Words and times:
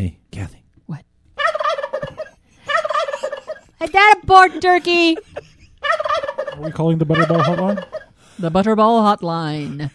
Hey, 0.00 0.16
Kathy. 0.30 0.62
What? 0.86 1.04
Is 3.82 3.90
that 3.90 4.14
a 4.22 4.26
board 4.26 4.62
turkey? 4.62 5.18
Are 6.54 6.60
we 6.62 6.70
calling 6.70 6.96
the 6.96 7.04
Butterball 7.04 7.42
Hotline? 7.44 7.84
The 8.38 8.50
Butterball 8.50 9.18
Hotline. 9.18 9.90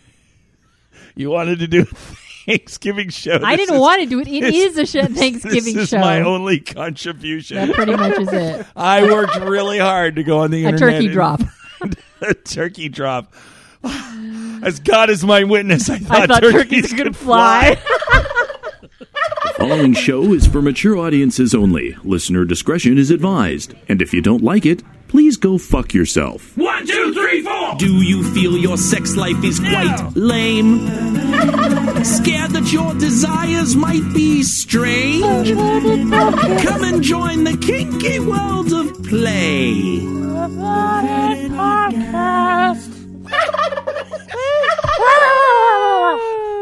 You 1.15 1.31
wanted 1.31 1.57
to 1.57 1.65
do 1.67 1.85
Thanksgiving 1.85 3.09
show. 3.09 3.39
I 3.43 3.55
This 3.55 3.65
didn't 3.65 3.77
is- 3.77 3.81
want 3.81 4.01
to 4.03 4.05
do 4.05 4.19
it. 4.19 4.27
It 4.27 4.41
this- 4.41 4.53
is 4.55 4.77
a 4.77 4.85
sh- 4.85 5.11
Thanksgiving 5.11 5.73
This 5.73 5.83
is 5.85 5.89
show. 5.89 5.97
my 6.01 6.21
only 6.21 6.59
contribution. 6.59 7.57
that 7.57 7.73
pretty 7.73 7.95
much 7.95 8.19
is 8.19 8.31
it. 8.31 8.67
I 8.75 9.11
worked 9.11 9.37
really 9.39 9.79
hard 9.79 10.17
to 10.17 10.23
go 10.23 10.37
on 10.41 10.51
the 10.51 10.65
internet. 10.65 10.81
A 10.93 10.97
internet. 10.97 10.99
turkey 10.99 11.05
and- 11.07 11.13
drop. 11.15 11.41
a 12.21 12.33
turkey 12.35 12.89
drop. 12.89 13.33
As 14.63 14.79
God 14.79 15.09
is 15.09 15.23
my 15.25 15.43
witness, 15.45 15.89
I 15.89 15.97
thought, 15.97 16.21
I 16.21 16.25
thought 16.27 16.41
turkeys 16.43 16.93
could 16.93 17.05
could 17.05 17.15
fly. 17.17 17.77
The 19.57 19.69
following 19.69 19.93
show 19.93 20.33
is 20.33 20.45
for 20.45 20.61
mature 20.61 20.97
audiences 20.97 21.55
only. 21.55 21.95
Listener 22.03 22.43
discretion 22.43 22.97
is 22.97 23.09
advised. 23.09 23.73
And 23.87 24.01
if 24.01 24.13
you 24.13 24.21
don't 24.21 24.43
like 24.43 24.65
it, 24.65 24.83
please 25.07 25.37
go 25.37 25.57
fuck 25.57 25.93
yourself. 25.93 26.57
One, 26.57 26.85
two, 26.85 27.13
three, 27.13 27.41
four. 27.41 27.75
Do 27.77 28.03
you 28.03 28.23
feel 28.33 28.57
your 28.57 28.77
sex 28.77 29.15
life 29.15 29.41
is 29.45 29.59
quite 29.59 30.09
lame? 30.15 30.79
Scared 32.03 32.51
that 32.51 32.69
your 32.73 32.93
desires 32.95 33.77
might 33.77 34.13
be 34.13 34.43
strange? 34.43 35.23
Come 35.53 36.83
and 36.83 37.01
join 37.01 37.45
the 37.45 37.57
kinky 37.57 38.19
world 38.19 38.73
of 38.73 39.03
play. 39.05 40.01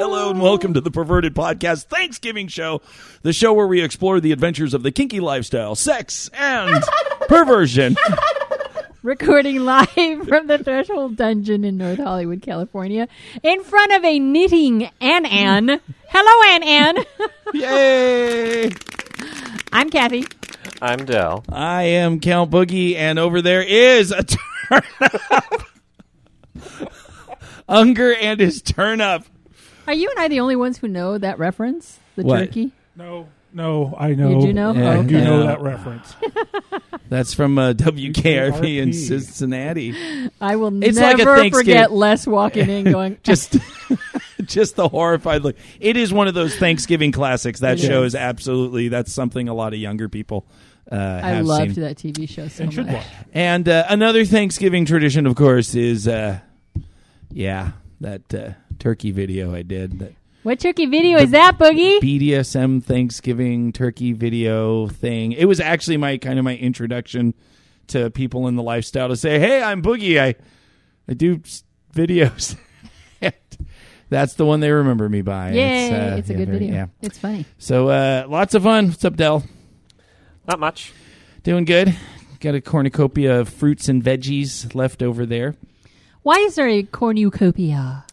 Hello 0.06 0.30
and 0.30 0.42
welcome 0.42 0.74
to 0.74 0.82
the 0.82 0.92
Perverted 0.92 1.34
Podcast 1.34 1.86
Thanksgiving 1.86 2.50
Show, 2.50 2.82
the 3.22 3.32
show 3.32 3.54
where 3.54 3.68
we 3.68 3.82
explore 3.82 4.20
the 4.20 4.34
adventures 4.34 4.74
of 4.74 4.84
the 4.84 4.92
kinky 4.92 5.22
lifestyle, 5.22 5.76
sex, 5.76 6.30
and 6.34 6.84
perversion. 7.30 7.96
Recording 9.02 9.62
live 9.64 9.88
from 10.28 10.48
the 10.48 10.60
Threshold 10.62 11.16
Dungeon 11.16 11.64
in 11.64 11.78
North 11.78 12.00
Hollywood, 12.00 12.42
California, 12.42 13.08
in 13.44 13.64
front 13.64 13.94
of 13.94 14.04
a 14.04 14.20
knitting 14.20 14.90
Ann 15.00 15.26
Ann. 15.26 15.80
Hello, 16.10 16.54
Ann 16.54 16.64
Ann. 16.64 17.06
Yay! 17.54 18.72
I'm 19.72 19.90
Kathy. 19.90 20.26
I'm 20.82 21.06
Dell. 21.06 21.46
I 21.48 21.84
am 21.84 22.20
Count 22.20 22.52
Boogie, 22.52 22.98
and 22.98 23.18
over 23.18 23.42
there 23.42 23.64
is 23.64 24.12
a 24.12 24.24
turn 24.70 24.84
up. 25.00 25.62
Unger 27.70 28.14
and 28.14 28.42
his 28.42 28.62
turn 28.62 29.00
up. 29.00 29.24
Are 29.88 29.94
you 29.94 30.10
and 30.12 30.20
I 30.20 30.28
the 30.28 30.40
only 30.40 30.56
ones 30.56 30.78
who 30.78 30.88
know 30.88 31.18
that 31.18 31.40
reference? 31.40 32.00
The 32.16 32.24
What? 32.24 32.40
turkey? 32.40 32.72
No, 32.96 33.28
no, 33.54 33.96
I 33.98 34.14
know. 34.14 34.30
You 34.40 34.48
do 34.48 34.54
know? 34.54 34.74
Yeah, 34.74 34.82
Oh, 34.98 35.02
I 35.02 35.04
do 35.04 35.16
okay. 35.18 35.26
know 35.26 35.44
that 35.44 35.62
reference. 35.62 36.16
That's 37.10 37.34
from 37.34 37.58
uh, 37.58 37.74
WKRP 37.74 38.78
in 38.82 38.90
WKRP. 38.90 38.94
Cincinnati. 38.94 40.30
I 40.42 40.56
will 40.56 40.84
It's 40.84 40.98
like 40.98 41.16
a 41.16 41.18
never 41.20 41.36
Thanksgiving- 41.38 41.52
forget 41.74 41.92
Les 41.92 42.26
walking 42.26 42.70
in 42.70 42.86
going, 42.92 43.18
Just, 43.24 43.58
just 44.46 44.76
the 44.76 44.88
horrified 44.88 45.44
look. 45.44 45.56
It 45.80 45.98
is 45.98 46.12
one 46.14 46.28
of 46.28 46.34
those 46.34 46.56
Thanksgiving 46.56 47.12
classics. 47.12 47.60
That 47.60 47.80
It 47.80 47.86
show 47.86 48.04
is. 48.04 48.14
is 48.14 48.16
absolutely. 48.16 48.88
That's 48.88 49.12
something 49.14 49.48
a 49.50 49.54
lot 49.54 49.74
of 49.74 49.80
younger 49.80 50.08
people 50.10 50.46
uh, 50.92 50.96
I 51.24 51.30
have 51.30 51.46
loved 51.46 51.76
seen. 51.76 51.84
that 51.84 51.98
TV 51.98 52.28
show 52.28 52.48
so 52.48 52.64
And 52.64 52.74
should 52.74 52.86
much. 52.88 52.96
watch. 52.96 53.06
And 53.34 53.68
uh, 53.70 53.86
another 53.90 54.26
Thanksgiving 54.26 54.86
tradition, 54.86 55.26
of 55.28 55.36
course, 55.36 55.76
is 55.76 56.08
uh, 56.08 56.40
yeah, 57.32 57.72
that 58.02 58.34
uh, 58.34 58.50
turkey 58.84 59.12
video 59.12 59.56
I 59.56 59.62
did. 59.62 60.00
That 60.00 60.12
What 60.44 60.60
turkey 60.60 60.86
video 60.88 61.18
is 61.18 61.32
that, 61.32 61.58
Boogie? 61.58 62.00
BDSM 62.00 62.84
Thanksgiving 62.84 63.72
turkey 63.72 64.12
video 64.12 64.88
thing. 64.88 65.32
It 65.32 65.46
was 65.46 65.62
actually 65.62 65.96
my 65.96 66.18
kind 66.18 66.38
of 66.38 66.44
my 66.44 66.58
introduction 66.58 67.34
to 67.88 68.12
people 68.12 68.48
in 68.50 68.58
the 68.58 68.62
lifestyle 68.64 69.08
to 69.08 69.16
say, 69.16 69.40
"Hey, 69.40 69.64
I'm 69.64 69.82
Boogie. 69.82 70.20
I 70.22 70.36
I 71.08 71.14
do 71.14 71.40
s- 71.46 71.64
videos." 71.96 72.58
That's 74.10 74.34
the 74.36 74.46
one 74.46 74.60
they 74.60 74.70
remember 74.72 75.08
me 75.08 75.22
by. 75.22 75.52
Yay! 75.54 75.90
uh, 75.92 76.18
it's 76.18 76.30
a 76.30 76.34
yeah, 76.34 76.38
good 76.40 76.48
very- 76.50 76.60
video. 76.60 76.76
Yeah. 76.76 76.86
It's 77.02 77.18
funny. 77.18 77.46
So 77.58 77.88
uh, 77.88 78.26
lots 78.28 78.54
of 78.54 78.64
fun. 78.64 78.90
What's 78.90 79.06
up, 79.06 79.16
Dell? 79.16 79.44
Not 80.46 80.60
much. 80.60 80.92
Doing 81.44 81.64
good. 81.64 81.96
Got 82.42 82.56
a 82.56 82.62
cornucopia 82.62 83.40
of 83.40 83.48
fruits 83.48 83.88
and 83.88 84.04
veggies 84.04 84.76
left 84.76 85.02
over 85.02 85.26
there. 85.26 85.56
Why 86.22 86.36
is 86.40 86.56
there 86.56 86.68
a 86.68 86.84
cornucopia? 86.84 88.06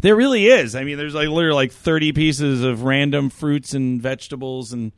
There 0.00 0.14
really 0.16 0.46
is. 0.46 0.74
I 0.74 0.84
mean, 0.84 0.96
there's 0.96 1.14
like 1.14 1.28
literally 1.28 1.54
like 1.56 1.72
30 1.72 2.12
pieces 2.12 2.62
of 2.62 2.82
random 2.82 3.30
fruits 3.30 3.74
and 3.74 4.00
vegetables 4.00 4.72
and 4.72 4.92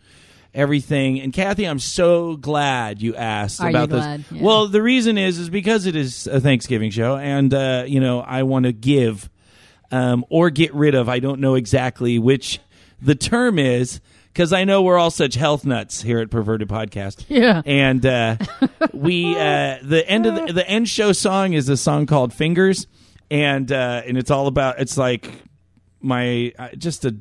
everything. 0.54 1.20
And 1.20 1.32
Kathy, 1.32 1.64
I'm 1.64 1.78
so 1.78 2.36
glad 2.36 3.00
you 3.00 3.14
asked 3.16 3.60
Are 3.60 3.70
you 3.70 3.76
about 3.76 3.88
glad? 3.90 4.20
this. 4.20 4.32
Yeah. 4.32 4.42
Well, 4.42 4.68
the 4.68 4.82
reason 4.82 5.16
is 5.18 5.38
is 5.38 5.48
because 5.48 5.86
it 5.86 5.96
is 5.96 6.26
a 6.26 6.40
Thanksgiving 6.40 6.90
show, 6.90 7.16
and 7.16 7.52
uh, 7.54 7.84
you 7.86 8.00
know 8.00 8.20
I 8.20 8.42
want 8.42 8.66
to 8.66 8.72
give 8.72 9.30
um, 9.90 10.24
or 10.28 10.50
get 10.50 10.74
rid 10.74 10.94
of. 10.94 11.08
I 11.08 11.18
don't 11.20 11.40
know 11.40 11.54
exactly 11.54 12.18
which 12.18 12.58
the 13.00 13.14
term 13.14 13.58
is 13.58 14.00
because 14.32 14.52
I 14.52 14.64
know 14.64 14.82
we're 14.82 14.98
all 14.98 15.10
such 15.10 15.34
health 15.34 15.64
nuts 15.64 16.02
here 16.02 16.18
at 16.18 16.30
Perverted 16.30 16.68
Podcast. 16.68 17.24
Yeah. 17.28 17.62
And 17.64 18.04
uh, 18.04 18.36
we 18.92 19.34
uh, 19.36 19.78
the 19.82 20.04
end 20.06 20.26
of 20.26 20.34
the, 20.34 20.52
the 20.52 20.68
end 20.68 20.88
show 20.88 21.12
song 21.12 21.52
is 21.52 21.68
a 21.68 21.76
song 21.76 22.06
called 22.06 22.32
Fingers, 22.32 22.86
and 23.30 23.70
uh, 23.70 24.02
and 24.06 24.16
it's 24.18 24.30
all 24.30 24.46
about 24.46 24.80
it's 24.80 24.96
like 24.98 25.30
my 26.00 26.52
uh, 26.58 26.68
just 26.76 27.04
a 27.04 27.16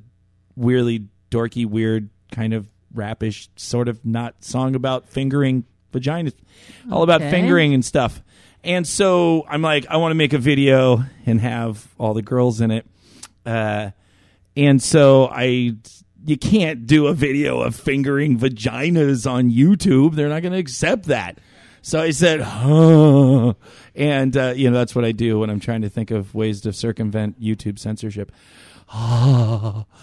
weirdly 0.55 1.05
dorky, 1.31 1.65
weird 1.65 2.09
kind 2.31 2.53
of 2.53 2.67
rapish 2.93 3.49
sort 3.55 3.87
of 3.87 4.03
not 4.05 4.43
song 4.43 4.75
about 4.75 5.07
fingering 5.09 5.65
vaginas, 5.93 6.33
all 6.91 7.03
about 7.03 7.21
Okay. 7.21 7.31
fingering 7.31 7.73
and 7.73 7.83
stuff. 7.85 8.21
And 8.63 8.85
so 8.85 9.45
I'm 9.47 9.61
like, 9.61 9.85
I 9.89 9.97
want 9.97 10.11
to 10.11 10.15
make 10.15 10.33
a 10.33 10.37
video 10.37 11.03
and 11.25 11.39
have 11.39 11.87
all 11.97 12.13
the 12.13 12.21
girls 12.21 12.59
in 12.61 12.71
it. 12.71 12.85
Uh, 13.45 13.91
and 14.57 14.83
so 14.83 15.27
I, 15.31 15.75
you 16.25 16.37
can't 16.37 16.85
do 16.85 17.07
a 17.07 17.13
video 17.13 17.61
of 17.61 17.75
fingering 17.75 18.37
vaginas 18.37 19.29
on 19.29 19.49
YouTube. 19.49 20.15
They're 20.15 20.27
not 20.29 20.41
going 20.41 20.51
to 20.51 20.59
accept 20.59 21.05
that. 21.05 21.39
So 21.81 22.01
I 22.01 22.11
said, 22.11 22.41
huh. 22.41 23.53
And, 23.95 24.35
uh, 24.35 24.53
you 24.55 24.69
know, 24.69 24.77
that's 24.77 24.95
what 24.95 25.05
I 25.05 25.11
do 25.11 25.39
when 25.39 25.49
I'm 25.49 25.59
trying 25.59 25.81
to 25.81 25.89
think 25.89 26.11
of 26.11 26.33
ways 26.33 26.61
to 26.61 26.73
circumvent 26.73 27.41
YouTube 27.41 27.79
censorship. 27.79 28.31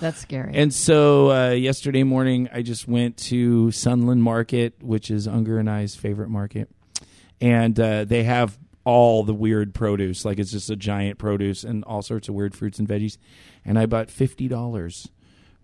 That's 0.00 0.18
scary. 0.18 0.52
And 0.54 0.72
so 0.72 1.32
uh, 1.32 1.50
yesterday 1.50 2.04
morning, 2.04 2.48
I 2.52 2.62
just 2.62 2.86
went 2.86 3.16
to 3.16 3.72
Sunland 3.72 4.22
Market, 4.22 4.80
which 4.80 5.10
is 5.10 5.26
Unger 5.26 5.58
and 5.58 5.68
I's 5.68 5.96
favorite 5.96 6.28
market, 6.28 6.70
and 7.40 7.78
uh, 7.80 8.04
they 8.04 8.22
have 8.22 8.56
all 8.84 9.24
the 9.24 9.34
weird 9.34 9.74
produce. 9.74 10.24
Like 10.24 10.38
it's 10.38 10.52
just 10.52 10.70
a 10.70 10.76
giant 10.76 11.18
produce 11.18 11.64
and 11.64 11.82
all 11.82 12.00
sorts 12.00 12.28
of 12.28 12.36
weird 12.36 12.54
fruits 12.54 12.78
and 12.78 12.86
veggies. 12.86 13.18
And 13.64 13.76
I 13.76 13.86
bought 13.86 14.08
fifty 14.08 14.46
dollars 14.46 15.08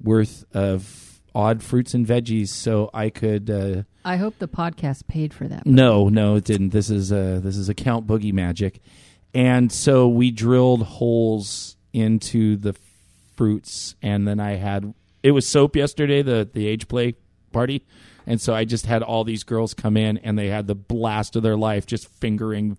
worth 0.02 0.44
of 0.52 1.20
odd 1.32 1.62
fruits 1.62 1.94
and 1.94 2.04
veggies, 2.04 2.48
so 2.48 2.90
I 2.92 3.08
could. 3.08 3.86
I 4.04 4.16
hope 4.16 4.38
the 4.38 4.48
podcast 4.48 5.06
paid 5.06 5.32
for 5.32 5.46
that. 5.48 5.66
no, 5.66 6.08
no, 6.08 6.36
it 6.36 6.44
didn't. 6.44 6.70
This 6.70 6.90
is 6.90 7.12
uh 7.12 7.40
this 7.42 7.56
is 7.56 7.68
account 7.68 8.06
boogie 8.06 8.32
magic, 8.32 8.80
and 9.34 9.70
so 9.70 10.08
we 10.08 10.30
drilled 10.30 10.82
holes 10.82 11.76
into 11.92 12.56
the 12.56 12.74
fruits, 13.36 13.94
and 14.02 14.26
then 14.26 14.40
I 14.40 14.56
had 14.56 14.94
it 15.22 15.32
was 15.32 15.46
soap 15.46 15.76
yesterday, 15.76 16.22
the 16.22 16.48
the 16.52 16.66
age 16.66 16.88
play 16.88 17.14
party, 17.52 17.84
and 18.26 18.40
so 18.40 18.54
I 18.54 18.64
just 18.64 18.86
had 18.86 19.02
all 19.02 19.24
these 19.24 19.44
girls 19.44 19.74
come 19.74 19.96
in, 19.96 20.18
and 20.18 20.38
they 20.38 20.48
had 20.48 20.66
the 20.66 20.74
blast 20.74 21.36
of 21.36 21.42
their 21.42 21.56
life, 21.56 21.86
just 21.86 22.08
fingering, 22.08 22.78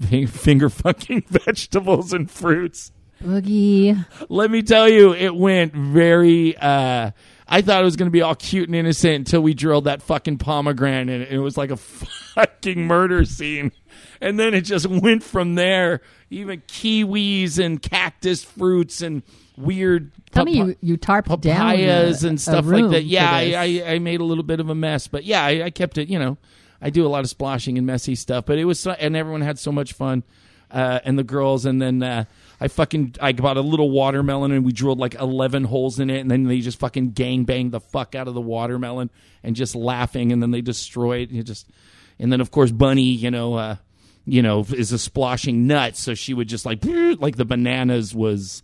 finger 0.28 0.68
fucking 0.68 1.24
vegetables 1.28 2.12
and 2.12 2.30
fruits 2.30 2.92
Boogie. 3.22 4.04
let 4.28 4.50
me 4.50 4.62
tell 4.62 4.88
you, 4.88 5.12
it 5.14 5.34
went 5.34 5.74
very. 5.74 6.56
Uh, 6.56 7.10
I 7.52 7.62
thought 7.62 7.80
it 7.80 7.84
was 7.84 7.96
going 7.96 8.06
to 8.06 8.12
be 8.12 8.22
all 8.22 8.34
cute 8.36 8.68
and 8.68 8.76
innocent 8.76 9.14
until 9.16 9.40
we 9.40 9.54
drilled 9.54 9.84
that 9.84 10.02
fucking 10.02 10.38
pomegranate, 10.38 11.22
and 11.22 11.32
it 11.32 11.40
was 11.40 11.56
like 11.56 11.70
a 11.70 11.76
fucking 12.34 12.86
murder 12.86 13.24
scene. 13.24 13.72
And 14.20 14.38
then 14.38 14.54
it 14.54 14.62
just 14.62 14.86
went 14.86 15.22
from 15.22 15.54
there. 15.56 16.00
Even 16.30 16.60
kiwis 16.68 17.58
and 17.58 17.82
cactus 17.82 18.44
fruits 18.44 19.02
and 19.02 19.22
weird 19.56 20.12
Tell 20.30 20.44
me 20.44 20.56
you, 20.58 20.76
you 20.80 20.96
tarped 20.96 21.40
down 21.40 21.56
papayas 21.72 22.22
a- 22.24 22.28
and 22.28 22.40
stuff 22.40 22.64
like 22.66 22.88
that. 22.90 23.02
Yeah, 23.04 23.28
I. 23.30 23.82
I, 23.84 23.92
I 23.94 23.98
made 23.98 24.20
a 24.20 24.24
little 24.24 24.44
bit 24.44 24.60
of 24.60 24.68
a 24.70 24.74
mess, 24.74 25.08
but 25.08 25.24
yeah, 25.24 25.44
I, 25.44 25.64
I 25.64 25.70
kept 25.70 25.98
it. 25.98 26.08
You 26.08 26.18
know, 26.20 26.38
I 26.80 26.90
do 26.90 27.04
a 27.04 27.08
lot 27.08 27.24
of 27.24 27.30
splashing 27.30 27.76
and 27.78 27.86
messy 27.86 28.14
stuff, 28.14 28.46
but 28.46 28.58
it 28.58 28.64
was 28.64 28.78
so, 28.78 28.92
and 28.92 29.16
everyone 29.16 29.40
had 29.40 29.58
so 29.58 29.72
much 29.72 29.92
fun, 29.92 30.22
uh, 30.70 31.00
and 31.04 31.18
the 31.18 31.24
girls, 31.24 31.64
and 31.66 31.80
then 31.80 32.02
uh, 32.02 32.24
I 32.60 32.68
fucking 32.68 33.16
I 33.20 33.32
bought 33.32 33.56
a 33.56 33.62
little 33.62 33.90
watermelon 33.90 34.52
and 34.52 34.64
we 34.64 34.72
drilled 34.72 34.98
like 34.98 35.14
eleven 35.14 35.64
holes 35.64 35.98
in 35.98 36.10
it, 36.10 36.20
and 36.20 36.30
then 36.30 36.44
they 36.44 36.60
just 36.60 36.78
fucking 36.78 37.12
gang 37.12 37.44
banged 37.44 37.72
the 37.72 37.80
fuck 37.80 38.14
out 38.14 38.28
of 38.28 38.34
the 38.34 38.40
watermelon 38.40 39.10
and 39.42 39.56
just 39.56 39.74
laughing, 39.74 40.32
and 40.32 40.42
then 40.42 40.50
they 40.50 40.60
destroyed 40.60 41.32
it. 41.32 41.42
Just 41.44 41.68
and 42.18 42.32
then 42.32 42.40
of 42.40 42.50
course 42.50 42.70
Bunny, 42.70 43.02
you 43.02 43.30
know. 43.30 43.54
Uh, 43.54 43.76
you 44.26 44.42
know, 44.42 44.60
is 44.60 44.92
a 44.92 44.98
splashing 44.98 45.66
nut, 45.66 45.96
so 45.96 46.14
she 46.14 46.34
would 46.34 46.46
just 46.46 46.66
like 46.66 46.84
like 46.84 47.36
the 47.36 47.44
bananas 47.44 48.14
was 48.14 48.62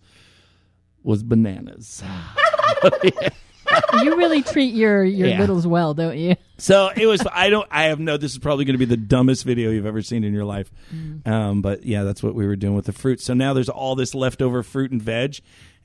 was 1.03 1.23
bananas. 1.23 2.05
you 4.03 4.17
really 4.17 4.43
treat 4.43 4.75
your 4.75 5.03
your 5.05 5.29
Yeah. 5.29 5.41
littles 5.41 5.67
well, 5.67 5.95
don't 5.95 6.17
you? 6.19 6.37
So 6.59 6.89
it 6.97 7.07
was. 7.07 7.23
I 7.31 7.51
don't. 7.51 7.67
I 7.71 7.85
have 7.85 8.01
no. 8.01 8.17
This 8.17 8.33
is 8.33 8.39
probably 8.39 8.65
going 8.65 8.75
to 8.75 8.79
be 8.79 8.85
the 8.87 8.97
dumbest 8.97 9.45
video 9.45 9.71
you've 9.71 9.87
ever 9.87 10.01
seen 10.03 10.25
in 10.25 10.33
your 10.33 10.45
life. 10.45 10.71
Um, 11.27 11.61
but 11.63 11.85
yeah, 11.85 12.03
that's 12.05 12.23
what 12.23 12.35
we 12.35 12.47
were 12.47 12.57
doing 12.57 12.75
with 12.75 12.87
the 12.87 12.93
fruit. 12.93 13.21
So 13.21 13.35
now 13.35 13.53
there's 13.53 13.69
all 13.69 13.95
this 13.95 14.15
leftover 14.15 14.63
fruit 14.63 14.91
and 14.91 15.03
veg, 15.03 15.37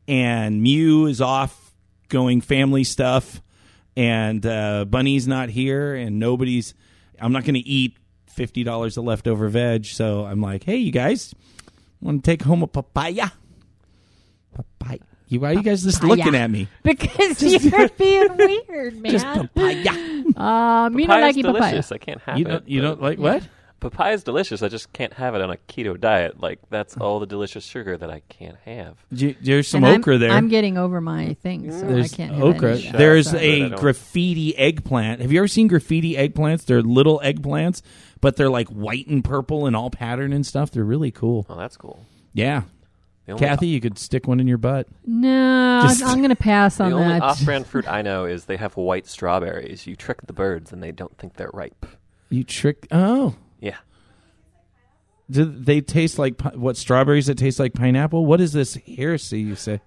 and 0.08 0.62
Mew 0.62 1.08
is 1.08 1.20
off 1.22 1.74
going 2.08 2.40
family 2.42 2.84
stuff, 2.86 3.42
and 3.98 4.46
uh, 4.46 4.86
Bunny's 4.86 5.28
not 5.28 5.50
here, 5.50 5.94
and 5.96 6.20
nobody's. 6.20 6.74
I'm 7.20 7.34
not 7.34 7.44
going 7.44 7.56
to 7.56 7.60
eat 7.68 7.98
fifty 8.28 8.64
dollars 8.64 8.96
of 8.98 9.04
leftover 9.04 9.50
veg. 9.50 9.86
So 9.86 10.24
I'm 10.26 10.40
like, 10.42 10.64
hey, 10.64 10.78
you 10.78 10.92
guys, 10.94 11.36
want 12.00 12.24
to 12.24 12.32
take 12.32 12.44
home 12.44 12.64
a 12.64 12.68
papaya? 12.68 13.32
Papaya. 14.54 15.00
You, 15.32 15.40
why 15.40 15.52
are 15.52 15.54
you 15.54 15.64
guys 15.64 15.82
just 15.84 16.02
Papaya. 16.02 16.18
looking 16.18 16.36
at 16.36 16.52
me? 16.52 16.68
Because 16.84 17.42
you're 17.42 17.90
being 17.98 18.36
weird, 18.38 18.98
man. 19.02 19.12
Just 19.14 19.26
papaya. 19.26 19.90
Uh, 20.36 20.90
me 20.90 21.06
not 21.06 21.16
Papaya's 21.16 21.22
liking 21.22 21.44
papaya. 21.44 21.60
delicious. 21.72 21.92
I 21.92 21.98
can't 21.98 22.22
have 22.22 22.38
You 22.38 22.46
it. 22.46 22.50
don't. 22.50 22.68
You 22.70 22.82
but- 22.82 22.88
don't 22.88 23.02
like 23.02 23.20
what? 23.20 23.48
Papaya 23.80 24.14
is 24.14 24.24
delicious. 24.24 24.62
I 24.62 24.68
just 24.68 24.94
can't 24.94 25.12
have 25.14 25.34
it 25.34 25.42
on 25.42 25.50
a 25.50 25.58
keto 25.68 26.00
diet. 26.00 26.40
Like 26.40 26.60
that's 26.70 26.96
all 26.98 27.20
the 27.20 27.26
delicious 27.26 27.64
sugar 27.66 27.98
that 27.98 28.12
I 28.12 28.20
can't 28.30 28.58
have. 28.66 28.98
J- 29.12 29.36
There's 29.42 29.68
some 29.68 29.84
And 29.84 29.94
I'm- 29.94 30.02
okra 30.02 30.20
there. 30.20 30.30
I'm 30.32 30.50
getting 30.50 30.78
over 30.78 31.02
my 31.02 31.34
thing, 31.42 31.72
so 31.72 31.88
There's 31.88 32.14
I 32.14 32.16
can't 32.18 32.34
have 32.34 32.44
okra. 32.44 32.72
any 32.74 32.86
of 32.86 32.92
that. 32.92 32.98
There's 33.00 33.30
Sorry. 33.32 33.40
But 33.40 33.44
I 33.64 33.66
a 33.66 33.70
don't- 33.70 33.80
graffiti 33.82 34.56
eggplant. 34.56 35.22
Have 35.22 35.32
you 35.32 35.40
ever 35.40 35.48
seen 35.48 35.68
graffiti 35.68 36.14
eggplants? 36.16 36.66
They're 36.66 36.84
little 36.84 37.20
eggplants, 37.24 37.82
but 38.20 38.36
they're 38.36 38.52
like 38.52 38.68
white 38.68 39.08
and 39.08 39.24
purple 39.24 39.66
and 39.66 39.76
all 39.76 39.90
pattern 39.90 40.32
and 40.32 40.46
stuff. 40.46 40.70
They're 40.70 40.84
really 40.84 41.10
cool. 41.10 41.48
Oh, 41.50 41.56
that's 41.58 41.76
cool. 41.78 42.06
Yeah. 42.34 42.64
The 43.28 43.34
only, 43.34 43.46
Kathy, 43.46 43.68
you 43.68 43.80
could 43.80 44.00
stick 44.00 44.28
one 44.28 44.40
in 44.40 44.48
your 44.48 44.58
butt. 44.58 44.88
No, 45.06 45.82
Just- 45.88 46.04
I'm 46.04 46.18
going 46.18 46.30
to 46.30 46.36
pass 46.36 46.80
on 46.80 46.90
the 46.90 46.96
on 46.98 47.02
only 47.04 47.14
that. 47.16 47.22
off-brand 47.24 47.68
fruit 47.68 47.88
I 47.88 48.02
know 48.02 48.26
is 48.26 48.46
they 48.46 48.58
have 48.58 48.76
white 48.76 49.06
strawberries. 49.08 49.86
You 49.86 49.96
trick 49.96 50.26
the 50.26 50.34
birds 50.34 50.72
and 50.72 50.82
they 50.82 50.92
don't 50.92 51.16
think 51.18 51.36
they're 51.36 51.52
ripe. 51.54 51.86
You 52.30 52.44
trick. 52.44 52.88
Oh. 52.92 53.36
Yeah. 53.60 53.78
Do 55.30 55.46
they 55.46 55.82
taste 55.82 56.18
like 56.20 56.38
pi- 56.38 56.56
what 56.56 56.76
strawberries 56.78 57.28
that 57.28 57.38
taste 57.38 57.60
like 57.60 57.74
pineapple? 57.74 58.26
What 58.26 58.42
is 58.42 58.54
this 58.54 58.76
heresy 58.76 59.40
you 59.42 59.56
say? 59.56 59.82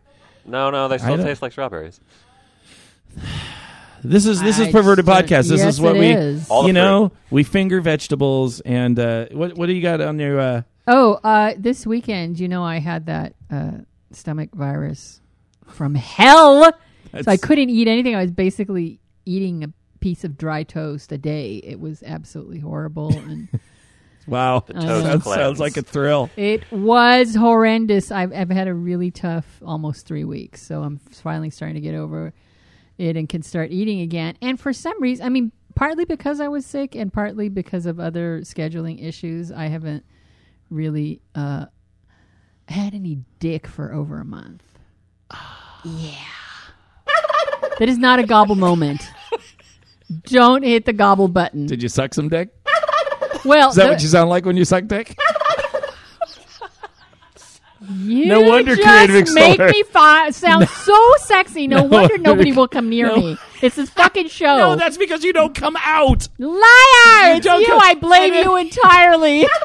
No, 0.46 0.70
no, 0.70 0.88
they 0.88 0.98
still 0.98 1.16
don't- 1.16 1.26
taste 1.26 1.42
like 1.42 1.52
strawberries. 1.52 2.00
This 4.06 4.26
is 4.26 4.38
this 4.42 4.58
is 4.58 4.69
I 4.69 4.70
perverted 4.72 5.06
just- 5.06 5.19
podcast. 5.25 5.48
This 5.48 5.60
yes, 5.60 5.75
is 5.75 5.81
what 5.81 5.96
it 5.96 6.00
we 6.00 6.10
is. 6.10 6.50
All 6.50 6.60
the 6.62 6.66
you 6.66 6.72
know, 6.75 7.10
we 7.31 7.42
finger 7.42 7.81
vegetables 7.81 8.60
and 8.60 8.98
uh 8.98 9.26
what 9.32 9.56
what 9.56 9.64
do 9.64 9.72
you 9.72 9.81
got 9.81 10.02
on 10.02 10.19
your 10.19 10.38
uh 10.38 10.62
Oh, 10.86 11.14
uh, 11.25 11.54
this 11.56 11.86
weekend, 11.86 12.38
you 12.38 12.48
know, 12.48 12.62
I 12.62 12.78
had 12.78 13.06
that 13.06 13.34
uh, 13.50 13.78
stomach 14.12 14.50
virus 14.54 15.20
from 15.66 15.94
hell. 15.94 16.72
So 17.22 17.31
I 17.31 17.36
couldn't 17.36 17.70
eat 17.70 17.88
anything. 17.88 18.14
I 18.14 18.22
was 18.22 18.32
basically 18.32 19.00
eating 19.25 19.64
a 19.64 19.69
piece 20.00 20.25
of 20.25 20.36
dry 20.36 20.62
toast 20.62 21.12
a 21.12 21.19
day. 21.19 21.56
It 21.56 21.81
was 21.81 22.02
absolutely 22.02 22.58
horrible. 22.58 23.16
And 23.16 23.48
wow. 24.26 24.64
The 24.66 24.76
I 24.76 24.81
toast 24.81 25.04
know. 25.04 25.19
That 25.19 25.22
sounds 25.22 25.60
like 25.60 25.76
a 25.76 25.82
thrill. 25.82 26.28
it 26.36 26.70
was 26.70 27.34
horrendous. 27.34 28.10
I've, 28.10 28.32
I've 28.32 28.50
had 28.50 28.69
a 28.69 28.75
really 28.75 29.10
tough 29.10 29.62
almost 29.64 30.06
three 30.06 30.25
weeks. 30.25 30.60
So 30.66 30.82
I'm 30.82 30.98
finally 30.98 31.50
starting 31.50 31.76
to 31.76 31.81
get 31.81 31.94
over 31.94 32.34
it 32.98 33.16
and 33.16 33.28
can 33.28 33.42
start 33.42 33.70
eating 33.70 34.00
again. 34.00 34.36
And 34.42 34.60
for 34.60 34.72
some 34.72 35.00
reason, 35.00 35.25
I 35.25 35.28
mean, 35.28 35.52
partly 35.75 36.04
because 36.04 36.40
I 36.40 36.48
was 36.48 36.66
sick 36.66 36.94
and 36.94 37.12
partly 37.12 37.48
because 37.48 37.86
of 37.86 37.98
other 37.98 38.40
scheduling 38.40 39.02
issues, 39.02 39.50
I 39.50 39.66
haven't 39.66 40.04
really 40.75 41.21
uh, 41.35 41.67
had 42.69 42.94
any 42.94 43.19
dick 43.38 43.67
for 43.67 43.93
over 43.93 44.19
a 44.21 44.25
month. 44.25 44.62
yeah. 45.85 46.15
that 47.79 47.88
is 47.88 47.99
not 47.99 48.19
a 48.19 48.25
gobble 48.25 48.56
moment. 48.56 49.09
Don't 50.25 50.62
hit 50.62 50.85
the 50.85 50.93
gobble 50.93 51.29
button. 51.29 51.67
Did 51.67 51.82
you 51.82 51.88
suck 51.88 52.12
some 52.15 52.29
dick? 52.29 52.50
well, 53.44 53.71
Is 53.71 53.76
that 53.76 53.85
the- 53.85 53.91
what 53.91 54.03
you 54.03 54.09
sound 54.09 54.31
like 54.31 54.44
when 54.44 54.56
you 54.56 54.65
suck 54.65 54.87
dick? 54.87 55.17
You 58.00 58.27
No 58.27 58.41
wonder 58.41 58.77
just 58.77 58.88
Creative 58.88 59.35
make 59.35 59.55
Explorer- 59.61 59.70
me 59.70 59.82
fi- 59.82 60.31
sound 60.31 60.67
so 60.70 61.12
sexy. 61.19 61.67
No, 61.67 61.79
No 61.79 61.82
wonder 61.82 62.15
wonder- 62.15 62.19
nobody 62.19 62.53
will 62.53 62.67
come 62.69 62.88
near 62.88 63.09
no. 63.09 63.17
me. 63.17 63.37
It's 63.61 63.77
this 63.77 63.91
fucking 63.91 64.29
show. 64.41 64.56
No, 64.56 64.77
that's 64.77 64.97
because 64.97 65.23
you 65.23 65.35
don't 65.35 65.55
come 65.55 65.77
out. 65.79 66.27
Liar! 66.38 66.50
You 66.55 67.37
It's 67.37 67.44
don't 67.44 67.61
you. 67.61 67.67
go- 67.67 67.79
I 67.79 67.94
blame 67.94 68.32
you 68.32 68.56
entirely. 68.56 69.47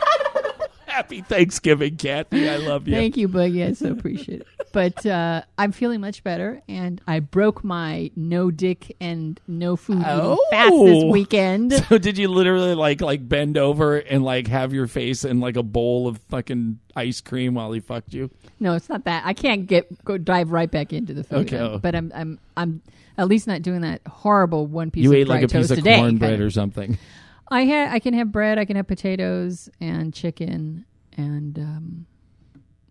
Happy 0.90 1.22
Thanksgiving, 1.22 1.98
Kathy. 1.98 2.50
I 2.50 2.58
love 2.58 2.88
you. 2.88 2.96
Thank 2.96 3.16
you, 3.16 3.30
Boogie. 3.30 3.68
I 3.68 3.74
so 3.74 3.92
appreciate 3.92 4.42
it. 4.42 4.48
But 4.72 5.06
uh, 5.06 5.44
I'm 5.58 5.72
feeling 5.72 6.02
much 6.02 6.24
better, 6.24 6.62
and 6.68 7.00
I 7.08 7.20
broke 7.22 7.64
my 7.64 8.12
no 8.16 8.52
dick 8.52 8.96
and 9.00 9.40
no 9.48 9.76
food 9.76 10.04
Oh. 10.06 10.38
fast 10.52 10.72
this 10.74 11.04
weekend. 11.06 11.74
So 11.90 11.98
did 11.98 12.18
you 12.18 12.28
literally 12.28 12.76
like 12.76 13.02
like 13.02 13.28
bend 13.28 13.58
over 13.58 13.98
and 13.98 14.24
like 14.24 14.48
have 14.48 14.74
your 14.74 14.88
face 14.88 15.24
in 15.26 15.40
like 15.40 15.56
a 15.56 15.64
bowl 15.64 16.08
of 16.08 16.18
fucking 16.30 16.80
ice 16.96 17.22
cream 17.22 17.54
while 17.56 17.72
he 17.72 17.80
fucked 17.80 18.14
you? 18.14 18.30
No, 18.60 18.74
it's 18.74 18.90
not 18.90 19.06
that. 19.06 19.24
I 19.26 19.34
can't 19.34 19.66
get 19.66 20.04
go 20.04 20.18
dive 20.18 20.52
right 20.52 20.70
back 20.70 20.94
into 20.94 21.14
the 21.14 21.24
food. 21.24 21.52
Okay. 21.54 21.80
But 21.82 21.96
I'm 21.96 22.12
I'm 22.14 22.40
I'm 22.58 22.82
at 23.18 23.28
least 23.28 23.48
not 23.48 23.62
doing 23.62 23.82
that 23.82 24.02
horrible 24.08 24.68
one 24.68 24.92
piece 24.92 25.04
you 25.04 25.12
of 25.12 25.16
ate 25.18 25.28
like 25.28 25.44
a 25.44 25.48
piece 25.48 25.72
of 25.72 25.84
cornbread 25.84 26.40
or 26.42 26.50
something. 26.52 26.98
I 27.52 27.62
had 27.64 27.92
I 27.94 28.00
can 28.00 28.14
have 28.14 28.32
bread, 28.32 28.58
I 28.60 28.66
can 28.66 28.76
have 28.76 28.88
potatoes 28.88 29.70
and 29.82 30.14
chicken 30.14 30.86
and 31.18 31.58
um, 31.60 32.06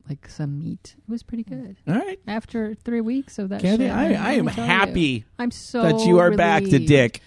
like 0.08 0.28
some 0.28 0.58
meat. 0.58 0.96
It 0.98 1.10
was 1.10 1.22
pretty 1.22 1.44
good. 1.44 1.76
All 1.86 1.94
right, 1.94 2.18
After 2.26 2.74
three 2.74 3.00
weeks 3.00 3.38
of 3.38 3.50
that, 3.50 3.62
Kathy, 3.62 3.84
shit, 3.84 3.90
I, 3.92 4.08
let 4.08 4.20
I 4.20 4.32
am 4.34 4.46
me 4.46 4.52
tell 4.52 4.64
you. 4.64 4.70
happy 4.70 5.24
I'm 5.38 5.50
so 5.50 5.82
that 5.82 6.00
you 6.06 6.18
are 6.18 6.30
back 6.32 6.64
to 6.64 6.78
dick. 6.78 7.20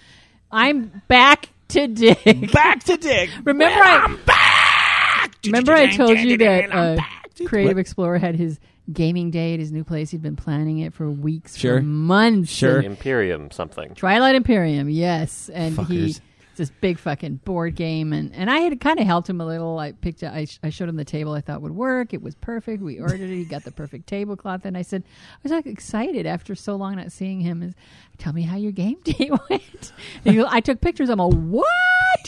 I'm 0.52 1.02
back 1.08 1.50
to 1.70 1.88
dick. 1.88 2.22
Back 2.52 2.84
to 2.84 2.98
dick. 2.98 3.30
Remember 3.46 3.64
When 3.80 3.88
I- 3.88 4.02
I'm 4.04 4.18
back. 4.26 5.36
Remember 5.46 5.72
I 5.72 5.88
told 5.96 6.18
you 6.20 6.38
that 6.40 6.72
uh. 6.74 6.98
Creative 7.46 7.78
Explorer 7.78 8.18
had 8.20 8.36
his 8.36 8.60
gaming 8.92 9.32
day 9.32 9.54
at 9.54 9.60
his 9.60 9.72
new 9.72 9.84
place. 9.86 10.12
He'd 10.12 10.22
been 10.22 10.36
planning 10.36 10.80
it 10.80 10.94
for 10.94 11.10
weeks, 11.10 11.56
Sure. 11.56 11.78
for 11.80 11.84
months. 11.86 12.52
Sure. 12.52 12.82
Imperium 12.82 13.50
something. 13.52 13.96
Twilight 13.96 14.36
Imperium, 14.36 14.90
yes, 14.90 15.50
and 15.52 15.76
he 15.76 15.84
Fuckers. 15.84 16.10
it's 16.10 16.22
this 16.62 16.72
big 16.80 17.00
fucking 17.00 17.38
board 17.44 17.76
game, 17.76 18.14
and 18.14 18.34
and 18.34 18.50
I 18.50 18.60
had 18.60 18.80
kind 18.80 19.00
of 19.00 19.06
helped 19.06 19.30
him 19.30 19.42
a 19.42 19.46
little. 19.46 19.80
I 19.80 19.92
picked, 19.94 20.24
I, 20.24 20.46
sh- 20.46 20.60
I 20.64 20.70
showed 20.70 20.88
him 20.88 20.96
the 20.96 21.04
table 21.04 21.34
I 21.34 21.42
thought 21.42 21.62
would 21.62 21.72
work. 21.76 22.14
It 22.14 22.22
was 22.22 22.36
perfect. 22.36 22.82
We 22.84 23.00
ordered 23.00 23.20
it. 23.20 23.30
He 23.30 23.46
got 23.46 23.64
the 23.64 23.72
perfect 23.72 24.08
tablecloth, 24.08 24.64
and 24.64 24.78
I 24.78 24.84
said, 24.84 25.04
I 25.34 25.40
was 25.44 25.52
like 25.52 25.66
excited 25.66 26.26
after 26.26 26.54
so 26.56 26.76
long 26.76 26.96
not 26.96 27.12
seeing 27.12 27.42
him. 27.42 27.64
Is 27.64 27.74
tell 28.20 28.32
me 28.32 28.44
how 28.44 28.58
your 28.58 28.72
game 28.72 28.98
day 29.04 29.32
went. 29.50 29.92
He 30.24 30.40
I 30.42 30.60
took 30.60 30.80
pictures. 30.82 31.10
I'm 31.10 31.20
all 31.20 31.32
what 31.32 31.68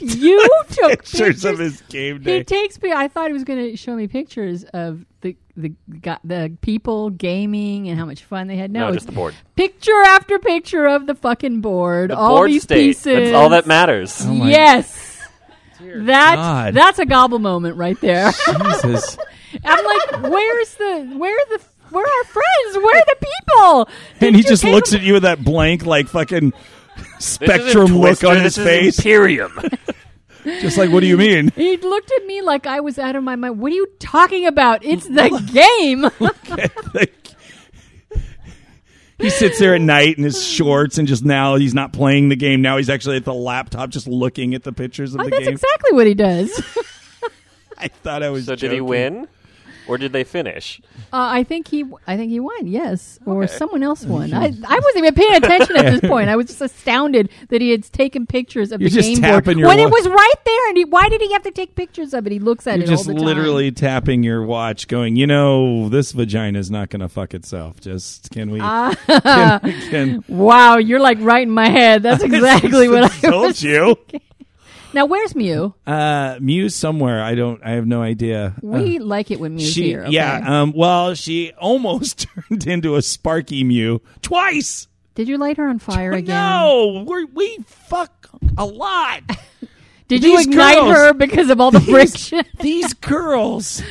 you 0.01 0.49
took 0.69 1.03
Pictures 1.03 1.45
of 1.45 1.59
his 1.59 1.81
game 1.83 2.21
day. 2.21 2.39
he 2.39 2.43
takes 2.43 2.81
me. 2.81 2.91
I 2.91 3.07
thought 3.07 3.27
he 3.27 3.33
was 3.33 3.43
going 3.43 3.71
to 3.71 3.77
show 3.77 3.95
me 3.95 4.07
pictures 4.07 4.63
of 4.73 5.05
the 5.21 5.37
the 5.55 5.73
got 6.01 6.19
the 6.23 6.55
people 6.61 7.09
gaming 7.11 7.87
and 7.89 7.99
how 7.99 8.05
much 8.05 8.23
fun 8.23 8.47
they 8.47 8.55
had. 8.55 8.71
No, 8.71 8.87
No, 8.87 8.93
just 8.93 9.05
the 9.05 9.11
board. 9.11 9.35
picture 9.55 10.01
after 10.07 10.39
picture 10.39 10.85
of 10.87 11.05
the 11.05 11.15
fucking 11.15 11.61
board. 11.61 12.09
The 12.09 12.17
all 12.17 12.37
board 12.37 12.49
these 12.51 12.63
state. 12.63 12.87
pieces. 12.87 13.03
That's 13.05 13.33
all 13.35 13.49
that 13.49 13.67
matters. 13.67 14.17
Oh 14.25 14.33
my 14.33 14.49
yes, 14.49 15.19
that's 15.79 16.35
God. 16.35 16.73
that's 16.73 16.99
a 16.99 17.05
gobble 17.05 17.39
moment 17.39 17.77
right 17.77 17.99
there. 18.01 18.31
Jesus. 18.31 19.17
I'm 19.63 19.85
like, 19.85 20.31
where's 20.31 20.73
the 20.75 21.13
where 21.17 21.35
are 21.35 21.57
the 21.57 21.63
where 21.91 22.03
are 22.03 22.17
our 22.17 22.23
friends? 22.23 22.77
Where 22.77 22.97
are 22.99 23.05
the 23.05 23.25
people? 23.27 23.89
and 24.21 24.35
he 24.35 24.41
just 24.41 24.63
looks 24.63 24.93
at 24.95 25.01
you 25.03 25.13
with 25.13 25.23
that 25.23 25.43
blank, 25.43 25.85
like 25.85 26.07
fucking 26.07 26.53
spectrum 27.19 27.97
look 27.97 28.23
on 28.23 28.37
his 28.41 28.55
this 28.55 28.57
is 28.57 28.63
face. 28.65 28.97
Imperium. 28.99 29.51
Just 30.43 30.77
like, 30.77 30.89
what 30.91 30.99
do 31.01 31.07
you 31.07 31.17
mean? 31.17 31.49
He 31.55 31.77
looked 31.77 32.11
at 32.11 32.25
me 32.25 32.41
like 32.41 32.67
I 32.67 32.79
was 32.81 32.99
out 32.99 33.15
of 33.15 33.23
my 33.23 33.35
mind. 33.35 33.59
What 33.59 33.71
are 33.71 33.75
you 33.75 33.87
talking 33.99 34.45
about? 34.45 34.83
It's 34.83 35.07
the 35.07 35.29
game. 35.53 36.09
Like, 36.93 37.13
he 39.19 39.29
sits 39.29 39.57
there 39.59 39.75
at 39.75 39.81
night 39.81 40.17
in 40.17 40.23
his 40.23 40.43
shorts 40.43 40.97
and 40.97 41.07
just 41.07 41.23
now 41.23 41.55
he's 41.55 41.73
not 41.73 41.93
playing 41.93 42.29
the 42.29 42.35
game. 42.35 42.61
Now 42.61 42.77
he's 42.77 42.89
actually 42.89 43.17
at 43.17 43.25
the 43.25 43.33
laptop 43.33 43.89
just 43.89 44.07
looking 44.07 44.53
at 44.53 44.63
the 44.63 44.73
pictures 44.73 45.13
of 45.15 45.21
Oh, 45.21 45.23
the 45.25 45.29
that's 45.29 45.43
game. 45.45 45.53
exactly 45.53 45.93
what 45.93 46.07
he 46.07 46.13
does. 46.13 46.51
I 47.77 47.87
thought 47.87 48.21
I 48.23 48.29
was 48.31 48.45
so 48.45 48.55
did 48.55 48.71
he 48.71 48.81
win, 48.81 49.27
or 49.87 49.97
did 49.97 50.13
they 50.13 50.23
finish? 50.23 50.81
Uh, 51.11 51.29
I 51.31 51.43
think 51.43 51.67
he, 51.67 51.83
I 52.07 52.17
think 52.17 52.31
he 52.31 52.39
won. 52.39 52.67
Yes, 52.67 53.19
or 53.25 53.43
Okay. 53.43 53.53
someone 53.53 53.83
else 53.83 54.05
won. 54.05 54.33
I, 54.33 54.45
I 54.45 54.79
wasn't 54.79 54.97
even 54.97 55.13
paying 55.15 55.35
attention 55.35 55.75
at 55.77 55.91
this 55.91 56.01
point. 56.09 56.29
I 56.29 56.35
was 56.35 56.47
just 56.47 56.61
astounded 56.61 57.29
that 57.49 57.61
he 57.61 57.71
had 57.71 57.83
taken 57.91 58.25
pictures 58.25 58.71
of 58.71 58.81
You're 58.81 58.89
the 58.89 58.95
just 58.95 59.09
game 59.09 59.21
board 59.21 59.43
tapping 59.45 59.59
your 59.59 59.67
when 59.67 59.79
it 59.79 59.85
wa- 59.85 59.89
was 59.91 60.07
right 60.07 60.33
there. 60.45 60.69
And 60.69 60.77
he, 60.77 60.85
why 60.85 61.09
did 61.09 61.21
he 61.21 61.31
have 61.33 61.43
to 61.43 61.51
take 61.51 61.75
pictures 61.75 62.13
of 62.13 62.25
it? 62.25 62.31
He 62.31 62.39
looks 62.39 62.65
at 62.67 62.77
You're 62.77 62.85
it 62.85 62.89
just 62.89 63.07
all 63.07 63.13
the 63.13 63.19
time. 63.19 63.25
literally 63.27 63.71
tapping 63.71 64.23
your 64.23 64.43
watch, 64.45 64.87
going, 64.87 65.15
you 65.15 65.27
know, 65.27 65.89
this 65.89 66.11
vagina 66.11 66.59
is 66.59 66.71
not 66.71 66.89
going 66.89 67.01
to 67.01 67.09
fuck 67.09 67.33
itself. 67.33 67.79
Just 67.79 68.31
can 68.31 68.49
we? 68.51 68.59
Ah. 68.61 68.95
can, 69.07 69.59
can, 69.89 70.23
Wow, 70.37 70.77
you're 70.77 70.99
like 70.99 71.17
right 71.21 71.43
in 71.43 71.51
my 71.51 71.69
head. 71.69 72.03
That's 72.03 72.23
exactly 72.33 72.87
what 72.89 73.03
I 73.03 73.09
told 73.29 73.47
was. 73.47 73.63
you. 73.63 73.95
Now, 74.93 75.05
where's 75.05 75.35
Mew? 75.35 75.73
Uh, 75.87 76.37
Mew's 76.39 76.75
somewhere. 76.75 77.21
I 77.23 77.35
don't. 77.35 77.61
I 77.63 77.71
have 77.71 77.87
no 77.87 78.01
idea. 78.01 78.53
We 78.61 78.99
like 78.99 79.31
it 79.31 79.39
when 79.39 79.55
Mew's 79.55 79.71
she, 79.73 79.83
here. 79.85 80.03
Okay? 80.03 80.11
yeah. 80.11 80.61
Um. 80.61 80.71
Well, 80.75 81.15
she 81.15 81.51
almost 81.57 82.27
turned 82.49 82.67
into 82.67 82.95
a 82.95 83.01
Sparky 83.01 83.63
Mew 83.63 84.01
twice. 84.21 84.87
Did 85.15 85.27
you 85.27 85.37
light 85.37 85.57
her 85.57 85.67
on 85.67 85.79
fire 85.79 86.11
again? 86.11 86.35
No, 86.35 87.03
we're, 87.07 87.25
we 87.27 87.57
fuck 87.67 88.29
a 88.57 88.65
lot. 88.65 89.21
Did 90.07 90.23
you 90.23 90.39
ignite 90.39 90.75
girls- 90.75 90.95
her 90.95 91.13
because 91.13 91.49
of 91.49 91.61
all 91.61 91.71
the 91.71 91.79
friction? 91.81 92.43
These 92.59 92.93
girls 92.95 93.81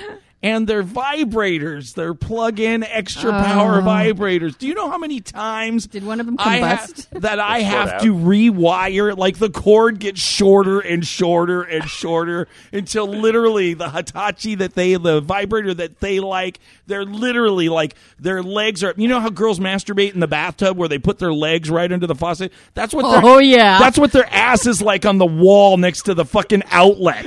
and 0.42 0.66
their 0.66 0.82
vibrators, 0.82 1.94
their 1.94 2.14
plug-in 2.14 2.82
extra 2.82 3.30
power 3.30 3.78
Oh. 3.78 3.82
vibrators. 3.84 4.56
Do 4.58 4.66
you 4.66 4.74
know 4.74 4.90
how 4.90 4.98
many 4.98 5.20
times 5.20 5.86
Did 5.86 6.04
one 6.04 6.18
of 6.20 6.26
them 6.26 6.36
I 6.38 6.58
ha- 6.58 6.86
combust? 6.86 7.06
that 7.20 7.38
I 7.38 7.60
have 7.60 7.88
out. 7.90 8.02
to 8.02 8.14
rewire? 8.14 9.16
Like 9.16 9.38
the 9.38 9.50
cord 9.50 9.98
gets 9.98 10.20
shorter 10.20 10.80
and 10.80 11.06
shorter 11.06 11.62
and 11.62 11.88
shorter 11.88 12.48
until 12.72 13.06
literally 13.06 13.74
the 13.74 13.90
Hitachi 13.90 14.56
that 14.56 14.74
they, 14.74 14.94
the 14.96 15.20
vibrator 15.20 15.74
that 15.74 16.00
they 16.00 16.20
like, 16.20 16.58
they're 16.86 17.04
literally 17.04 17.68
like 17.68 17.94
their 18.18 18.42
legs 18.42 18.82
are. 18.84 18.94
You 18.96 19.08
know 19.08 19.20
how 19.20 19.30
girls 19.30 19.58
masturbate 19.60 20.12
in 20.14 20.20
the 20.20 20.26
bathtub 20.28 20.76
where 20.76 20.88
they 20.88 20.98
put 20.98 21.18
their 21.18 21.32
legs 21.32 21.70
right 21.70 21.90
under 21.90 22.06
the 22.06 22.14
faucet? 22.16 22.52
That's 22.74 22.92
what. 22.92 23.02
their- 23.10 23.22
Oh, 23.24 23.38
yeah. 23.38 23.78
That's 23.78 23.98
what 23.98 24.10
their 24.12 24.26
ass 24.32 24.66
is 24.66 24.82
like 24.82 25.06
on 25.06 25.18
the 25.18 25.26
wall 25.26 25.76
next 25.76 26.02
to 26.02 26.14
the 26.14 26.24
fucking 26.24 26.62
outlet. 26.70 27.26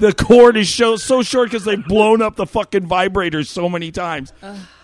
the 0.00 0.12
cord 0.12 0.56
is 0.56 0.72
so 0.74 0.96
so 0.96 1.22
short 1.22 1.50
because 1.50 1.64
they've 1.64 1.84
blown 1.86 2.20
up 2.22 2.34
the 2.36 2.46
fucking 2.48 2.88
vibrators 2.88 3.46
so 3.46 3.68
many 3.68 3.90
times. 3.90 4.32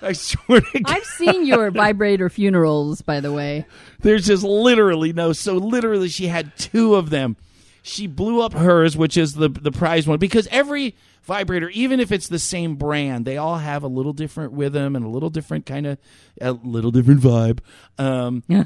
I 0.02 0.12
swear 0.12 0.61
to 0.61 0.80
God. 0.80 0.97
I've 0.97 1.04
seen 1.04 1.47
your 1.47 1.71
vibrator 1.71 2.28
funerals, 2.28 3.02
by 3.02 3.21
the 3.21 3.33
way. 3.33 3.66
There's 4.00 4.26
just 4.26 4.42
literally 4.42 5.12
no. 5.12 5.33
So 5.33 5.54
literally, 5.54 6.09
she 6.09 6.26
had 6.26 6.56
two 6.56 6.94
of 6.94 7.11
them. 7.11 7.37
She 7.83 8.06
blew 8.06 8.40
up 8.40 8.54
hers, 8.54 8.97
which 8.97 9.16
is 9.16 9.35
the 9.35 9.49
the 9.49 9.73
prize 9.73 10.06
one, 10.06 10.18
because 10.18 10.49
every 10.50 10.94
vibrator, 11.25 11.68
even 11.71 12.00
if 12.00 12.12
it's 12.12 12.28
the 12.28 12.38
same 12.38 12.76
brand, 12.76 13.25
they 13.25 13.37
all 13.37 13.59
have 13.59 13.83
a 13.83 13.88
little 13.88 14.12
different 14.12 14.52
rhythm 14.52 14.97
and 14.97 15.04
a 15.04 15.09
little 15.09 15.30
different 15.30 15.66
kind 15.66 15.87
of 15.87 15.99
a 16.40 16.52
little 16.52 16.90
different 16.90 17.21
vibe. 17.21 17.61
Um, 17.99 18.42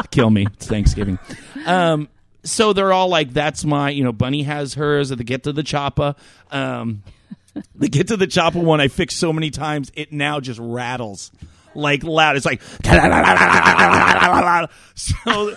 kill 0.10 0.30
me. 0.30 0.46
It's 0.54 0.66
Thanksgiving. 0.66 1.18
Um, 1.66 2.08
so 2.46 2.72
they're 2.72 2.92
all 2.92 3.08
like, 3.08 3.32
"That's 3.32 3.64
my," 3.64 3.90
you 3.90 4.04
know. 4.04 4.12
Bunny 4.12 4.44
has 4.44 4.74
hers. 4.74 5.12
At 5.12 5.18
the 5.18 5.24
get 5.24 5.44
to 5.44 5.52
the 5.52 5.62
choppa. 5.62 6.16
Um, 6.50 7.02
the 7.74 7.88
get 7.88 8.08
to 8.08 8.16
the 8.16 8.26
chopper 8.26 8.60
one 8.60 8.80
I 8.80 8.88
fixed 8.88 9.18
so 9.18 9.32
many 9.32 9.50
times 9.50 9.90
it 9.94 10.12
now 10.12 10.40
just 10.40 10.60
rattles 10.60 11.30
like 11.74 12.02
loud. 12.02 12.36
It's 12.36 12.46
like 12.46 12.62
so 14.94 15.56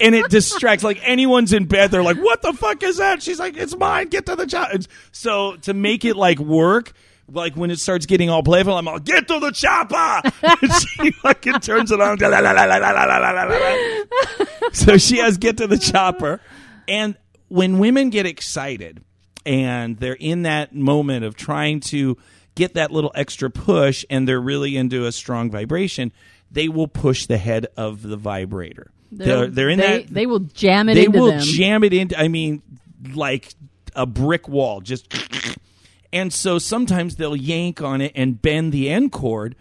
and 0.00 0.14
it 0.14 0.30
distracts 0.30 0.84
like 0.84 1.00
anyone's 1.02 1.52
in 1.52 1.64
bed 1.64 1.90
they're 1.90 2.02
like 2.02 2.18
what 2.18 2.42
the 2.42 2.52
fuck 2.52 2.82
is 2.82 2.98
that 2.98 3.22
she's 3.22 3.38
like 3.38 3.56
it's 3.56 3.76
mine 3.76 4.08
get 4.08 4.26
to 4.26 4.36
the 4.36 4.46
chopper 4.46 4.78
so 5.12 5.56
to 5.56 5.72
make 5.72 6.04
it 6.04 6.16
like 6.16 6.38
work 6.38 6.92
like 7.30 7.56
when 7.56 7.70
it 7.70 7.78
starts 7.78 8.06
getting 8.06 8.30
all 8.30 8.42
playful 8.42 8.74
i'm 8.74 8.88
all 8.88 8.98
get 8.98 9.28
to 9.28 9.38
the 9.40 9.50
chopper! 9.50 10.30
And 10.62 10.72
she 10.72 11.10
fucking 11.10 11.60
turns 11.60 11.90
it 11.90 12.00
on. 12.00 12.16
So 14.72 14.96
she 14.98 15.18
has 15.18 15.38
get 15.38 15.58
to 15.58 15.66
the 15.66 15.78
chopper. 15.78 16.40
And 16.88 17.16
when 17.48 17.78
women 17.78 18.10
get 18.10 18.26
excited 18.26 19.02
and 19.44 19.96
they're 19.98 20.14
in 20.18 20.42
that 20.42 20.74
moment 20.74 21.24
of 21.24 21.36
trying 21.36 21.80
to 21.80 22.16
get 22.54 22.74
that 22.74 22.90
little 22.90 23.12
extra 23.14 23.50
push 23.50 24.04
and 24.10 24.28
they're 24.28 24.40
really 24.40 24.76
into 24.76 25.06
a 25.06 25.12
strong 25.12 25.50
vibration 25.50 26.12
they 26.50 26.68
will 26.68 26.88
push 26.88 27.26
the 27.26 27.38
head 27.38 27.66
of 27.76 28.02
the 28.02 28.16
vibrator. 28.16 28.90
They're, 29.10 29.48
they're 29.48 29.68
in 29.68 29.78
they, 29.78 30.02
that 30.02 30.14
They 30.14 30.26
will 30.26 30.40
jam 30.40 30.88
it 30.88 30.94
they 30.94 31.08
will 31.08 31.28
them. 31.28 31.40
jam 31.40 31.84
it 31.84 31.92
into 31.92 32.18
i 32.18 32.28
mean 32.28 32.62
like 33.14 33.54
a 33.94 34.06
brick 34.06 34.48
wall 34.48 34.80
just 34.80 35.12
and 36.12 36.32
so 36.32 36.58
sometimes 36.58 37.16
they'll 37.16 37.36
yank 37.36 37.82
on 37.82 38.00
it 38.00 38.12
and 38.14 38.40
bend 38.40 38.72
the 38.72 38.88
end 38.88 39.12
cord. 39.12 39.54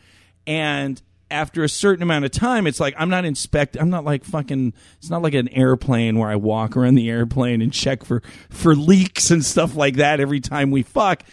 And 0.47 1.01
after 1.31 1.63
a 1.63 1.69
certain 1.69 2.03
amount 2.03 2.23
of 2.23 2.29
time 2.29 2.67
it's 2.67 2.79
like 2.79 2.93
i'm 2.99 3.09
not 3.09 3.25
inspect 3.25 3.75
i'm 3.79 3.89
not 3.89 4.05
like 4.05 4.23
fucking 4.23 4.71
it's 4.99 5.09
not 5.09 5.23
like 5.23 5.33
an 5.33 5.49
airplane 5.49 6.19
where 6.19 6.29
i 6.29 6.35
walk 6.35 6.77
around 6.77 6.93
the 6.93 7.09
airplane 7.09 7.63
and 7.63 7.73
check 7.73 8.05
for 8.05 8.21
for 8.51 8.75
leaks 8.75 9.31
and 9.31 9.43
stuff 9.43 9.75
like 9.75 9.95
that 9.95 10.19
every 10.19 10.39
time 10.39 10.69
we 10.69 10.83
fuck 10.83 11.23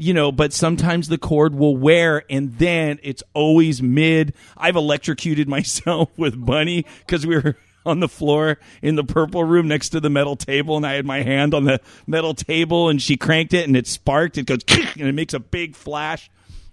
you 0.00 0.14
know 0.14 0.32
but 0.32 0.52
sometimes 0.52 1.08
the 1.08 1.18
cord 1.18 1.54
will 1.54 1.76
wear 1.76 2.24
and 2.30 2.56
then 2.58 2.98
it's 3.02 3.22
always 3.34 3.82
mid. 3.82 4.34
I've 4.56 4.76
electrocuted 4.76 5.48
myself 5.56 6.08
with 6.16 6.42
bunny 6.44 6.86
because 7.00 7.26
we 7.26 7.36
were 7.36 7.56
on 7.90 8.00
the 8.00 8.08
floor 8.08 8.58
in 8.80 8.94
the 8.96 9.04
purple 9.04 9.44
room 9.44 9.68
next 9.68 9.90
to 9.90 10.00
the 10.00 10.08
metal 10.10 10.36
table 10.36 10.76
and 10.76 10.86
i 10.86 10.94
had 10.94 11.04
my 11.04 11.22
hand 11.22 11.52
on 11.52 11.64
the 11.64 11.80
metal 12.06 12.32
table 12.34 12.88
and 12.88 13.02
she 13.02 13.16
cranked 13.16 13.52
it 13.52 13.66
and 13.66 13.76
it 13.76 13.86
sparked 13.86 14.38
it 14.38 14.46
goes 14.46 14.60
and 14.68 15.08
it 15.08 15.14
makes 15.14 15.34
a 15.34 15.40
big 15.40 15.74
flash 15.76 16.30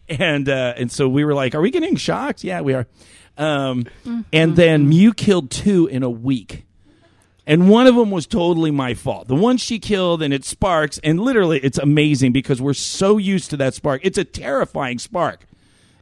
and 0.09 0.47
uh, 0.47 0.73
and 0.77 0.89
so 0.89 1.09
we 1.09 1.25
were 1.25 1.33
like, 1.33 1.53
"Are 1.53 1.59
we 1.59 1.69
getting 1.69 1.97
shocked?" 1.97 2.41
Yeah, 2.41 2.61
we 2.61 2.73
are. 2.73 2.87
Um, 3.37 3.87
And 4.31 4.55
then 4.55 4.87
Mew 4.87 5.13
killed 5.13 5.51
two 5.51 5.85
in 5.87 6.01
a 6.01 6.09
week, 6.09 6.65
and 7.45 7.69
one 7.69 7.87
of 7.87 7.95
them 7.95 8.09
was 8.09 8.25
totally 8.25 8.71
my 8.71 8.93
fault. 8.93 9.27
The 9.27 9.35
one 9.35 9.57
she 9.57 9.79
killed, 9.79 10.21
and 10.23 10.33
it 10.33 10.45
sparks, 10.45 10.97
and 11.03 11.19
literally, 11.19 11.59
it's 11.59 11.77
amazing 11.77 12.31
because 12.31 12.61
we're 12.61 12.73
so 12.73 13.17
used 13.17 13.49
to 13.49 13.57
that 13.57 13.73
spark. 13.73 13.99
It's 14.03 14.17
a 14.17 14.23
terrifying 14.23 14.97
spark. 14.97 15.45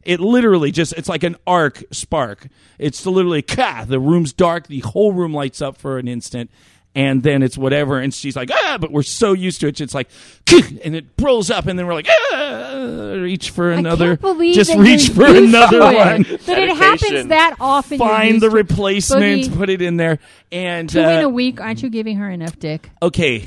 It 0.06 0.20
literally 0.20 0.70
just 0.70 0.92
it's 0.94 1.08
like 1.08 1.22
an 1.24 1.36
arc 1.46 1.82
spark. 1.90 2.46
It's 2.78 3.04
literally 3.04 3.42
ka, 3.42 3.84
the 3.86 3.98
room's 4.00 4.32
dark, 4.32 4.68
the 4.68 4.80
whole 4.80 5.12
room 5.12 5.34
lights 5.34 5.60
up 5.60 5.76
for 5.76 5.98
an 5.98 6.08
instant. 6.08 6.50
And 6.94 7.22
then 7.22 7.42
it's 7.42 7.58
whatever, 7.58 7.98
and 7.98 8.14
she's 8.14 8.36
like, 8.36 8.48
ah, 8.50 8.78
but 8.80 8.90
we're 8.90 9.02
so 9.02 9.34
used 9.34 9.60
to 9.60 9.66
it. 9.66 9.82
It's 9.82 9.92
like, 9.92 10.08
and 10.82 10.96
it 10.96 11.04
rolls 11.20 11.50
up, 11.50 11.66
and 11.66 11.78
then 11.78 11.86
we're 11.86 11.92
like, 11.92 12.08
ah, 12.32 13.12
reach 13.18 13.50
for 13.50 13.70
another. 13.70 14.04
I 14.12 14.16
can't 14.16 14.20
believe 14.22 14.54
just 14.54 14.70
that 14.70 14.78
reach 14.78 15.08
you're 15.08 15.14
for 15.26 15.26
used 15.34 15.54
another 15.54 15.78
to 15.80 15.88
it. 15.90 15.94
one. 15.94 16.22
That 16.46 16.58
it 16.58 16.74
happens 16.74 17.26
that 17.28 17.56
often. 17.60 17.98
you're 17.98 18.08
Find 18.08 18.30
used 18.36 18.44
the 18.44 18.48
to- 18.48 18.54
replacement, 18.54 19.42
Boogie, 19.42 19.56
put 19.58 19.68
it 19.68 19.82
in 19.82 19.98
there, 19.98 20.18
and 20.50 20.88
Two 20.88 21.02
uh, 21.02 21.08
in 21.10 21.24
a 21.24 21.28
week. 21.28 21.60
Aren't 21.60 21.82
you 21.82 21.90
giving 21.90 22.16
her 22.16 22.30
enough 22.30 22.58
dick? 22.58 22.88
okay. 23.02 23.46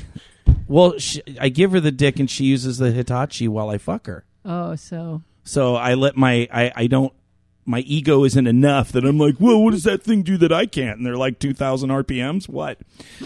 Well, 0.68 0.98
she, 0.98 1.20
I 1.40 1.48
give 1.48 1.72
her 1.72 1.80
the 1.80 1.90
dick, 1.90 2.20
and 2.20 2.30
she 2.30 2.44
uses 2.44 2.78
the 2.78 2.92
Hitachi 2.92 3.48
while 3.48 3.68
I 3.70 3.78
fuck 3.78 4.06
her. 4.06 4.22
Oh, 4.44 4.76
so 4.76 5.22
So 5.44 5.76
I 5.76 5.94
let 5.94 6.16
my 6.16 6.48
I, 6.52 6.72
I 6.74 6.86
don't 6.86 7.12
my 7.70 7.80
ego 7.80 8.24
isn't 8.24 8.46
enough 8.46 8.92
that 8.92 9.04
I'm 9.04 9.18
like, 9.18 9.36
well, 9.38 9.62
what 9.62 9.70
does 9.70 9.84
that 9.84 10.02
thing 10.02 10.22
do 10.22 10.36
that 10.38 10.52
I 10.52 10.66
can't? 10.66 10.98
And 10.98 11.06
they're 11.06 11.16
like 11.16 11.38
2,000 11.38 11.88
RPMs. 11.88 12.48
What? 12.48 12.78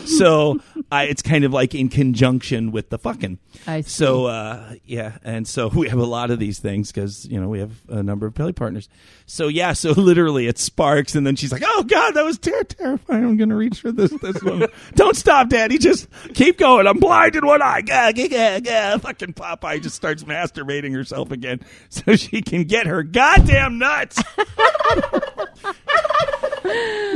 So 0.05 0.61
I, 0.93 1.05
it's 1.05 1.23
kind 1.23 1.45
of 1.45 1.53
like 1.53 1.75
in 1.75 1.89
conjunction 1.89 2.71
with 2.71 2.91
the 2.91 2.99
fucking. 2.99 3.39
I 3.67 3.81
see. 3.81 3.89
So 3.89 4.27
uh, 4.27 4.75
yeah, 4.85 5.19
and 5.25 5.49
so 5.49 5.69
we 5.69 5.89
have 5.89 5.99
a 5.99 6.05
lot 6.05 6.31
of 6.31 6.39
these 6.39 6.59
things 6.59 6.93
because 6.93 7.25
you 7.27 7.41
know 7.41 7.49
we 7.49 7.61
have 7.61 7.73
a 7.89 8.03
number 8.03 8.27
of 8.27 8.35
belly 8.35 8.53
partners. 8.53 8.89
So 9.27 9.49
yeah, 9.49 9.73
so 9.73 9.91
literally 9.97 10.47
it 10.47 10.59
sparks, 10.59 11.15
and 11.15 11.27
then 11.27 11.37
she's 11.37 11.53
like, 11.53 11.63
"Oh 11.65 11.83
God, 11.85 12.13
that 12.13 12.25
was 12.25 12.39
ter- 12.39 12.65
terrifying! 12.65 13.25
I'm 13.25 13.37
gonna 13.37 13.57
reach 13.57 13.81
for 13.81 13.93
this 13.93 14.11
this 14.21 14.43
one. 14.43 14.67
Don't 14.95 15.17
stop, 15.17 15.49
Daddy. 15.49 15.79
Just 15.79 16.09
keep 16.35 16.59
going. 16.59 16.87
I'm 16.87 16.99
blind 16.99 17.37
in 17.37 17.47
one 17.47 17.63
eye. 17.63 17.81
Gah, 17.81 18.13
gah, 18.13 18.29
gah, 18.29 18.61
gah. 18.61 18.99
Fucking 18.99 19.35
Popeye 19.35 19.83
just 19.83 19.97
starts 19.97 20.25
masturbating 20.25 20.93
herself 20.95 21.31
again 21.31 21.61
so 21.89 22.17
she 22.17 22.43
can 22.43 22.65
get 22.65 22.87
her 22.87 23.03
goddamn 23.03 23.79
nuts. 23.79 24.23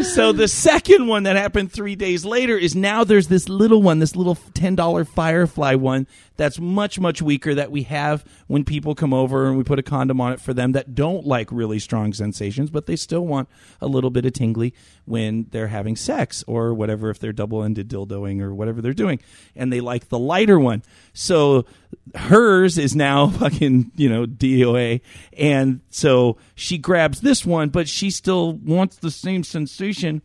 So 0.02 0.32
the 0.32 0.48
second 0.48 1.06
one 1.06 1.24
that 1.24 1.36
happened 1.36 1.72
three 1.72 1.96
days 1.96 2.24
later 2.24 2.56
is 2.56 2.74
now 2.74 3.04
there's 3.04 3.28
this 3.28 3.48
little 3.48 3.82
one, 3.82 3.98
this 3.98 4.16
little 4.16 4.36
ten 4.54 4.74
dollar 4.74 5.04
Firefly 5.04 5.74
one 5.74 6.06
that's 6.38 6.58
much 6.58 6.98
much 6.98 7.20
weaker 7.20 7.54
that 7.54 7.70
we 7.70 7.82
have 7.82 8.24
when 8.46 8.64
people 8.64 8.94
come 8.94 9.12
over 9.12 9.48
and 9.48 9.58
we 9.58 9.64
put 9.64 9.78
a 9.78 9.82
condom 9.82 10.20
on 10.20 10.32
it 10.32 10.40
for 10.40 10.54
them 10.54 10.72
that 10.72 10.94
don't 10.94 11.26
like 11.26 11.50
really 11.52 11.80
strong 11.80 12.12
sensations, 12.12 12.70
but 12.70 12.86
they 12.86 12.96
still 12.96 13.26
want 13.26 13.48
a 13.80 13.88
little 13.88 14.08
bit 14.08 14.24
of 14.24 14.32
tingly 14.32 14.72
when 15.04 15.46
they're 15.50 15.66
having 15.66 15.96
sex 15.96 16.44
or 16.46 16.72
whatever 16.72 17.10
if 17.10 17.18
they're 17.18 17.32
double 17.32 17.62
ended 17.62 17.88
dildoing 17.88 18.40
or 18.40 18.54
whatever 18.54 18.80
they're 18.80 18.92
doing, 18.92 19.20
and 19.56 19.72
they 19.72 19.80
like 19.80 20.08
the 20.08 20.18
lighter 20.18 20.58
one. 20.58 20.82
So 21.12 21.66
hers 22.14 22.78
is 22.78 22.94
now 22.94 23.26
fucking 23.40 23.90
you 23.96 24.08
know 24.08 24.24
DOA, 24.24 25.00
and 25.36 25.80
so 25.90 26.36
she 26.54 26.78
grabs 26.78 27.20
this 27.20 27.44
one, 27.44 27.68
but 27.68 27.88
she 27.88 28.10
still 28.10 28.52
wants 28.52 28.96
the 28.96 29.10
same 29.10 29.42
sensation. 29.42 30.22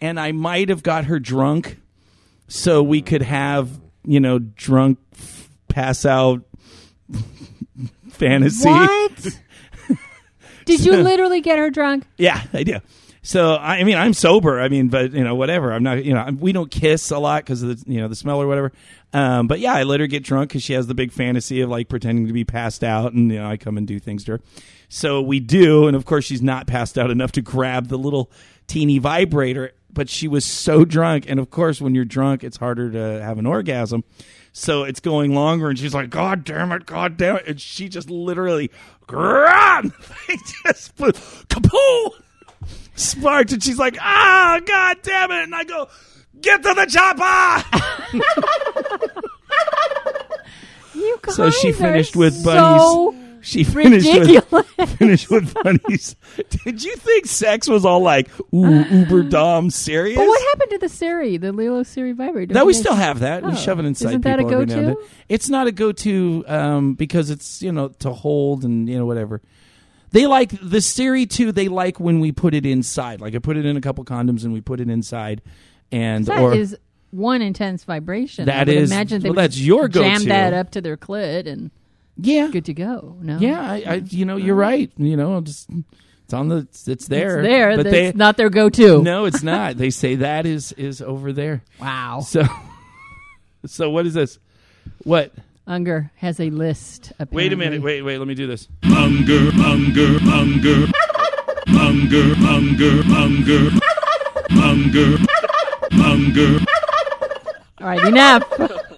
And 0.00 0.20
I 0.20 0.32
might 0.32 0.68
have 0.68 0.82
got 0.82 1.06
her 1.06 1.18
drunk, 1.18 1.80
so 2.48 2.82
we 2.82 3.00
could 3.00 3.22
have 3.22 3.80
you 4.04 4.20
know 4.20 4.38
drunk 4.38 4.98
pass 5.74 6.06
out 6.06 6.42
fantasy. 8.10 8.68
what? 8.68 9.38
Did 10.64 10.84
you 10.84 10.92
literally 10.96 11.40
get 11.40 11.58
her 11.58 11.68
drunk? 11.70 12.06
Yeah, 12.16 12.42
I 12.52 12.62
do. 12.62 12.78
So 13.22 13.54
I 13.54 13.78
I 13.78 13.84
mean, 13.84 13.96
I'm 13.96 14.12
sober. 14.14 14.60
I 14.60 14.68
mean, 14.68 14.88
but 14.88 15.12
you 15.12 15.24
know, 15.24 15.34
whatever. 15.34 15.72
I'm 15.72 15.82
not. 15.82 16.04
You 16.04 16.14
know, 16.14 16.20
I'm- 16.20 16.38
we 16.38 16.52
don't 16.52 16.70
kiss 16.70 17.10
a 17.10 17.18
lot 17.18 17.42
because 17.42 17.62
of 17.62 17.84
the 17.84 17.92
you 17.92 18.00
know 18.00 18.08
the 18.08 18.14
smell 18.14 18.40
or 18.40 18.46
whatever. 18.46 18.72
Um, 19.12 19.46
but 19.46 19.60
yeah, 19.60 19.74
I 19.74 19.82
let 19.84 20.00
her 20.00 20.06
get 20.06 20.22
drunk 20.24 20.50
because 20.50 20.62
she 20.62 20.72
has 20.74 20.86
the 20.86 20.94
big 20.94 21.10
fantasy 21.12 21.60
of 21.60 21.70
like 21.70 21.88
pretending 21.88 22.26
to 22.28 22.32
be 22.32 22.44
passed 22.44 22.82
out, 22.84 23.12
and 23.12 23.30
you 23.30 23.38
know, 23.38 23.48
I 23.48 23.56
come 23.56 23.76
and 23.76 23.86
do 23.86 23.98
things 23.98 24.24
to 24.24 24.32
her. 24.32 24.40
So 24.88 25.20
we 25.20 25.40
do, 25.40 25.86
and 25.86 25.96
of 25.96 26.04
course, 26.04 26.24
she's 26.24 26.42
not 26.42 26.66
passed 26.66 26.96
out 26.98 27.10
enough 27.10 27.32
to 27.32 27.42
grab 27.42 27.88
the 27.88 27.98
little 27.98 28.30
teeny 28.66 28.98
vibrator. 28.98 29.72
But 29.92 30.08
she 30.08 30.26
was 30.26 30.44
so 30.44 30.84
drunk, 30.84 31.26
and 31.28 31.38
of 31.38 31.50
course, 31.50 31.80
when 31.80 31.94
you're 31.94 32.04
drunk, 32.04 32.42
it's 32.42 32.56
harder 32.56 32.90
to 32.90 33.22
have 33.22 33.38
an 33.38 33.46
orgasm. 33.46 34.02
So 34.56 34.84
it's 34.84 35.00
going 35.00 35.34
longer, 35.34 35.68
and 35.68 35.76
she's 35.76 35.92
like, 35.94 36.10
"God 36.10 36.44
damn 36.44 36.70
it, 36.70 36.86
God 36.86 37.16
damn 37.16 37.38
it!" 37.38 37.48
And 37.48 37.60
she 37.60 37.88
just 37.88 38.08
literally, 38.08 38.70
grab, 39.04 39.92
just 40.64 40.94
put, 40.94 41.16
kapoo. 41.48 42.10
sparked, 42.94 43.50
and 43.52 43.60
she's 43.60 43.78
like, 43.78 43.96
"Ah, 44.00 44.60
god 44.64 44.98
damn 45.02 45.32
it!" 45.32 45.42
And 45.42 45.54
I 45.56 45.64
go, 45.64 45.88
"Get 46.40 46.62
to 46.62 46.72
the 46.72 46.86
chopper!" 46.86 47.64
You 50.94 51.18
guys 51.20 51.34
So 51.34 51.50
she 51.50 51.72
finished 51.72 52.14
with 52.14 52.34
so 52.34 52.44
bunnies. 52.44 53.23
She 53.44 53.62
finished 53.64 54.06
ridiculous. 54.12 54.66
with 54.78 54.98
finished 54.98 55.30
with 55.30 55.54
bunnies. 55.54 56.16
Did 56.64 56.82
you 56.82 56.96
think 56.96 57.26
sex 57.26 57.68
was 57.68 57.84
all 57.84 58.00
like 58.00 58.28
ooh 58.54 58.82
uber 58.84 59.22
dom 59.22 59.70
serious? 59.70 60.16
But 60.16 60.26
what 60.26 60.42
happened 60.48 60.70
to 60.70 60.78
the 60.78 60.88
Siri, 60.88 61.36
the 61.36 61.52
LELO 61.52 61.82
Siri 61.84 62.12
vibrator? 62.12 62.54
No, 62.54 62.64
we 62.64 62.72
still 62.72 62.94
have 62.94 63.20
that. 63.20 63.44
We 63.44 63.52
Oh. 63.52 63.54
shove 63.54 63.78
it 63.78 63.84
inside 63.84 64.08
Isn't 64.08 64.20
that 64.22 64.38
a 64.40 64.42
people 64.44 64.52
every 64.62 64.66
now 64.66 64.78
and 64.78 64.86
go-to? 64.96 65.06
It's 65.28 65.48
not 65.48 65.66
a 65.66 65.72
go-to 65.72 66.44
um, 66.48 66.94
because 66.94 67.30
it's 67.30 67.60
you 67.62 67.70
know 67.70 67.88
to 68.00 68.12
hold 68.12 68.64
and 68.64 68.88
you 68.88 68.96
know 68.98 69.06
whatever. 69.06 69.42
They 70.10 70.26
like 70.26 70.52
the 70.62 70.80
Siri 70.80 71.26
too. 71.26 71.52
They 71.52 71.68
like 71.68 71.98
when 72.00 72.20
we 72.20 72.32
put 72.32 72.54
it 72.54 72.64
inside. 72.64 73.20
Like 73.20 73.34
I 73.34 73.38
put 73.40 73.56
it 73.56 73.66
in 73.66 73.76
a 73.76 73.80
couple 73.80 74.04
condoms 74.04 74.44
and 74.44 74.52
we 74.52 74.60
put 74.60 74.80
it 74.80 74.88
inside, 74.88 75.42
and 75.92 76.24
That 76.26 76.40
or 76.40 76.54
is 76.54 76.76
one 77.10 77.42
intense 77.42 77.84
vibration. 77.84 78.46
That 78.46 78.68
I 78.68 78.72
would 78.72 78.82
is- 78.82 78.90
Imagine 78.90 79.22
they 79.22 79.28
well, 79.30 79.36
would 79.36 79.42
that's 79.44 79.60
your 79.60 79.88
Jam 79.88 80.14
go-to. 80.18 80.28
that 80.28 80.52
up 80.54 80.70
to 80.70 80.80
their 80.80 80.96
clit 80.96 81.46
and 81.46 81.70
yeah, 82.16 82.48
good 82.48 82.66
to 82.66 82.74
go. 82.74 83.16
No. 83.20 83.38
yeah. 83.38 83.60
I, 83.60 83.84
I 83.86 83.94
you 83.94 84.24
know 84.24 84.36
you're 84.36 84.54
right. 84.54 84.90
You 84.96 85.16
know 85.16 85.40
just 85.40 85.68
it's 86.24 86.32
on 86.32 86.48
the 86.48 86.56
it's, 86.58 86.88
it's 86.88 87.08
there. 87.08 87.40
It's 87.40 87.48
there. 87.48 87.76
but 87.76 87.82
That's 87.84 87.92
they 87.92 88.12
not 88.12 88.36
their 88.36 88.50
go-to. 88.50 89.02
no, 89.02 89.24
it's 89.24 89.42
not. 89.42 89.76
They 89.76 89.90
say 89.90 90.16
that 90.16 90.46
is 90.46 90.72
is 90.72 91.02
over 91.02 91.32
there. 91.32 91.62
Wow. 91.80 92.20
So 92.20 92.44
so 93.66 93.90
what 93.90 94.06
is 94.06 94.14
this? 94.14 94.38
What? 95.02 95.32
Unger 95.66 96.10
has 96.16 96.40
a 96.40 96.50
list. 96.50 97.12
Wait 97.30 97.52
a 97.52 97.56
minute. 97.56 97.82
Wait 97.82 98.02
wait. 98.02 98.18
Let 98.18 98.28
me 98.28 98.34
do 98.34 98.46
this. 98.46 98.68
Unger, 98.84 99.50
unger, 99.64 100.18
unger. 100.32 100.86
Unger, 101.66 102.34
unger, 102.46 103.02
unger. 103.16 103.70
Unger, 104.50 105.16
unger. 105.92 106.64
All 107.80 107.86
right, 107.86 108.04
enough. 108.06 108.44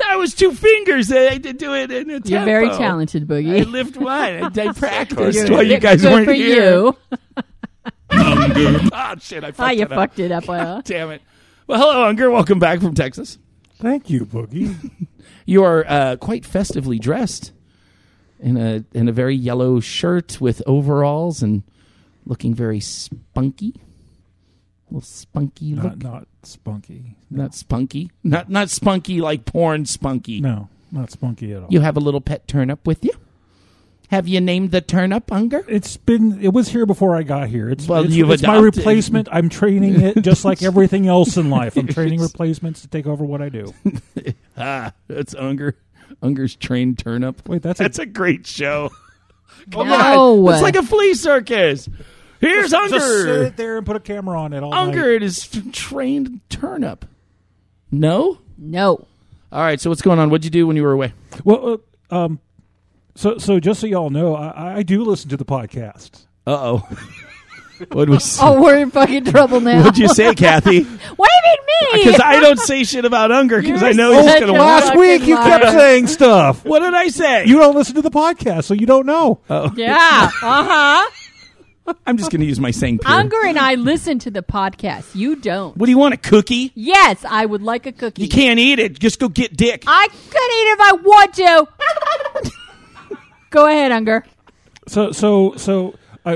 That 0.00 0.16
was 0.16 0.34
two 0.34 0.52
fingers. 0.52 1.10
I 1.12 1.18
had 1.32 1.42
to 1.44 1.52
do 1.52 1.74
it 1.74 1.90
in 1.90 2.10
a 2.10 2.20
tempo. 2.20 2.28
You're 2.30 2.44
very 2.44 2.68
talented, 2.70 3.26
Boogie. 3.28 3.60
I 3.60 3.64
Boogie. 3.64 3.70
lift 3.70 3.96
one. 3.96 4.10
I, 4.58 4.68
I 4.68 4.72
practiced 4.74 5.38
Good. 5.38 5.50
while 5.50 5.62
you 5.62 5.78
guys 5.78 6.02
Good 6.02 6.12
weren't 6.12 6.24
for 6.26 6.32
here. 6.32 6.62
you. 6.72 6.96
Unger, 8.10 8.80
Ah, 8.92 9.14
shit! 9.20 9.44
I 9.44 9.48
fucked 9.52 9.60
Ah, 9.60 9.70
you 9.70 9.82
it 9.82 9.92
up. 9.92 9.98
fucked 9.98 10.18
it 10.18 10.32
up. 10.32 10.48
Uh, 10.48 10.80
Damn 10.84 11.10
it. 11.12 11.22
Well, 11.66 11.78
hello, 11.80 12.08
Unger. 12.08 12.30
Welcome 12.30 12.58
back 12.58 12.80
from 12.80 12.94
Texas. 12.94 13.38
Thank 13.76 14.10
you, 14.10 14.26
Boogie. 14.26 14.74
You 15.46 15.64
are 15.64 15.84
uh, 15.88 16.16
quite 16.16 16.44
festively 16.44 16.98
dressed 17.00 17.50
in 18.38 18.56
a 18.56 18.84
in 18.92 19.08
a 19.08 19.12
very 19.12 19.34
yellow 19.34 19.80
shirt 19.80 20.40
with 20.40 20.62
overalls 20.64 21.42
and 21.42 21.64
looking 22.24 22.54
very 22.54 22.78
spunky. 22.78 23.74
A 24.90 24.94
little 24.94 25.00
spunky 25.06 25.74
look. 25.74 25.84
not 25.84 26.02
not 26.02 26.26
spunky. 26.42 27.16
Not 27.30 27.54
spunky. 27.54 28.10
Not 28.24 28.48
not 28.50 28.70
spunky 28.70 29.20
like 29.20 29.44
porn 29.44 29.86
spunky. 29.86 30.40
No, 30.40 30.68
not 30.90 31.10
spunky 31.10 31.52
at 31.52 31.62
all. 31.62 31.68
You 31.70 31.80
have 31.80 31.96
a 31.96 32.00
little 32.00 32.20
pet 32.20 32.48
turnip 32.48 32.86
with 32.86 33.04
you. 33.04 33.12
Have 34.08 34.26
you 34.26 34.40
named 34.40 34.72
the 34.72 34.80
turnip, 34.80 35.30
Unger? 35.30 35.64
It's 35.68 35.96
been 35.96 36.40
it 36.42 36.52
was 36.52 36.70
here 36.70 36.84
before 36.84 37.14
I 37.16 37.22
got 37.22 37.48
here. 37.48 37.68
It's 37.70 37.86
Well, 37.86 38.02
it's, 38.04 38.12
you've 38.12 38.30
it's 38.32 38.42
my 38.42 38.58
replacement. 38.58 39.28
I'm 39.30 39.48
training 39.48 40.00
it 40.00 40.20
just 40.22 40.44
like 40.44 40.64
everything 40.64 41.06
else 41.06 41.36
in 41.36 41.48
life. 41.48 41.76
I'm 41.76 41.86
training 41.86 42.20
replacements 42.22 42.80
to 42.82 42.88
take 42.88 43.06
over 43.06 43.24
what 43.24 43.40
I 43.40 43.48
do. 43.48 43.72
Ah, 44.62 44.92
that's 45.08 45.34
Unger. 45.36 45.74
Unger's 46.20 46.54
trained 46.54 46.98
turnip. 46.98 47.48
Wait, 47.48 47.62
that's 47.62 47.80
a, 47.80 47.84
That's 47.84 47.98
a 47.98 48.04
great 48.04 48.46
show. 48.46 48.90
Come 49.70 49.88
No. 49.88 50.46
on. 50.48 50.52
It's 50.52 50.62
like 50.62 50.76
a 50.76 50.82
flea 50.82 51.14
circus. 51.14 51.88
Here's 52.40 52.72
Unger. 52.72 52.94
just 52.96 53.06
Unger. 53.20 53.44
sit 53.44 53.56
there 53.56 53.76
and 53.78 53.86
put 53.86 53.96
a 53.96 54.00
camera 54.00 54.40
on 54.40 54.52
it 54.52 54.62
all 54.62 54.72
Unger, 54.74 55.00
night. 55.02 55.10
it 55.16 55.22
is 55.22 55.48
f- 55.54 55.72
trained 55.72 56.40
turnip. 56.48 57.04
No? 57.90 58.38
no. 58.56 59.06
All 59.52 59.60
right, 59.62 59.80
so 59.80 59.90
what's 59.90 60.02
going 60.02 60.18
on? 60.18 60.30
What'd 60.30 60.44
you 60.44 60.50
do 60.50 60.66
when 60.66 60.76
you 60.76 60.82
were 60.84 60.92
away? 60.92 61.12
Well, 61.44 61.80
uh, 62.10 62.14
um, 62.24 62.38
so 63.16 63.38
so 63.38 63.58
just 63.60 63.80
so 63.80 63.86
y'all 63.88 64.08
know, 64.10 64.36
I, 64.36 64.76
I 64.78 64.82
do 64.84 65.02
listen 65.04 65.28
to 65.30 65.36
the 65.36 65.44
podcast. 65.44 66.24
Uh 66.46 66.50
oh. 66.80 66.88
what 67.92 68.08
was? 68.08 68.38
Oh, 68.40 68.62
we're 68.62 68.78
in 68.78 68.90
fucking 68.92 69.24
trouble 69.24 69.60
now. 69.60 69.78
What'd 69.82 69.98
you 69.98 70.08
say, 70.08 70.34
Kathy? 70.36 70.84
What 70.84 71.30
do 71.44 71.50
you 71.50 71.56
mean 71.66 72.04
me? 72.04 72.04
Because 72.04 72.20
I 72.24 72.38
don't 72.40 72.60
say 72.60 72.84
shit 72.84 73.04
about 73.04 73.32
Unger 73.32 73.60
because 73.60 73.82
I 73.82 73.88
You're 73.88 73.96
know 73.96 74.12
he's 74.12 74.30
such 74.30 74.40
going 74.40 74.52
to. 74.54 74.60
Last 74.60 74.84
fucking 74.86 75.00
week 75.00 75.22
you 75.26 75.34
kept 75.36 75.64
saying 75.72 76.06
stuff. 76.06 76.64
What 76.64 76.78
did 76.80 76.94
I 76.94 77.08
say? 77.08 77.46
You 77.46 77.58
don't 77.58 77.74
listen 77.74 77.96
to 77.96 78.02
the 78.02 78.10
podcast, 78.10 78.64
so 78.64 78.74
you 78.74 78.86
don't 78.86 79.06
know. 79.06 79.40
Oh, 79.50 79.72
Yeah. 79.76 80.30
Uh 80.42 80.64
huh. 80.64 81.10
I'm 82.06 82.16
just 82.16 82.30
going 82.30 82.40
to 82.40 82.46
use 82.46 82.60
my 82.60 82.70
saying 82.70 82.98
pure. 83.00 83.12
Unger 83.12 83.44
and 83.44 83.58
I 83.58 83.74
listen 83.74 84.18
to 84.20 84.30
the 84.30 84.42
podcast. 84.42 85.14
You 85.14 85.36
don't. 85.36 85.76
What 85.76 85.86
do 85.86 85.92
you 85.92 85.98
want? 85.98 86.14
A 86.14 86.16
cookie? 86.16 86.72
Yes, 86.74 87.24
I 87.28 87.46
would 87.46 87.62
like 87.62 87.86
a 87.86 87.92
cookie. 87.92 88.22
You 88.22 88.28
can't 88.28 88.58
eat 88.58 88.78
it. 88.78 88.98
Just 88.98 89.18
go 89.20 89.28
get 89.28 89.56
dick. 89.56 89.84
I 89.86 90.08
could 90.08 90.18
eat 90.18 90.66
it 90.66 90.78
if 90.78 90.80
I 90.80 90.92
want 91.02 91.34
to. 92.50 93.16
Go 93.50 93.66
ahead, 93.66 93.92
Unger. 93.92 94.24
So 94.86 95.12
so 95.12 95.54
so 95.56 95.94
I 96.24 96.34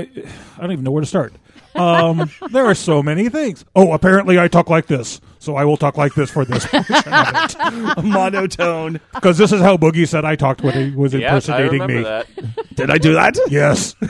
I 0.57 0.61
don't 0.61 0.71
even 0.71 0.83
know 0.83 0.91
where 0.91 1.01
to 1.01 1.07
start. 1.07 1.33
Um, 1.75 2.29
there 2.51 2.65
are 2.65 2.75
so 2.75 3.03
many 3.03 3.27
things. 3.29 3.65
Oh, 3.75 3.91
apparently 3.93 4.39
I 4.39 4.47
talk 4.47 4.69
like 4.69 4.87
this, 4.87 5.19
so 5.39 5.55
I 5.55 5.65
will 5.65 5.75
talk 5.77 5.97
like 5.97 6.13
this 6.13 6.29
for 6.31 6.45
this 6.45 6.65
Monotone. 8.03 8.99
because 9.13 9.37
this 9.37 9.51
is 9.51 9.59
how 9.61 9.75
Boogie 9.77 10.07
said 10.07 10.23
I 10.25 10.35
talked 10.35 10.61
when 10.61 10.73
he 10.73 10.95
was 10.95 11.13
Yeah, 11.13 11.19
I 11.19 11.35
impersonating 11.35 11.81
remember 11.81 11.93
me. 11.95 12.03
that. 12.03 12.75
Did 12.75 12.89
I 12.91 12.97
do 12.97 13.13
that? 13.13 13.37
Yes, 13.49 13.93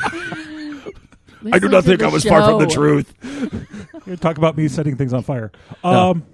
I 1.51 1.59
do 1.59 1.69
not 1.69 1.83
think 1.83 2.01
I 2.01 2.07
was 2.07 2.23
far 2.23 2.43
from 2.43 2.59
the 2.59 2.67
truth. 2.67 3.13
you 4.05 4.15
talk 4.17 4.37
about 4.37 4.57
me 4.57 4.67
setting 4.67 4.95
things 4.95 5.13
on 5.13 5.23
fire. 5.23 5.51
Um, 5.83 6.25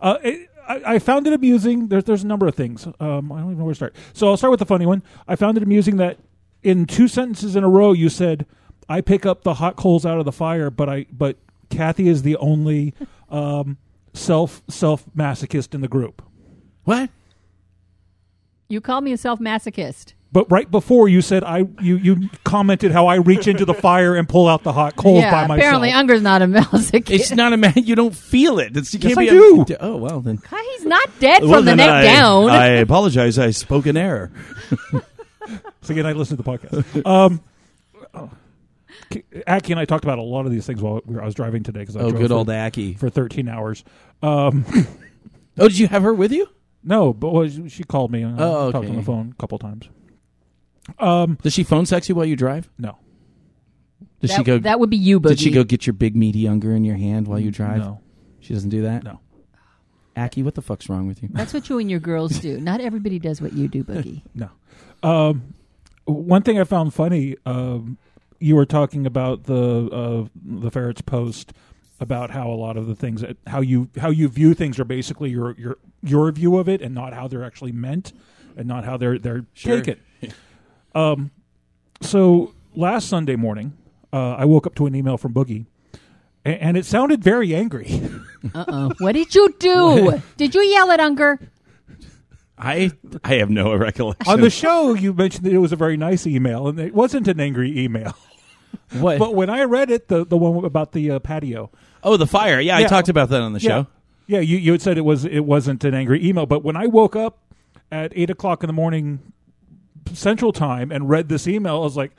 uh, 0.00 0.18
it, 0.22 0.50
I, 0.66 0.94
I 0.94 0.98
found 0.98 1.26
it 1.26 1.32
amusing. 1.32 1.88
There's 1.88 2.04
there's 2.04 2.24
a 2.24 2.26
number 2.26 2.46
of 2.46 2.54
things. 2.54 2.86
Um, 3.00 3.32
I 3.32 3.40
don't 3.40 3.46
even 3.46 3.58
know 3.58 3.64
where 3.64 3.72
to 3.72 3.76
start. 3.76 3.96
So 4.12 4.28
I'll 4.28 4.36
start 4.36 4.50
with 4.50 4.60
the 4.60 4.66
funny 4.66 4.86
one. 4.86 5.02
I 5.28 5.36
found 5.36 5.56
it 5.56 5.62
amusing 5.62 5.96
that 5.98 6.18
in 6.62 6.86
two 6.86 7.08
sentences 7.08 7.56
in 7.56 7.64
a 7.64 7.68
row 7.68 7.92
you 7.92 8.08
said, 8.08 8.46
"I 8.88 9.00
pick 9.00 9.26
up 9.26 9.42
the 9.42 9.54
hot 9.54 9.76
coals 9.76 10.06
out 10.06 10.18
of 10.18 10.24
the 10.24 10.32
fire," 10.32 10.70
but 10.70 10.88
I 10.88 11.06
but 11.12 11.36
Kathy 11.70 12.08
is 12.08 12.22
the 12.22 12.36
only 12.36 12.94
um, 13.30 13.78
self 14.12 14.62
self 14.68 15.04
masochist 15.16 15.74
in 15.74 15.80
the 15.80 15.88
group. 15.88 16.22
What? 16.84 17.10
You 18.68 18.80
call 18.80 19.00
me 19.00 19.12
a 19.12 19.16
self 19.16 19.38
masochist. 19.40 20.14
But 20.34 20.50
right 20.50 20.68
before 20.70 21.08
you 21.08 21.22
said 21.22 21.44
I 21.44 21.58
you 21.80 21.96
you 21.96 22.28
commented 22.44 22.90
how 22.90 23.06
I 23.06 23.14
reach 23.14 23.46
into 23.48 23.64
the 23.64 23.72
fire 23.72 24.16
and 24.16 24.28
pull 24.28 24.48
out 24.48 24.64
the 24.64 24.72
hot 24.72 24.96
coals 24.96 25.20
yeah, 25.22 25.30
by 25.30 25.46
myself. 25.46 25.58
apparently 25.60 25.90
Unger's 25.92 26.22
not 26.22 26.42
a 26.42 26.46
masochist. 26.46 27.08
It's 27.10 27.30
not 27.30 27.52
a 27.52 27.56
man. 27.56 27.72
You 27.76 27.94
don't 27.94 28.14
feel 28.14 28.58
it. 28.58 28.76
It's, 28.76 28.92
you 28.92 28.98
Yes, 29.00 29.14
can't 29.14 29.18
I 29.30 29.32
be 29.32 29.38
do. 29.64 29.74
A, 29.74 29.82
oh 29.84 29.96
well 29.96 30.20
then. 30.20 30.36
God, 30.50 30.60
He's 30.72 30.84
not 30.86 31.08
dead 31.20 31.42
Well, 31.44 31.54
from 31.54 31.64
the 31.66 31.76
neck 31.76 31.88
I, 31.88 32.02
down. 32.02 32.50
I 32.50 32.66
apologize. 32.80 33.38
I 33.38 33.52
spoke 33.52 33.86
in 33.86 33.96
error. 33.96 34.32
So 35.82 35.92
again, 35.92 36.04
I 36.06 36.12
listened 36.12 36.38
to 36.38 36.42
the 36.42 36.50
podcast. 36.58 37.06
Um, 37.06 37.40
oh. 38.12 38.30
Aki 39.46 39.72
and 39.72 39.78
I 39.80 39.84
talked 39.84 40.02
about 40.04 40.18
a 40.18 40.22
lot 40.22 40.46
of 40.46 40.50
these 40.52 40.66
things 40.66 40.82
while 40.82 41.00
we 41.06 41.14
were, 41.14 41.22
I 41.22 41.26
was 41.26 41.34
driving 41.34 41.62
today 41.62 41.80
because 41.80 41.96
I 41.96 42.00
Oh, 42.00 42.08
drove 42.10 42.22
good 42.22 42.28
for, 42.30 42.34
old 42.34 42.50
Aki. 42.50 42.94
for 42.94 43.08
13 43.10 43.48
hours. 43.48 43.84
Um, 44.22 44.64
Oh, 45.58 45.68
did 45.68 45.78
you 45.78 45.86
have 45.86 46.02
her 46.02 46.12
with 46.12 46.32
you? 46.32 46.48
no, 46.82 47.12
but 47.12 47.30
well, 47.32 47.48
she 47.48 47.68
she 47.68 47.84
called 47.84 48.10
me. 48.10 48.22
And 48.22 48.40
I 48.40 48.44
Oh, 48.44 48.72
talked 48.72 48.88
on 48.88 48.96
the 48.96 49.02
phone 49.02 49.32
a 49.32 49.40
couple 49.40 49.58
times. 49.58 49.88
Um, 50.98 51.38
Does 51.42 51.52
she 51.54 51.62
phone 51.64 51.86
sex 51.86 52.08
you 52.08 52.14
while 52.14 52.26
you 52.26 52.36
drive? 52.36 52.68
no, 52.78 52.98
Does 54.20 54.30
that, 54.30 54.36
she 54.38 54.42
go? 54.44 54.58
that 54.58 54.78
would 54.80 54.90
be 54.90 54.96
you, 54.96 55.20
Boogie. 55.20 55.28
did 55.30 55.40
she 55.40 55.50
go 55.50 55.64
get 55.64 55.86
your 55.86 55.94
big 55.94 56.14
meaty 56.16 56.40
younger 56.40 56.74
in 56.74 56.84
your 56.84 56.96
hand 56.96 57.26
while 57.28 57.38
you 57.40 57.50
drive? 57.50 57.78
no, 57.78 58.00
She 58.40 58.52
doesn't 58.54 58.70
do 58.70 58.82
that. 58.82 59.02
no. 59.04 59.20
Aki, 60.16 60.44
what 60.44 60.54
the 60.54 60.62
fuck's 60.62 60.88
wrong 60.88 61.08
with 61.08 61.22
you? 61.24 61.28
That's 61.32 61.52
what 61.52 61.68
you 61.68 61.78
and 61.78 61.90
your 61.90 61.98
girls 61.98 62.38
do. 62.38 62.60
Not 62.60 62.80
everybody 62.80 63.18
does 63.18 63.40
what 63.42 63.52
you 63.52 63.66
do, 63.66 63.82
Boogie. 63.82 64.22
No. 64.34 64.48
Um, 65.02 65.54
one 66.04 66.42
thing 66.42 66.58
I 66.60 66.64
found 66.64 66.94
funny, 66.94 67.36
um, 67.46 67.98
you 68.38 68.54
were 68.56 68.66
talking 68.66 69.06
about 69.06 69.44
the 69.44 69.88
uh, 69.90 70.28
the 70.44 70.70
ferrets 70.70 71.00
post 71.00 71.52
about 72.00 72.30
how 72.30 72.48
a 72.50 72.54
lot 72.54 72.76
of 72.76 72.86
the 72.86 72.94
things 72.94 73.22
that 73.22 73.36
how 73.46 73.60
you 73.60 73.88
how 73.98 74.10
you 74.10 74.28
view 74.28 74.54
things 74.54 74.78
are 74.78 74.84
basically 74.84 75.30
your 75.30 75.52
your 75.58 75.78
your 76.02 76.30
view 76.30 76.58
of 76.58 76.68
it 76.68 76.80
and 76.82 76.94
not 76.94 77.12
how 77.14 77.26
they're 77.26 77.42
actually 77.44 77.72
meant 77.72 78.12
and 78.56 78.68
not 78.68 78.84
how 78.84 78.96
they're 78.96 79.18
they're 79.18 79.46
Sure. 79.54 79.76
taken. 79.80 80.00
Um, 80.94 81.30
so 82.00 82.54
last 82.74 83.08
Sunday 83.08 83.36
morning, 83.36 83.76
uh, 84.12 84.34
I 84.34 84.44
woke 84.44 84.66
up 84.66 84.74
to 84.76 84.86
an 84.86 84.94
email 84.94 85.16
from 85.16 85.34
Boogie, 85.34 85.66
and, 86.44 86.60
and 86.60 86.76
it 86.76 86.84
sounded 86.86 87.22
very 87.22 87.54
angry. 87.54 88.00
Uh 88.54 88.64
oh. 88.68 88.92
What 88.98 89.12
did 89.12 89.34
you 89.34 89.54
do? 89.58 90.22
did 90.36 90.54
you 90.54 90.60
yell 90.60 90.90
at 90.90 91.00
Unger? 91.00 91.40
I 92.58 92.92
I 93.24 93.36
have 93.36 93.48
no 93.48 93.74
recollection. 93.78 94.30
On 94.30 94.38
the 94.42 94.50
show, 94.50 94.92
you 94.92 95.14
mentioned 95.14 95.46
that 95.46 95.52
it 95.54 95.58
was 95.58 95.72
a 95.72 95.76
very 95.76 95.96
nice 95.96 96.26
email, 96.26 96.68
and 96.68 96.78
it 96.78 96.92
wasn't 96.94 97.26
an 97.26 97.40
angry 97.40 97.78
email. 97.78 98.14
what? 98.92 99.18
But 99.18 99.34
when 99.34 99.48
I 99.48 99.62
read 99.62 99.90
it, 99.90 100.08
the 100.08 100.26
the 100.26 100.36
one 100.36 100.62
about 100.62 100.92
the 100.92 101.12
uh, 101.12 101.18
patio, 101.20 101.70
oh, 102.02 102.18
the 102.18 102.26
fire. 102.26 102.60
Yeah, 102.60 102.76
I 102.76 102.84
talked 102.84 103.08
about 103.08 103.30
that 103.30 103.40
on 103.40 103.54
the 103.54 103.60
show. 103.60 103.86
yeah, 104.26 104.40
you 104.40 104.58
you 104.58 104.72
had 104.72 104.82
said 104.82 104.98
it 104.98 105.06
was 105.06 105.24
it 105.24 105.46
wasn't 105.46 105.82
an 105.84 105.94
angry 105.94 106.22
email. 106.22 106.44
But 106.44 106.62
when 106.62 106.76
I 106.76 106.86
woke 106.86 107.16
up 107.16 107.38
at 107.90 108.12
eight 108.14 108.28
o'clock 108.28 108.62
in 108.62 108.66
the 108.66 108.74
morning 108.74 109.32
Central 110.12 110.52
Time 110.52 110.90
and 110.92 111.08
read 111.08 111.28
this 111.28 111.46
email, 111.48 111.76
I 111.76 111.84
was 111.84 111.96
like, 111.96 112.12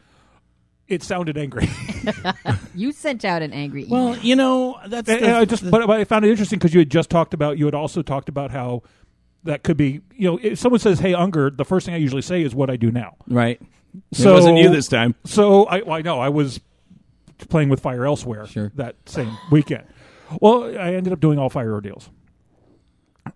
it 0.87 1.01
sounded 1.03 1.37
angry. 1.37 1.69
You 2.75 2.91
sent 2.91 3.23
out 3.23 3.41
an 3.41 3.53
angry 3.53 3.85
email. 3.85 4.09
Well, 4.09 4.17
you 4.17 4.35
know 4.35 4.77
that's 4.87 5.07
And- 5.09 5.23
the, 5.23 5.27
and 5.27 5.35
I 5.37 5.45
just, 5.45 5.63
the- 5.63 5.71
but, 5.71 5.87
but 5.87 5.97
I 5.99 6.03
found 6.03 6.25
it 6.25 6.29
interesting 6.31 6.59
because 6.59 6.73
you 6.73 6.79
had 6.79 6.89
just 6.91 7.09
talked 7.09 7.33
about, 7.33 7.57
you 7.57 7.65
had 7.65 7.73
also 7.73 8.01
talked 8.01 8.27
about 8.27 8.51
how 8.51 8.83
that 9.45 9.63
could 9.63 9.77
be, 9.77 10.01
you 10.15 10.29
know, 10.29 10.39
if 10.43 10.59
someone 10.59 10.79
says, 10.79 10.99
"Hey, 10.99 11.13
Unger," 11.13 11.49
the 11.51 11.63
first 11.63 11.85
thing 11.85 11.93
I 11.95 11.99
usually 11.99 12.21
say 12.23 12.41
is 12.41 12.53
what 12.55 12.69
I 12.69 12.75
do 12.77 12.91
now. 12.91 13.15
right. 13.27 13.61
So 14.11 14.31
it 14.31 14.33
wasn't 14.33 14.57
you 14.57 14.69
this 14.69 14.87
time. 14.89 15.15
So 15.23 15.65
I, 15.67 15.81
well, 15.83 15.93
I 15.95 16.01
know 16.01 16.19
I 16.19 16.27
was 16.29 16.59
playing 17.47 17.69
with 17.69 17.79
fire 17.79 18.05
elsewhere 18.05 18.45
Sure. 18.47 18.71
that 18.75 18.95
same 19.05 19.37
weekend. 19.51 19.85
Well, 20.41 20.65
I 20.65 20.95
ended 20.95 21.13
up 21.13 21.19
doing 21.21 21.39
all 21.39 21.49
fire 21.49 21.71
ordeals, 21.71 22.09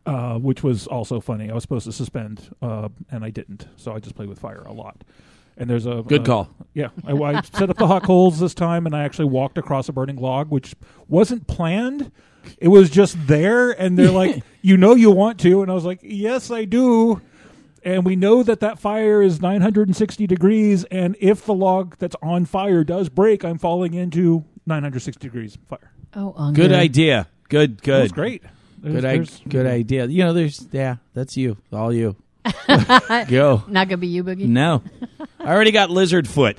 uh, 0.05 0.35
which 0.37 0.63
was 0.63 0.87
also 0.87 1.19
funny. 1.19 1.49
I 1.49 1.53
was 1.53 1.63
supposed 1.63 1.85
to 1.85 1.91
suspend, 1.91 2.53
uh, 2.61 2.89
and 3.11 3.23
I 3.23 3.29
didn't, 3.29 3.67
so 3.75 3.93
I 3.93 3.99
just 3.99 4.15
played 4.15 4.29
with 4.29 4.39
fire 4.39 4.63
a 4.65 4.73
lot. 4.73 5.03
And 5.57 5.69
there's 5.69 5.85
a 5.85 6.03
Good 6.07 6.21
uh, 6.21 6.25
call. 6.25 6.49
Yeah, 6.73 6.89
I, 7.05 7.11
I 7.13 7.41
set 7.41 7.69
up 7.69 7.77
the 7.77 7.87
hot 7.87 8.03
coals 8.03 8.39
this 8.39 8.53
time, 8.53 8.85
and 8.85 8.95
I 8.95 9.03
actually 9.03 9.25
walked 9.25 9.57
across 9.57 9.89
a 9.89 9.93
burning 9.93 10.15
log, 10.15 10.49
which 10.49 10.73
wasn't 11.07 11.47
planned. 11.47 12.11
It 12.59 12.69
was 12.69 12.89
just 12.89 13.17
there, 13.27 13.71
and 13.71 13.97
they're 13.97 14.11
like, 14.11 14.41
"You 14.61 14.77
know, 14.77 14.95
you 14.95 15.11
want 15.11 15.39
to," 15.41 15.61
and 15.61 15.69
I 15.69 15.73
was 15.73 15.83
like, 15.83 15.99
"Yes, 16.01 16.49
I 16.49 16.63
do." 16.63 17.21
And 17.83 18.05
we 18.05 18.15
know 18.15 18.43
that 18.43 18.59
that 18.61 18.79
fire 18.79 19.21
is 19.21 19.41
960 19.41 20.27
degrees, 20.27 20.83
and 20.85 21.15
if 21.19 21.45
the 21.45 21.53
log 21.53 21.97
that's 21.97 22.15
on 22.21 22.45
fire 22.45 22.83
does 22.85 23.09
break, 23.09 23.43
I'm 23.43 23.57
falling 23.57 23.93
into 23.93 24.45
960 24.65 25.27
degrees 25.27 25.57
fire. 25.67 25.91
oh, 26.15 26.33
Unger. 26.37 26.61
Good 26.61 26.73
idea. 26.73 27.27
Good. 27.49 27.81
Good. 27.81 27.99
It 27.99 28.03
was 28.03 28.11
great. 28.11 28.43
There's- 28.81 29.39
Good. 29.39 29.45
I, 29.45 29.49
good 29.49 29.65
idea. 29.65 30.05
You 30.07 30.23
know, 30.23 30.33
there's 30.33 30.67
yeah. 30.71 30.97
That's 31.13 31.35
you. 31.37 31.57
All 31.73 31.93
you. 31.93 32.15
Go. 33.27 33.63
Not 33.67 33.87
gonna 33.89 33.97
be 33.97 34.07
you, 34.07 34.23
Boogie. 34.23 34.47
No. 34.47 34.81
I 35.39 35.53
already 35.53 35.71
got 35.71 35.89
lizard 35.89 36.27
foot. 36.27 36.57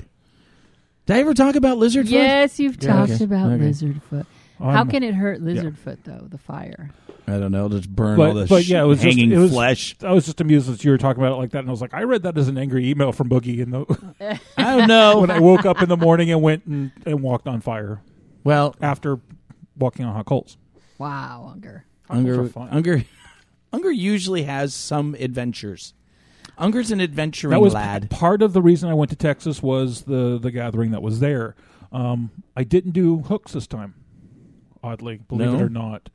Did 1.05 1.15
I 1.17 1.19
ever 1.21 1.33
talk 1.33 1.55
about 1.55 1.77
lizard 1.77 2.05
foot? 2.05 2.13
Yes, 2.13 2.59
you've 2.59 2.81
Yeah, 2.81 2.93
talked 2.93 3.11
okay. 3.13 3.23
about 3.23 3.51
Okay. 3.51 3.63
lizard 3.63 4.01
foot. 4.03 4.25
How 4.59 4.85
can 4.85 5.01
it 5.03 5.15
hurt 5.15 5.41
lizard 5.41 5.77
foot 5.77 6.03
though? 6.03 6.27
The 6.29 6.37
fire. 6.37 6.91
I 7.27 7.37
don't 7.39 7.51
know. 7.51 7.69
Just 7.69 7.89
burn 7.89 8.17
But- 8.17 8.27
all 8.29 8.33
the 8.35 8.45
but 8.45 8.65
yeah, 8.67 8.83
it 8.83 8.85
was 8.85 9.01
just- 9.01 9.17
hanging 9.17 9.31
it 9.31 9.37
was- 9.37 9.51
flesh. 9.51 9.95
I 10.03 10.11
was 10.11 10.25
just 10.25 10.39
amused 10.41 10.67
that 10.71 10.83
you 10.83 10.91
were 10.91 10.97
talking 10.97 11.21
about 11.23 11.33
it 11.33 11.37
like 11.37 11.51
that, 11.51 11.59
and 11.59 11.67
I 11.67 11.71
was 11.71 11.81
like, 11.81 11.93
I 11.93 12.03
read 12.03 12.23
that 12.23 12.37
as 12.37 12.47
an 12.47 12.57
angry 12.57 12.89
email 12.89 13.11
from 13.11 13.29
Boogie, 13.29 13.59
in 13.59 13.71
the 13.71 14.39
I 14.57 14.77
don't 14.77 14.87
know. 14.87 15.19
when 15.21 15.31
I 15.31 15.39
woke 15.39 15.65
up 15.65 15.81
in 15.81 15.89
the 15.89 15.97
morning 15.97 16.31
and 16.31 16.41
went 16.41 16.65
and, 16.65 16.91
and 17.05 17.21
walked 17.21 17.47
on 17.47 17.61
fire 17.61 18.01
well, 18.43 18.75
after 18.81 19.19
walking 19.77 20.05
on 20.05 20.13
hot 20.13 20.25
coals. 20.25 20.57
Wow, 20.97 21.49
Unger. 21.53 21.85
Unger. 22.11 22.49
Unger, 22.55 23.03
Unger 23.73 23.91
usually 23.91 24.43
has 24.43 24.73
some 24.73 25.15
adventures. 25.19 25.93
Unger's 26.57 26.91
an 26.91 27.01
adventuring 27.01 27.51
that 27.51 27.59
was 27.61 27.73
lad. 27.73 28.03
p- 28.09 28.15
part 28.15 28.41
of 28.41 28.53
the 28.53 28.61
reason 28.61 28.89
I 28.89 28.93
went 28.93 29.09
to 29.11 29.15
Texas 29.15 29.63
was 29.63 30.03
the 30.03 30.37
the 30.39 30.51
gathering 30.51 30.91
that 30.91 31.01
was 31.01 31.19
there. 31.19 31.55
Um, 31.91 32.29
I 32.55 32.63
didn't 32.63 32.91
do 32.91 33.19
hooks 33.19 33.53
this 33.53 33.67
time. 33.67 33.95
Oddly, 34.83 35.17
believe 35.27 35.49
No? 35.51 35.55
it 35.55 35.61
or 35.61 35.69
not, 35.69 36.09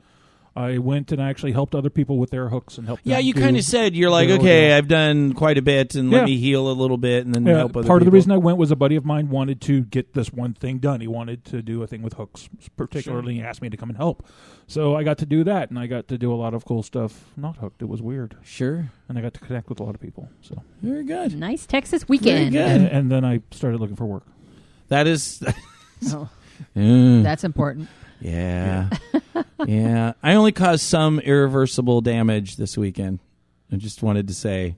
I 0.57 0.79
went 0.79 1.12
and 1.12 1.23
I 1.23 1.29
actually 1.29 1.53
helped 1.53 1.75
other 1.75 1.90
people 1.90 2.16
with 2.19 2.31
their 2.31 2.49
hooks 2.49 2.79
and 2.79 2.87
helped. 2.87 3.03
Yeah, 3.05 3.16
them 3.16 3.27
you 3.27 3.35
kind 3.35 3.57
of 3.59 3.62
said 3.62 3.95
you're 3.95 4.09
like, 4.11 4.31
okay, 4.31 4.64
ordeal. 4.64 4.77
I've 4.79 4.88
done 4.88 5.35
quite 5.35 5.59
a 5.59 5.62
bit, 5.62 5.95
and 5.95 6.11
Yeah. 6.11 6.19
let 6.21 6.25
me 6.25 6.38
heal 6.38 6.71
a 6.71 6.73
little 6.73 6.97
bit, 6.97 7.27
and 7.27 7.35
then 7.35 7.45
Yeah, 7.45 7.59
help 7.59 7.77
other 7.77 7.87
part 7.87 8.01
of 8.01 8.07
the 8.07 8.11
reason 8.11 8.33
I 8.33 8.38
went 8.38 8.57
was 8.57 8.71
a 8.71 8.77
buddy 8.77 8.97
of 8.97 9.05
mine 9.05 9.29
wanted 9.29 9.61
to 9.62 9.83
get 9.83 10.14
this 10.14 10.33
one 10.33 10.55
thing 10.55 10.79
done. 10.79 11.03
He 11.03 11.07
wanted 11.07 11.45
to 11.47 11.61
do 11.61 11.83
a 11.83 11.87
thing 11.87 12.01
with 12.01 12.14
hooks, 12.14 12.49
particularly. 12.77 13.35
He 13.35 13.42
asked 13.42 13.61
me 13.61 13.69
to 13.69 13.77
come 13.77 13.90
and 13.90 13.99
help, 13.99 14.27
so 14.66 14.97
I 14.97 15.03
got 15.05 15.19
to 15.19 15.27
do 15.27 15.45
that, 15.45 15.69
and 15.69 15.79
I 15.79 15.87
got 15.87 16.09
to 16.09 16.16
do 16.16 16.33
a 16.33 16.37
lot 16.37 16.55
of 16.55 16.64
cool 16.64 16.83
stuff. 16.83 17.25
Not 17.37 17.57
hooked; 17.59 17.83
it 17.83 17.88
was 17.90 18.01
weird, 18.01 18.37
Sure, 18.42 18.90
and 19.11 19.19
I 19.19 19.21
got 19.21 19.35
to 19.35 19.40
connect 19.40 19.69
with 19.69 19.79
a 19.81 19.85
lot 19.85 19.95
of 19.95 20.01
people. 20.01 20.31
So, 20.40 20.62
very 20.81 21.05
good. 21.05 21.38
Nice 21.38 21.66
Texas 21.66 22.09
weekend. 22.09 22.53
good. 22.53 22.62
and, 22.66 22.87
and 22.87 23.12
then 23.12 23.25
I 23.27 23.40
started 23.51 23.79
looking 23.79 23.97
for 23.97 24.07
work. 24.07 24.25
That 24.88 25.07
is, 25.07 25.42
Oh, 26.12 26.29
Mm, 26.75 27.23
that's 27.23 27.45
important. 27.45 27.88
Yeah, 28.20 28.88
yeah. 29.66 30.12
I 30.22 30.35
only 30.35 30.52
caused 30.52 30.83
some 30.83 31.18
irreversible 31.20 32.00
damage 32.00 32.57
this 32.57 32.76
weekend. 32.76 33.20
I 33.72 33.76
just 33.76 34.02
wanted 34.02 34.29
to 34.29 34.35
say 34.35 34.76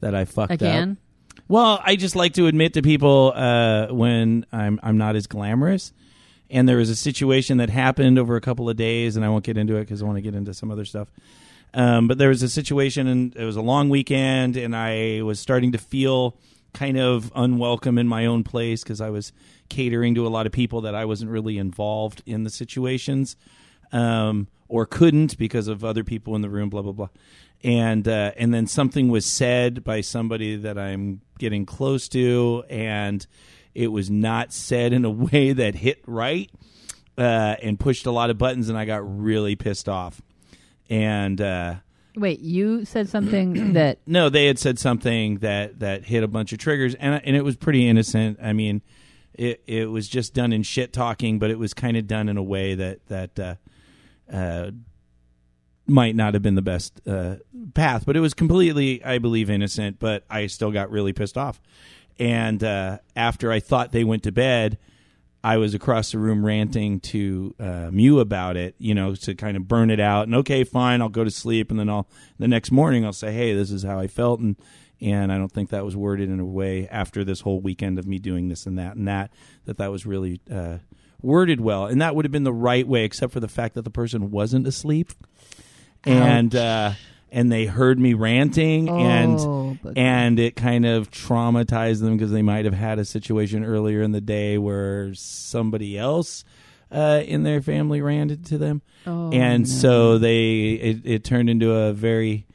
that 0.00 0.14
I 0.14 0.24
fucked 0.24 0.50
up. 0.52 0.58
Well, 1.48 1.80
I 1.82 1.96
just 1.96 2.16
like 2.16 2.34
to 2.34 2.46
admit 2.48 2.74
to 2.74 2.82
people 2.82 3.32
uh, 3.34 3.88
when 3.88 4.46
I'm 4.52 4.80
I'm 4.82 4.98
not 4.98 5.16
as 5.16 5.26
glamorous. 5.26 5.92
And 6.48 6.68
there 6.68 6.76
was 6.76 6.90
a 6.90 6.96
situation 6.96 7.58
that 7.58 7.70
happened 7.70 8.18
over 8.20 8.36
a 8.36 8.40
couple 8.40 8.70
of 8.70 8.76
days, 8.76 9.16
and 9.16 9.24
I 9.24 9.28
won't 9.28 9.44
get 9.44 9.56
into 9.56 9.76
it 9.76 9.80
because 9.80 10.00
I 10.00 10.06
want 10.06 10.16
to 10.16 10.22
get 10.22 10.34
into 10.34 10.54
some 10.54 10.70
other 10.70 10.84
stuff. 10.84 11.08
Um, 11.74 12.06
but 12.06 12.18
there 12.18 12.28
was 12.28 12.42
a 12.42 12.48
situation, 12.48 13.08
and 13.08 13.34
it 13.34 13.44
was 13.44 13.56
a 13.56 13.62
long 13.62 13.88
weekend, 13.88 14.56
and 14.56 14.74
I 14.74 15.22
was 15.22 15.40
starting 15.40 15.72
to 15.72 15.78
feel 15.78 16.36
kind 16.72 16.98
of 16.98 17.32
unwelcome 17.34 17.98
in 17.98 18.06
my 18.06 18.26
own 18.26 18.44
place 18.44 18.82
because 18.82 19.00
I 19.00 19.10
was 19.10 19.32
catering 19.68 20.14
to 20.14 20.26
a 20.26 20.28
lot 20.28 20.46
of 20.46 20.52
people 20.52 20.82
that 20.82 20.94
I 20.94 21.04
wasn't 21.04 21.30
really 21.30 21.58
involved 21.58 22.22
in 22.26 22.44
the 22.44 22.50
situations, 22.50 23.36
um, 23.92 24.48
or 24.68 24.86
couldn't 24.86 25.38
because 25.38 25.68
of 25.68 25.84
other 25.84 26.04
people 26.04 26.34
in 26.34 26.42
the 26.42 26.50
room. 26.50 26.68
Blah 26.68 26.82
blah 26.82 26.92
blah, 26.92 27.08
and 27.62 28.06
uh, 28.06 28.32
and 28.36 28.52
then 28.52 28.66
something 28.66 29.08
was 29.08 29.26
said 29.26 29.84
by 29.84 30.00
somebody 30.00 30.56
that 30.56 30.78
I'm 30.78 31.20
getting 31.38 31.66
close 31.66 32.08
to, 32.10 32.64
and 32.68 33.26
it 33.74 33.88
was 33.88 34.10
not 34.10 34.52
said 34.52 34.92
in 34.92 35.04
a 35.04 35.10
way 35.10 35.52
that 35.52 35.74
hit 35.74 36.02
right 36.06 36.50
uh, 37.18 37.56
and 37.62 37.78
pushed 37.78 38.06
a 38.06 38.10
lot 38.10 38.30
of 38.30 38.38
buttons, 38.38 38.68
and 38.68 38.78
I 38.78 38.84
got 38.84 39.00
really 39.02 39.56
pissed 39.56 39.88
off. 39.88 40.20
And 40.88 41.40
uh, 41.40 41.76
Wait, 42.16 42.40
you 42.40 42.84
said 42.84 43.08
something 43.08 43.72
that 43.74 43.98
no, 44.06 44.28
they 44.28 44.46
had 44.46 44.58
said 44.58 44.78
something 44.78 45.38
that 45.38 45.80
that 45.80 46.04
hit 46.04 46.22
a 46.22 46.28
bunch 46.28 46.52
of 46.52 46.58
triggers, 46.58 46.94
and 46.94 47.20
and 47.24 47.36
it 47.36 47.44
was 47.44 47.56
pretty 47.56 47.88
innocent. 47.88 48.38
I 48.42 48.52
mean, 48.52 48.82
it 49.38 49.62
it 49.66 49.90
was 49.90 50.08
just 50.08 50.34
done 50.34 50.52
in 50.52 50.62
shit 50.62 50.92
talking, 50.92 51.38
but 51.38 51.50
it 51.50 51.58
was 51.58 51.74
kind 51.74 51.96
of 51.96 52.06
done 52.06 52.28
in 52.28 52.36
a 52.36 52.42
way 52.42 52.74
that 52.74 53.06
that 53.06 53.38
uh, 53.38 53.54
uh, 54.32 54.70
might 55.86 56.16
not 56.16 56.34
have 56.34 56.42
been 56.42 56.54
the 56.54 56.62
best 56.62 57.00
uh, 57.06 57.36
path. 57.74 58.04
But 58.06 58.16
it 58.16 58.20
was 58.20 58.34
completely, 58.34 59.04
I 59.04 59.18
believe, 59.18 59.50
innocent. 59.50 59.98
But 59.98 60.24
I 60.28 60.46
still 60.46 60.70
got 60.70 60.90
really 60.90 61.12
pissed 61.12 61.38
off. 61.38 61.60
And 62.18 62.64
uh, 62.64 62.98
after 63.14 63.52
I 63.52 63.60
thought 63.60 63.92
they 63.92 64.04
went 64.04 64.22
to 64.22 64.32
bed, 64.32 64.78
I 65.44 65.58
was 65.58 65.74
across 65.74 66.10
the 66.10 66.18
room 66.18 66.44
ranting 66.44 66.98
to 67.00 67.54
uh, 67.60 67.90
Mew 67.92 68.18
about 68.18 68.56
it, 68.56 68.74
you 68.78 68.94
know, 68.94 69.14
to 69.14 69.34
kind 69.34 69.56
of 69.56 69.68
burn 69.68 69.90
it 69.90 70.00
out. 70.00 70.26
And 70.26 70.34
okay, 70.36 70.64
fine, 70.64 71.00
I'll 71.00 71.08
go 71.08 71.24
to 71.24 71.30
sleep, 71.30 71.70
and 71.70 71.78
then 71.78 71.88
I'll 71.88 72.08
the 72.38 72.48
next 72.48 72.72
morning 72.72 73.04
I'll 73.04 73.12
say, 73.12 73.32
hey, 73.32 73.54
this 73.54 73.70
is 73.70 73.82
how 73.82 73.98
I 73.98 74.08
felt, 74.08 74.40
and 74.40 74.56
and 75.00 75.30
I 75.32 75.38
don't 75.38 75.52
think 75.52 75.70
that 75.70 75.84
was 75.84 75.94
worded 75.96 76.28
in 76.30 76.40
a 76.40 76.44
way 76.44 76.88
after 76.88 77.24
this 77.24 77.40
whole 77.42 77.60
weekend 77.60 77.98
of 77.98 78.06
me 78.06 78.18
doing 78.18 78.48
this 78.48 78.66
and 78.66 78.78
that 78.78 78.96
and 78.96 79.06
that 79.08 79.30
that 79.66 79.76
that 79.78 79.90
was 79.90 80.06
really 80.06 80.40
uh, 80.50 80.78
worded 81.22 81.60
well, 81.60 81.86
and 81.86 82.00
that 82.00 82.14
would 82.14 82.24
have 82.24 82.32
been 82.32 82.44
the 82.44 82.52
right 82.52 82.86
way, 82.86 83.04
except 83.04 83.32
for 83.32 83.40
the 83.40 83.48
fact 83.48 83.74
that 83.74 83.82
the 83.82 83.90
person 83.90 84.30
wasn't 84.30 84.66
asleep, 84.66 85.12
and 86.04 86.54
uh, 86.54 86.92
and 87.32 87.50
they 87.50 87.66
heard 87.66 87.98
me 87.98 88.14
ranting 88.14 88.88
and 88.88 89.38
Oh, 89.40 89.76
but- 89.82 89.98
and 89.98 90.38
it 90.38 90.56
kind 90.56 90.86
of 90.86 91.10
traumatized 91.10 92.00
them 92.00 92.16
because 92.16 92.30
they 92.30 92.42
might 92.42 92.64
have 92.64 92.74
had 92.74 92.98
a 92.98 93.04
situation 93.04 93.64
earlier 93.64 94.02
in 94.02 94.12
the 94.12 94.20
day 94.20 94.56
where 94.58 95.12
somebody 95.14 95.98
else 95.98 96.44
uh, 96.90 97.22
in 97.26 97.42
their 97.42 97.60
family 97.60 98.00
ranted 98.00 98.46
to 98.46 98.58
them, 98.58 98.80
Oh, 99.06 99.30
and 99.32 99.64
no. 99.64 99.68
so 99.68 100.18
they 100.18 100.70
it, 100.72 101.00
it 101.04 101.24
turned 101.24 101.50
into 101.50 101.72
a 101.72 101.92
very 101.92 102.46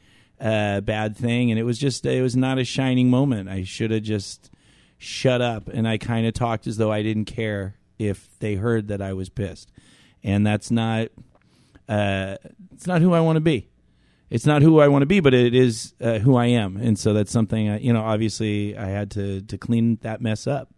uh, 0.42 0.80
bad 0.80 1.16
thing, 1.16 1.50
and 1.50 1.58
it 1.58 1.62
was 1.62 1.78
just 1.78 2.04
it 2.04 2.22
was 2.22 2.36
not 2.36 2.58
a 2.58 2.64
shining 2.64 3.10
moment. 3.10 3.48
I 3.48 3.64
should 3.64 3.90
have 3.90 4.02
just 4.02 4.50
shut 4.98 5.40
up, 5.40 5.68
and 5.68 5.86
I 5.86 5.98
kind 5.98 6.26
of 6.26 6.34
talked 6.34 6.66
as 6.66 6.76
though 6.76 6.92
I 6.92 7.02
didn't 7.02 7.26
care 7.26 7.76
if 7.98 8.28
they 8.40 8.56
heard 8.56 8.88
that 8.88 9.00
I 9.00 9.12
was 9.12 9.28
pissed, 9.28 9.70
and 10.22 10.46
that's 10.46 10.70
not 10.70 11.08
uh, 11.88 12.36
it's 12.72 12.86
not 12.86 13.00
who 13.00 13.12
I 13.12 13.20
want 13.20 13.36
to 13.36 13.40
be 13.40 13.68
it's 14.32 14.46
not 14.46 14.62
who 14.62 14.80
I 14.80 14.88
want 14.88 15.02
to 15.02 15.06
be, 15.06 15.20
but 15.20 15.34
it 15.34 15.54
is 15.54 15.92
uh, 16.00 16.18
who 16.18 16.36
I 16.36 16.46
am, 16.46 16.78
and 16.78 16.98
so 16.98 17.12
that's 17.12 17.30
something 17.30 17.68
I, 17.68 17.78
you 17.80 17.92
know. 17.92 18.00
Obviously, 18.00 18.74
I 18.74 18.86
had 18.86 19.10
to 19.10 19.42
to 19.42 19.58
clean 19.58 19.98
that 20.00 20.22
mess 20.22 20.46
up, 20.46 20.70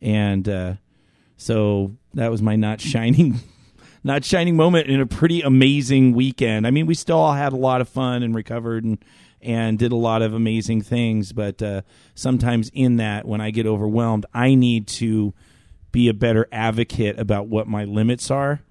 and 0.00 0.48
uh, 0.48 0.74
so 1.36 1.96
that 2.14 2.30
was 2.30 2.40
my 2.40 2.54
not 2.54 2.80
shining, 2.92 3.40
not 4.04 4.24
shining 4.24 4.54
moment 4.54 4.86
in 4.86 5.00
a 5.00 5.06
pretty 5.06 5.40
amazing 5.40 6.12
weekend. 6.12 6.66
I 6.66 6.70
mean, 6.70 6.86
we 6.86 6.94
still 6.94 7.18
all 7.18 7.32
had 7.32 7.54
a 7.54 7.56
lot 7.56 7.80
of 7.80 7.88
fun 7.88 8.22
and 8.22 8.34
recovered 8.34 8.84
and 8.84 9.02
and 9.40 9.78
did 9.78 9.92
a 9.92 9.96
lot 9.96 10.22
of 10.22 10.32
amazing 10.32 10.80
things, 10.80 11.32
but 11.32 11.60
uh, 11.60 11.82
sometimes 12.14 12.70
in 12.72 12.96
that, 12.96 13.26
when 13.26 13.42
I 13.42 13.50
get 13.50 13.66
overwhelmed, 13.66 14.24
I 14.32 14.54
need 14.54 14.86
to 14.88 15.34
be 15.92 16.08
a 16.08 16.14
better 16.14 16.48
advocate 16.50 17.18
about 17.18 17.46
what 17.46 17.68
my 17.68 17.84
limits 17.84 18.30
are 18.30 18.62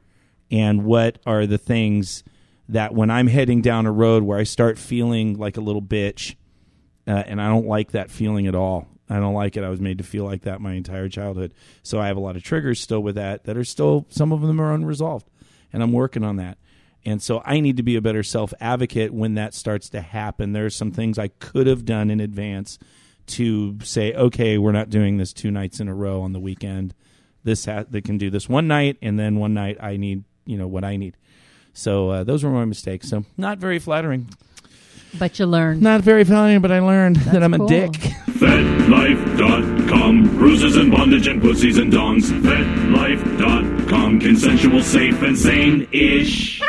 and 0.49 0.83
what 0.83 1.19
are 1.27 1.45
the 1.45 1.59
things 1.59 2.23
that 2.67 2.93
when 2.93 3.11
I'm 3.11 3.27
heading 3.27 3.61
down 3.61 3.85
a 3.85 3.91
road 3.91 4.23
where 4.23 4.39
I 4.39 4.43
start 4.43 4.79
feeling 4.79 5.37
like 5.37 5.57
a 5.57 5.61
little 5.61 5.81
bitch, 5.81 6.35
uh, 7.07 7.23
and 7.27 7.39
I 7.39 7.49
don't 7.49 7.67
like 7.67 7.91
that 7.91 8.09
feeling 8.09 8.47
at 8.47 8.55
all. 8.55 8.87
I 9.09 9.19
don't 9.19 9.33
like 9.33 9.57
it. 9.57 9.63
I 9.63 9.69
was 9.69 9.81
made 9.81 9.97
to 9.97 10.03
feel 10.03 10.23
like 10.23 10.43
that 10.43 10.61
my 10.61 10.73
entire 10.73 11.09
childhood. 11.09 11.53
So 11.81 11.99
I 11.99 12.07
have 12.07 12.17
a 12.17 12.21
lot 12.21 12.35
of 12.35 12.43
triggers 12.43 12.79
still 12.79 13.01
with 13.01 13.15
that 13.15 13.43
that 13.45 13.57
are 13.57 13.65
still, 13.65 14.05
some 14.09 14.31
of 14.31 14.41
them 14.41 14.61
are 14.61 14.73
unresolved. 14.73 15.29
And 15.71 15.83
I'm 15.83 15.91
working 15.91 16.23
on 16.23 16.37
that. 16.37 16.57
And 17.05 17.21
so 17.21 17.41
I 17.45 17.59
need 17.59 17.77
to 17.77 17.83
be 17.83 17.95
a 17.95 18.01
better 18.01 18.23
self 18.23 18.53
advocate 18.61 19.13
when 19.13 19.33
that 19.35 19.53
starts 19.53 19.89
to 19.89 20.01
happen. 20.01 20.53
There 20.53 20.65
are 20.65 20.69
some 20.69 20.91
things 20.91 21.19
I 21.19 21.27
could 21.27 21.67
have 21.67 21.83
done 21.85 22.09
in 22.09 22.19
advance 22.19 22.79
to 23.25 23.77
say, 23.83 24.13
okay, 24.13 24.57
we're 24.57 24.71
not 24.71 24.89
doing 24.89 25.17
this 25.17 25.33
two 25.33 25.51
nights 25.51 25.79
in 25.79 25.87
a 25.87 25.93
row 25.95 26.21
on 26.21 26.33
the 26.33 26.39
weekend. 26.39 26.93
This 27.43 27.65
ha- 27.65 27.85
they 27.89 28.01
can 28.01 28.17
do 28.17 28.29
this 28.29 28.47
one 28.47 28.67
night, 28.67 28.97
and 29.01 29.19
then 29.19 29.35
one 29.35 29.53
night 29.53 29.77
I 29.81 29.97
need 29.97 30.23
you 30.45 30.57
know 30.57 30.67
what 30.67 30.83
I 30.85 30.95
need. 30.95 31.17
So 31.73 32.09
uh, 32.09 32.23
those 32.23 32.43
were 32.43 32.51
my 32.51 32.65
mistakes. 32.65 33.09
So 33.09 33.25
not 33.37 33.57
very 33.57 33.79
flattering. 33.79 34.29
But 35.19 35.37
you 35.39 35.45
learned. 35.45 35.81
Not 35.81 36.01
very 36.01 36.23
flattering, 36.23 36.61
but 36.61 36.71
I 36.71 36.79
learned 36.79 37.17
that 37.17 37.43
I'm 37.43 37.53
cool. 37.53 37.65
a 37.65 37.69
dick. 37.69 38.13
FetLife.com. 38.93 40.35
Bruises 40.37 40.75
and 40.75 40.91
bondage 40.91 41.27
and 41.27 41.41
pussies 41.41 41.77
and 41.77 41.91
dongs. 41.91 42.23
FetLife.com. 42.41 44.19
Consensual, 44.19 44.81
safe, 44.81 45.21
and 45.21 45.37
sane-ish. 45.37 46.61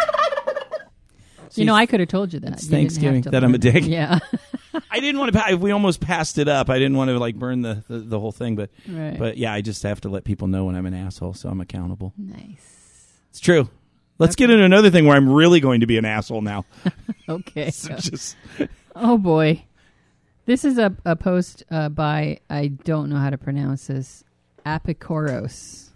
you 1.55 1.65
know, 1.65 1.75
I 1.75 1.87
could 1.87 1.99
have 2.01 2.09
told 2.09 2.33
you 2.33 2.39
that. 2.41 2.53
It's 2.53 2.65
You 2.65 2.71
didn't 2.71 2.73
have 2.73 2.81
Thanksgiving 2.93 3.23
to 3.23 3.31
that 3.31 3.43
I'm 3.45 3.51
a 3.51 3.53
learn. 3.55 3.61
dick. 3.61 3.85
Yeah. 3.87 4.19
I 4.91 5.01
didn't 5.01 5.19
want 5.21 5.33
to. 5.33 5.39
Pa- 5.41 5.55
we 5.57 5.73
almost 5.73 6.01
passed 6.01 6.39
it 6.39 6.47
up. 6.49 6.71
I 6.71 6.79
didn't 6.79 6.97
want 6.97 7.09
to 7.11 7.19
like 7.19 7.35
burn 7.37 7.63
the, 7.63 7.83
the, 7.89 7.99
the 7.99 8.21
whole 8.21 8.33
thing, 8.33 8.55
but 8.57 8.71
Right. 8.89 9.19
but 9.19 9.37
yeah, 9.37 9.53
I 9.53 9.61
just 9.61 9.83
have 9.83 10.01
to 10.03 10.09
let 10.09 10.23
people 10.25 10.47
know 10.47 10.65
when 10.67 10.77
I'm 10.77 10.87
an 10.87 10.95
asshole, 10.95 11.35
so 11.35 11.49
I'm 11.49 11.61
accountable. 11.61 12.13
nice. 12.17 12.71
It's 13.31 13.41
true. 13.41 13.69
Let's 14.19 14.37
get 14.37 14.51
into 14.51 14.65
another 14.65 14.91
thing 14.91 15.07
where 15.07 15.17
I'm 15.17 15.29
really 15.29 15.59
going 15.59 15.81
to 15.81 15.87
be 15.89 15.99
an 15.99 16.05
asshole 16.05 16.43
now. 16.43 16.65
Okay. 17.29 17.71
So 17.73 17.95
just 17.97 18.37
Oh 18.95 19.17
boy, 19.19 19.65
this 20.47 20.65
is 20.65 20.79
a 20.79 20.95
a 21.05 21.17
post 21.17 21.63
uh, 21.71 21.89
by 21.89 22.39
I 22.51 22.69
don't 22.69 23.09
know 23.11 23.17
how 23.17 23.31
to 23.31 23.39
pronounce 23.39 23.87
this 23.89 24.25
Apikoros. 24.67 25.91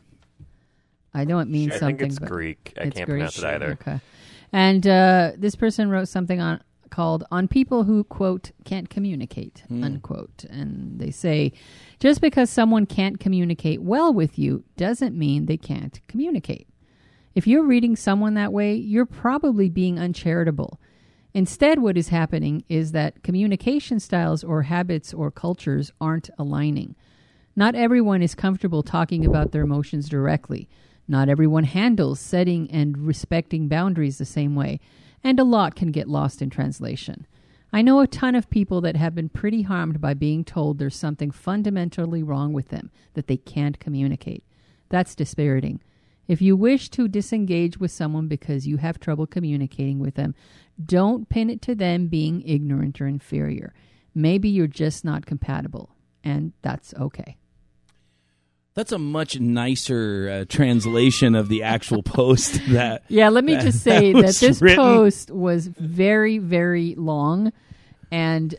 I 1.14 1.24
know 1.24 1.38
it 1.38 1.48
means 1.48 1.72
I 1.74 1.78
something. 1.78 1.96
think 1.98 2.10
it's 2.12 2.18
but 2.18 2.28
Greek. 2.28 2.72
I 2.78 2.84
it's 2.84 2.96
can't 2.96 3.08
Greek. 3.08 3.18
pronounce 3.20 3.38
it 3.38 3.44
either. 3.44 3.72
Okay, 3.80 4.00
and 4.52 4.86
uh, 4.86 5.32
this 5.36 5.54
person 5.56 5.90
wrote 5.90 6.08
something 6.08 6.40
on 6.40 6.60
called 6.90 7.24
"On 7.30 7.48
People 7.48 7.84
Who 7.84 8.04
Quote 8.04 8.50
Can't 8.64 8.88
Communicate" 8.88 9.62
unquote, 9.70 10.44
and 10.50 10.98
they 10.98 11.10
say 11.10 11.52
just 11.98 12.20
because 12.20 12.50
someone 12.50 12.86
can't 12.86 13.18
communicate 13.20 13.82
well 13.82 14.12
with 14.12 14.38
you 14.38 14.64
doesn't 14.76 15.16
mean 15.16 15.46
they 15.46 15.56
can't 15.56 16.00
communicate. 16.08 16.66
If 17.34 17.46
you're 17.46 17.64
reading 17.64 17.94
someone 17.94 18.34
that 18.34 18.52
way, 18.52 18.74
you're 18.74 19.06
probably 19.06 19.68
being 19.68 19.98
uncharitable. 19.98 20.80
Instead, 21.34 21.80
what 21.80 21.96
is 21.96 22.08
happening 22.08 22.64
is 22.68 22.92
that 22.92 23.22
communication 23.22 24.00
styles 24.00 24.42
or 24.42 24.62
habits 24.62 25.12
or 25.12 25.30
cultures 25.30 25.92
aren't 26.00 26.30
aligning. 26.38 26.94
Not 27.54 27.74
everyone 27.74 28.22
is 28.22 28.34
comfortable 28.34 28.82
talking 28.82 29.26
about 29.26 29.52
their 29.52 29.62
emotions 29.62 30.08
directly. 30.08 30.68
Not 31.06 31.28
everyone 31.28 31.64
handles 31.64 32.20
setting 32.20 32.70
and 32.70 32.98
respecting 32.98 33.68
boundaries 33.68 34.18
the 34.18 34.24
same 34.24 34.54
way, 34.54 34.80
and 35.24 35.40
a 35.40 35.44
lot 35.44 35.74
can 35.74 35.90
get 35.90 36.08
lost 36.08 36.40
in 36.40 36.50
translation. 36.50 37.26
I 37.72 37.82
know 37.82 38.00
a 38.00 38.06
ton 38.06 38.34
of 38.34 38.48
people 38.48 38.80
that 38.82 38.96
have 38.96 39.14
been 39.14 39.28
pretty 39.28 39.62
harmed 39.62 40.00
by 40.00 40.14
being 40.14 40.44
told 40.44 40.78
there's 40.78 40.96
something 40.96 41.30
fundamentally 41.30 42.22
wrong 42.22 42.52
with 42.52 42.68
them, 42.68 42.90
that 43.14 43.26
they 43.26 43.36
can't 43.36 43.78
communicate. 43.78 44.42
That's 44.88 45.14
dispiriting. 45.14 45.80
If 46.28 46.42
you 46.42 46.56
wish 46.56 46.90
to 46.90 47.08
disengage 47.08 47.78
with 47.78 47.90
someone 47.90 48.28
because 48.28 48.66
you 48.66 48.76
have 48.76 49.00
trouble 49.00 49.26
communicating 49.26 49.98
with 49.98 50.14
them, 50.14 50.34
don't 50.84 51.28
pin 51.28 51.50
it 51.50 51.60
to 51.62 51.74
them 51.74 52.06
being 52.08 52.42
ignorant 52.42 53.00
or 53.00 53.06
inferior. 53.06 53.74
Maybe 54.14 54.48
you're 54.48 54.66
just 54.66 55.04
not 55.04 55.26
compatible, 55.26 55.90
and 56.24 56.52
that's 56.62 56.94
okay. 56.94 57.36
that's 58.74 58.92
a 58.92 58.98
much 58.98 59.40
nicer 59.40 60.28
uh, 60.30 60.44
translation 60.48 61.34
of 61.34 61.48
the 61.48 61.62
actual 61.64 62.02
post. 62.04 62.60
That 62.68 63.02
Yeah, 63.08 63.28
let 63.28 63.44
me 63.44 63.54
that- 63.54 63.64
just 63.64 63.80
say 63.82 64.12
that 64.12 64.20
that, 64.26 64.34
this 64.36 64.62
written. 64.62 64.76
post 64.78 65.30
was 65.30 65.66
very, 65.66 66.38
very 66.38 66.94
long. 66.96 67.52
And 68.10 68.54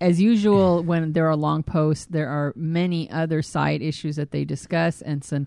as 0.00 0.20
usual, 0.20 0.82
when 0.90 1.12
there 1.12 1.26
are 1.28 1.36
long 1.36 1.62
posts, 1.62 2.06
there 2.06 2.28
are 2.28 2.52
many 2.56 3.10
other 3.10 3.42
side 3.42 3.82
issues 3.82 4.16
that 4.16 4.30
they 4.30 4.44
discuss 4.44 5.02
and 5.02 5.22
some 5.22 5.46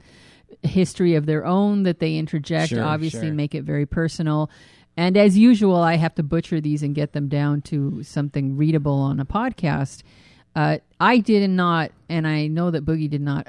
history 0.64 1.16
of 1.16 1.26
their 1.26 1.46
own 1.46 1.84
that 1.84 2.00
they 2.00 2.18
interject, 2.18 2.70
Sure, 2.70 2.84
obviously, 2.84 3.28
sure. 3.28 3.34
make 3.34 3.56
it 3.56 3.64
very 3.64 3.86
personal. 3.88 4.50
And 4.98 5.18
as 5.18 5.38
usual, 5.38 5.78
I 5.78 5.96
have 5.96 6.16
to 6.16 6.24
butcher 6.24 6.60
these 6.60 6.84
and 6.84 6.94
get 6.94 7.14
them 7.14 7.28
down 7.28 7.62
to 7.64 8.04
something 8.04 8.58
readable 8.58 9.00
on 9.00 9.20
a 9.20 9.26
podcast. 9.26 10.04
Uh, 10.56 10.80
I 11.00 11.20
did 11.20 11.50
not, 11.50 11.92
and 12.10 12.28
I 12.28 12.48
know 12.48 12.72
that 12.72 12.86
Boogie 12.86 13.10
did 13.10 13.22
not, 13.22 13.48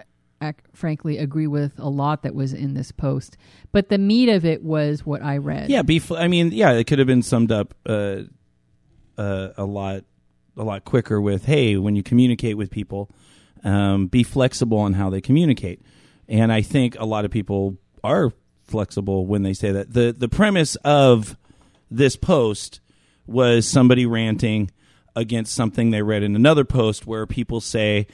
frankly, 0.72 1.18
agree 1.18 1.48
with 1.48 1.72
a 1.78 1.88
lot 1.88 2.22
that 2.22 2.34
was 2.34 2.52
in 2.52 2.74
this 2.74 2.92
post. 2.92 3.36
But 3.72 3.88
the 3.88 3.98
meat 3.98 4.28
of 4.28 4.44
it 4.44 4.62
was 4.62 5.04
what 5.04 5.22
I 5.22 5.38
read. 5.38 5.68
yeah, 5.68 5.82
be. 5.82 5.98
Fl- 5.98 6.16
I 6.16 6.28
mean, 6.28 6.52
yeah, 6.52 6.72
it 6.72 6.84
could 6.84 6.98
have 6.98 7.08
been 7.08 7.22
summed 7.22 7.50
up 7.50 7.74
uh, 7.86 8.22
uh, 9.18 9.48
a 9.56 9.64
lot 9.64 10.04
a 10.56 10.62
lot 10.62 10.84
quicker 10.84 11.20
with, 11.20 11.46
hey, 11.46 11.76
when 11.76 11.96
you 11.96 12.02
communicate 12.02 12.56
with 12.56 12.70
people, 12.70 13.10
um, 13.64 14.06
be 14.06 14.22
flexible 14.22 14.78
on 14.78 14.92
how 14.92 15.08
they 15.08 15.20
communicate. 15.20 15.80
And 16.28 16.52
I 16.52 16.62
think 16.62 16.96
a 16.98 17.04
lot 17.06 17.24
of 17.24 17.30
people 17.30 17.78
are 18.04 18.32
flexible 18.64 19.26
when 19.26 19.42
they 19.42 19.52
say 19.52 19.72
that. 19.72 19.92
the 19.92 20.14
The 20.16 20.28
premise 20.28 20.76
of 20.76 21.36
this 21.90 22.16
post 22.16 22.80
was 23.26 23.68
somebody 23.68 24.06
ranting 24.06 24.70
against 25.14 25.54
something 25.54 25.90
they 25.90 26.02
read 26.02 26.22
in 26.22 26.34
another 26.34 26.64
post 26.64 27.06
where 27.06 27.26
people 27.26 27.60
say, 27.60 28.06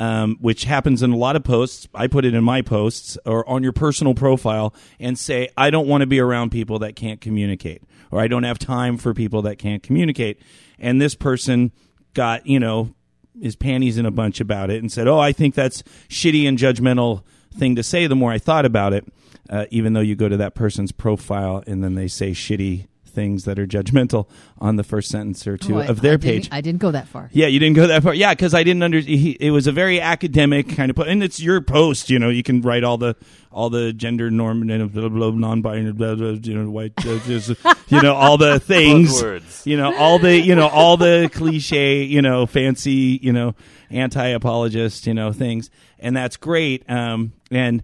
um, 0.00 0.36
which 0.40 0.64
happens 0.64 1.02
in 1.02 1.12
a 1.12 1.16
lot 1.16 1.36
of 1.36 1.44
posts. 1.44 1.86
I 1.94 2.06
put 2.06 2.24
it 2.24 2.34
in 2.34 2.42
my 2.42 2.62
posts 2.62 3.18
or 3.24 3.48
on 3.48 3.62
your 3.62 3.72
personal 3.72 4.14
profile 4.14 4.74
and 4.98 5.18
say, 5.18 5.50
I 5.56 5.70
don't 5.70 5.86
want 5.86 6.00
to 6.00 6.06
be 6.06 6.18
around 6.18 6.50
people 6.50 6.80
that 6.80 6.96
can't 6.96 7.20
communicate 7.20 7.82
or 8.10 8.20
I 8.20 8.28
don't 8.28 8.42
have 8.42 8.58
time 8.58 8.96
for 8.96 9.14
people 9.14 9.42
that 9.42 9.58
can't 9.58 9.82
communicate. 9.82 10.40
And 10.78 11.00
this 11.00 11.14
person 11.14 11.72
got, 12.14 12.46
you 12.46 12.58
know, 12.58 12.94
his 13.40 13.56
panties 13.56 13.98
in 13.98 14.06
a 14.06 14.10
bunch 14.10 14.40
about 14.40 14.70
it 14.70 14.80
and 14.80 14.90
said, 14.90 15.06
Oh, 15.06 15.18
I 15.18 15.32
think 15.32 15.54
that's 15.54 15.82
shitty 16.08 16.48
and 16.48 16.58
judgmental 16.58 17.22
thing 17.54 17.76
to 17.76 17.82
say 17.82 18.06
the 18.06 18.16
more 18.16 18.32
I 18.32 18.38
thought 18.38 18.64
about 18.64 18.92
it. 18.92 19.06
Uh, 19.50 19.66
even 19.72 19.92
though 19.94 20.00
you 20.00 20.14
go 20.14 20.28
to 20.28 20.36
that 20.36 20.54
person's 20.54 20.92
profile 20.92 21.62
and 21.66 21.82
then 21.82 21.96
they 21.96 22.06
say 22.06 22.30
shitty 22.30 22.86
things 23.04 23.44
that 23.44 23.58
are 23.58 23.66
judgmental 23.66 24.28
on 24.58 24.76
the 24.76 24.84
first 24.84 25.10
sentence 25.10 25.44
or 25.44 25.56
two 25.56 25.74
Oh, 25.74 25.80
I- 25.80 25.86
of 25.86 26.00
their 26.00 26.12
I 26.12 26.16
didn't- 26.18 26.42
page. 26.44 26.48
I 26.52 26.60
didn't 26.60 26.80
go 26.80 26.92
that 26.92 27.08
far. 27.08 27.28
Yeah, 27.32 27.48
you 27.48 27.58
didn't 27.58 27.74
go 27.74 27.88
that 27.88 28.04
far. 28.04 28.14
Yeah, 28.14 28.32
because 28.32 28.54
I 28.54 28.62
didn't 28.62 28.84
under. 28.84 29.00
He, 29.00 29.32
it 29.40 29.50
was 29.50 29.66
a 29.66 29.72
very 29.72 30.00
academic 30.00 30.68
kind 30.76 30.90
of, 30.90 30.94
po- 30.96 31.02
and 31.02 31.20
it's 31.20 31.40
your 31.40 31.60
post. 31.60 32.08
You 32.08 32.20
know, 32.20 32.28
you 32.28 32.44
can 32.44 32.60
write 32.62 32.84
all 32.84 32.96
the 32.98 33.16
all 33.50 33.68
the 33.68 33.92
gender 33.92 34.30
normative, 34.30 34.92
blah, 34.94 35.08
blah, 35.08 35.30
non-binary, 35.32 35.92
blah, 35.94 36.14
blah, 36.14 36.28
you 36.40 36.54
know, 36.54 36.70
white, 36.70 36.92
uh, 37.04 37.18
just, 37.26 37.48
you 37.88 38.00
know, 38.00 38.14
all 38.14 38.38
the 38.38 38.60
things. 38.60 39.20
Buzzwords. 39.20 39.66
You 39.66 39.76
know, 39.76 39.92
all 39.96 40.20
the 40.20 40.38
you 40.38 40.54
know 40.54 40.68
all 40.68 40.96
the 40.96 41.28
cliche, 41.34 42.04
you 42.04 42.22
know, 42.22 42.46
fancy, 42.46 43.18
you 43.20 43.32
know, 43.32 43.56
anti-apologist, 44.14 45.06
you 45.08 45.14
know, 45.14 45.32
things, 45.32 45.70
and 45.98 46.16
that's 46.16 46.36
great. 46.36 46.88
Um, 46.88 47.32
and 47.50 47.82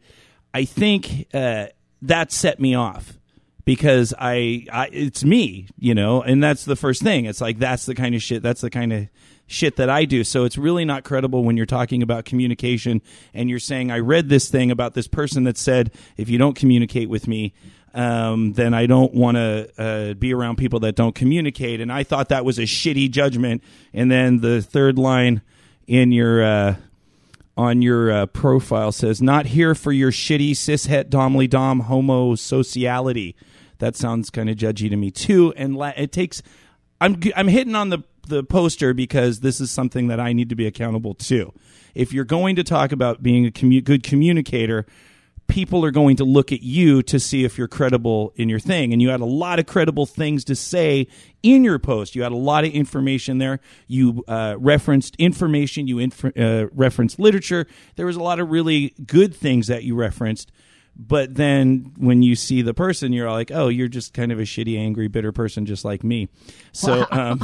I 0.57 0.65
think 0.65 1.29
uh, 1.35 1.67
that 2.01 2.33
set 2.33 2.59
me 2.59 2.75
off 2.75 3.19
because 3.67 4.15
I, 4.19 4.65
I 4.73 4.89
it's 4.91 5.23
me, 5.23 5.69
you 5.79 5.95
know, 5.95 6.23
and 6.23 6.43
that's 6.43 6.65
the 6.65 6.77
first 6.77 7.03
thing. 7.03 7.27
It's 7.27 7.43
like 7.43 7.59
that's 7.59 7.85
the 7.85 7.95
kind 7.95 8.15
of 8.15 8.23
shit. 8.23 8.43
That's 8.43 8.63
the 8.63 8.71
kind 8.71 8.91
of 8.91 9.09
shit 9.47 9.77
that 9.77 9.91
I 9.91 10.07
do. 10.07 10.25
So 10.25 10.45
it's 10.45 10.57
really 10.57 10.87
not 10.87 11.05
credible 11.05 11.45
when 11.45 11.59
you're 11.59 11.67
talking 11.67 12.03
about 12.03 12.25
communication 12.25 13.03
and 13.35 13.51
you're 13.51 13.59
saying 13.59 13.91
I 13.91 13.99
read 13.99 14.31
this 14.31 14.49
thing 14.49 14.71
about 14.71 14.95
this 14.95 15.07
person 15.07 15.45
that 15.45 15.59
said 15.59 15.93
if 16.17 16.31
you 16.31 16.39
don't 16.39 16.57
communicate 16.57 17.11
with 17.11 17.29
me. 17.29 17.53
Um, 17.93 18.55
then 18.55 18.73
I 18.73 18.87
don't 18.87 19.13
want 19.13 19.37
to 19.37 19.71
uh, 19.77 20.15
be 20.15 20.33
around 20.33 20.57
people 20.57 20.81
that 20.81 20.97
don't 20.97 21.15
communicate. 21.15 21.83
And 21.83 21.93
I 21.93 22.03
thought 22.03 22.31
that 22.31 22.47
was 22.47 22.59
a 22.59 22.63
shitty 22.63 23.11
judgment. 23.11 23.63
And 23.93 24.11
then 24.11 24.41
the 24.41 24.63
third 24.63 24.99
line 24.99 25.43
in 25.87 26.13
your 26.13 26.43
uh, 26.43 26.77
on 27.57 27.81
your 27.83 28.11
uh, 28.11 28.27
profile 28.27 28.93
says 28.93 29.23
not 29.23 29.47
here 29.47 29.75
for 29.75 29.93
your 29.93 30.11
shitty 30.11 30.51
cishet 30.51 31.05
domly 31.05 31.49
dom 31.49 31.83
homosociality 31.85 33.35
that 33.79 33.97
sounds 33.97 34.31
kind 34.31 34.51
of 34.51 34.57
judgy 34.57 34.89
to 34.91 34.97
me 34.97 35.11
too 35.11 35.53
and 35.57 35.77
la- 35.77 35.93
it 35.97 36.13
takes 36.13 36.43
i'm 37.01 37.21
i'm 37.35 37.49
hitting 37.49 37.75
on 37.75 37.89
the 37.89 38.03
the 38.29 38.43
poster 38.43 38.93
because 38.93 39.41
this 39.41 39.61
is 39.61 39.71
something 39.71 40.09
that 40.09 40.21
i 40.21 40.33
need 40.33 40.49
to 40.49 40.57
be 40.57 40.67
accountable 40.67 41.15
to. 41.15 41.53
If 41.95 42.13
you're 42.13 42.25
going 42.25 42.57
to 42.57 42.65
talk 42.65 42.93
about 42.93 43.23
being 43.23 43.47
a 43.47 43.51
commu- 43.51 43.83
good 43.83 44.03
communicator 44.03 44.85
people 45.49 45.85
are 45.85 45.91
going 45.91 46.17
to 46.17 46.25
look 46.25 46.53
at 46.53 46.63
you 46.63 47.03
to 47.05 47.21
see 47.21 47.45
if 47.45 47.57
you're 47.59 47.69
credible 47.69 48.33
in 48.37 48.49
your 48.49 48.59
thing. 48.59 48.93
And 48.93 49.01
you 49.01 49.09
had 49.11 49.21
a 49.21 49.25
lot 49.27 49.59
of 49.59 49.67
credible 49.67 50.07
things 50.07 50.45
to 50.45 50.57
say 50.57 51.07
in 51.43 51.63
your 51.65 51.79
post. 51.79 52.17
You 52.17 52.23
had 52.23 52.33
a 52.33 52.37
lot 52.37 52.65
of 52.65 52.73
information 52.73 53.39
there. 53.39 53.61
You 53.87 54.25
uh, 54.29 54.57
referenced 54.59 55.17
information. 55.17 55.87
You 55.87 55.99
inf- 56.01 56.37
uh, 56.37 56.67
referenced 56.73 57.19
literature. 57.19 57.67
There 57.97 58.07
was 58.07 58.17
a 58.17 58.23
lot 58.23 58.41
of 58.41 58.51
really 58.51 58.95
good 59.07 59.35
things 59.35 59.69
that 59.69 59.85
you 59.85 59.95
referenced. 59.95 60.51
But 60.99 61.35
then 61.35 61.93
when 61.99 62.23
you 62.23 62.35
see 62.35 62.63
the 62.63 62.73
person, 62.73 63.13
you're 63.13 63.31
like, 63.31 63.51
oh, 63.53 63.69
you're 63.69 63.87
just 63.87 64.15
kind 64.15 64.33
of 64.33 64.39
a 64.39 64.45
shitty, 64.45 64.79
angry, 64.79 65.09
bitter 65.09 65.31
person, 65.31 65.67
just 65.67 65.85
like 65.85 66.03
me. 66.03 66.31
So, 66.73 67.07
um, 67.11 67.43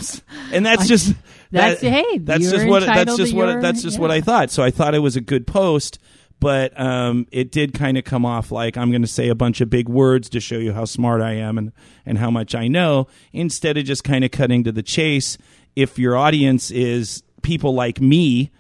and 0.53 0.65
that's 0.65 0.89
just 0.89 1.15
That's- 1.51 1.83
that- 1.83 1.91
hey, 1.91 2.19
that's 2.19 2.51
just 2.51 2.67
what 2.67 2.83
that's 2.87 3.17
just 3.19 3.35
what 3.35 3.49
your- 3.51 3.61
that's 3.61 3.83
just 3.83 3.99
what 3.99 4.11
I 4.11 4.23
thought. 4.23 4.51
So 4.51 4.63
I 4.63 4.71
thought 4.71 4.95
it 4.95 5.01
was 5.01 5.17
a 5.17 5.21
good 5.21 5.47
post, 5.47 5.99
but 6.43 6.79
um, 6.79 7.29
it 7.31 7.53
did 7.53 7.73
kind 7.73 7.97
of 7.97 8.03
come 8.03 8.27
off 8.27 8.51
like 8.51 8.77
I'm 8.77 8.91
going 8.91 9.03
to 9.03 9.09
say 9.09 9.29
a 9.29 9.35
bunch 9.35 9.61
of 9.61 9.71
big 9.71 9.89
words 9.89 10.29
to 10.31 10.41
show 10.41 10.57
you 10.57 10.73
how 10.73 10.85
smart 10.87 11.23
I 11.23 11.35
am 11.35 11.57
and 11.57 11.71
and 12.05 12.19
how 12.19 12.33
much 12.33 12.57
I 12.57 12.67
know, 12.67 13.07
instead 13.33 13.77
of 13.79 13.85
just 13.85 14.03
kind 14.03 14.25
of 14.25 14.33
cutting 14.33 14.65
to 14.65 14.73
the 14.73 14.83
chase. 14.83 15.39
If 15.77 16.01
your 16.01 16.17
audience 16.17 16.73
is 16.73 17.23
people 17.43 17.75
like 17.75 18.01
me 18.01 18.51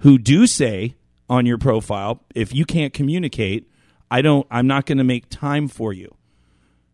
who 0.00 0.18
do 0.18 0.46
say 0.46 0.94
on 1.30 1.46
your 1.46 1.56
profile, 1.56 2.22
if 2.34 2.54
you 2.54 2.66
can't 2.66 2.92
communicate, 2.92 3.66
I 4.10 4.20
don't. 4.20 4.46
I'm 4.50 4.66
not 4.66 4.84
going 4.84 4.98
to 4.98 5.04
make 5.04 5.30
time 5.30 5.68
for 5.68 5.94
you. 5.94 6.14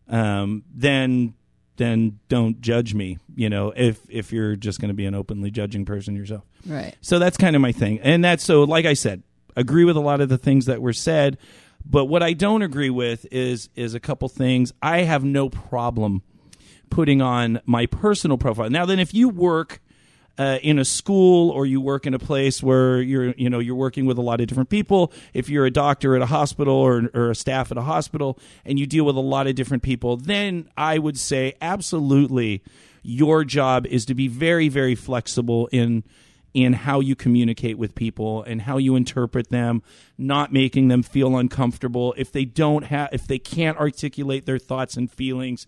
Um, 0.07 0.63
then 0.73 1.33
then 1.75 2.19
don't 2.29 2.61
judge 2.61 2.93
me. 2.93 3.17
You 3.35 3.49
know, 3.49 3.73
if 3.75 3.99
if 4.09 4.31
you're 4.31 4.55
just 4.55 4.79
going 4.79 4.87
to 4.87 4.95
be 4.95 5.05
an 5.05 5.15
openly 5.15 5.51
judging 5.51 5.83
person 5.83 6.15
yourself. 6.15 6.45
Right. 6.65 6.95
So 7.01 7.19
that's 7.19 7.35
kind 7.35 7.57
of 7.57 7.61
my 7.61 7.73
thing. 7.73 7.99
And 7.99 8.23
that's 8.23 8.45
so, 8.45 8.63
like 8.63 8.85
I 8.85 8.93
said, 8.93 9.21
agree 9.55 9.83
with 9.83 9.97
a 9.97 10.01
lot 10.01 10.21
of 10.21 10.29
the 10.29 10.37
things 10.37 10.65
that 10.65 10.81
were 10.81 10.93
said. 10.93 11.37
But 11.85 12.05
what 12.05 12.21
I 12.21 12.33
don't 12.33 12.61
agree 12.61 12.89
with 12.89 13.25
is 13.31 13.69
is 13.75 13.93
a 13.93 13.99
couple 13.99 14.27
things. 14.29 14.73
I 14.81 14.99
have 14.99 15.23
no 15.23 15.49
problem 15.49 16.23
putting 16.89 17.21
on 17.21 17.61
my 17.65 17.85
personal 17.85 18.37
profile. 18.37 18.69
Now, 18.69 18.85
then, 18.85 18.99
if 18.99 19.13
you 19.13 19.29
work 19.29 19.81
uh, 20.39 20.57
in 20.63 20.79
a 20.79 20.85
school 20.85 21.49
or 21.51 21.65
you 21.65 21.81
work 21.81 22.07
in 22.07 22.13
a 22.13 22.19
place 22.19 22.63
where 22.63 23.01
you're 23.01 23.33
you 23.33 23.49
know 23.49 23.59
you're 23.59 23.75
working 23.75 24.05
with 24.05 24.17
a 24.17 24.21
lot 24.21 24.39
of 24.39 24.47
different 24.47 24.69
people 24.69 25.11
if 25.33 25.49
you're 25.49 25.65
a 25.65 25.71
doctor 25.71 26.15
at 26.15 26.21
a 26.21 26.25
hospital 26.25 26.73
or, 26.73 27.09
or 27.13 27.31
a 27.31 27.35
staff 27.35 27.71
at 27.71 27.77
a 27.77 27.81
hospital 27.81 28.39
and 28.63 28.79
you 28.79 28.87
deal 28.87 29.03
with 29.03 29.17
a 29.17 29.21
lot 29.21 29.47
of 29.47 29.55
different 29.55 29.83
people 29.83 30.15
then 30.15 30.69
i 30.77 30.97
would 30.97 31.19
say 31.19 31.53
absolutely 31.61 32.63
your 33.03 33.43
job 33.43 33.85
is 33.87 34.05
to 34.05 34.15
be 34.15 34.29
very 34.29 34.69
very 34.69 34.95
flexible 34.95 35.67
in 35.73 36.05
in 36.53 36.73
how 36.73 36.99
you 36.99 37.15
communicate 37.15 37.77
with 37.77 37.93
people 37.93 38.43
and 38.43 38.63
how 38.63 38.77
you 38.77 38.95
interpret 38.95 39.49
them 39.49 39.83
not 40.17 40.51
making 40.51 40.87
them 40.87 41.03
feel 41.03 41.37
uncomfortable 41.37 42.13
if 42.17 42.31
they 42.31 42.43
don't 42.43 42.85
have 42.85 43.09
if 43.11 43.27
they 43.27 43.37
can't 43.37 43.77
articulate 43.77 44.45
their 44.45 44.57
thoughts 44.57 44.97
and 44.97 45.11
feelings 45.11 45.67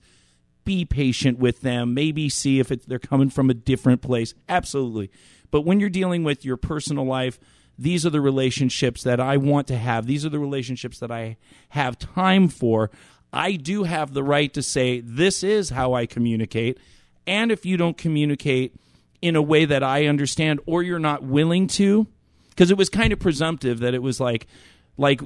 be 0.64 0.86
patient 0.86 1.40
with 1.40 1.62
them. 1.62 1.94
Maybe 1.94 2.30
see 2.30 2.60
if 2.60 2.70
they're 2.70 3.00
coming 3.00 3.30
from 3.30 3.50
a 3.50 3.54
different 3.54 4.02
place. 4.02 4.34
Absolutely. 4.48 5.10
But 5.50 5.62
when 5.62 5.80
you're 5.80 5.90
dealing 5.90 6.24
with 6.24 6.46
your 6.46 6.58
personal 6.58 7.06
life, 7.06 7.40
these 7.78 8.06
are 8.06 8.12
the 8.12 8.22
relationships 8.22 9.04
that 9.04 9.20
I 9.20 9.38
want 9.38 9.68
to 9.68 9.78
have. 9.78 10.06
These 10.06 10.26
are 10.26 10.30
the 10.30 10.40
relationships 10.40 11.00
that 11.00 11.12
I 11.12 11.38
have 11.70 11.98
time 11.98 12.48
for. 12.48 12.92
I 13.34 13.54
do 13.54 13.84
have 13.84 14.14
the 14.14 14.24
right 14.24 14.54
to 14.54 14.62
say, 14.62 15.00
this 15.00 15.44
is 15.44 15.70
how 15.70 15.94
I 15.94 16.06
communicate. 16.06 16.78
And 17.26 17.52
if 17.52 17.66
you 17.66 17.78
don't 17.78 17.98
communicate 17.98 18.76
in 19.22 19.36
a 19.36 19.42
way 19.42 19.66
that 19.66 19.84
I 19.84 20.08
understand 20.08 20.60
or 20.66 20.84
you're 20.84 21.00
not 21.00 21.24
willing 21.24 21.68
to, 21.68 22.08
because 22.50 22.72
it 22.72 22.78
was 22.78 22.90
kind 22.90 23.14
of 23.14 23.20
presumptive 23.20 23.80
that 23.80 23.94
it 23.94 24.02
was 24.02 24.20
like, 24.20 24.48
like, 24.98 25.22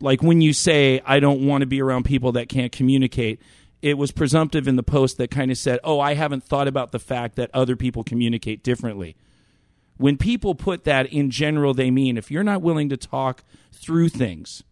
like 0.00 0.22
when 0.22 0.40
you 0.40 0.52
say, 0.52 1.00
I 1.04 1.20
don't 1.20 1.46
want 1.46 1.62
to 1.62 1.66
be 1.66 1.82
around 1.82 2.04
people 2.04 2.32
that 2.32 2.48
can't 2.48 2.72
communicate 2.72 3.40
it 3.82 3.96
was 3.96 4.12
presumptive 4.12 4.68
in 4.68 4.76
the 4.76 4.82
post 4.82 5.16
that 5.18 5.30
kind 5.30 5.50
of 5.50 5.58
said, 5.58 5.80
"Oh, 5.82 6.00
I 6.00 6.14
haven't 6.14 6.44
thought 6.44 6.68
about 6.68 6.92
the 6.92 6.98
fact 6.98 7.36
that 7.36 7.50
other 7.54 7.76
people 7.76 8.04
communicate 8.04 8.62
differently." 8.62 9.16
When 9.96 10.16
people 10.16 10.54
put 10.54 10.84
that 10.84 11.06
in 11.06 11.30
general, 11.30 11.74
they 11.74 11.90
mean 11.90 12.16
if 12.16 12.30
you're 12.30 12.42
not 12.42 12.62
willing 12.62 12.88
to 12.88 12.96
talk 12.96 13.44
through 13.72 14.08
things, 14.10 14.62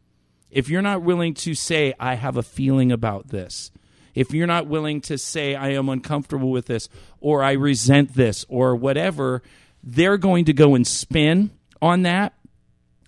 if 0.50 0.68
you're 0.68 0.82
not 0.82 1.02
willing 1.02 1.34
to 1.34 1.54
say, 1.54 1.92
"I 1.98 2.14
have 2.14 2.36
a 2.36 2.42
feeling 2.42 2.92
about 2.92 3.28
this," 3.28 3.70
if 4.18 4.32
you're 4.32 4.46
not 4.46 4.66
willing 4.66 5.00
to 5.02 5.18
say, 5.18 5.54
"I 5.54 5.70
am 5.70 5.88
uncomfortable 5.88 6.50
with 6.50 6.66
this," 6.66 6.88
or 7.20 7.42
"I 7.42 7.52
resent 7.52 8.14
this," 8.14 8.44
or 8.48 8.76
whatever, 8.76 9.42
they're 9.82 10.18
going 10.18 10.44
to 10.46 10.52
go 10.52 10.74
and 10.74 10.86
spin 10.86 11.50
on 11.80 12.02
that. 12.02 12.34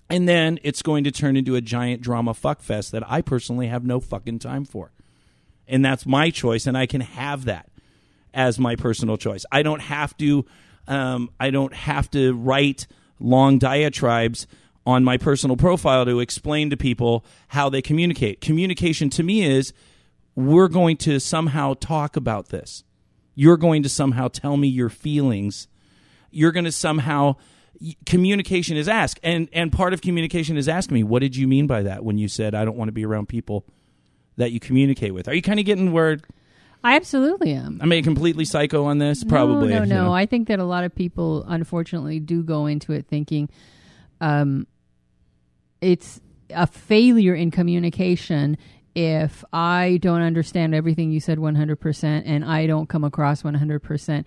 And 0.09 0.27
then 0.27 0.59
it's 0.63 0.81
going 0.81 1.05
to 1.05 1.11
turn 1.11 1.37
into 1.37 1.55
a 1.55 1.61
giant 1.61 2.01
drama 2.01 2.33
fuckfest 2.33 2.91
that 2.91 3.09
I 3.09 3.21
personally 3.21 3.67
have 3.67 3.85
no 3.85 3.99
fucking 3.99 4.39
time 4.39 4.65
for 4.65 4.91
and 5.71 5.83
that's 5.83 6.05
my 6.05 6.29
choice, 6.29 6.67
and 6.67 6.77
I 6.77 6.85
can 6.85 7.01
have 7.01 7.45
that 7.45 7.69
as 8.33 8.59
my 8.59 8.75
personal 8.75 9.17
choice. 9.17 9.45
I 9.51 9.63
don't 9.63 9.81
have 9.81 10.15
to. 10.17 10.45
Um, 10.87 11.29
I 11.39 11.51
don't 11.51 11.73
have 11.73 12.11
to 12.11 12.33
write 12.33 12.87
long 13.19 13.59
diatribes 13.59 14.47
on 14.85 15.03
my 15.03 15.17
personal 15.17 15.55
profile 15.55 16.05
to 16.05 16.19
explain 16.19 16.71
to 16.71 16.77
people 16.77 17.23
how 17.47 17.69
they 17.69 17.81
communicate. 17.81 18.41
Communication 18.41 19.09
to 19.11 19.23
me 19.23 19.43
is 19.43 19.73
we're 20.35 20.67
going 20.67 20.97
to 20.97 21.19
somehow 21.19 21.73
talk 21.73 22.15
about 22.15 22.49
this. 22.49 22.83
You're 23.35 23.57
going 23.57 23.83
to 23.83 23.89
somehow 23.89 24.27
tell 24.27 24.57
me 24.57 24.67
your 24.67 24.89
feelings. 24.89 25.67
You're 26.29 26.51
going 26.51 26.65
to 26.65 26.71
somehow 26.71 27.35
communication 28.05 28.77
is 28.77 28.87
ask 28.87 29.19
and 29.23 29.49
and 29.53 29.71
part 29.71 29.91
of 29.91 30.01
communication 30.01 30.55
is 30.55 30.69
asking 30.69 30.93
me 30.93 31.03
what 31.03 31.19
did 31.19 31.35
you 31.35 31.47
mean 31.47 31.65
by 31.65 31.81
that 31.81 32.03
when 32.05 32.15
you 32.15 32.27
said 32.27 32.53
I 32.53 32.63
don't 32.63 32.77
want 32.77 32.89
to 32.89 32.91
be 32.91 33.03
around 33.03 33.27
people 33.27 33.65
that 34.37 34.51
you 34.51 34.59
communicate 34.59 35.15
with. 35.15 35.27
Are 35.27 35.33
you 35.33 35.41
kind 35.41 35.59
of 35.59 35.65
getting 35.65 35.91
where 35.91 36.19
I 36.83 36.95
absolutely 36.95 37.53
am. 37.53 37.79
I 37.81 37.85
mean, 37.85 38.03
completely 38.03 38.45
psycho 38.45 38.85
on 38.85 38.97
this? 38.97 39.23
Probably. 39.23 39.69
No, 39.69 39.79
no, 39.79 39.85
no. 39.85 40.03
know. 40.05 40.13
I 40.13 40.25
think 40.25 40.47
that 40.47 40.59
a 40.59 40.63
lot 40.63 40.83
of 40.83 40.93
people, 40.95 41.45
unfortunately, 41.47 42.19
do 42.19 42.41
go 42.41 42.65
into 42.65 42.91
it 42.91 43.05
thinking 43.07 43.49
um, 44.19 44.65
it's 45.79 46.19
a 46.49 46.65
failure 46.65 47.35
in 47.35 47.51
communication 47.51 48.57
if 48.95 49.43
I 49.53 49.99
don't 50.01 50.21
understand 50.21 50.75
everything 50.75 51.11
you 51.11 51.19
said 51.19 51.37
100% 51.37 52.23
and 52.25 52.45
I 52.45 52.67
don't 52.67 52.89
come 52.89 53.03
across 53.03 53.43
100%. 53.43 54.25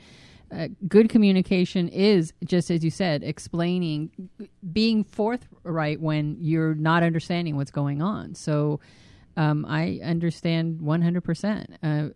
Uh, 0.54 0.68
good 0.86 1.08
communication 1.08 1.88
is 1.88 2.32
just 2.44 2.70
as 2.70 2.84
you 2.84 2.90
said 2.90 3.24
explaining 3.24 4.10
being 4.72 5.02
forthright 5.02 6.00
when 6.00 6.36
you're 6.38 6.74
not 6.74 7.02
understanding 7.02 7.56
what's 7.56 7.72
going 7.72 8.00
on 8.00 8.34
so 8.34 8.78
um, 9.36 9.64
I 9.68 10.00
understand 10.02 10.80
100%. 10.80 11.76
Uh, 11.82 12.10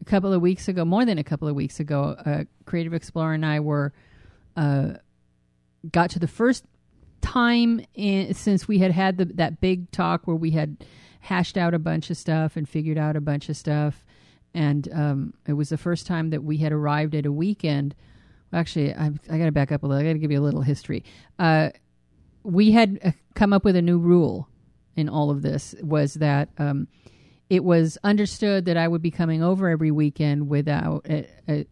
a 0.00 0.04
couple 0.04 0.32
of 0.32 0.40
weeks 0.40 0.68
ago, 0.68 0.84
more 0.84 1.04
than 1.04 1.18
a 1.18 1.24
couple 1.24 1.48
of 1.48 1.54
weeks 1.54 1.80
ago, 1.80 2.16
uh, 2.24 2.44
Creative 2.66 2.94
Explorer 2.94 3.34
and 3.34 3.46
I 3.46 3.60
were 3.60 3.92
uh, 4.56 4.94
got 5.90 6.10
to 6.10 6.18
the 6.18 6.28
first 6.28 6.64
time 7.20 7.84
in, 7.94 8.34
since 8.34 8.66
we 8.66 8.78
had 8.78 8.90
had 8.90 9.16
the, 9.16 9.24
that 9.26 9.60
big 9.60 9.90
talk 9.90 10.26
where 10.26 10.36
we 10.36 10.50
had 10.50 10.84
hashed 11.22 11.56
out 11.56 11.72
a 11.72 11.78
bunch 11.78 12.10
of 12.10 12.16
stuff 12.16 12.56
and 12.56 12.68
figured 12.68 12.98
out 12.98 13.16
a 13.16 13.20
bunch 13.20 13.48
of 13.48 13.56
stuff, 13.56 14.04
and 14.54 14.88
um, 14.92 15.34
it 15.46 15.54
was 15.54 15.70
the 15.70 15.78
first 15.78 16.06
time 16.06 16.30
that 16.30 16.44
we 16.44 16.58
had 16.58 16.72
arrived 16.72 17.14
at 17.14 17.24
a 17.24 17.32
weekend. 17.32 17.94
Actually, 18.52 18.94
I, 18.94 19.12
I 19.30 19.38
got 19.38 19.46
to 19.46 19.52
back 19.52 19.72
up 19.72 19.82
a 19.82 19.86
little. 19.86 20.02
I 20.02 20.06
got 20.06 20.12
to 20.12 20.18
give 20.18 20.30
you 20.30 20.40
a 20.40 20.44
little 20.44 20.60
history. 20.62 21.04
Uh, 21.38 21.70
we 22.42 22.72
had 22.72 22.98
uh, 23.02 23.12
come 23.34 23.52
up 23.52 23.64
with 23.64 23.76
a 23.76 23.82
new 23.82 23.98
rule 23.98 24.48
in 24.96 25.08
all 25.08 25.30
of 25.30 25.42
this 25.42 25.74
was 25.82 26.14
that 26.14 26.50
um, 26.58 26.86
it 27.48 27.64
was 27.64 27.96
understood 28.04 28.64
that 28.66 28.76
I 28.76 28.88
would 28.88 29.02
be 29.02 29.10
coming 29.10 29.42
over 29.42 29.68
every 29.68 29.90
weekend 29.90 30.48
without, 30.48 31.06
a, 31.08 31.26
a, 31.48 31.66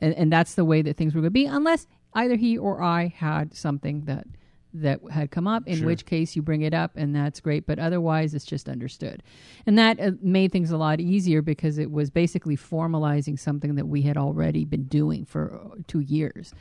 a, 0.00 0.04
and 0.04 0.32
that's 0.32 0.54
the 0.54 0.64
way 0.64 0.82
that 0.82 0.96
things 0.96 1.14
were 1.14 1.20
going 1.20 1.28
to 1.28 1.30
be, 1.30 1.46
unless 1.46 1.86
either 2.14 2.36
he 2.36 2.58
or 2.58 2.82
I 2.82 3.08
had 3.08 3.54
something 3.54 4.02
that 4.02 4.26
that 4.74 5.00
had 5.10 5.30
come 5.30 5.46
up. 5.46 5.66
In 5.66 5.78
Sure. 5.78 5.86
which 5.86 6.06
case, 6.06 6.34
you 6.36 6.42
bring 6.42 6.62
it 6.62 6.72
up, 6.74 6.92
and 6.96 7.14
that's 7.14 7.40
great. 7.40 7.66
But 7.66 7.78
otherwise, 7.78 8.34
it's 8.34 8.44
just 8.44 8.68
understood, 8.68 9.22
and 9.66 9.78
that 9.78 10.00
uh, 10.00 10.12
made 10.22 10.52
things 10.52 10.70
a 10.70 10.76
lot 10.76 11.00
easier 11.00 11.42
because 11.42 11.78
it 11.78 11.90
was 11.90 12.10
basically 12.10 12.56
formalizing 12.56 13.38
something 13.38 13.74
that 13.74 13.86
we 13.88 14.02
had 14.02 14.16
already 14.16 14.64
been 14.64 14.84
doing 14.84 15.24
for 15.24 15.60
uh, 15.62 15.76
two 15.86 16.00
years. 16.00 16.54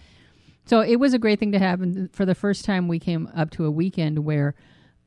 So 0.66 0.82
it 0.82 0.98
was 0.98 1.14
a 1.14 1.20
great 1.20 1.40
thing 1.40 1.52
to 1.54 1.60
have. 1.60 1.82
And 1.82 2.14
for 2.14 2.26
the 2.26 2.36
first 2.36 2.66
time, 2.66 2.88
we 2.88 3.00
came 3.00 3.30
up 3.36 3.50
to 3.52 3.66
a 3.66 3.72
weekend 3.72 4.20
where 4.20 4.54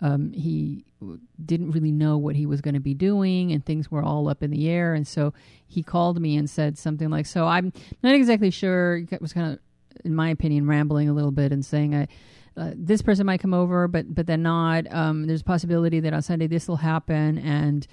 um, 0.00 0.32
he 0.32 0.84
w- 1.00 1.20
didn't 1.44 1.70
really 1.70 1.92
know 1.92 2.18
what 2.18 2.34
he 2.34 2.44
was 2.46 2.60
going 2.60 2.74
to 2.74 2.80
be 2.80 2.94
doing 2.94 3.52
and 3.52 3.64
things 3.64 3.90
were 3.90 4.02
all 4.02 4.28
up 4.28 4.42
in 4.42 4.50
the 4.50 4.68
air 4.68 4.92
and 4.92 5.06
so 5.06 5.32
he 5.68 5.84
called 5.84 6.20
me 6.20 6.36
and 6.36 6.50
said 6.50 6.76
something 6.76 7.08
like 7.10 7.24
so 7.26 7.46
i'm 7.46 7.72
not 8.02 8.12
exactly 8.12 8.50
sure 8.50 8.96
he 8.96 9.06
was 9.20 9.32
kind 9.32 9.52
of 9.52 9.58
in 10.04 10.12
my 10.12 10.28
opinion 10.30 10.66
rambling 10.66 11.08
a 11.08 11.12
little 11.12 11.30
bit 11.30 11.52
and 11.52 11.64
saying 11.64 11.94
i 11.94 12.08
uh, 12.56 12.70
this 12.76 13.02
person 13.02 13.26
might 13.26 13.40
come 13.40 13.54
over 13.54 13.88
but 13.88 14.14
but 14.14 14.26
then 14.26 14.42
not 14.42 14.90
um, 14.92 15.26
there's 15.26 15.40
a 15.40 15.44
possibility 15.44 16.00
that 16.00 16.12
on 16.12 16.22
sunday 16.22 16.46
this 16.46 16.68
will 16.68 16.76
happen 16.76 17.38
and 17.38 17.86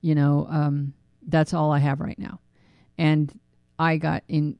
you 0.00 0.14
know 0.14 0.46
um, 0.50 0.92
that's 1.28 1.52
all 1.54 1.72
i 1.72 1.78
have 1.78 2.00
right 2.00 2.18
now 2.18 2.38
and 2.98 3.38
i 3.78 3.96
got 3.96 4.22
in 4.28 4.56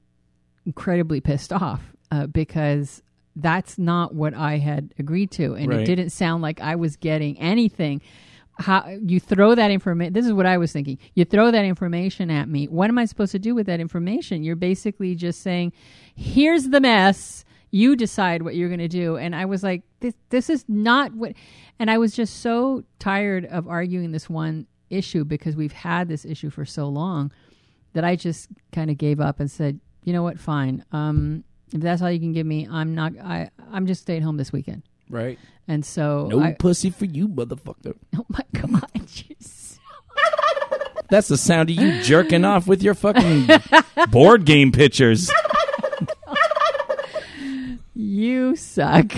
incredibly 0.67 1.21
pissed 1.21 1.53
off 1.53 1.83
uh, 2.11 2.27
because 2.27 3.03
that's 3.37 3.79
not 3.79 4.15
what 4.15 4.33
I 4.33 4.59
had 4.59 4.95
agreed 4.99 5.33
to, 5.33 5.55
and 5.55 5.69
Right. 5.69 5.81
it 5.81 5.85
didn't 5.87 6.11
sound 6.11 6.41
like 6.41 6.61
I 6.61 6.77
was 6.77 6.95
getting 6.97 7.37
anything. 7.41 8.01
How 8.61 8.87
you 9.05 9.19
throw 9.19 9.57
that 9.57 9.73
information? 9.73 10.13
This 10.13 10.25
is 10.25 10.33
what 10.33 10.47
I 10.47 10.57
was 10.57 10.73
thinking. 10.73 10.99
You 11.15 11.25
throw 11.25 11.51
that 11.51 11.65
information 11.65 12.31
at 12.31 12.49
me. 12.49 12.67
What 12.69 12.89
am 12.89 12.97
I 12.99 13.05
supposed 13.07 13.33
to 13.33 13.41
do 13.41 13.53
with 13.55 13.67
that 13.67 13.81
information? 13.81 14.45
You're 14.45 14.55
basically 14.55 15.17
just 15.17 15.43
saying, 15.43 15.73
"Here's 16.15 16.69
the 16.69 16.81
mess. 16.81 17.45
You 17.75 17.97
decide 17.97 18.43
what 18.43 18.55
you're 18.55 18.69
going 18.69 18.81
to 18.81 18.89
do." 18.89 19.17
And 19.17 19.35
I 19.35 19.45
was 19.45 19.63
like, 19.63 19.83
"This, 20.01 20.15
this 20.31 20.49
is 20.49 20.65
not 20.69 21.13
what." 21.15 21.33
And 21.79 21.91
I 21.91 21.99
was 21.99 22.15
just 22.15 22.41
so 22.41 22.85
tired 22.99 23.45
of 23.47 23.69
arguing 23.69 24.13
this 24.13 24.31
one 24.31 24.67
issue 24.91 25.25
because 25.25 25.57
we've 25.57 25.73
had 25.73 26.09
this 26.09 26.25
issue 26.25 26.51
for 26.51 26.65
so 26.65 26.87
long 26.87 27.33
that 27.95 28.05
I 28.05 28.17
just 28.17 28.49
kind 28.73 28.91
of 28.91 28.99
gave 28.99 29.21
up 29.21 29.41
and 29.41 29.51
said, 29.51 29.81
"You 30.05 30.13
know 30.13 30.23
what? 30.23 30.39
Fine. 30.39 30.85
Um, 30.93 31.45
if 31.73 31.81
that's 31.81 32.03
all 32.03 32.11
you 32.11 32.21
can 32.21 32.33
give 32.33 32.47
me, 32.47 32.69
I'm 32.71 32.95
not. 32.95 33.13
I 33.19 33.51
I'm 33.73 33.87
just 33.87 34.03
staying 34.03 34.23
home 34.23 34.37
this 34.37 34.53
weekend." 34.53 34.83
right? 35.11 35.39
And 35.67 35.85
so, 35.85 36.29
No 36.31 36.41
I, 36.41 36.53
pussy 36.53 36.91
for 36.91 37.07
you, 37.07 37.29
motherfucker. 37.29 37.97
oh 38.17 38.27
my 38.29 38.43
god, 38.53 38.85
That's 41.11 41.29
the 41.29 41.37
sound 41.37 41.71
of 41.71 41.77
you 41.77 42.03
jerking 42.03 42.45
off 42.45 42.67
with 42.67 42.83
your 42.83 42.95
fucking 42.95 43.49
board 44.11 44.45
game 44.45 44.73
pictures. 44.73 45.31
suck. 48.57 49.13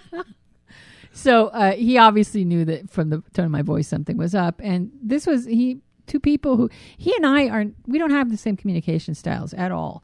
so 1.12 1.48
uh, 1.48 1.72
he 1.72 1.98
obviously 1.98 2.44
knew 2.44 2.64
that 2.64 2.90
from 2.90 3.10
the 3.10 3.22
tone 3.32 3.46
of 3.46 3.50
my 3.50 3.62
voice 3.62 3.88
something 3.88 4.16
was 4.16 4.34
up, 4.34 4.60
and 4.62 4.90
this 5.02 5.26
was 5.26 5.46
he 5.46 5.80
two 6.06 6.20
people 6.20 6.56
who 6.56 6.70
he 6.96 7.14
and 7.16 7.26
I 7.26 7.48
are 7.48 7.64
we 7.86 7.98
don't 7.98 8.10
have 8.10 8.30
the 8.30 8.36
same 8.36 8.56
communication 8.56 9.14
styles 9.14 9.54
at 9.54 9.72
all. 9.72 10.02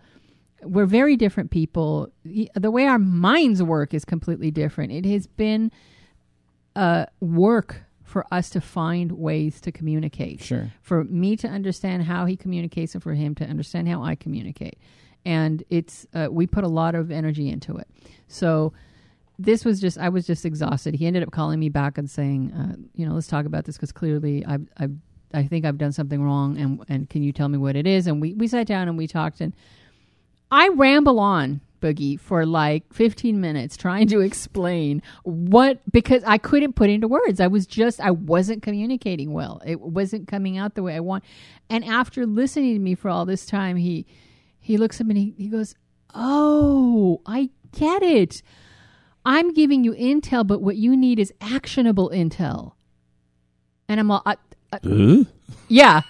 We're 0.63 0.87
very 0.87 1.17
different 1.17 1.51
people. 1.51 2.09
He, 2.25 2.49
the 2.55 2.71
way 2.71 2.87
our 2.87 2.99
minds 2.99 3.63
work 3.63 3.93
is 3.93 4.05
completely 4.05 4.51
different. 4.51 4.93
It 4.93 5.05
has 5.05 5.27
been 5.27 5.71
uh, 6.75 7.07
work 7.21 7.83
for 8.03 8.25
us 8.31 8.49
to 8.51 8.61
find 8.61 9.13
ways 9.13 9.61
to 9.63 9.73
communicate. 9.73 10.41
Sure. 10.43 10.73
For 10.81 11.05
me 11.05 11.37
to 11.37 11.49
understand 11.49 12.05
how 12.05 12.27
he 12.27 12.37
communicates 12.37 12.95
and 12.95 13.03
for 13.03 13.15
him 13.15 13.35
to 13.37 13.45
understand 13.45 13.89
how 13.89 14.03
I 14.03 14.15
communicate. 14.15 14.79
And 15.25 15.63
it's 15.71 16.07
uh, 16.15 16.29
we 16.31 16.47
put 16.47 16.65
a 16.65 16.69
lot 16.69 16.95
of 16.95 17.11
energy 17.11 17.49
into 17.49 17.77
it. 17.77 17.89
So 18.29 18.73
this 19.39 19.65
was 19.65 19.81
just 19.81 19.99
I 19.99 20.09
was 20.09 20.27
just 20.27 20.45
exhausted. 20.45 20.95
He 20.95 21.07
ended 21.07 21.23
up 21.23 21.31
calling 21.31 21.59
me 21.59 21.69
back 21.69 21.99
and 21.99 22.09
saying, 22.09 22.53
uh, 22.53 22.77
you 22.95 23.07
know, 23.07 23.15
let's 23.15 23.27
talk 23.27 23.47
about 23.47 23.65
this 23.65 23.77
because 23.77 23.93
clearly 23.93 24.45
I 24.47 24.59
I 24.79 24.89
I 25.33 25.45
think 25.45 25.65
I've 25.65 25.79
done 25.79 25.93
something 25.93 26.23
wrong 26.23 26.57
and 26.59 26.85
and 26.89 27.09
can 27.09 27.23
you 27.23 27.33
tell 27.33 27.49
me 27.49 27.59
what 27.59 27.77
it 27.77 27.87
is? 27.87 28.07
And 28.07 28.21
we 28.21 28.35
we 28.35 28.47
sat 28.49 28.67
down 28.67 28.89
and 28.89 28.97
we 28.97 29.07
talked 29.07 29.41
and 29.41 29.55
I 30.51 30.69
ramble 30.69 31.19
on 31.19 31.61
Boogie 31.81 32.19
for 32.19 32.47
like 32.47 32.93
15 32.95 33.41
minutes 33.41 33.77
trying 33.77 34.07
to 34.09 34.21
explain 34.21 35.03
what 35.25 35.81
because 35.91 36.23
I 36.25 36.39
couldn't 36.39 36.75
put 36.75 36.89
into 36.89 37.09
words. 37.09 37.41
I 37.41 37.49
was 37.49 37.67
just 37.67 38.01
I 38.01 38.13
wasn't 38.13 38.63
communicating 38.63 39.33
well. 39.33 39.61
It 39.67 39.81
wasn't 39.81 40.29
coming 40.29 40.57
out 40.57 40.75
the 40.77 40.83
way 40.83 40.95
I 40.95 41.01
want. 41.01 41.25
And 41.69 41.85
after 41.85 42.25
listening 42.25 42.75
to 42.75 42.81
me 42.81 42.95
for 42.95 43.11
all 43.11 43.27
this 43.27 43.45
time, 43.45 43.77
he 43.77 44.07
he 44.65 44.79
looks 44.79 44.99
at 44.99 45.07
me 45.07 45.11
and 45.11 45.19
he, 45.19 45.45
he 45.45 45.49
goes, 45.51 45.75
"Oh, 46.15 47.21
I 47.27 47.51
get 47.73 48.03
it. 48.03 48.43
I'm 49.27 49.53
giving 49.53 49.85
you 49.85 49.93
intel, 49.93 50.47
but 50.47 50.63
what 50.63 50.77
you 50.77 50.97
need 50.97 51.19
is 51.19 51.35
actionable 51.39 52.09
intel." 52.09 52.73
And 53.91 54.01
I'm 54.01 54.11
all, 54.11 54.23
I, 54.25 54.37
I, 54.73 54.79
yeah, 55.69 56.01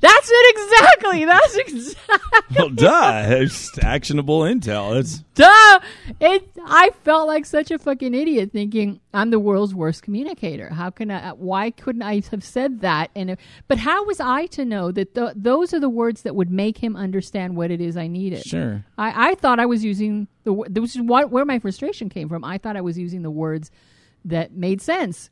that's 0.00 0.30
it 0.32 0.56
exactly. 0.56 1.24
That's 1.24 1.56
exactly. 1.56 2.56
well, 2.56 2.70
duh. 2.70 3.24
It's 3.28 3.78
actionable 3.84 4.40
intel. 4.40 4.98
It's 4.98 5.18
Duh! 5.34 5.80
It. 6.20 6.48
I 6.64 6.90
felt 7.04 7.26
like 7.26 7.46
such 7.46 7.70
a 7.70 7.78
fucking 7.78 8.14
idiot, 8.14 8.50
thinking 8.52 9.00
I'm 9.14 9.30
the 9.30 9.38
world's 9.38 9.74
worst 9.74 10.02
communicator. 10.02 10.70
How 10.70 10.90
can 10.90 11.10
I? 11.10 11.32
Why 11.32 11.70
couldn't 11.70 12.02
I 12.02 12.22
have 12.30 12.44
said 12.44 12.80
that? 12.80 13.10
And 13.14 13.30
if, 13.30 13.38
but 13.68 13.78
how 13.78 14.04
was 14.04 14.20
I 14.20 14.46
to 14.46 14.64
know 14.64 14.90
that 14.92 15.14
th- 15.14 15.32
those 15.36 15.72
are 15.74 15.80
the 15.80 15.88
words 15.88 16.22
that 16.22 16.34
would 16.34 16.50
make 16.50 16.78
him 16.78 16.96
understand 16.96 17.56
what 17.56 17.70
it 17.70 17.80
is 17.80 17.96
I 17.96 18.06
needed? 18.06 18.44
sure. 18.44 18.84
I, 18.98 19.30
I 19.30 19.34
thought 19.34 19.60
I 19.60 19.66
was 19.66 19.84
using 19.84 20.28
the. 20.44 20.64
This 20.68 20.96
is 20.96 21.02
what 21.02 21.30
where 21.30 21.44
my 21.44 21.58
frustration 21.58 22.08
came 22.08 22.28
from. 22.28 22.44
I 22.44 22.58
thought 22.58 22.76
I 22.76 22.80
was 22.80 22.98
using 22.98 23.22
the 23.22 23.30
words 23.30 23.70
that 24.24 24.52
made 24.52 24.80
sense. 24.82 25.30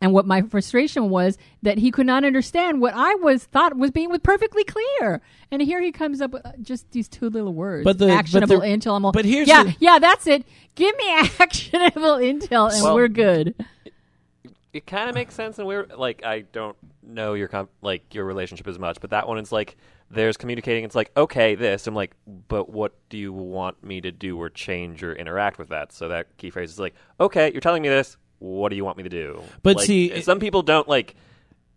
And 0.00 0.12
what 0.12 0.26
my 0.26 0.42
frustration 0.42 1.08
was 1.08 1.38
that 1.62 1.78
he 1.78 1.90
could 1.90 2.06
not 2.06 2.24
understand 2.24 2.80
what 2.80 2.92
I 2.94 3.14
was 3.14 3.44
thought 3.44 3.76
was 3.76 3.90
being 3.90 4.10
with 4.10 4.22
perfectly 4.22 4.64
clear. 4.64 5.22
And 5.50 5.62
here 5.62 5.80
he 5.80 5.92
comes 5.92 6.20
up 6.20 6.32
with 6.32 6.44
uh, 6.44 6.52
just 6.60 6.90
these 6.90 7.08
two 7.08 7.30
little 7.30 7.54
words. 7.54 7.84
But 7.84 7.98
the- 7.98 8.06
but 8.08 8.14
actionable 8.14 8.60
the- 8.60 8.66
intel. 8.66 8.96
I'm 8.96 9.04
all, 9.04 9.12
but 9.12 9.24
here's 9.24 9.48
yeah, 9.48 9.62
the- 9.64 9.76
yeah, 9.78 9.98
that's 9.98 10.26
it. 10.26 10.44
Give 10.74 10.94
me 10.96 11.10
actionable 11.38 12.16
intel, 12.18 12.72
and 12.72 12.82
Well- 12.82 12.94
we're 12.96 13.08
good. 13.08 13.54
it 14.72 14.86
kind 14.86 15.08
of 15.08 15.14
makes 15.14 15.34
sense 15.34 15.58
and 15.60 15.68
we're 15.68 15.86
like 15.96 16.24
i 16.24 16.40
don't 16.40 16.76
know 17.00 17.34
your 17.34 17.46
comp- 17.46 17.70
like 17.80 18.12
your 18.12 18.24
relationship 18.24 18.66
as 18.66 18.76
much 18.76 19.00
but 19.00 19.10
that 19.10 19.28
one 19.28 19.38
is 19.38 19.52
like 19.52 19.76
there's 20.10 20.36
communicating 20.36 20.82
it's 20.82 20.96
like 20.96 21.12
okay 21.16 21.54
this 21.54 21.86
i'm 21.86 21.94
like 21.94 22.12
but 22.48 22.68
what 22.68 22.92
do 23.08 23.16
you 23.16 23.32
want 23.32 23.80
me 23.84 24.00
to 24.00 24.10
do 24.10 24.36
or 24.36 24.50
change 24.50 25.04
or 25.04 25.14
interact 25.14 25.58
with 25.58 25.68
that 25.68 25.92
so 25.92 26.08
that 26.08 26.26
key 26.38 26.50
phrase 26.50 26.70
is 26.72 26.80
like 26.80 26.92
okay 27.20 27.52
you're 27.52 27.60
telling 27.60 27.82
me 27.82 27.88
this 27.88 28.16
what 28.44 28.68
do 28.70 28.76
you 28.76 28.84
want 28.84 28.96
me 28.96 29.02
to 29.02 29.08
do 29.08 29.42
But 29.62 29.76
Like, 29.76 29.86
see- 29.86 30.20
some 30.22 30.38
people 30.38 30.62
don't 30.62 30.88
like 30.88 31.14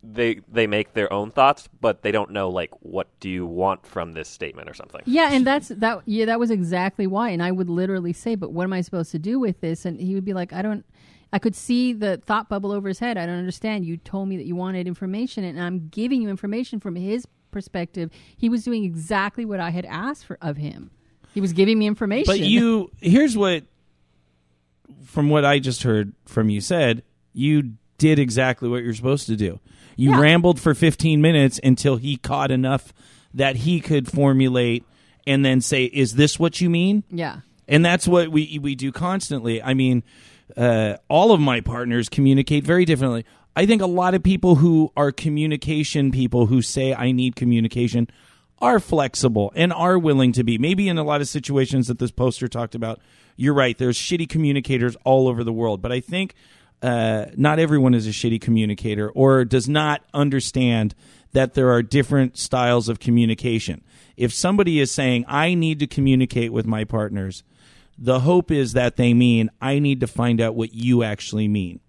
they 0.04 0.42
they 0.48 0.68
make 0.68 0.94
their 0.94 1.12
own 1.12 1.32
thoughts 1.32 1.68
but 1.82 2.02
they 2.04 2.12
don't 2.12 2.32
know 2.32 2.50
like 2.50 2.72
what 2.82 3.08
do 3.20 3.30
you 3.30 3.46
want 3.46 3.86
from 3.86 4.14
this 4.14 4.30
statement 4.30 4.70
or 4.70 4.74
something 4.74 5.02
Yeah, 5.06 5.32
and 5.34 5.46
that's 5.46 5.70
that. 5.70 6.02
Yeah, 6.06 6.26
that 6.26 6.40
was 6.40 6.52
exactly 6.52 7.08
why. 7.08 7.30
And 7.30 7.42
I 7.42 7.52
would 7.52 7.70
literally 7.70 8.14
say, 8.14 8.36
"But 8.36 8.52
what 8.52 8.64
am 8.64 8.74
I 8.74 8.82
supposed 8.82 9.12
to 9.12 9.20
do 9.20 9.40
with 9.40 9.60
this?" 9.62 9.86
And 9.86 10.00
he 10.00 10.14
would 10.16 10.26
be 10.26 10.34
like, 10.34 10.54
"I 10.54 10.62
don't." 10.62 10.86
I 11.34 11.40
could 11.40 11.56
see 11.56 11.92
the 11.94 12.22
thought 12.26 12.48
bubble 12.48 12.72
over 12.72 12.88
his 12.88 13.00
head. 13.00 13.18
I 13.18 13.26
don't 13.26 13.38
understand. 13.38 13.86
You 13.86 13.98
told 13.98 14.30
me 14.30 14.38
that 14.38 14.46
you 14.46 14.56
wanted 14.56 14.88
information, 14.88 15.44
and 15.44 15.60
I'm 15.60 15.90
giving 15.90 16.22
you 16.22 16.30
information 16.30 16.80
from 16.80 16.96
his 16.96 17.28
perspective. 17.52 18.12
He 18.38 18.48
was 18.50 18.64
doing 18.64 18.86
exactly 18.86 19.44
what 19.44 19.60
I 19.60 19.72
had 19.72 19.86
asked 19.86 20.26
for 20.26 20.38
of 20.42 20.56
him. 20.58 20.92
He 21.34 21.42
was 21.42 21.52
giving 21.54 21.78
me 21.80 21.86
information. 21.88 22.32
But 22.32 22.40
you, 22.40 22.92
here's 23.02 23.36
what, 23.36 23.64
from 25.04 25.30
what 25.30 25.46
I 25.46 25.60
just 25.60 25.84
heard 25.84 26.14
from 26.26 26.50
you 26.50 26.62
said, 26.62 27.04
you 27.34 27.74
did 27.98 28.20
exactly 28.20 28.70
what 28.70 28.84
you're 28.84 28.94
supposed 28.94 29.26
to 29.28 29.36
do. 29.36 29.60
You 29.96 30.12
Yeah. 30.12 30.20
rambled 30.22 30.60
for 30.60 30.74
15 30.76 31.22
minutes 31.22 31.60
until 31.64 31.96
he 31.98 32.18
caught 32.18 32.52
enough 32.52 32.94
that 33.34 33.58
he 33.58 33.80
could 33.80 34.08
formulate 34.08 34.84
and 35.26 35.44
then 35.44 35.60
say, 35.62 35.86
"Is 35.86 36.16
this 36.16 36.40
what 36.40 36.62
you 36.62 36.70
mean?" 36.70 37.04
yeah, 37.12 37.38
and 37.68 37.84
that's 37.84 38.08
what 38.08 38.30
we 38.32 38.60
we 38.62 38.76
do 38.76 38.92
constantly. 38.92 39.62
I 39.62 39.74
mean, 39.74 40.04
uh, 40.56 40.98
all 41.10 41.32
of 41.32 41.40
my 41.40 41.60
partners 41.62 42.08
communicate 42.10 42.64
very 42.64 42.86
differently. 42.86 43.26
I 43.56 43.66
think 43.66 43.82
a 43.82 43.88
lot 43.88 44.14
of 44.14 44.22
people 44.24 44.56
who 44.56 44.92
are 44.96 45.12
communication 45.12 46.12
people 46.12 46.46
who 46.46 46.62
say 46.62 46.94
I 46.94 47.12
need 47.12 47.36
communication 47.36 48.08
are 48.60 48.80
flexible 48.80 49.52
and 49.56 49.74
are 49.74 49.98
willing 50.00 50.32
to 50.34 50.44
be. 50.44 50.58
Maybe 50.58 50.88
in 50.88 50.98
a 50.98 51.04
lot 51.04 51.22
of 51.22 51.28
situations 51.28 51.88
that 51.88 52.00
this 52.00 52.12
poster 52.12 52.48
talked 52.48 52.76
about, 52.76 53.00
you're 53.38 53.54
right. 53.54 53.78
There's 53.78 53.98
shitty 53.98 54.28
communicators 54.28 54.98
all 55.06 55.28
over 55.30 55.44
the 55.44 55.54
world, 55.54 55.82
but 55.82 55.92
I 55.92 56.02
think 56.02 56.34
uh, 56.82 57.28
not 57.38 57.60
everyone 57.60 57.94
is 57.94 58.06
a 58.06 58.12
shitty 58.12 58.42
communicator 58.42 59.10
or 59.10 59.46
does 59.46 59.70
not 59.70 60.04
understand 60.14 60.94
that 61.32 61.54
there 61.54 61.72
are 61.72 61.82
different 61.82 62.38
styles 62.38 62.90
of 62.90 63.00
communication. 63.00 63.84
If 64.16 64.34
somebody 64.34 64.80
is 64.80 64.92
saying, 64.92 65.26
I 65.28 65.54
need 65.54 65.80
to 65.80 65.88
communicate 65.88 66.52
with 66.52 66.66
my 66.66 66.84
partners, 66.84 67.44
the 67.98 68.22
hope 68.22 68.52
is 68.52 68.74
that 68.74 68.96
they 68.96 69.14
mean, 69.14 69.50
I 69.62 69.80
need 69.80 70.00
to 70.02 70.08
find 70.08 70.42
out 70.42 70.56
what 70.56 70.74
you 70.74 71.04
actually 71.04 71.48
mean. 71.48 71.80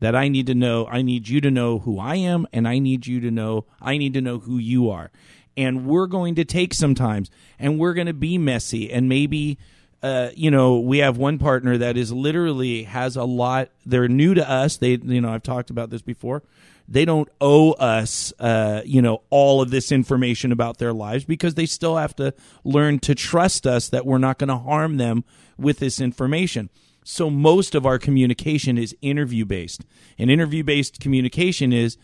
That 0.00 0.16
I 0.16 0.28
need 0.28 0.46
to 0.46 0.54
know, 0.54 0.86
I 0.86 1.02
need 1.02 1.28
you 1.28 1.42
to 1.42 1.50
know 1.50 1.78
who 1.78 1.98
I 1.98 2.16
am, 2.16 2.46
and 2.52 2.66
I 2.66 2.78
need 2.78 3.06
you 3.06 3.20
to 3.20 3.30
know, 3.30 3.66
I 3.80 3.98
need 3.98 4.14
to 4.14 4.22
know 4.22 4.38
who 4.38 4.56
you 4.56 4.88
are. 4.88 5.10
And 5.56 5.86
we're 5.86 6.06
going 6.06 6.36
to 6.36 6.44
take 6.44 6.72
some 6.72 6.94
times, 6.94 7.30
and 7.58 7.78
we're 7.78 7.92
going 7.92 8.06
to 8.06 8.14
be 8.14 8.38
messy, 8.38 8.90
and 8.90 9.08
maybe 9.10 9.58
uh, 10.02 10.30
you 10.34 10.50
know, 10.50 10.80
we 10.80 10.98
have 10.98 11.18
one 11.18 11.38
partner 11.38 11.76
that 11.78 11.96
is 11.96 12.12
literally 12.12 12.84
has 12.84 13.16
a 13.16 13.24
lot. 13.24 13.70
They're 13.84 14.08
new 14.08 14.34
to 14.34 14.48
us. 14.48 14.78
They, 14.78 14.92
you 14.92 15.20
know, 15.20 15.30
I've 15.30 15.42
talked 15.42 15.70
about 15.70 15.90
this 15.90 16.02
before. 16.02 16.42
They 16.88 17.04
don't 17.04 17.28
owe 17.40 17.72
us, 17.72 18.32
uh, 18.40 18.82
you 18.84 19.02
know, 19.02 19.22
all 19.30 19.60
of 19.60 19.70
this 19.70 19.92
information 19.92 20.52
about 20.52 20.78
their 20.78 20.92
lives 20.92 21.24
because 21.24 21.54
they 21.54 21.66
still 21.66 21.96
have 21.96 22.16
to 22.16 22.34
learn 22.64 22.98
to 23.00 23.14
trust 23.14 23.66
us 23.66 23.88
that 23.90 24.06
we're 24.06 24.18
not 24.18 24.38
going 24.38 24.48
to 24.48 24.56
harm 24.56 24.96
them 24.96 25.24
with 25.56 25.78
this 25.78 26.00
information. 26.00 26.70
So 27.04 27.30
most 27.30 27.74
of 27.74 27.86
our 27.86 27.98
communication 27.98 28.76
is 28.76 28.96
interview 29.02 29.44
based. 29.44 29.84
And 30.18 30.30
interview 30.30 30.64
based 30.64 30.98
communication 30.98 31.72
is 31.72 31.96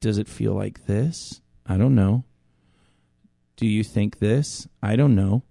does 0.00 0.18
it 0.18 0.28
feel 0.28 0.54
like 0.54 0.86
this? 0.86 1.40
I 1.66 1.76
don't 1.76 1.94
know. 1.94 2.24
Do 3.56 3.66
you 3.66 3.84
think 3.84 4.18
this? 4.18 4.68
I 4.82 4.96
don't 4.96 5.14
know 5.14 5.42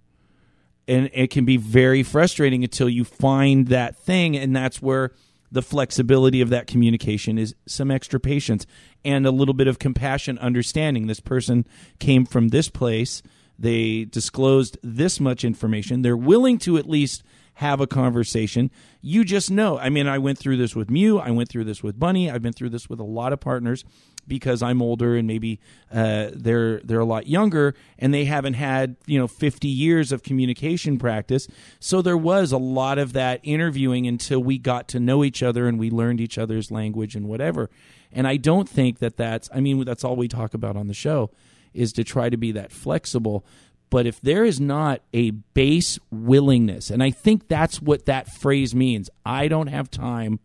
and 0.89 1.09
it 1.13 1.29
can 1.29 1.45
be 1.45 1.55
very 1.55 2.03
frustrating 2.03 2.63
until 2.63 2.89
you 2.89 3.03
find 3.03 3.67
that 3.67 3.95
thing 3.95 4.35
and 4.35 4.55
that's 4.55 4.81
where 4.81 5.11
the 5.51 5.61
flexibility 5.61 6.41
of 6.41 6.49
that 6.49 6.67
communication 6.67 7.37
is 7.37 7.55
some 7.65 7.89
extra 7.89 8.19
patience 8.19 8.65
and 9.03 9.25
a 9.25 9.31
little 9.31 9.53
bit 9.53 9.67
of 9.67 9.79
compassion 9.79 10.37
understanding. 10.39 11.07
This 11.07 11.19
person 11.19 11.65
came 11.99 12.25
from 12.25 12.49
this 12.49 12.69
place. 12.69 13.23
They 13.57 14.05
disclosed 14.05 14.77
this 14.83 15.19
much 15.19 15.43
information. 15.43 16.01
They're 16.01 16.17
willing 16.17 16.59
to 16.59 16.77
at 16.77 16.87
least 16.87 17.23
have 17.55 17.81
a 17.81 17.87
conversation. 17.87 18.71
You 19.01 19.25
just 19.25 19.51
know. 19.51 19.77
I 19.77 19.89
mean 19.89 20.07
i 20.07 20.17
went 20.17 20.37
through 20.37 20.57
this 20.57 20.75
with 20.75 20.89
mew. 20.89 21.19
I 21.19 21.31
went 21.31 21.49
through 21.49 21.65
this 21.65 21.83
with 21.83 21.99
bunny. 21.99 22.29
I've 22.29 22.41
been 22.41 22.53
through 22.53 22.69
this 22.69 22.89
with 22.89 22.99
a 22.99 23.03
lot 23.03 23.33
of 23.33 23.39
partners 23.39 23.83
because 24.29 24.61
I'm 24.61 24.81
older 24.81 25.15
and 25.15 25.27
maybe 25.27 25.59
uh, 25.91 26.29
they're 26.33 26.79
they're 26.79 26.99
a 26.99 27.05
lot 27.05 27.27
younger 27.27 27.75
and 27.97 28.13
they 28.13 28.23
haven't 28.25 28.53
had 28.53 28.95
you 29.05 29.19
know 29.19 29.27
50 29.27 29.67
years 29.67 30.13
of 30.13 30.23
communication 30.23 30.97
practice. 30.97 31.47
So 31.79 32.01
there 32.01 32.17
was 32.17 32.53
a 32.53 32.57
lot 32.57 32.97
of 32.97 33.13
that 33.13 33.41
interviewing 33.43 34.07
until 34.07 34.41
we 34.41 34.57
got 34.57 34.87
to 34.89 34.99
know 34.99 35.23
each 35.23 35.43
other 35.43 35.67
and 35.67 35.77
we 35.77 35.89
learned 35.89 36.21
each 36.21 36.37
other's 36.37 36.71
language 36.71 37.15
and 37.15 37.27
whatever. 37.27 37.69
And 38.11 38.27
I 38.27 38.37
don't 38.37 38.69
think 38.69 38.99
that 38.99 39.17
that's 39.17 39.49
I 39.53 39.59
mean 39.59 39.83
that's 39.83 40.05
all 40.05 40.15
we 40.15 40.29
talk 40.29 40.53
about 40.53 40.77
on 40.77 40.87
the 40.87 40.93
show 40.93 41.31
is 41.73 41.91
to 41.93 42.03
try 42.03 42.29
to 42.29 42.37
be 42.37 42.51
that 42.53 42.71
flexible. 42.71 43.45
But 43.89 44.05
if 44.05 44.21
there 44.21 44.45
is 44.45 44.59
not 44.59 45.01
a 45.13 45.31
base 45.31 45.97
willingness, 46.11 46.91
and 46.91 47.01
I 47.01 47.09
think 47.09 47.47
that's 47.47 47.81
what 47.81 48.05
that 48.05 48.27
phrase 48.27 48.75
means, 48.75 49.09
I 49.25 49.47
don't 49.47 49.67
have 49.67 49.89
time 49.89 50.39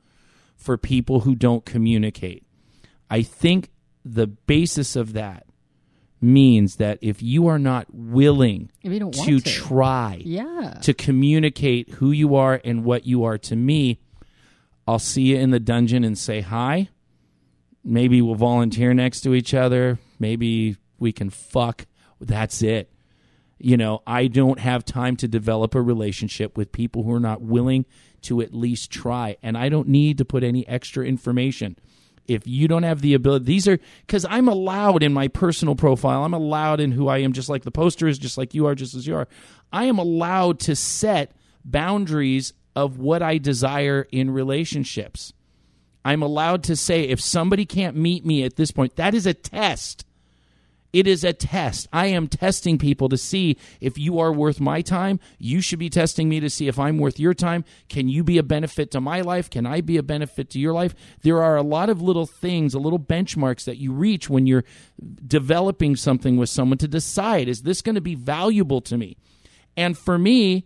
for 0.56 0.78
people 0.78 1.20
who 1.20 1.34
don't 1.34 1.64
communicate. 1.64 2.42
I 3.10 3.22
think 3.22 3.70
the 4.04 4.26
basis 4.26 4.96
of 4.96 5.12
that 5.14 5.46
means 6.20 6.76
that 6.76 6.98
if 7.02 7.22
you 7.22 7.46
are 7.46 7.58
not 7.58 7.86
willing 7.92 8.70
If 8.82 8.92
you 8.92 8.98
don't 8.98 9.14
want 9.16 9.28
to 9.28 9.40
to. 9.40 9.50
try 9.50 10.22
Yeah. 10.24 10.78
to 10.82 10.94
communicate 10.94 11.90
who 11.90 12.10
you 12.12 12.34
are 12.34 12.60
and 12.64 12.84
what 12.84 13.06
you 13.06 13.24
are 13.24 13.36
to 13.38 13.56
me, 13.56 13.98
I'll 14.86 14.98
see 14.98 15.22
you 15.22 15.36
in 15.36 15.50
the 15.50 15.60
dungeon 15.60 16.04
and 16.04 16.16
say 16.16 16.40
hi. 16.40 16.88
Maybe 17.84 18.22
we'll 18.22 18.34
volunteer 18.36 18.94
next 18.94 19.20
to 19.22 19.34
each 19.34 19.52
other. 19.52 19.98
Maybe 20.18 20.76
we 20.98 21.12
can 21.12 21.28
fuck. 21.30 21.86
That's 22.20 22.62
it. 22.62 22.90
You 23.58 23.76
know, 23.76 24.02
I 24.06 24.26
don't 24.26 24.58
have 24.60 24.84
time 24.84 25.16
to 25.16 25.28
develop 25.28 25.74
a 25.74 25.82
relationship 25.82 26.56
with 26.56 26.72
people 26.72 27.02
who 27.02 27.12
are 27.12 27.20
not 27.20 27.42
willing 27.42 27.84
to 28.22 28.40
at 28.40 28.54
least 28.54 28.90
try. 28.90 29.36
And 29.42 29.56
I 29.58 29.68
don't 29.68 29.88
need 29.88 30.18
to 30.18 30.24
put 30.24 30.42
any 30.42 30.66
extra 30.66 31.04
information. 31.04 31.76
If 32.26 32.46
you 32.46 32.68
don't 32.68 32.84
have 32.84 33.00
the 33.00 33.14
ability, 33.14 33.44
these 33.44 33.68
are 33.68 33.78
because 34.06 34.24
I'm 34.24 34.48
allowed 34.48 35.02
in 35.02 35.12
my 35.12 35.28
personal 35.28 35.74
profile, 35.74 36.24
I'm 36.24 36.34
allowed 36.34 36.80
in 36.80 36.92
who 36.92 37.08
I 37.08 37.18
am, 37.18 37.32
just 37.32 37.48
like 37.48 37.64
the 37.64 37.70
poster 37.70 38.08
is, 38.08 38.18
just 38.18 38.38
like 38.38 38.54
you 38.54 38.66
are, 38.66 38.74
just 38.74 38.94
as 38.94 39.06
you 39.06 39.16
are. 39.16 39.28
I 39.72 39.84
am 39.84 39.98
allowed 39.98 40.60
to 40.60 40.76
set 40.76 41.32
boundaries 41.64 42.52
of 42.74 42.98
what 42.98 43.22
I 43.22 43.38
desire 43.38 44.06
in 44.10 44.30
relationships. 44.30 45.32
I'm 46.04 46.22
allowed 46.22 46.64
to 46.64 46.76
say 46.76 47.04
if 47.04 47.20
somebody 47.20 47.64
can't 47.64 47.96
meet 47.96 48.24
me 48.24 48.42
at 48.44 48.56
this 48.56 48.70
point, 48.70 48.96
that 48.96 49.14
is 49.14 49.26
a 49.26 49.34
test. 49.34 50.06
It 50.94 51.08
is 51.08 51.24
a 51.24 51.32
test. 51.32 51.88
I 51.92 52.06
am 52.06 52.28
testing 52.28 52.78
people 52.78 53.08
to 53.08 53.18
see 53.18 53.58
if 53.80 53.98
you 53.98 54.20
are 54.20 54.32
worth 54.32 54.60
my 54.60 54.80
time. 54.80 55.18
You 55.38 55.60
should 55.60 55.80
be 55.80 55.90
testing 55.90 56.28
me 56.28 56.38
to 56.38 56.48
see 56.48 56.68
if 56.68 56.78
I'm 56.78 56.98
worth 56.98 57.18
your 57.18 57.34
time. 57.34 57.64
Can 57.88 58.08
you 58.08 58.22
be 58.22 58.38
a 58.38 58.44
benefit 58.44 58.92
to 58.92 59.00
my 59.00 59.20
life? 59.20 59.50
Can 59.50 59.66
I 59.66 59.80
be 59.80 59.96
a 59.96 60.04
benefit 60.04 60.50
to 60.50 60.60
your 60.60 60.72
life? 60.72 60.94
There 61.22 61.42
are 61.42 61.56
a 61.56 61.64
lot 61.64 61.90
of 61.90 62.00
little 62.00 62.26
things, 62.26 62.74
a 62.74 62.78
little 62.78 63.00
benchmarks 63.00 63.64
that 63.64 63.78
you 63.78 63.92
reach 63.92 64.30
when 64.30 64.46
you're 64.46 64.62
developing 65.26 65.96
something 65.96 66.36
with 66.36 66.48
someone 66.48 66.78
to 66.78 66.86
decide 66.86 67.48
is 67.48 67.62
this 67.62 67.82
going 67.82 67.96
to 67.96 68.00
be 68.00 68.14
valuable 68.14 68.80
to 68.82 68.96
me? 68.96 69.16
And 69.76 69.98
for 69.98 70.16
me, 70.16 70.64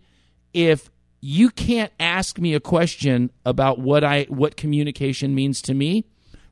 if 0.53 0.91
you 1.21 1.49
can't 1.49 1.91
ask 1.99 2.37
me 2.37 2.53
a 2.53 2.59
question 2.59 3.31
about 3.47 3.79
what 3.79 4.03
I 4.03 4.27
what 4.29 4.57
communication 4.57 5.33
means 5.33 5.59
to 5.63 5.73
me, 5.73 6.05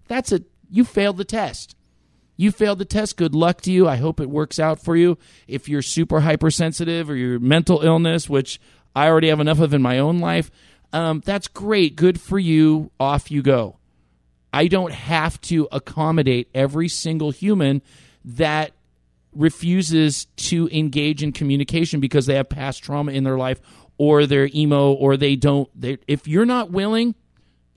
that's 0.08 0.32
a 0.32 0.42
you 0.68 0.84
failed 0.84 1.18
the 1.18 1.26
test. 1.26 1.76
You 2.38 2.52
failed 2.52 2.80
the 2.80 2.86
test. 2.86 3.18
Good 3.18 3.36
luck 3.36 3.62
to 3.62 3.72
you. 3.72 3.88
I 3.88 3.98
hope 3.98 4.20
it 4.20 4.30
works 4.30 4.60
out 4.60 4.80
for 4.80 4.96
you. 4.96 5.18
If 5.48 5.68
you're 5.68 5.82
super 5.82 6.22
hypersensitive 6.22 7.10
or 7.10 7.16
your 7.16 7.40
mental 7.40 7.82
illness, 7.82 8.30
which 8.30 8.62
I 8.96 9.08
already 9.08 9.30
have 9.30 9.40
enough 9.40 9.60
of 9.60 9.74
in 9.74 9.82
my 9.82 9.98
own 9.98 10.20
life, 10.20 10.52
um, 10.94 11.22
that's 11.26 11.48
great. 11.48 11.96
Good 11.96 12.22
for 12.22 12.40
you. 12.40 12.92
Off 13.00 13.32
you 13.32 13.42
go. 13.42 13.78
I 14.54 14.68
don't 14.68 14.94
have 14.94 15.42
to 15.42 15.68
accommodate 15.72 16.50
every 16.54 16.88
single 16.88 17.32
human 17.32 17.82
that 18.24 18.72
refuses 19.34 20.26
to 20.36 20.70
engage 20.72 21.22
in 21.22 21.32
communication 21.32 22.00
because 22.00 22.26
they 22.26 22.36
have 22.36 22.50
past 22.50 22.84
trauma 22.84 23.12
in 23.12 23.24
their 23.24 23.38
life 23.38 23.60
or 23.98 24.26
they're 24.26 24.50
emo 24.54 24.94
or 24.94 25.18
they 25.18 25.36
don't. 25.36 25.70
If 26.08 26.28
you're 26.28 26.46
not 26.46 26.72
willing, 26.72 27.16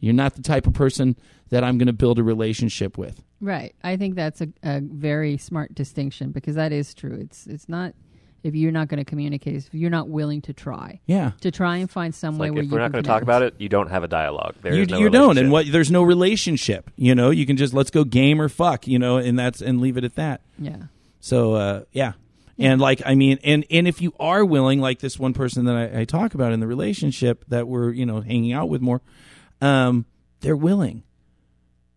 you're 0.01 0.15
not 0.15 0.35
the 0.35 0.43
type 0.43 0.67
of 0.67 0.75
person 0.75 1.17
that 1.51 1.63
I'm 1.63 1.79
going 1.79 1.87
to 1.87 1.93
build 1.93 2.19
a 2.19 2.23
relationship 2.23 2.99
with. 2.99 3.23
Right. 3.41 3.75
I 3.83 3.97
think 3.97 4.15
that's 4.15 4.41
a, 4.41 4.49
a 4.63 4.81
very 4.81 5.37
smart 5.37 5.75
distinction 5.75 6.31
because 6.31 6.57
that 6.57 6.73
is 6.73 6.95
true. 6.95 7.19
It's 7.21 7.47
it's 7.47 7.69
not 7.69 7.95
if 8.43 8.55
you're 8.55 8.73
not 8.73 8.89
going 8.89 8.99
to 8.99 9.05
communicate, 9.05 9.57
if 9.57 9.69
you're 9.73 9.91
not 9.91 10.09
willing 10.09 10.41
to 10.43 10.53
try. 10.53 11.01
Yeah. 11.07 11.33
To 11.43 11.51
try 11.51 11.77
and 11.77 11.91
find 11.91 12.15
some 12.15 12.39
way 12.39 12.49
Like 12.49 12.55
where 12.55 12.63
if 12.63 12.71
you 12.71 12.73
we're 12.75 12.81
not 12.81 12.93
going 12.93 13.05
to 13.05 13.09
talk 13.09 13.23
about 13.23 13.43
it, 13.43 13.55
you 13.59 13.69
don't 13.69 13.91
have 13.91 14.03
a 14.03 14.09
dialogue. 14.09 14.55
There 14.63 14.75
you 14.75 14.83
is 14.83 14.89
no 14.89 14.99
you 14.99 15.11
don't, 15.11 15.39
and 15.39 15.51
what 15.51 15.71
there's 15.71 15.91
no 15.91 16.03
relationship. 16.03 16.91
You 16.97 17.15
know, 17.15 17.31
you 17.31 17.47
can 17.47 17.57
just 17.57 17.75
let's 17.75 17.91
go 17.91 18.05
game 18.05 18.41
or 18.41 18.49
fuck. 18.49 18.87
You 18.87 18.99
know, 18.99 19.19
and 19.19 19.39
that's 19.39 19.61
and 19.61 19.81
leave 19.81 19.97
it 19.97 20.05
at 20.05 20.15
that. 20.17 20.41
Yeah. 20.59 20.85
So 21.21 21.55
uh, 21.55 21.85
yeah, 21.93 22.13
and 22.59 22.81
like 22.81 23.03
I 23.05 23.15
mean, 23.15 23.39
and 23.45 23.65
and 23.71 23.87
if 23.87 24.01
you 24.01 24.15
are 24.19 24.45
willing, 24.45 24.81
like 24.81 25.01
this 25.01 25.19
one 25.19 25.35
person 25.35 25.67
that 25.67 25.77
I, 25.77 26.01
I 26.01 26.05
talk 26.05 26.35
about 26.35 26.53
in 26.53 26.61
the 26.61 26.67
relationship 26.67 27.45
that 27.49 27.69
we're 27.69 27.91
you 27.91 28.07
know 28.07 28.21
hanging 28.21 28.53
out 28.53 28.69
with 28.69 28.81
more, 28.81 29.03
um, 29.61 30.07
they're 30.41 30.57
willing. 30.57 31.03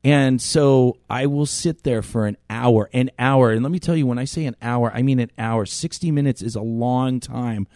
And 0.03 0.41
so 0.41 0.97
I 1.09 1.27
will 1.27 1.45
sit 1.45 1.83
there 1.83 2.01
for 2.01 2.25
an 2.25 2.35
hour, 2.49 2.89
an 2.91 3.09
hour. 3.17 3.51
And 3.51 3.63
let 3.63 3.71
me 3.71 3.79
tell 3.79 3.95
you, 3.95 4.05
when 4.05 4.19
I 4.19 4.25
say 4.25 4.45
an 4.45 4.55
hour, 4.61 4.91
I 4.93 5.01
mean 5.01 5.19
an 5.19 5.31
hour. 5.37 5.65
60 5.65 6.11
minutes 6.11 6.41
is 6.41 6.55
a 6.55 6.61
long 6.61 7.21
time 7.21 7.67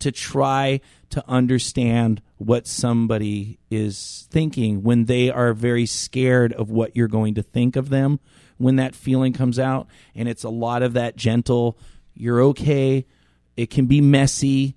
to 0.00 0.10
try 0.10 0.80
to 1.10 1.24
understand 1.28 2.20
what 2.38 2.66
somebody 2.66 3.58
is 3.70 4.26
thinking 4.30 4.82
when 4.82 5.04
they 5.04 5.30
are 5.30 5.54
very 5.54 5.86
scared 5.86 6.52
of 6.52 6.70
what 6.70 6.96
you're 6.96 7.08
going 7.08 7.34
to 7.34 7.42
think 7.42 7.76
of 7.76 7.88
them 7.88 8.18
when 8.58 8.76
that 8.76 8.94
feeling 8.94 9.32
comes 9.32 9.58
out. 9.58 9.86
And 10.14 10.28
it's 10.28 10.44
a 10.44 10.50
lot 10.50 10.82
of 10.82 10.94
that 10.94 11.16
gentle, 11.16 11.78
you're 12.14 12.42
okay. 12.42 13.06
It 13.56 13.70
can 13.70 13.86
be 13.86 14.00
messy. 14.00 14.74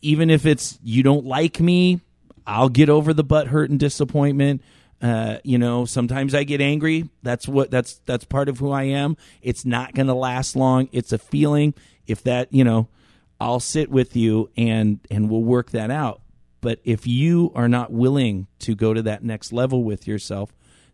Even 0.00 0.30
if 0.30 0.46
it's 0.46 0.78
you 0.82 1.02
don't 1.02 1.26
like 1.26 1.58
me, 1.58 2.00
I'll 2.46 2.68
get 2.68 2.88
over 2.88 3.12
the 3.12 3.24
butt 3.24 3.48
hurt 3.48 3.70
and 3.70 3.78
disappointment. 3.78 4.62
Uh, 5.02 5.38
you 5.44 5.58
know, 5.58 5.84
sometimes 5.84 6.34
I 6.34 6.44
get 6.44 6.60
angry. 6.60 7.10
That's 7.22 7.46
what 7.46 7.70
that's 7.70 8.00
that's 8.06 8.24
part 8.24 8.48
of 8.48 8.58
who 8.58 8.70
I 8.70 8.84
am. 8.84 9.16
It's 9.42 9.64
not 9.64 9.94
going 9.94 10.06
to 10.06 10.14
last 10.14 10.56
long. 10.56 10.88
It's 10.92 11.12
a 11.12 11.18
feeling. 11.18 11.74
If 12.06 12.22
that, 12.22 12.52
you 12.52 12.64
know, 12.64 12.88
I'll 13.40 13.60
sit 13.60 13.90
with 13.90 14.16
you 14.16 14.50
and 14.56 15.00
and 15.10 15.28
we'll 15.28 15.42
work 15.42 15.70
that 15.72 15.90
out. 15.90 16.22
But 16.60 16.80
if 16.84 17.06
you 17.06 17.52
are 17.54 17.68
not 17.68 17.92
willing 17.92 18.46
to 18.60 18.74
go 18.74 18.94
to 18.94 19.02
that 19.02 19.22
next 19.22 19.52
level 19.52 19.84
with 19.84 20.06
yourself, 20.06 20.52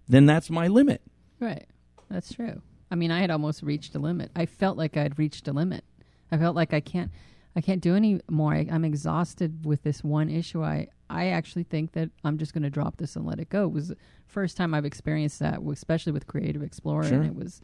then 0.08 0.26
that's 0.26 0.50
my 0.50 0.66
limit. 0.66 1.02
Right. 1.38 1.66
That's 2.10 2.32
true. 2.32 2.60
I 2.90 2.94
mean, 2.94 3.10
I 3.10 3.20
had 3.20 3.30
almost 3.30 3.62
reached 3.62 3.94
a 3.94 3.98
limit. 3.98 4.30
I 4.36 4.46
felt 4.46 4.76
like 4.76 4.96
I'd 4.96 5.18
reached 5.18 5.48
a 5.48 5.52
limit. 5.52 5.84
I 6.30 6.36
felt 6.36 6.56
like 6.56 6.74
I 6.74 6.80
can't 6.80 7.10
I 7.54 7.60
can't 7.60 7.80
do 7.80 7.94
any 7.94 8.20
more. 8.28 8.52
I, 8.54 8.66
I'm 8.70 8.84
exhausted 8.84 9.64
with 9.64 9.82
this 9.82 10.02
one 10.02 10.28
issue. 10.28 10.64
I 10.64 10.88
I 11.12 11.26
actually 11.28 11.64
think 11.64 11.92
that 11.92 12.10
I'm 12.24 12.38
just 12.38 12.52
going 12.54 12.62
to 12.62 12.70
drop 12.70 12.96
this 12.96 13.16
and 13.16 13.26
let 13.26 13.38
it 13.38 13.48
go. 13.48 13.64
It 13.64 13.72
was 13.72 13.88
the 13.88 13.96
first 14.26 14.56
time 14.56 14.74
I've 14.74 14.84
experienced 14.84 15.38
that, 15.40 15.60
especially 15.60 16.12
with 16.12 16.26
Creative 16.26 16.62
Explorer, 16.62 17.04
Sure. 17.04 17.18
and 17.18 17.26
it 17.26 17.34
was 17.34 17.60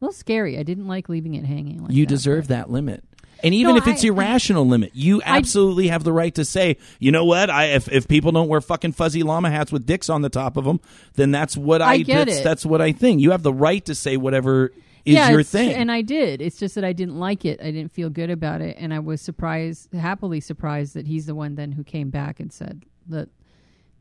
a 0.00 0.04
little 0.04 0.12
scary. 0.12 0.58
I 0.58 0.62
didn't 0.62 0.88
like 0.88 1.08
leaving 1.08 1.34
it 1.34 1.44
hanging. 1.44 1.82
Like 1.82 1.92
you 1.92 2.04
that, 2.04 2.08
deserve 2.10 2.48
that 2.48 2.70
limit. 2.70 3.04
And 3.44 3.52
even 3.54 3.74
No, 3.74 3.78
if 3.78 3.86
it's 3.86 4.02
I- 4.02 4.08
irrational 4.08 4.66
limit, 4.66 4.92
you 4.94 5.20
I- 5.22 5.36
absolutely 5.36 5.88
have 5.88 6.04
the 6.04 6.12
right 6.12 6.34
to 6.36 6.44
say, 6.44 6.78
you 6.98 7.12
know 7.12 7.24
what? 7.24 7.50
I 7.50 7.66
if, 7.66 7.86
if 7.92 8.08
people 8.08 8.32
don't 8.32 8.48
wear 8.48 8.60
fucking 8.60 8.92
fuzzy 8.92 9.22
llama 9.22 9.50
hats 9.50 9.70
with 9.70 9.84
dicks 9.86 10.08
on 10.08 10.22
the 10.22 10.30
top 10.30 10.56
of 10.56 10.64
them, 10.64 10.80
then 11.14 11.30
that's 11.30 11.56
what 11.56 11.82
I, 11.82 11.92
I 11.92 11.98
get 11.98 12.26
that's, 12.26 12.38
it. 12.40 12.44
that's 12.44 12.66
what 12.66 12.80
I 12.80 12.92
think. 12.92 13.20
You 13.20 13.30
have 13.32 13.42
the 13.42 13.52
right 13.52 13.84
to 13.84 13.94
say 13.94 14.16
whatever 14.16 14.72
is 15.06 15.14
yeah, 15.14 15.30
your 15.30 15.42
thing. 15.42 15.72
And 15.72 15.90
I 15.90 16.02
did. 16.02 16.42
It's 16.42 16.58
just 16.58 16.74
that 16.74 16.84
I 16.84 16.92
didn't 16.92 17.18
like 17.18 17.44
it. 17.44 17.60
I 17.60 17.70
didn't 17.70 17.92
feel 17.92 18.10
good 18.10 18.28
about 18.30 18.60
it, 18.60 18.76
and 18.78 18.92
I 18.92 18.98
was 18.98 19.20
surprised, 19.22 19.92
happily 19.94 20.40
surprised 20.40 20.94
that 20.94 21.06
he's 21.06 21.26
the 21.26 21.34
one 21.34 21.54
then 21.54 21.72
who 21.72 21.84
came 21.84 22.10
back 22.10 22.40
and 22.40 22.52
said, 22.52 22.82
"Let 23.08 23.28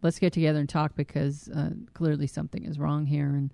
let's 0.02 0.20
get 0.20 0.34
together 0.34 0.60
and 0.60 0.68
talk 0.68 0.96
because 0.96 1.48
uh, 1.50 1.70
clearly 1.94 2.28
something 2.28 2.66
is 2.66 2.80
wrong 2.80 3.06
here." 3.06 3.28
And 3.28 3.52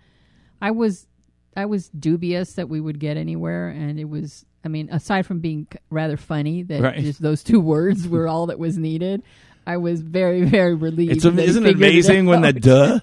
I 0.62 0.72
was, 0.72 1.08
I 1.56 1.66
was 1.66 1.90
dubious 1.90 2.54
that 2.54 2.70
we 2.70 2.80
would 2.80 3.00
get 3.00 3.18
anywhere, 3.18 3.68
and 3.70 4.00
it 4.00 4.06
was. 4.10 4.46
I 4.64 4.68
mean, 4.68 4.90
aside 4.92 5.26
from 5.26 5.40
being 5.40 5.68
rather 5.90 6.18
funny 6.18 6.62
that 6.62 6.82
Right. 6.82 7.00
just 7.00 7.20
those 7.22 7.44
two 7.44 7.60
words 7.74 8.08
were 8.08 8.28
all 8.28 8.46
that 8.46 8.60
was 8.60 8.78
needed. 8.78 9.24
I 9.72 9.78
was 9.78 10.02
very, 10.02 10.44
very 10.44 10.76
relieved. 10.76 11.14
it's 11.14 11.24
isn't 11.26 11.66
it 11.66 11.76
amazing 11.76 12.26
when 12.26 12.42
the 12.42 12.52
duh 12.52 13.00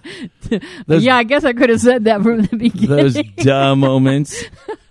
those- 0.86 1.02
yeah, 1.02 1.16
I 1.16 1.22
guess 1.24 1.44
I 1.44 1.54
could 1.54 1.70
have 1.70 1.80
said 1.80 2.04
that 2.04 2.20
from 2.22 2.42
the 2.42 2.56
beginning. 2.56 2.88
those 2.96 3.16
duh 3.38 3.74
moments. 3.74 4.44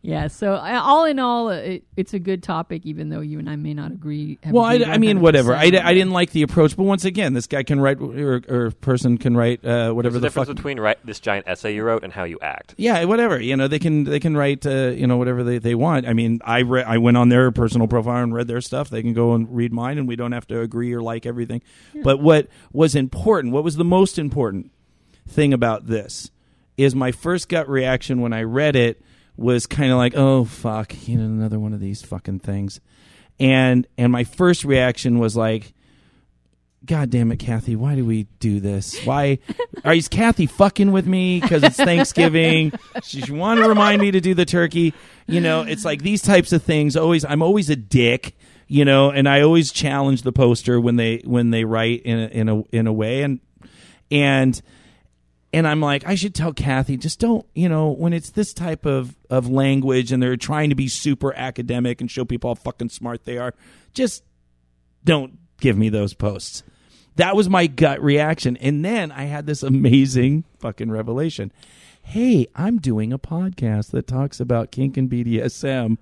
Yeah, 0.00 0.28
so 0.28 0.54
uh, 0.54 0.80
all 0.80 1.04
in 1.06 1.18
all, 1.18 1.48
uh, 1.48 1.54
it, 1.54 1.84
it's 1.96 2.14
a 2.14 2.20
good 2.20 2.40
topic, 2.40 2.86
even 2.86 3.08
though 3.08 3.20
you 3.20 3.40
and 3.40 3.50
I 3.50 3.56
may 3.56 3.74
not 3.74 3.90
agree. 3.90 4.38
Well, 4.48 4.62
I, 4.62 4.74
I 4.76 4.98
mean, 4.98 5.20
whatever. 5.20 5.54
I, 5.54 5.64
I 5.64 5.70
didn't 5.70 6.12
like 6.12 6.30
the 6.30 6.42
approach, 6.42 6.76
but 6.76 6.84
once 6.84 7.04
again, 7.04 7.34
this 7.34 7.48
guy 7.48 7.64
can 7.64 7.80
write, 7.80 8.00
or, 8.00 8.40
or 8.48 8.70
person 8.70 9.18
can 9.18 9.36
write 9.36 9.64
uh, 9.64 9.92
whatever 9.92 10.12
There's 10.12 10.14
a 10.14 10.20
the 10.20 10.26
difference 10.28 10.48
fuck. 10.48 10.56
between 10.56 10.78
write, 10.78 11.04
this 11.04 11.18
giant 11.18 11.48
essay 11.48 11.74
you 11.74 11.82
wrote 11.82 12.04
and 12.04 12.12
how 12.12 12.22
you 12.22 12.38
act. 12.40 12.76
Yeah, 12.76 13.02
whatever. 13.04 13.40
You 13.40 13.56
know, 13.56 13.66
they 13.66 13.80
can 13.80 14.04
they 14.04 14.20
can 14.20 14.36
write 14.36 14.64
uh, 14.64 14.90
you 14.90 15.08
know 15.08 15.16
whatever 15.16 15.42
they, 15.42 15.58
they 15.58 15.74
want. 15.74 16.06
I 16.06 16.12
mean, 16.12 16.40
I 16.44 16.60
re- 16.60 16.84
I 16.84 16.98
went 16.98 17.16
on 17.16 17.28
their 17.28 17.50
personal 17.50 17.88
profile 17.88 18.22
and 18.22 18.32
read 18.32 18.46
their 18.46 18.60
stuff. 18.60 18.90
They 18.90 19.02
can 19.02 19.14
go 19.14 19.34
and 19.34 19.52
read 19.54 19.72
mine, 19.72 19.98
and 19.98 20.06
we 20.06 20.14
don't 20.14 20.32
have 20.32 20.46
to 20.48 20.60
agree 20.60 20.92
or 20.92 21.02
like 21.02 21.26
everything. 21.26 21.60
But 22.04 22.20
what 22.20 22.46
was 22.72 22.94
important, 22.94 23.52
what 23.52 23.64
was 23.64 23.76
the 23.76 23.84
most 23.84 24.16
important 24.16 24.70
thing 25.26 25.52
about 25.52 25.88
this, 25.88 26.30
is 26.76 26.94
my 26.94 27.10
first 27.10 27.48
gut 27.48 27.68
reaction 27.68 28.20
when 28.20 28.32
I 28.32 28.42
read 28.42 28.76
it 28.76 29.02
was 29.38 29.66
kind 29.66 29.90
of 29.90 29.96
like, 29.96 30.14
oh 30.16 30.44
fuck, 30.44 31.08
you 31.08 31.16
know, 31.16 31.24
another 31.24 31.58
one 31.58 31.72
of 31.72 31.80
these 31.80 32.02
fucking 32.02 32.40
things, 32.40 32.80
and 33.40 33.86
and 33.96 34.12
my 34.12 34.24
first 34.24 34.64
reaction 34.64 35.18
was 35.18 35.36
like. 35.36 35.72
God 36.84 37.10
damn 37.10 37.32
it, 37.32 37.38
Kathy! 37.38 37.74
Why 37.74 37.96
do 37.96 38.04
we 38.04 38.28
do 38.38 38.60
this? 38.60 39.04
Why 39.04 39.40
are 39.84 39.92
you 39.92 40.02
Kathy 40.04 40.46
fucking 40.46 40.92
with 40.92 41.06
me 41.06 41.40
because 41.40 41.64
it's 41.64 41.76
Thanksgiving? 41.76 42.72
She, 43.02 43.20
she 43.20 43.32
wanted 43.32 43.62
to 43.62 43.68
remind 43.68 44.00
me 44.00 44.12
to 44.12 44.20
do 44.20 44.32
the 44.32 44.44
turkey. 44.44 44.94
You 45.26 45.40
know, 45.40 45.62
it's 45.62 45.84
like 45.84 46.02
these 46.02 46.22
types 46.22 46.52
of 46.52 46.62
things. 46.62 46.96
Always, 46.96 47.24
I'm 47.24 47.42
always 47.42 47.68
a 47.68 47.76
dick. 47.76 48.36
You 48.68 48.84
know, 48.84 49.10
and 49.10 49.28
I 49.28 49.40
always 49.40 49.72
challenge 49.72 50.22
the 50.22 50.32
poster 50.32 50.80
when 50.80 50.96
they 50.96 51.20
when 51.24 51.50
they 51.50 51.64
write 51.64 52.02
in 52.02 52.18
a, 52.18 52.26
in 52.26 52.48
a 52.48 52.62
in 52.70 52.86
a 52.86 52.92
way 52.92 53.22
and 53.22 53.40
and 54.10 54.62
and 55.52 55.66
I'm 55.66 55.80
like, 55.80 56.06
I 56.06 56.14
should 56.14 56.34
tell 56.34 56.52
Kathy, 56.52 56.96
just 56.96 57.18
don't, 57.18 57.46
you 57.54 57.68
know, 57.68 57.90
when 57.90 58.12
it's 58.12 58.30
this 58.30 58.52
type 58.52 58.84
of, 58.84 59.16
of 59.30 59.48
language 59.48 60.12
and 60.12 60.22
they're 60.22 60.36
trying 60.36 60.68
to 60.68 60.74
be 60.74 60.88
super 60.88 61.32
academic 61.34 62.00
and 62.00 62.10
show 62.10 62.24
people 62.24 62.50
how 62.50 62.54
fucking 62.54 62.90
smart 62.90 63.24
they 63.24 63.38
are, 63.38 63.54
just 63.94 64.24
don't 65.04 65.38
give 65.60 65.78
me 65.78 65.88
those 65.88 66.12
posts. 66.12 66.62
That 67.16 67.34
was 67.34 67.48
my 67.48 67.66
gut 67.66 68.00
reaction. 68.02 68.56
And 68.58 68.84
then 68.84 69.10
I 69.10 69.24
had 69.24 69.46
this 69.46 69.62
amazing 69.62 70.44
fucking 70.58 70.90
revelation. 70.90 71.50
Hey, 72.02 72.46
I'm 72.54 72.78
doing 72.78 73.12
a 73.12 73.18
podcast 73.18 73.90
that 73.90 74.06
talks 74.06 74.40
about 74.40 74.70
kink 74.70 74.96
and 74.96 75.10
BDSM. 75.10 75.96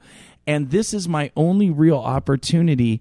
And 0.46 0.70
this 0.70 0.92
is 0.92 1.08
my 1.08 1.30
only 1.36 1.70
real 1.70 1.98
opportunity 1.98 3.00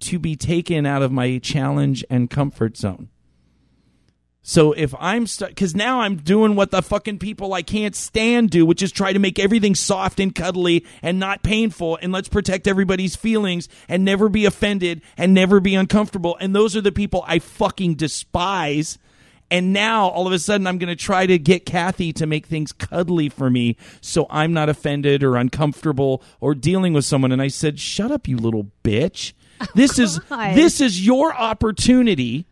to 0.00 0.18
be 0.18 0.36
taken 0.36 0.86
out 0.86 1.02
of 1.02 1.12
my 1.12 1.38
challenge 1.38 2.04
and 2.08 2.30
comfort 2.30 2.76
zone. 2.76 3.08
So 4.46 4.72
if 4.72 4.94
I'm 5.00 5.26
stuck, 5.26 5.48
because 5.48 5.74
now 5.74 6.00
I'm 6.00 6.16
doing 6.16 6.54
what 6.54 6.70
the 6.70 6.82
fucking 6.82 7.18
people 7.18 7.54
I 7.54 7.62
can't 7.62 7.96
stand 7.96 8.50
do, 8.50 8.66
which 8.66 8.82
is 8.82 8.92
try 8.92 9.14
to 9.14 9.18
make 9.18 9.38
everything 9.38 9.74
soft 9.74 10.20
and 10.20 10.34
cuddly 10.34 10.84
and 11.00 11.18
not 11.18 11.42
painful, 11.42 11.98
and 12.02 12.12
let's 12.12 12.28
protect 12.28 12.68
everybody's 12.68 13.16
feelings 13.16 13.70
and 13.88 14.04
never 14.04 14.28
be 14.28 14.44
offended 14.44 15.00
and 15.16 15.32
never 15.32 15.60
be 15.60 15.74
uncomfortable. 15.74 16.36
And 16.42 16.54
those 16.54 16.76
are 16.76 16.82
the 16.82 16.92
people 16.92 17.24
I 17.26 17.38
fucking 17.38 17.94
despise. 17.94 18.98
And 19.50 19.72
now 19.72 20.08
all 20.08 20.26
of 20.26 20.34
a 20.34 20.38
sudden 20.38 20.66
I'm 20.66 20.76
going 20.76 20.94
to 20.94 21.02
try 21.02 21.24
to 21.24 21.38
get 21.38 21.64
Kathy 21.64 22.12
to 22.12 22.26
make 22.26 22.44
things 22.44 22.70
cuddly 22.70 23.30
for 23.30 23.48
me 23.48 23.78
so 24.02 24.26
I'm 24.28 24.52
not 24.52 24.68
offended 24.68 25.22
or 25.22 25.36
uncomfortable 25.36 26.22
or 26.38 26.54
dealing 26.54 26.92
with 26.92 27.06
someone. 27.06 27.32
And 27.32 27.40
I 27.40 27.48
said, 27.48 27.80
"Shut 27.80 28.10
up, 28.10 28.28
you 28.28 28.36
little 28.36 28.70
bitch. 28.82 29.32
This 29.74 29.98
is 29.98 30.20
this 30.28 30.82
is 30.82 31.06
your 31.06 31.34
opportunity." 31.34 32.46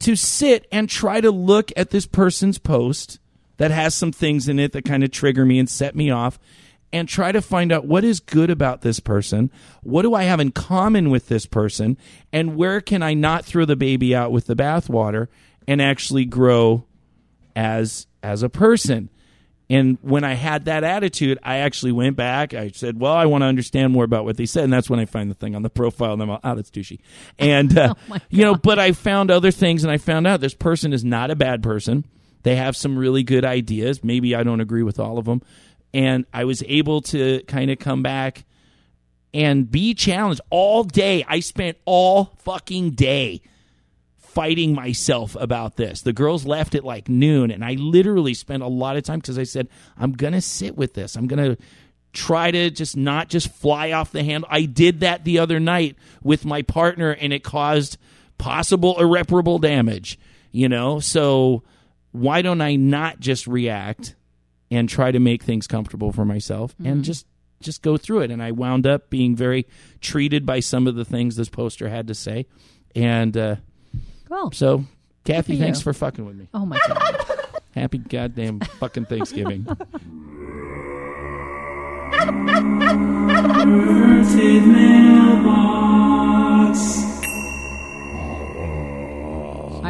To 0.00 0.16
sit 0.16 0.66
and 0.70 0.88
try 0.88 1.20
to 1.20 1.30
look 1.30 1.72
at 1.76 1.90
this 1.90 2.06
person's 2.06 2.58
post 2.58 3.18
that 3.56 3.70
has 3.70 3.94
some 3.94 4.12
things 4.12 4.48
in 4.48 4.58
it 4.58 4.72
that 4.72 4.84
kind 4.84 5.02
of 5.02 5.10
trigger 5.10 5.44
me 5.44 5.58
and 5.58 5.68
set 5.68 5.94
me 5.94 6.10
off 6.10 6.38
and 6.92 7.08
try 7.08 7.32
to 7.32 7.42
find 7.42 7.72
out 7.72 7.86
what 7.86 8.04
is 8.04 8.20
good 8.20 8.50
about 8.50 8.82
this 8.82 9.00
person 9.00 9.50
what 9.82 10.02
do 10.02 10.14
i 10.14 10.24
have 10.24 10.40
in 10.40 10.52
common 10.52 11.10
with 11.10 11.28
this 11.28 11.46
person 11.46 11.96
and 12.32 12.56
where 12.56 12.80
can 12.80 13.02
i 13.02 13.14
not 13.14 13.44
throw 13.44 13.64
the 13.64 13.76
baby 13.76 14.14
out 14.14 14.30
with 14.30 14.46
the 14.46 14.56
bathwater 14.56 15.28
and 15.66 15.82
actually 15.82 16.24
grow 16.24 16.84
as 17.54 18.06
as 18.22 18.42
a 18.42 18.48
person 18.48 19.08
and 19.68 19.98
when 20.00 20.22
I 20.22 20.34
had 20.34 20.66
that 20.66 20.84
attitude, 20.84 21.38
I 21.42 21.58
actually 21.58 21.92
went 21.92 22.16
back. 22.16 22.54
I 22.54 22.70
said, 22.70 23.00
"Well, 23.00 23.14
I 23.14 23.26
want 23.26 23.42
to 23.42 23.46
understand 23.46 23.92
more 23.92 24.04
about 24.04 24.24
what 24.24 24.36
they 24.36 24.46
said," 24.46 24.64
and 24.64 24.72
that's 24.72 24.88
when 24.88 25.00
I 25.00 25.06
find 25.06 25.28
the 25.28 25.34
thing 25.34 25.56
on 25.56 25.62
the 25.62 25.70
profile, 25.70 26.12
and 26.12 26.22
I'm 26.22 26.28
like, 26.28 26.40
"Oh, 26.44 26.54
that's 26.54 26.70
douchey." 26.70 27.00
And 27.38 27.76
uh, 27.78 27.94
you 28.30 28.44
know, 28.44 28.54
but 28.54 28.78
I 28.78 28.92
found 28.92 29.30
other 29.30 29.50
things, 29.50 29.82
and 29.82 29.90
I 29.90 29.98
found 29.98 30.26
out 30.26 30.40
this 30.40 30.54
person 30.54 30.92
is 30.92 31.04
not 31.04 31.30
a 31.30 31.36
bad 31.36 31.62
person. 31.62 32.04
They 32.44 32.54
have 32.54 32.76
some 32.76 32.96
really 32.96 33.24
good 33.24 33.44
ideas. 33.44 34.04
Maybe 34.04 34.36
I 34.36 34.44
don't 34.44 34.60
agree 34.60 34.84
with 34.84 35.00
all 35.00 35.18
of 35.18 35.24
them, 35.24 35.42
and 35.92 36.26
I 36.32 36.44
was 36.44 36.62
able 36.66 37.00
to 37.02 37.42
kind 37.48 37.70
of 37.70 37.80
come 37.80 38.02
back 38.02 38.44
and 39.34 39.68
be 39.68 39.94
challenged 39.94 40.40
all 40.48 40.84
day. 40.84 41.24
I 41.26 41.40
spent 41.40 41.76
all 41.86 42.36
fucking 42.38 42.92
day 42.92 43.42
fighting 44.36 44.74
myself 44.74 45.34
about 45.40 45.76
this. 45.76 46.02
The 46.02 46.12
girls 46.12 46.44
left 46.44 46.74
at 46.74 46.84
like 46.84 47.08
noon, 47.08 47.50
and 47.50 47.64
I 47.64 47.72
literally 47.72 48.34
spent 48.34 48.62
a 48.62 48.68
lot 48.68 48.98
of 48.98 49.02
time 49.02 49.18
because 49.18 49.38
I 49.38 49.44
said, 49.44 49.66
I'm 49.96 50.12
going 50.12 50.34
to 50.34 50.42
sit 50.42 50.76
with 50.76 50.92
this. 50.92 51.16
I'm 51.16 51.26
going 51.26 51.56
to 51.56 51.62
try 52.12 52.50
to 52.50 52.70
just 52.70 52.98
not 52.98 53.30
just 53.30 53.48
fly 53.48 53.92
off 53.92 54.12
the 54.12 54.22
handle. 54.22 54.46
I 54.52 54.66
did 54.66 55.00
that 55.00 55.24
the 55.24 55.38
other 55.38 55.58
night 55.58 55.96
with 56.22 56.44
my 56.44 56.60
partner, 56.60 57.12
and 57.12 57.32
it 57.32 57.44
caused 57.44 57.96
possible 58.36 59.00
irreparable 59.00 59.58
damage, 59.58 60.18
you 60.52 60.68
know? 60.68 61.00
So 61.00 61.62
why 62.12 62.42
don't 62.42 62.60
I 62.60 62.76
not 62.76 63.18
just 63.18 63.46
react 63.46 64.16
and 64.70 64.86
try 64.86 65.12
to 65.12 65.18
make 65.18 65.44
things 65.44 65.66
comfortable 65.66 66.12
for 66.12 66.26
myself 66.26 66.74
and 66.84 67.04
just 67.04 67.26
just 67.62 67.80
go 67.80 67.96
through 67.96 68.20
it 68.20 68.30
and 68.30 68.42
i 68.42 68.50
wound 68.50 68.86
up 68.86 69.08
being 69.08 69.34
very 69.34 69.66
treated 70.02 70.44
by 70.44 70.60
some 70.60 70.86
of 70.86 70.94
the 70.94 71.06
things 71.06 71.36
this 71.36 71.48
poster 71.48 71.88
had 71.88 72.06
to 72.08 72.14
say 72.14 72.44
and 72.94 73.34
uh, 73.36 73.56
Cool. 74.28 74.50
so, 74.52 74.84
Kathy, 75.24 75.56
for 75.56 75.62
thanks 75.62 75.78
you. 75.78 75.84
for 75.84 75.92
fucking 75.92 76.24
with 76.24 76.36
me. 76.36 76.48
Oh 76.52 76.66
my 76.66 76.78
god. 76.86 77.26
Happy 77.74 77.98
goddamn 77.98 78.60
fucking 78.60 79.04
Thanksgiving. 79.06 79.66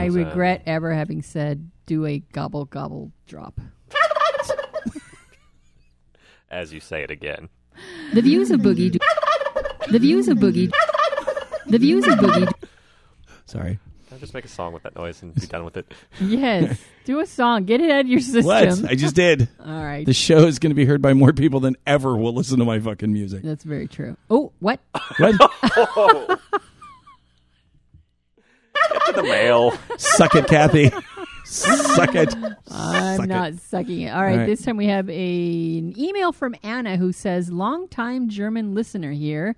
I 0.07 0.09
uh, 0.09 0.13
regret 0.13 0.63
ever 0.67 0.93
having 0.93 1.23
said 1.23 1.71
do 1.87 2.07
a 2.07 2.19
gobble 2.19 2.65
gobble 2.65 3.13
drop. 3.27 3.61
As 6.51 6.73
you 6.73 6.81
say 6.81 7.03
it 7.03 7.11
again. 7.11 7.49
The 8.15 8.23
views 8.23 8.51
of 8.51 8.61
Boogie. 8.61 8.93
Do- 8.93 8.99
the 9.91 9.99
views 9.99 10.29
of 10.29 10.39
Boogie. 10.39 10.73
The 11.67 11.79
views 11.79 12.07
of 12.07 12.19
Boogie. 12.19 12.53
Sorry. 13.47 13.79
I'll 14.17 14.21
just 14.21 14.33
make 14.33 14.47
a 14.47 14.49
song 14.49 14.73
with 14.73 14.83
that 14.85 14.97
noise 14.97 15.21
and 15.21 15.35
be 15.35 15.47
done 15.47 15.67
with 15.67 15.77
it. 15.77 15.93
Yes. 16.23 16.83
Do 17.05 17.21
a 17.21 17.27
song. 17.27 17.67
Get 17.67 17.83
it 17.83 17.91
out 17.91 18.01
of 18.01 18.09
your 18.09 18.21
system. 18.21 18.47
What? 18.47 18.91
I 18.91 18.95
just 18.95 19.15
did. 19.15 19.47
All 19.61 19.85
right. 19.85 20.07
The 20.07 20.15
show 20.15 20.47
is 20.47 20.59
going 20.59 20.71
to 20.71 20.75
be 20.75 20.87
heard 20.87 21.03
by 21.03 21.13
more 21.13 21.35
people 21.35 21.61
than 21.61 21.77
ever 21.87 22.17
will 22.17 22.33
listen 22.33 22.59
to 22.61 22.65
my 22.65 22.81
fucking 22.81 23.13
music. 23.13 23.43
That's 23.43 23.63
very 23.63 23.87
true. 23.87 24.17
Oh, 24.31 24.53
what? 24.59 24.81
What? 25.19 25.33
to 25.63 26.39
the 29.15 29.23
mail. 29.23 29.75
Suck 29.99 30.35
it, 30.35 30.47
Kathy. 30.47 30.91
Suck 31.45 32.15
it. 32.15 32.35
I'm 32.71 33.19
Suck 33.19 33.29
not 33.29 33.53
it. 33.53 33.61
sucking 33.61 34.01
it. 34.01 34.09
All 34.09 34.23
right, 34.23 34.33
All 34.33 34.39
right. 34.39 34.47
This 34.47 34.63
time 34.63 34.79
we 34.79 34.87
have 34.87 35.11
a, 35.11 35.79
an 35.79 35.93
email 35.99 36.33
from 36.33 36.55
Anna 36.63 36.97
who 36.97 37.13
says, 37.13 37.53
"Longtime 37.53 38.31
German 38.31 38.75
listener 38.75 39.13
here 39.13 39.57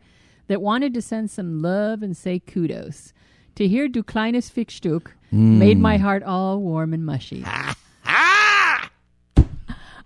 that 0.48 0.60
wanted 0.60 0.94
to 0.94 1.02
send 1.02 1.30
some 1.30 1.62
love 1.62 2.02
and 2.02 2.16
say 2.16 2.40
kudos. 2.40 3.12
To 3.58 3.66
hear 3.66 3.88
Du 3.88 4.04
kleines 4.04 4.48
Fickstück 4.48 5.08
made 5.32 5.80
my 5.80 5.96
heart 5.96 6.22
all 6.22 6.60
warm 6.60 6.94
and 6.94 7.04
mushy." 7.04 7.44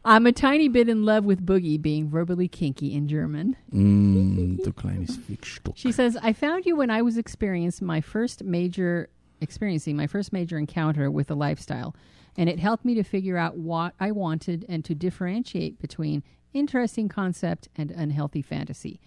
I'm 0.07 0.27
a 0.27 0.33
tiny 0.33 0.69
bit 0.69 0.89
in 0.89 1.05
love 1.05 1.27
with 1.27 1.45
Boogie 1.45 1.81
being 1.81 2.09
verbally 2.09 2.49
kinky 2.49 2.95
in 2.95 3.09
German. 3.09 3.55
Mm, 3.71 4.65
du 4.65 4.73
kleines 4.73 5.19
Fickstück. 5.19 5.77
She 5.77 5.93
says, 5.93 6.17
I 6.23 6.33
found 6.33 6.65
you 6.65 6.77
when 6.77 6.89
I 6.89 7.03
was 7.03 7.19
experiencing 7.19 7.87
my 7.87 8.01
first 8.01 8.43
major 8.43 9.11
experiencing 9.43 9.97
my 9.97 10.07
first 10.07 10.33
major 10.33 10.57
encounter 10.57 11.11
with 11.11 11.31
a 11.31 11.35
lifestyle, 11.35 11.95
and 12.39 12.49
it 12.49 12.59
helped 12.59 12.87
me 12.87 12.95
to 12.95 13.03
figure 13.03 13.37
out 13.37 13.59
what 13.59 13.93
I 14.01 14.13
wanted 14.13 14.65
and 14.67 14.83
to 14.87 14.95
differentiate 14.95 15.79
between 15.79 16.23
interesting 16.55 17.11
concept 17.11 17.69
and 17.77 17.91
unhealthy 17.91 18.41
fantasy. 18.41 18.99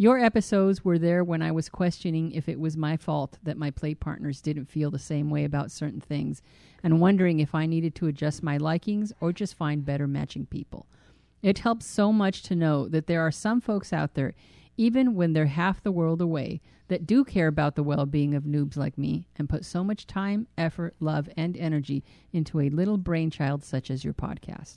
Your 0.00 0.18
episodes 0.18 0.82
were 0.82 0.98
there 0.98 1.22
when 1.22 1.42
I 1.42 1.52
was 1.52 1.68
questioning 1.68 2.32
if 2.32 2.48
it 2.48 2.58
was 2.58 2.74
my 2.74 2.96
fault 2.96 3.36
that 3.42 3.58
my 3.58 3.70
play 3.70 3.94
partners 3.94 4.40
didn't 4.40 4.70
feel 4.70 4.90
the 4.90 4.98
same 4.98 5.28
way 5.28 5.44
about 5.44 5.70
certain 5.70 6.00
things 6.00 6.40
and 6.82 7.02
wondering 7.02 7.38
if 7.38 7.54
I 7.54 7.66
needed 7.66 7.94
to 7.96 8.06
adjust 8.06 8.42
my 8.42 8.56
likings 8.56 9.12
or 9.20 9.30
just 9.30 9.58
find 9.58 9.84
better 9.84 10.06
matching 10.06 10.46
people. 10.46 10.86
It 11.42 11.58
helps 11.58 11.84
so 11.84 12.14
much 12.14 12.42
to 12.44 12.56
know 12.56 12.88
that 12.88 13.08
there 13.08 13.20
are 13.20 13.30
some 13.30 13.60
folks 13.60 13.92
out 13.92 14.14
there, 14.14 14.32
even 14.78 15.16
when 15.16 15.34
they're 15.34 15.44
half 15.44 15.82
the 15.82 15.92
world 15.92 16.22
away, 16.22 16.62
that 16.88 17.06
do 17.06 17.22
care 17.22 17.48
about 17.48 17.74
the 17.74 17.82
well 17.82 18.06
being 18.06 18.34
of 18.34 18.44
noobs 18.44 18.78
like 18.78 18.96
me 18.96 19.26
and 19.36 19.50
put 19.50 19.66
so 19.66 19.84
much 19.84 20.06
time, 20.06 20.46
effort, 20.56 20.94
love, 20.98 21.28
and 21.36 21.58
energy 21.58 22.02
into 22.32 22.60
a 22.60 22.70
little 22.70 22.96
brainchild 22.96 23.62
such 23.62 23.90
as 23.90 24.02
your 24.02 24.14
podcast. 24.14 24.76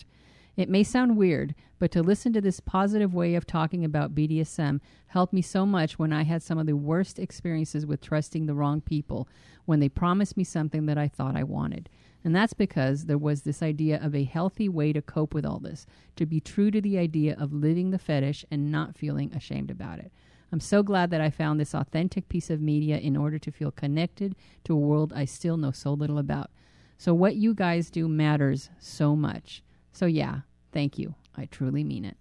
It 0.56 0.70
may 0.70 0.84
sound 0.84 1.18
weird, 1.18 1.56
but 1.80 1.91
to 1.91 2.04
listen 2.04 2.32
to 2.34 2.41
this 2.41 2.60
positive 2.60 3.14
way 3.14 3.34
of 3.34 3.47
talking 3.47 3.84
about 3.84 4.14
BDSM 4.14 4.80
helped 5.08 5.34
me 5.34 5.41
so 5.41 5.66
much 5.66 5.97
when 5.97 6.14
I 6.14 6.24
had 6.24 6.43
some 6.43 6.60
of 6.60 6.68
the 6.68 6.76
worst 6.76 7.18
experiences 7.18 7.86
with 7.88 8.01
trusting 8.01 8.45
the 8.45 8.54
wrong 8.54 8.80
people 8.80 9.28
when 9.66 9.80
they 9.80 9.89
promised 9.89 10.38
me 10.38 10.43
something 10.43 10.86
that 10.86 10.97
I 10.97 11.08
thought 11.08 11.36
I 11.36 11.43
wanted. 11.43 11.89
And 12.24 12.36
that's 12.36 12.54
because 12.54 13.06
there 13.06 13.18
was 13.18 13.41
this 13.41 13.64
idea 13.64 13.99
of 14.01 14.16
a 14.16 14.24
healthy 14.24 14.70
way 14.70 14.93
to 14.93 15.01
cope 15.01 15.34
with 15.34 15.45
all 15.45 15.60
this, 15.60 15.88
to 16.16 16.26
be 16.26 16.39
true 16.39 16.72
to 16.72 16.80
the 16.80 16.97
idea 16.97 17.36
of 17.38 17.51
living 17.51 17.89
the 17.89 17.99
fetish 17.99 18.45
and 18.51 18.72
not 18.72 18.95
feeling 18.95 19.34
ashamed 19.34 19.72
about 19.72 19.99
it. 19.99 20.12
I'm 20.51 20.60
so 20.60 20.84
glad 20.84 21.10
that 21.10 21.20
I 21.20 21.32
found 21.32 21.60
this 21.60 21.74
authentic 21.74 22.30
piece 22.30 22.51
of 22.51 22.62
media 22.62 22.97
in 22.97 23.18
order 23.18 23.39
to 23.39 23.51
feel 23.51 23.72
connected 23.72 24.36
to 24.66 24.74
a 24.74 24.78
world 24.78 25.12
I 25.16 25.26
still 25.26 25.58
know 25.58 25.72
so 25.72 25.93
little 25.93 26.20
about. 26.20 26.51
So, 26.99 27.14
what 27.14 27.36
you 27.36 27.56
guys 27.56 27.89
do 27.89 28.08
matters 28.08 28.70
so 28.80 29.16
much. 29.16 29.64
So, 29.94 30.06
yeah, 30.06 30.39
thank 30.72 30.98
you. 30.98 31.16
I 31.38 31.46
truly 31.46 31.84
mean 31.84 32.06
it. 32.06 32.18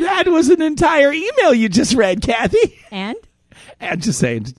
That 0.00 0.28
was 0.28 0.48
an 0.48 0.62
entire 0.62 1.12
email 1.12 1.54
you 1.54 1.68
just 1.68 1.94
read, 1.94 2.22
Kathy. 2.22 2.78
And 2.90 3.16
I'm 3.80 4.00
just 4.00 4.18
saying. 4.18 4.54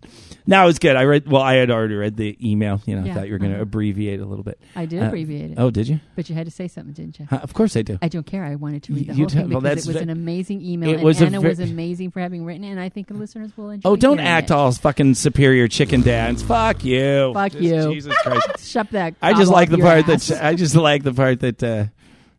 Now 0.47 0.67
it's 0.67 0.77
good. 0.77 0.95
I 0.95 1.03
read. 1.05 1.27
Well, 1.27 1.41
I 1.41 1.55
had 1.55 1.71
already 1.71 1.95
read 1.95 2.17
the 2.17 2.37
email. 2.39 2.79
You 2.85 2.95
know, 2.97 3.01
I 3.01 3.05
Yeah, 3.05 3.13
thought 3.15 3.25
you 3.25 3.33
were 3.33 3.39
going 3.39 3.49
to 3.51 3.55
uh-huh. 3.57 3.63
abbreviate 3.63 4.19
a 4.19 4.25
little 4.25 4.43
bit. 4.43 4.59
I 4.75 4.85
did 4.85 5.01
Uh, 5.01 5.07
abbreviate 5.07 5.51
it, 5.51 5.55
Oh, 5.57 5.71
did 5.71 5.87
you? 5.87 5.99
but 6.15 6.29
you 6.29 6.35
had 6.35 6.45
to 6.45 6.51
say 6.51 6.67
something, 6.67 6.93
didn't 6.93 7.19
you? 7.19 7.25
Huh, 7.27 7.39
of 7.41 7.53
course 7.55 7.75
I 7.75 7.81
do. 7.81 7.97
I 8.03 8.09
don't 8.09 8.27
care. 8.27 8.43
I 8.45 8.53
wanted 8.53 8.83
to 8.83 8.93
read 8.93 9.07
the 9.07 9.13
You 9.13 9.23
whole 9.23 9.25
tell- 9.27 9.41
thing 9.41 9.49
well, 9.51 9.61
because 9.61 9.75
that's 9.77 9.85
it 9.87 9.89
was 9.89 9.97
ve- 9.97 10.03
an 10.03 10.09
amazing 10.11 10.61
email, 10.61 10.89
It 10.91 10.93
and 10.97 11.03
was 11.03 11.19
a 11.19 11.25
Anna 11.25 11.41
was 11.41 11.59
amazing 11.59 12.11
for 12.11 12.19
having 12.19 12.45
written 12.45 12.63
it, 12.63 12.69
and 12.69 12.79
I 12.79 12.89
think 12.89 13.07
the 13.07 13.15
listeners 13.15 13.57
will 13.57 13.71
enjoy. 13.71 13.89
It. 13.89 13.91
Oh, 13.91 13.95
don't 13.95 14.17
hearing 14.19 14.27
act 14.31 14.51
it. 14.51 14.53
all 14.53 14.71
fucking 14.71 15.15
superior 15.15 15.67
chicken 15.67 16.01
dance. 16.01 16.43
Fuck 16.43 16.85
you. 16.85 17.31
Fuck 17.33 17.53
Just- 17.53 17.63
you. 17.63 17.93
Jesus 17.95 18.15
Christ. 18.19 18.59
Shut 18.69 18.91
that. 18.91 19.15
I 19.23 19.31
just 19.31 19.45
gobble 19.45 19.53
like 19.53 19.69
up 19.69 19.71
the 19.71 19.77
your 19.77 19.87
part 19.87 20.05
that 20.05 20.13
ass. 20.13 20.25
she, 20.25 20.33
I 20.35 20.53
just 20.53 20.75
like 20.75 21.01
the 21.01 21.13
part 21.15 21.39
that 21.39 21.63
uh, 21.63 21.85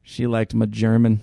she 0.04 0.28
liked 0.28 0.54
my 0.54 0.66
German. 0.66 1.22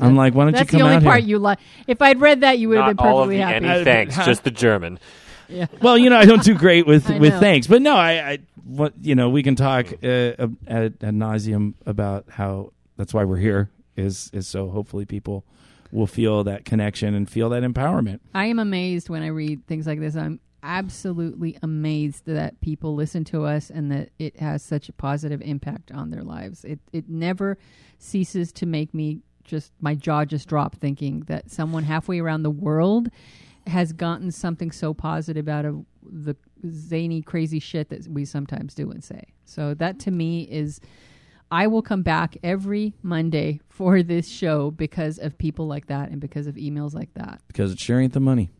I'm 0.00 0.16
like, 0.16 0.34
why 0.34 0.44
don't 0.44 0.52
That's 0.54 0.72
you 0.72 0.78
the 0.78 0.84
only 0.84 0.96
out 0.96 1.02
part 1.04 1.20
here? 1.20 1.28
you 1.28 1.38
like. 1.38 1.58
If 1.86 2.02
I'd 2.02 2.20
read 2.20 2.40
that, 2.40 2.58
you 2.58 2.68
would 2.70 2.78
have 2.78 2.86
Not 2.86 2.96
been 2.96 3.06
all 3.06 3.22
of 3.22 3.28
perfectly 3.28 3.36
the 3.38 3.44
happy. 3.44 3.66
any 3.66 3.84
thanks, 3.84 4.14
huh? 4.16 4.24
just 4.24 4.44
the 4.44 4.50
German. 4.50 4.98
yeah. 5.48 5.66
Well, 5.80 5.96
you 5.96 6.10
know, 6.10 6.16
I 6.16 6.24
don't 6.24 6.42
do 6.42 6.54
great 6.54 6.86
with 6.86 7.08
I 7.10 7.18
with 7.18 7.34
know. 7.34 7.40
thanks, 7.40 7.66
but 7.66 7.82
no, 7.82 7.96
I, 7.96 8.12
I 8.32 8.38
what 8.64 8.94
you 9.00 9.14
know, 9.14 9.28
we 9.30 9.42
can 9.44 9.54
talk 9.54 9.86
uh, 10.02 10.06
ad, 10.06 10.58
ad 10.68 11.00
nauseum 11.00 11.74
about 11.86 12.26
how 12.30 12.72
that's 12.96 13.14
why 13.14 13.24
we're 13.24 13.36
here 13.36 13.70
is 13.96 14.30
is 14.32 14.48
so 14.48 14.68
hopefully 14.70 15.04
people 15.04 15.44
will 15.92 16.06
feel 16.08 16.42
that 16.44 16.64
connection 16.64 17.14
and 17.14 17.30
feel 17.30 17.48
that 17.50 17.62
empowerment. 17.62 18.18
I 18.34 18.46
am 18.46 18.58
amazed 18.58 19.08
when 19.08 19.22
I 19.22 19.28
read 19.28 19.66
things 19.68 19.86
like 19.86 20.00
this. 20.00 20.16
I'm 20.16 20.40
absolutely 20.64 21.56
amazed 21.62 22.26
that 22.26 22.60
people 22.60 22.96
listen 22.96 23.22
to 23.22 23.44
us 23.44 23.70
and 23.70 23.90
that 23.92 24.08
it 24.18 24.40
has 24.40 24.62
such 24.64 24.88
a 24.88 24.92
positive 24.92 25.40
impact 25.42 25.92
on 25.92 26.10
their 26.10 26.22
lives. 26.24 26.64
It 26.64 26.80
it 26.92 27.08
never 27.08 27.56
ceases 27.98 28.50
to 28.52 28.66
make 28.66 28.92
me 28.92 29.20
just 29.46 29.72
my 29.80 29.94
jaw 29.94 30.24
just 30.24 30.48
dropped 30.48 30.78
thinking 30.78 31.20
that 31.26 31.50
someone 31.50 31.84
halfway 31.84 32.18
around 32.18 32.42
the 32.42 32.50
world 32.50 33.08
has 33.66 33.92
gotten 33.92 34.30
something 34.30 34.70
so 34.70 34.94
positive 34.94 35.48
out 35.48 35.64
of 35.64 35.84
the 36.02 36.36
zany 36.70 37.22
crazy 37.22 37.58
shit 37.58 37.88
that 37.88 38.06
we 38.08 38.24
sometimes 38.24 38.74
do 38.74 38.90
and 38.90 39.02
say. 39.02 39.22
So 39.44 39.74
that 39.74 39.98
to 40.00 40.10
me 40.10 40.42
is 40.42 40.80
I 41.50 41.68
will 41.68 41.82
come 41.82 42.02
back 42.02 42.36
every 42.42 42.94
Monday 43.02 43.60
for 43.68 44.02
this 44.02 44.28
show 44.28 44.70
because 44.70 45.18
of 45.18 45.38
people 45.38 45.66
like 45.66 45.86
that 45.86 46.10
and 46.10 46.20
because 46.20 46.46
of 46.46 46.56
emails 46.56 46.92
like 46.94 47.12
that. 47.14 47.40
Because 47.46 47.72
it 47.72 47.78
sure 47.78 48.00
ain't 48.00 48.12
the 48.12 48.20
money. 48.20 48.50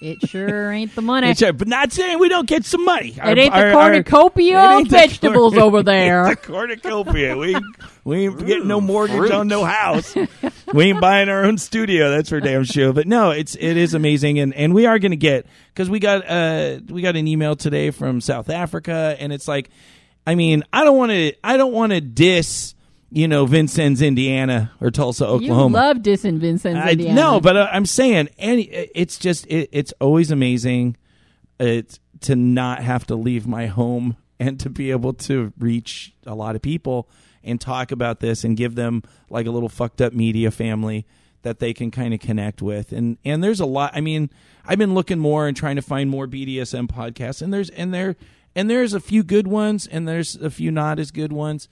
It 0.00 0.28
sure 0.28 0.70
ain't 0.70 0.94
the 0.94 1.00
money. 1.00 1.30
It's, 1.30 1.42
uh, 1.42 1.52
but 1.52 1.66
not 1.66 1.90
saying 1.90 2.18
we 2.18 2.28
don't 2.28 2.46
get 2.46 2.66
some 2.66 2.84
money. 2.84 3.16
it 3.16 3.38
ain't 3.38 3.54
the 3.54 3.72
cornucopia 3.72 4.58
it 4.58 4.64
of 4.66 4.70
ain't 4.80 4.90
the 4.90 4.96
vegetables 4.96 5.54
corn- 5.54 5.64
over 5.64 5.78
it 5.78 5.84
there. 5.86 6.26
ain't 6.26 6.42
the 6.42 6.46
cornucopia. 6.46 7.36
we 7.36 7.56
we 8.04 8.26
ain't 8.26 8.38
getting 8.46 8.68
no 8.68 8.82
mortgage 8.82 9.30
on 9.30 9.48
no 9.48 9.64
house. 9.64 10.14
we 10.74 10.84
ain't 10.84 11.00
buying 11.00 11.30
our 11.30 11.44
own 11.44 11.56
studio. 11.56 12.10
That's 12.10 12.28
for 12.28 12.40
damn 12.40 12.64
sure. 12.64 12.92
But 12.92 13.06
no, 13.06 13.30
it's 13.30 13.54
it 13.54 13.78
is 13.78 13.94
amazing, 13.94 14.38
and 14.38 14.52
and 14.52 14.74
we 14.74 14.84
are 14.84 14.98
going 14.98 15.12
to 15.12 15.16
get 15.16 15.46
because 15.72 15.88
we 15.88 16.00
got 16.00 16.28
uh 16.28 16.80
we 16.90 17.00
got 17.00 17.16
an 17.16 17.26
email 17.26 17.56
today 17.56 17.90
from 17.90 18.20
South 18.20 18.50
Africa, 18.50 19.16
and 19.18 19.32
it's 19.32 19.48
like, 19.48 19.70
I 20.26 20.34
mean, 20.34 20.64
I 20.72 20.84
don't 20.84 20.96
want 20.96 21.10
to 21.12 21.32
I 21.44 21.56
don't 21.56 21.72
want 21.72 21.92
to 21.92 22.00
diss 22.00 22.74
you 23.10 23.28
know 23.28 23.46
Vincennes, 23.46 24.02
Indiana, 24.02 24.72
or 24.80 24.90
Tulsa, 24.90 25.24
You 25.24 25.30
Oklahoma. 25.30 25.76
love 25.76 25.96
dissing 25.98 26.38
Vincent, 26.38 26.76
I, 26.76 26.92
Indiana. 26.92 27.14
no, 27.14 27.40
but 27.40 27.56
uh, 27.56 27.68
I'm 27.70 27.86
saying 27.86 28.28
any. 28.38 28.62
It's 28.64 29.18
just 29.18 29.46
it, 29.46 29.68
it's 29.72 29.92
always 30.00 30.30
amazing, 30.30 30.96
it 31.60 31.98
to 32.22 32.34
not 32.36 32.82
have 32.82 33.06
to 33.06 33.14
leave 33.14 33.46
my 33.46 33.66
home 33.66 34.16
and 34.40 34.58
to 34.60 34.70
be 34.70 34.90
able 34.90 35.12
to 35.12 35.52
reach 35.58 36.12
a 36.26 36.34
lot 36.34 36.56
of 36.56 36.62
people 36.62 37.08
and 37.42 37.60
talk 37.60 37.92
about 37.92 38.20
this 38.20 38.44
and 38.44 38.56
give 38.56 38.74
them 38.74 39.02
like 39.30 39.46
a 39.46 39.50
little 39.50 39.68
fucked 39.68 40.00
up 40.00 40.12
media 40.12 40.50
family 40.50 41.06
that 41.42 41.58
they 41.58 41.74
can 41.74 41.90
kind 41.90 42.14
of 42.14 42.20
connect 42.20 42.62
with 42.62 42.90
and 42.92 43.18
and 43.24 43.44
there's 43.44 43.60
a 43.60 43.66
lot 43.66 43.90
i 43.94 44.00
mean 44.00 44.30
i've 44.64 44.78
been 44.78 44.94
looking 44.94 45.18
more 45.18 45.46
and 45.46 45.54
trying 45.56 45.76
to 45.76 45.82
find 45.82 46.08
more 46.08 46.26
bdsm 46.26 46.86
podcasts 46.88 47.42
and 47.42 47.52
there's 47.52 47.68
and 47.70 47.92
there 47.92 48.16
and 48.54 48.70
there's 48.70 48.94
a 48.94 49.00
few 49.00 49.22
good 49.22 49.46
ones 49.46 49.86
and 49.86 50.06
there's 50.06 50.36
a 50.36 50.50
few 50.50 50.70
not 50.70 50.98
as 50.98 51.10
good 51.10 51.32
ones. 51.32 51.68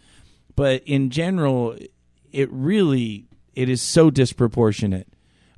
But 0.54 0.82
in 0.84 1.10
general 1.10 1.76
it 2.32 2.50
really 2.50 3.26
it 3.54 3.68
is 3.68 3.82
so 3.82 4.10
disproportionate. 4.10 5.08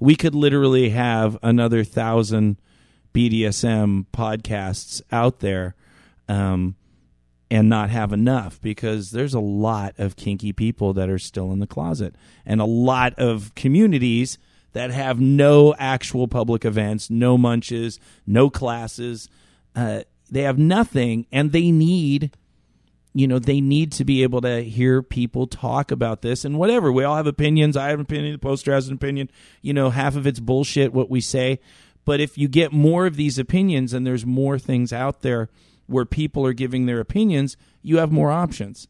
We 0.00 0.16
could 0.16 0.34
literally 0.34 0.90
have 0.90 1.38
another 1.42 1.84
thousand 1.84 2.58
bdsm 3.14 4.06
podcasts 4.12 5.00
out 5.12 5.38
there 5.38 5.76
um, 6.28 6.74
and 7.48 7.68
not 7.68 7.90
have 7.90 8.12
enough 8.12 8.60
because 8.60 9.12
there's 9.12 9.34
a 9.34 9.40
lot 9.40 9.94
of 9.98 10.16
kinky 10.16 10.52
people 10.52 10.92
that 10.94 11.08
are 11.08 11.18
still 11.18 11.52
in 11.52 11.60
the 11.60 11.66
closet 11.66 12.16
and 12.44 12.60
a 12.60 12.64
lot 12.64 13.14
of 13.16 13.54
communities 13.54 14.36
that 14.72 14.90
have 14.90 15.20
no 15.20 15.72
actual 15.78 16.26
public 16.26 16.64
events 16.64 17.08
no 17.08 17.38
munches 17.38 18.00
no 18.26 18.50
classes. 18.50 19.28
Uh, 19.76 20.02
they 20.30 20.42
have 20.42 20.58
nothing 20.58 21.26
and 21.30 21.52
they 21.52 21.70
need 21.70 22.36
you 23.12 23.28
know 23.28 23.38
they 23.38 23.60
need 23.60 23.92
to 23.92 24.04
be 24.04 24.22
able 24.22 24.40
to 24.40 24.62
hear 24.62 25.00
people 25.02 25.46
talk 25.46 25.90
about 25.90 26.22
this 26.22 26.44
and 26.44 26.58
whatever. 26.58 26.90
We 26.90 27.04
all 27.04 27.16
have 27.16 27.28
opinions. 27.28 27.76
I 27.76 27.88
have 27.88 28.00
an 28.00 28.06
opinion. 28.06 28.32
The 28.32 28.38
poster 28.38 28.72
has 28.72 28.88
an 28.88 28.94
opinion. 28.94 29.30
You 29.62 29.72
know 29.72 29.90
half 29.90 30.16
of 30.16 30.26
it's 30.26 30.40
bullshit 30.40 30.92
what 30.92 31.10
we 31.10 31.20
say. 31.20 31.60
But 32.04 32.20
if 32.20 32.36
you 32.36 32.48
get 32.48 32.72
more 32.72 33.06
of 33.06 33.16
these 33.16 33.38
opinions 33.38 33.92
and 33.94 34.06
there's 34.06 34.26
more 34.26 34.58
things 34.58 34.92
out 34.92 35.22
there 35.22 35.48
where 35.86 36.04
people 36.04 36.44
are 36.44 36.52
giving 36.52 36.86
their 36.86 37.00
opinions 37.00 37.56
you 37.82 37.98
have 37.98 38.10
more 38.10 38.32
options 38.32 38.88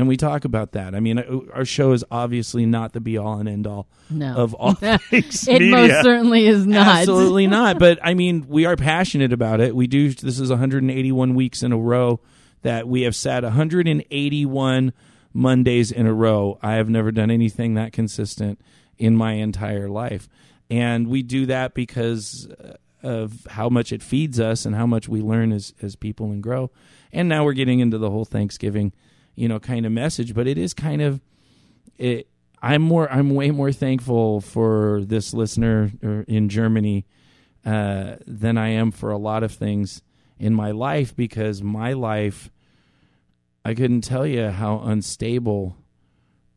and 0.00 0.08
we 0.08 0.16
talk 0.16 0.44
about 0.44 0.72
that 0.72 0.94
i 0.94 1.00
mean 1.00 1.18
uh, 1.18 1.38
our 1.52 1.64
show 1.64 1.92
is 1.92 2.04
obviously 2.10 2.66
not 2.66 2.92
the 2.92 3.00
be 3.00 3.16
all 3.18 3.38
and 3.38 3.48
end 3.48 3.66
all 3.66 3.86
No. 4.10 4.34
of 4.34 4.54
all 4.60 4.74
things 4.74 5.46
it 5.46 5.60
media. 5.60 5.70
most 5.76 6.02
certainly 6.02 6.46
is 6.46 6.66
not. 6.66 6.86
Absolutely 7.00 7.46
not. 7.46 7.78
But 7.78 7.98
I 8.02 8.14
mean, 8.14 8.46
we 8.48 8.64
are 8.66 8.74
passionate 8.76 9.32
about 9.32 9.60
it. 9.60 9.76
We 9.76 9.86
do. 9.86 10.10
This 10.12 10.40
is 10.40 10.50
181 10.50 11.34
weeks 11.34 11.62
in 11.62 11.70
a 11.72 11.76
row 11.78 12.18
that 12.62 12.88
we 12.88 13.02
have 13.02 13.14
sat 13.14 13.44
181 13.44 14.92
Mondays 15.32 15.92
in 15.92 16.06
a 16.06 16.12
row. 16.14 16.58
I 16.62 16.74
have 16.74 16.88
never 16.88 17.12
done 17.12 17.30
anything 17.30 17.74
that 17.74 17.92
consistent 17.92 18.60
in 18.98 19.16
my 19.16 19.34
entire 19.34 19.88
life, 19.88 20.28
and 20.68 21.06
we 21.08 21.22
do 21.22 21.46
that 21.46 21.74
because 21.74 22.48
uh, 22.62 22.74
of 23.06 23.46
how 23.50 23.68
much 23.68 23.92
it 23.92 24.02
feeds 24.02 24.40
us 24.40 24.66
and 24.66 24.74
how 24.74 24.86
much 24.86 25.08
we 25.08 25.20
learn 25.22 25.52
as 25.52 25.72
as 25.82 25.94
people 25.96 26.26
and 26.32 26.42
grow. 26.42 26.70
And 27.12 27.28
now 27.28 27.44
we're 27.44 27.54
getting 27.54 27.80
into 27.80 27.98
the 27.98 28.10
whole 28.10 28.24
Thanksgiving, 28.24 28.92
you 29.40 29.48
know, 29.48 29.58
kind 29.58 29.86
of 29.86 29.92
message. 29.92 30.34
But 30.34 30.46
it 30.46 30.58
is 30.58 30.74
kind 30.74 31.00
of 31.00 31.20
it 31.96 32.28
I'm 32.62 32.82
more 32.82 33.10
I'm 33.10 33.30
way 33.30 33.50
more 33.50 33.72
thankful 33.72 34.40
for 34.42 35.02
this 35.04 35.32
listener 35.32 35.92
er, 36.04 36.24
in 36.28 36.48
Germany 36.48 37.06
uh, 37.64 38.16
than 38.26 38.58
I 38.58 38.68
am 38.68 38.90
for 38.90 39.10
a 39.10 39.18
lot 39.18 39.42
of 39.42 39.52
things 39.52 40.02
in 40.38 40.54
my 40.54 40.70
life 40.70 41.16
because 41.16 41.62
my 41.62 41.94
life 41.94 42.50
I 43.64 43.74
couldn't 43.74 44.02
tell 44.02 44.26
you 44.26 44.48
how 44.48 44.80
unstable 44.80 45.76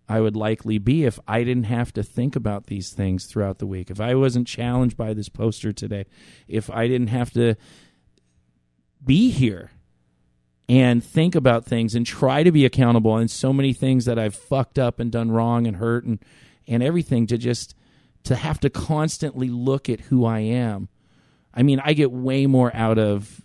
I 0.09 0.19
would 0.19 0.35
likely 0.35 0.77
be 0.77 1.05
if 1.05 1.19
I 1.25 1.43
didn't 1.45 1.65
have 1.65 1.93
to 1.93 2.03
think 2.03 2.35
about 2.35 2.67
these 2.67 2.91
things 2.91 3.25
throughout 3.25 3.59
the 3.59 3.67
week. 3.67 3.89
If 3.89 4.01
I 4.01 4.15
wasn't 4.15 4.47
challenged 4.47 4.97
by 4.97 5.13
this 5.13 5.29
poster 5.29 5.71
today, 5.71 6.05
if 6.47 6.69
I 6.69 6.87
didn't 6.87 7.07
have 7.07 7.31
to 7.31 7.55
be 9.05 9.31
here 9.31 9.71
and 10.69 11.03
think 11.03 11.35
about 11.35 11.65
things 11.65 11.95
and 11.95 12.05
try 12.05 12.43
to 12.43 12.51
be 12.51 12.65
accountable 12.65 13.17
and 13.17 13.29
so 13.29 13.51
many 13.51 13.73
things 13.73 14.05
that 14.05 14.17
I've 14.17 14.35
fucked 14.35 14.79
up 14.79 14.99
and 14.99 15.11
done 15.11 15.31
wrong 15.31 15.67
and 15.67 15.77
hurt 15.77 16.05
and 16.05 16.19
and 16.67 16.81
everything 16.81 17.27
to 17.27 17.37
just 17.37 17.75
to 18.23 18.35
have 18.35 18.59
to 18.61 18.69
constantly 18.69 19.49
look 19.49 19.89
at 19.89 19.99
who 19.99 20.25
I 20.25 20.39
am. 20.39 20.87
I 21.53 21.63
mean, 21.63 21.81
I 21.83 21.93
get 21.93 22.11
way 22.11 22.45
more 22.45 22.73
out 22.75 22.97
of 22.97 23.41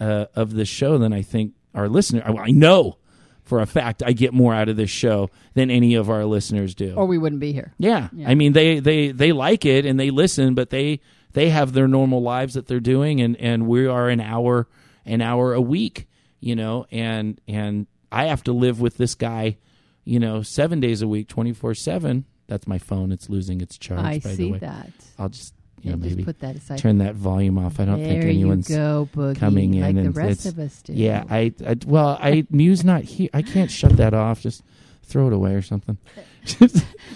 uh, 0.00 0.26
of 0.34 0.54
this 0.54 0.68
show 0.68 0.98
than 0.98 1.12
I 1.12 1.22
think 1.22 1.54
our 1.74 1.88
listener. 1.88 2.22
I, 2.24 2.32
I 2.32 2.50
know 2.50 2.98
for 3.44 3.60
a 3.60 3.66
fact 3.66 4.02
I 4.04 4.12
get 4.12 4.34
more 4.34 4.52
out 4.54 4.68
of 4.68 4.76
this 4.76 4.90
show 4.90 5.30
than 5.54 5.70
any 5.70 5.94
of 5.94 6.10
our 6.10 6.24
listeners 6.26 6.74
do. 6.74 6.94
or 6.94 7.06
we 7.06 7.16
wouldn't 7.16 7.40
be 7.40 7.52
here. 7.52 7.72
Yeah. 7.78 8.08
Yeah. 8.12 8.28
I 8.28 8.34
mean 8.34 8.52
they 8.52 8.80
they 8.80 9.10
they 9.10 9.32
like 9.32 9.64
it 9.64 9.86
and 9.86 9.98
they 9.98 10.10
listen, 10.10 10.54
but 10.54 10.70
they 10.70 11.00
they 11.32 11.48
have 11.48 11.72
their 11.72 11.88
normal 11.88 12.20
lives 12.20 12.54
that 12.54 12.66
they're 12.66 12.80
doing 12.80 13.20
and 13.20 13.36
and 13.36 13.66
we 13.66 13.86
are 13.86 14.08
an 14.08 14.20
hour 14.20 14.68
an 15.06 15.22
hour 15.22 15.54
a 15.54 15.60
week, 15.60 16.06
you 16.40 16.54
know, 16.56 16.86
and 16.90 17.40
and 17.48 17.86
I 18.10 18.24
have 18.26 18.42
to 18.44 18.52
live 18.52 18.80
with 18.80 18.96
this 18.96 19.14
guy, 19.14 19.56
you 20.04 20.18
know, 20.18 20.42
7 20.42 20.80
days 20.80 21.02
a 21.02 21.08
week, 21.08 21.28
24/7. 21.28 22.24
That's 22.46 22.66
my 22.66 22.78
phone. 22.78 23.12
It's 23.12 23.28
losing 23.28 23.60
its 23.60 23.76
charge 23.76 24.00
I 24.00 24.18
by 24.20 24.30
the 24.30 24.34
see 24.36 24.52
way. 24.52 24.58
that. 24.58 24.90
I'll 25.18 25.28
just 25.28 25.52
you 25.82 25.90
Yeah, 25.90 25.96
know 25.96 26.02
just 26.02 26.16
maybe 26.16 26.24
put 26.24 26.40
that 26.40 26.56
aside. 26.56 26.78
turn 26.78 26.98
that 26.98 27.14
volume 27.14 27.58
off. 27.58 27.78
I 27.78 27.84
don't 27.84 27.98
there 28.02 28.08
think 28.22 28.24
anyone's 28.24 28.68
go, 28.68 29.08
Boogie, 29.14 29.36
coming 29.36 29.74
in 29.74 29.82
like 29.82 29.94
the 29.96 30.10
rest 30.10 30.46
of 30.46 30.58
us 30.58 30.80
do. 30.82 30.94
Yeah, 30.94 31.24
I, 31.28 31.52
I 31.66 31.76
well, 31.86 32.18
I 32.20 32.46
Mew's 32.50 32.84
not 32.84 33.02
here. 33.04 33.28
I 33.34 33.42
can't 33.42 33.70
shut 33.70 33.96
that 33.98 34.14
off. 34.14 34.40
Just 34.40 34.62
throw 35.02 35.26
it 35.26 35.32
away 35.32 35.54
or 35.54 35.62
something. 35.62 35.98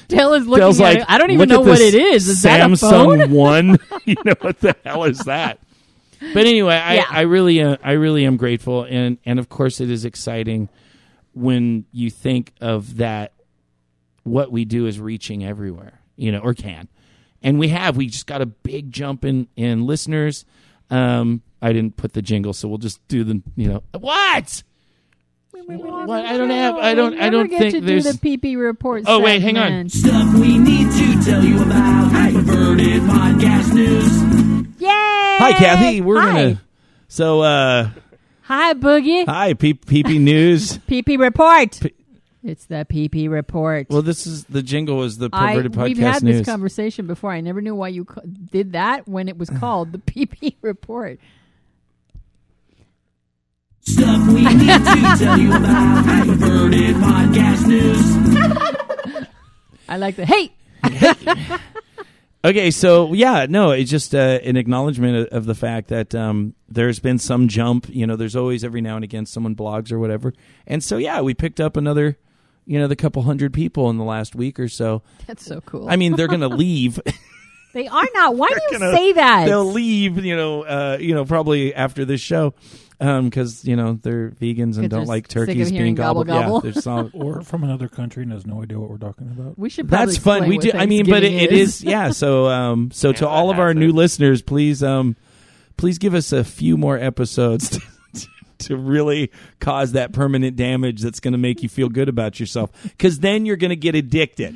Dale 0.08 0.34
is 0.34 0.46
looking 0.46 0.60
Dale's 0.62 0.80
at 0.80 0.84
like, 0.84 0.98
it. 0.98 1.04
I 1.08 1.18
don't 1.18 1.30
even 1.30 1.48
know 1.48 1.60
what 1.60 1.80
it 1.80 1.94
is. 1.94 2.28
Is 2.28 2.42
that 2.42 2.70
a 2.70 2.76
phone? 2.76 3.30
One? 3.34 3.78
you 4.04 4.16
know 4.24 4.34
what 4.40 4.60
the 4.60 4.76
hell 4.84 5.04
is 5.04 5.18
that? 5.20 5.58
But 6.34 6.46
anyway, 6.46 6.74
I, 6.76 6.94
Yeah. 6.94 7.06
I 7.10 7.20
really, 7.22 7.60
uh, 7.62 7.76
I 7.82 7.92
really 7.92 8.24
am 8.26 8.36
grateful, 8.36 8.84
and 8.84 9.18
and 9.24 9.38
of 9.38 9.48
course, 9.48 9.80
it 9.80 9.90
is 9.90 10.04
exciting 10.04 10.68
when 11.34 11.84
you 11.92 12.10
think 12.10 12.52
of 12.60 12.96
that. 12.98 13.32
What 14.24 14.52
we 14.52 14.64
do 14.64 14.86
is 14.86 15.00
reaching 15.00 15.44
everywhere, 15.44 16.00
you 16.16 16.30
know, 16.30 16.38
or 16.38 16.54
can, 16.54 16.86
and 17.42 17.58
we 17.58 17.68
have. 17.68 17.96
We 17.96 18.06
just 18.06 18.26
got 18.28 18.40
a 18.40 18.46
big 18.46 18.92
jump 18.92 19.24
in 19.24 19.48
in 19.56 19.84
listeners. 19.84 20.44
Um, 20.90 21.42
I 21.60 21.72
didn't 21.72 21.96
put 21.96 22.12
the 22.12 22.22
jingle, 22.22 22.52
so 22.52 22.68
we'll 22.68 22.78
just 22.78 23.06
do 23.08 23.24
the 23.24 23.42
you 23.56 23.68
know 23.68 23.82
what? 23.98 24.62
What? 25.64 26.24
I 26.24 26.36
don't 26.36 26.50
have. 26.50 26.76
I 26.76 26.94
don't. 26.94 27.18
I 27.20 27.30
don't 27.30 27.48
get 27.48 27.58
think 27.60 27.74
to 27.74 27.80
do 27.80 27.86
there's. 28.00 28.04
the 28.04 28.36
PP 28.36 28.56
report. 28.58 29.04
Oh, 29.06 29.20
wait, 29.20 29.42
hang 29.42 29.58
on. 29.58 29.88
Stuff 29.88 30.34
we 30.34 30.58
need 30.58 30.90
to 30.90 31.24
tell 31.24 31.44
you 31.44 31.62
about. 31.62 32.10
Perverted 32.32 33.02
podcast 33.02 33.72
news. 33.74 34.51
Yay! 35.46 35.52
Hi, 35.52 35.58
Kathy. 35.58 36.00
We're 36.00 36.20
Hi. 36.20 36.26
gonna. 36.32 36.62
So, 37.08 37.40
uh, 37.42 37.90
Hi, 38.42 38.74
Boogie. 38.74 39.26
hi, 39.26 39.54
P- 39.54 39.74
PP 39.74 40.20
News. 40.20 40.78
PP 40.88 41.18
report. 41.18 41.78
P- 41.80 41.94
it's 42.44 42.64
the 42.66 42.84
PP 42.90 43.30
report. 43.30 43.86
well, 43.88 44.02
this 44.02 44.26
is 44.26 44.44
the 44.46 44.62
jingle 44.62 44.96
was 44.96 45.18
the 45.18 45.28
I, 45.32 45.54
perverted 45.54 45.72
podcast 45.72 45.84
we've 45.84 45.98
had 45.98 46.22
news. 46.24 46.38
this 46.38 46.46
conversation 46.46 47.06
before. 47.06 47.30
I 47.32 47.40
never 47.40 47.60
knew 47.60 47.74
why 47.74 47.88
you 47.88 48.04
ca- 48.04 48.22
did 48.50 48.72
that 48.72 49.06
when 49.08 49.28
it 49.28 49.38
was 49.38 49.48
called 49.50 49.92
the 49.92 49.98
PP 49.98 50.54
report. 50.62 51.20
Stuff 53.82 54.28
we 54.28 54.42
need 54.44 54.68
to 54.68 55.16
tell 55.18 55.38
you 55.38 55.50
about. 55.56 56.04
Perverted 56.26 56.96
podcast 56.96 57.66
news. 57.66 59.26
I 59.88 59.96
like 59.98 60.16
the 60.16 60.24
hey. 60.26 60.52
Okay, 62.44 62.72
so 62.72 63.12
yeah, 63.12 63.46
no, 63.48 63.70
it's 63.70 63.90
just 63.90 64.14
uh, 64.16 64.18
an 64.42 64.56
acknowledgement 64.56 65.16
of, 65.28 65.38
of 65.38 65.44
the 65.46 65.54
fact 65.54 65.88
that 65.88 66.12
um, 66.14 66.54
there's 66.68 66.98
been 66.98 67.18
some 67.18 67.46
jump. 67.46 67.86
You 67.88 68.04
know, 68.06 68.16
there's 68.16 68.34
always 68.34 68.64
every 68.64 68.80
now 68.80 68.96
and 68.96 69.04
again 69.04 69.26
someone 69.26 69.54
blogs 69.54 69.92
or 69.92 69.98
whatever, 70.00 70.32
and 70.66 70.82
so 70.82 70.96
yeah, 70.96 71.20
we 71.20 71.34
picked 71.34 71.60
up 71.60 71.76
another, 71.76 72.18
you 72.66 72.80
know, 72.80 72.88
the 72.88 72.96
couple 72.96 73.22
hundred 73.22 73.52
people 73.54 73.90
in 73.90 73.96
the 73.96 74.02
last 74.04 74.34
week 74.34 74.58
or 74.58 74.66
so. 74.68 75.02
That's 75.28 75.44
so 75.44 75.60
cool. 75.60 75.88
I 75.88 75.94
mean, 75.94 76.16
they're 76.16 76.26
gonna 76.26 76.48
leave. 76.56 76.98
they 77.74 77.86
are 77.86 78.08
not. 78.12 78.34
Why 78.34 78.48
do 78.48 78.58
you 78.72 78.78
gonna- 78.78 78.96
say 78.96 79.12
that? 79.12 79.44
They'll 79.46 79.64
leave. 79.64 80.24
You 80.24 80.34
know, 80.34 80.62
uh, 80.62 80.98
you 81.00 81.14
know, 81.14 81.24
probably 81.24 81.72
after 81.72 82.04
this 82.04 82.20
show, 82.20 82.54
because 83.02 83.64
you 83.64 83.74
know 83.74 83.98
they're 84.00 84.30
vegans 84.30 84.78
and 84.78 84.88
don't 84.88 85.06
like 85.06 85.26
turkeys 85.26 85.70
being 85.70 85.94
gobble, 85.94 86.24
gobbled. 86.24 86.62
gobble. 86.62 86.68
Yeah, 86.68 86.72
there's 86.72 86.84
some. 86.84 87.10
or 87.14 87.42
from 87.42 87.64
another 87.64 87.88
country 87.88 88.22
and 88.22 88.32
has 88.32 88.46
no 88.46 88.62
idea 88.62 88.78
what 88.78 88.90
we're 88.90 88.98
talking 88.98 89.28
about. 89.28 89.58
we 89.58 89.68
should. 89.68 89.88
Probably 89.88 90.14
That's 90.14 90.18
fun. 90.18 90.48
We 90.48 90.56
what 90.56 90.64
do. 90.64 90.72
I 90.72 90.86
mean, 90.86 91.06
but 91.08 91.24
it, 91.24 91.32
it 91.32 91.52
is. 91.52 91.82
Yeah. 91.82 92.12
So, 92.22 92.46
um, 92.46 92.90
so 92.92 93.12
to 93.12 93.26
all 93.26 93.50
of 93.50 93.58
our 93.58 93.74
new 93.74 93.88
it. 93.88 93.94
listeners, 93.94 94.42
please, 94.42 94.82
um, 94.82 95.16
please 95.76 95.98
give 95.98 96.14
us 96.14 96.30
a 96.30 96.44
few 96.44 96.76
more 96.76 96.96
episodes 96.96 97.70
to, 98.14 98.28
to 98.58 98.76
really 98.76 99.32
cause 99.58 99.92
that 99.92 100.12
permanent 100.12 100.56
damage 100.56 101.00
that's 101.00 101.18
going 101.18 101.32
to 101.32 101.38
make 101.38 101.62
you 101.62 101.68
feel 101.68 101.88
good 101.88 102.08
about 102.08 102.38
yourself. 102.38 102.70
Because 102.82 103.18
then 103.18 103.44
you're 103.46 103.56
going 103.56 103.70
to 103.70 103.76
get 103.76 103.94
addicted. 103.94 104.54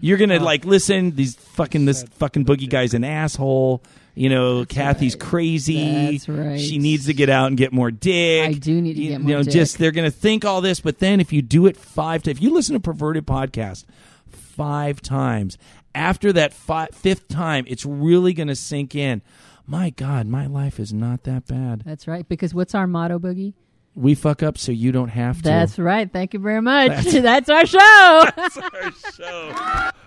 You're 0.00 0.16
going 0.16 0.30
to 0.30 0.40
like 0.40 0.64
listen. 0.64 1.16
These 1.16 1.34
fucking 1.34 1.84
this 1.84 2.02
fucking 2.04 2.46
boogie 2.46 2.70
guy's 2.70 2.94
an 2.94 3.04
asshole. 3.04 3.82
You 4.18 4.30
know, 4.30 4.64
Kathy's 4.64 5.14
crazy. 5.14 6.12
That's 6.12 6.28
right. 6.28 6.58
She 6.58 6.78
needs 6.78 7.04
to 7.06 7.12
get 7.14 7.28
out 7.28 7.48
and 7.48 7.56
get 7.56 7.70
more 7.72 7.90
dick. 7.90 8.48
I 8.48 8.52
do 8.54 8.80
need 8.80 8.94
to 8.94 9.00
get 9.02 9.12
you 9.12 9.18
more 9.18 9.28
You 9.30 9.36
know, 9.36 9.42
dick. 9.42 9.52
just 9.52 9.76
they're 9.78 9.92
going 9.92 10.10
to 10.10 10.16
think 10.16 10.42
all 10.44 10.62
this, 10.62 10.80
but 10.80 10.98
then 11.00 11.20
if 11.20 11.34
you 11.34 11.42
do 11.42 11.66
it 11.66 11.76
five 11.76 12.22
times, 12.22 12.38
if 12.38 12.42
you 12.42 12.50
listen 12.50 12.72
to 12.72 12.80
perverted 12.80 13.26
podcast 13.26 13.84
five 14.30 15.02
times, 15.02 15.58
after 15.94 16.32
that 16.32 16.54
fi- 16.54 16.88
fifth 16.92 17.28
time, 17.28 17.66
it's 17.68 17.84
really 17.84 18.32
going 18.32 18.48
to 18.48 18.56
sink 18.56 18.94
in. 18.94 19.20
My 19.66 19.90
God, 19.90 20.26
my 20.26 20.46
life 20.46 20.80
is 20.80 20.94
not 20.94 21.24
that 21.24 21.46
bad. 21.46 21.82
That's 21.84 22.08
right. 22.08 22.26
Because 22.26 22.54
what's 22.54 22.74
our 22.74 22.86
motto, 22.86 23.18
Boogie? 23.18 23.52
We 23.94 24.14
fuck 24.14 24.42
up 24.42 24.56
so 24.58 24.72
you 24.72 24.92
don't 24.92 25.08
have 25.08 25.38
to. 25.38 25.42
That's 25.42 25.78
right. 25.78 26.10
Thank 26.10 26.32
you 26.34 26.40
very 26.40 26.60
much. 26.62 26.88
That's- 26.88 27.14
That's, 27.46 27.50
our 27.50 27.66
show. 27.66 28.24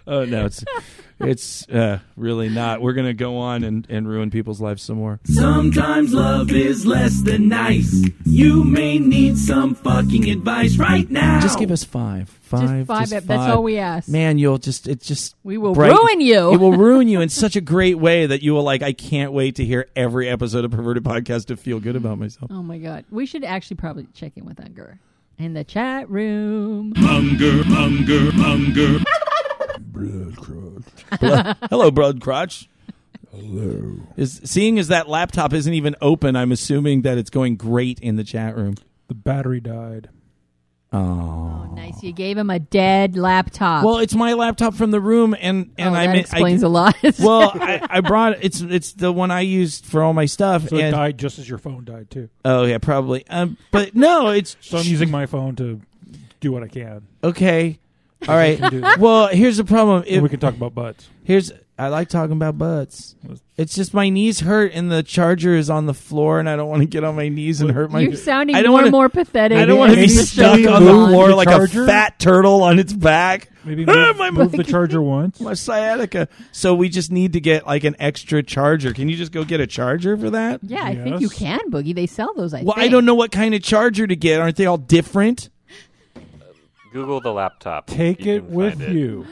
oh 0.07 0.26
no, 0.26 0.45
it's 0.45 0.64
it's 1.20 1.67
uh, 1.70 1.99
really 2.15 2.49
not. 2.49 2.82
We're 2.82 2.93
going 2.93 3.07
to 3.07 3.13
go 3.13 3.38
on 3.38 3.63
and, 3.63 3.86
and 3.89 4.07
ruin 4.07 4.30
people's 4.32 4.61
lives 4.61 4.84
some 4.84 4.97
more. 4.97 5.20
Sometimes 5.26 6.13
love 6.13 6.51
is 6.51 6.86
less 6.86 7.22
than 7.22 7.49
nice. 7.49 8.05
You 8.26 8.63
may 8.63 8.99
need 8.99 9.38
some 9.38 9.76
fucking 9.76 10.30
advice 10.30 10.78
right 10.78 11.09
now. 11.09 11.39
Just 11.39 11.59
give 11.59 11.72
us 11.72 11.84
five, 11.84 12.30
five, 12.30 12.88
five 12.88 13.01
just 13.01 13.13
ep- 13.13 13.24
that's 13.26 13.45
five. 13.47 13.55
all 13.55 13.63
we 13.63 13.78
ask. 13.78 14.07
Man, 14.09 14.38
you'll 14.38 14.57
just 14.57 14.88
it 14.88 15.01
just 15.01 15.36
we 15.43 15.57
will 15.57 15.74
bright- 15.74 15.91
ruin 15.91 16.22
you. 16.22 16.53
It 16.53 16.57
will 16.59 16.78
ruin 16.78 17.07
you 17.07 17.22
in 17.22 17.30
such 17.30 17.55
a 17.55 17.61
great 17.61 17.97
way 17.99 18.26
that 18.26 18.41
you 18.41 18.53
will 18.53 18.63
like. 18.63 18.82
I 18.82 18.93
can't 18.93 19.34
wait 19.34 19.55
to 19.55 19.65
hear 19.65 19.88
every 19.95 20.30
episode 20.30 20.65
of 20.65 20.72
Perverted 20.72 21.03
Podcast 21.03 21.47
to 21.47 21.57
feel 21.57 21.80
good 21.80 21.95
about 21.95 22.17
myself. 22.17 22.51
oh 22.51 22.63
my 22.63 22.78
god. 22.78 23.05
We 23.09 23.26
should 23.26 23.43
actually 23.43 23.78
probably 23.78 24.07
check 24.13 24.34
in 24.38 24.45
with 24.45 24.59
Unger 24.59 24.99
in 25.38 25.53
the 25.53 25.63
chat 25.63 26.09
room. 26.09 26.93
Hunger, 30.07 30.41
hunger, 30.41 30.81
hunger. 31.11 31.55
Hello, 31.69 31.91
Broad 31.91 32.21
Crotch. 32.21 32.69
Hello. 33.31 33.97
Is 34.17 34.41
seeing 34.43 34.79
as 34.79 34.87
that 34.87 35.07
laptop 35.07 35.53
isn't 35.53 35.73
even 35.73 35.95
open, 36.01 36.35
I'm 36.35 36.51
assuming 36.51 37.03
that 37.03 37.17
it's 37.17 37.29
going 37.29 37.55
great 37.57 37.99
in 37.99 38.15
the 38.15 38.23
chat 38.23 38.55
room. 38.55 38.75
The 39.07 39.13
battery 39.13 39.59
died. 39.59 40.09
Oh. 40.91 41.67
Oh, 41.69 41.75
nice. 41.75 42.01
You 42.01 42.11
gave 42.11 42.35
him 42.35 42.49
a 42.49 42.57
dead 42.57 43.15
laptop. 43.15 43.85
Well, 43.85 43.99
it's 43.99 44.15
my 44.15 44.33
laptop 44.33 44.73
from 44.73 44.89
the 44.89 44.99
room, 44.99 45.35
and 45.39 45.71
and 45.77 45.93
oh, 45.95 45.97
I 45.97 46.07
that 46.07 46.11
mean, 46.13 46.21
explains 46.21 46.63
I, 46.63 46.67
a 46.67 46.69
lot. 46.69 46.95
well, 47.19 47.51
I, 47.53 47.85
I 47.87 48.01
brought 48.01 48.43
it's 48.43 48.61
it's 48.61 48.93
the 48.93 49.11
one 49.11 49.29
I 49.29 49.41
used 49.41 49.85
for 49.85 50.01
all 50.01 50.13
my 50.13 50.25
stuff. 50.25 50.67
So 50.69 50.77
it 50.77 50.89
died 50.89 51.19
just 51.19 51.37
as 51.37 51.47
your 51.47 51.59
phone 51.59 51.85
died 51.85 52.09
too. 52.09 52.29
Oh 52.43 52.65
yeah, 52.65 52.79
probably. 52.79 53.27
Um, 53.29 53.57
but 53.69 53.93
no, 53.93 54.29
it's 54.29 54.57
So 54.61 54.79
I'm 54.79 54.85
using 54.85 55.11
my 55.11 55.27
phone 55.27 55.55
to 55.57 55.79
do 56.39 56.51
what 56.51 56.63
I 56.63 56.67
can. 56.67 57.03
okay. 57.23 57.79
All 58.28 58.36
right. 58.36 58.57
Can. 58.59 58.99
Well, 58.99 59.28
here's 59.28 59.57
the 59.57 59.63
problem. 59.63 60.03
If, 60.05 60.22
we 60.22 60.30
can 60.30 60.39
talk 60.39 60.53
about 60.55 60.76
butts. 60.76 61.07
Here's 61.24 61.51
I 61.78 61.88
like 61.88 62.09
talking 62.09 62.34
about 62.34 62.57
butts. 62.57 63.15
It's 63.55 63.74
just 63.74 63.93
my 63.93 64.09
knees 64.09 64.41
hurt 64.41 64.74
and 64.74 64.91
the 64.91 65.01
charger 65.01 65.55
is 65.55 65.70
on 65.70 65.86
the 65.86 65.93
floor 65.93 66.41
and 66.41 66.49
I 66.49 66.57
don't 66.57 66.67
want 66.67 66.82
to 66.82 66.86
get 66.86 67.05
on 67.05 67.15
my 67.15 67.30
knees 67.30 67.61
and 67.61 67.72
hurt 67.72 67.89
my. 67.89 68.01
You're 68.01 68.17
sounding 68.17 68.57
I 68.57 68.61
don't 68.61 68.72
more 68.72 68.74
wanna- 68.80 68.86
and 68.88 68.91
more 68.91 69.07
pathetic. 69.09 69.57
I 69.57 69.63
don't 69.65 69.78
want 69.80 69.91
to 69.91 69.95
be 69.95 70.03
as 70.03 70.15
the 70.15 70.26
show 70.26 70.57
stuck 70.57 70.74
on 70.74 70.84
the 70.84 70.91
floor 70.91 71.30
The 71.30 71.36
like 71.38 71.47
charger? 71.47 71.84
a 71.84 71.88
fat 71.88 72.20
turtle 72.20 72.63
on 72.63 72.80
its 72.80 72.91
back. 72.91 73.49
Maybe 73.63 73.86
move, 73.88 74.17
my- 74.17 74.30
move 74.32 74.51
the 74.51 74.65
charger 74.65 75.01
once. 75.01 75.39
My 75.41 75.53
sciatica. 75.53 76.28
So 76.51 76.76
we 76.76 76.89
just 76.89 77.13
need 77.13 77.32
to 77.34 77.39
get 77.39 77.65
like 77.65 77.86
an 77.86 77.95
extra 77.99 78.43
charger. 78.43 78.91
Can 78.93 79.07
you 79.07 79.15
just 79.15 79.32
go 79.32 79.45
get 79.45 79.61
a 79.61 79.67
charger 79.67 80.17
for 80.17 80.32
that? 80.32 80.59
Yeah, 80.63 80.84
I 80.84 80.95
think 80.95 81.22
you 81.22 81.30
can, 81.30 81.72
Boogie. 81.72 81.95
They 81.95 82.07
sell 82.07 82.34
those. 82.34 82.53
I 82.53 82.63
Well, 82.63 82.76
think. 82.76 82.88
I 82.88 82.88
don't 82.89 83.05
know 83.05 83.15
what 83.15 83.32
kind 83.32 83.53
of 83.55 83.63
charger 83.63 84.05
to 84.05 84.15
get. 84.17 84.41
Aren't 84.41 84.57
they 84.57 84.65
all 84.65 84.78
different? 84.78 85.49
Google 86.91 87.21
the 87.21 87.31
laptop. 87.31 87.87
Take 87.87 88.25
You 88.25 88.35
it 88.35 88.43
with 88.45 88.81
it. 88.81 88.91
you. 88.93 89.25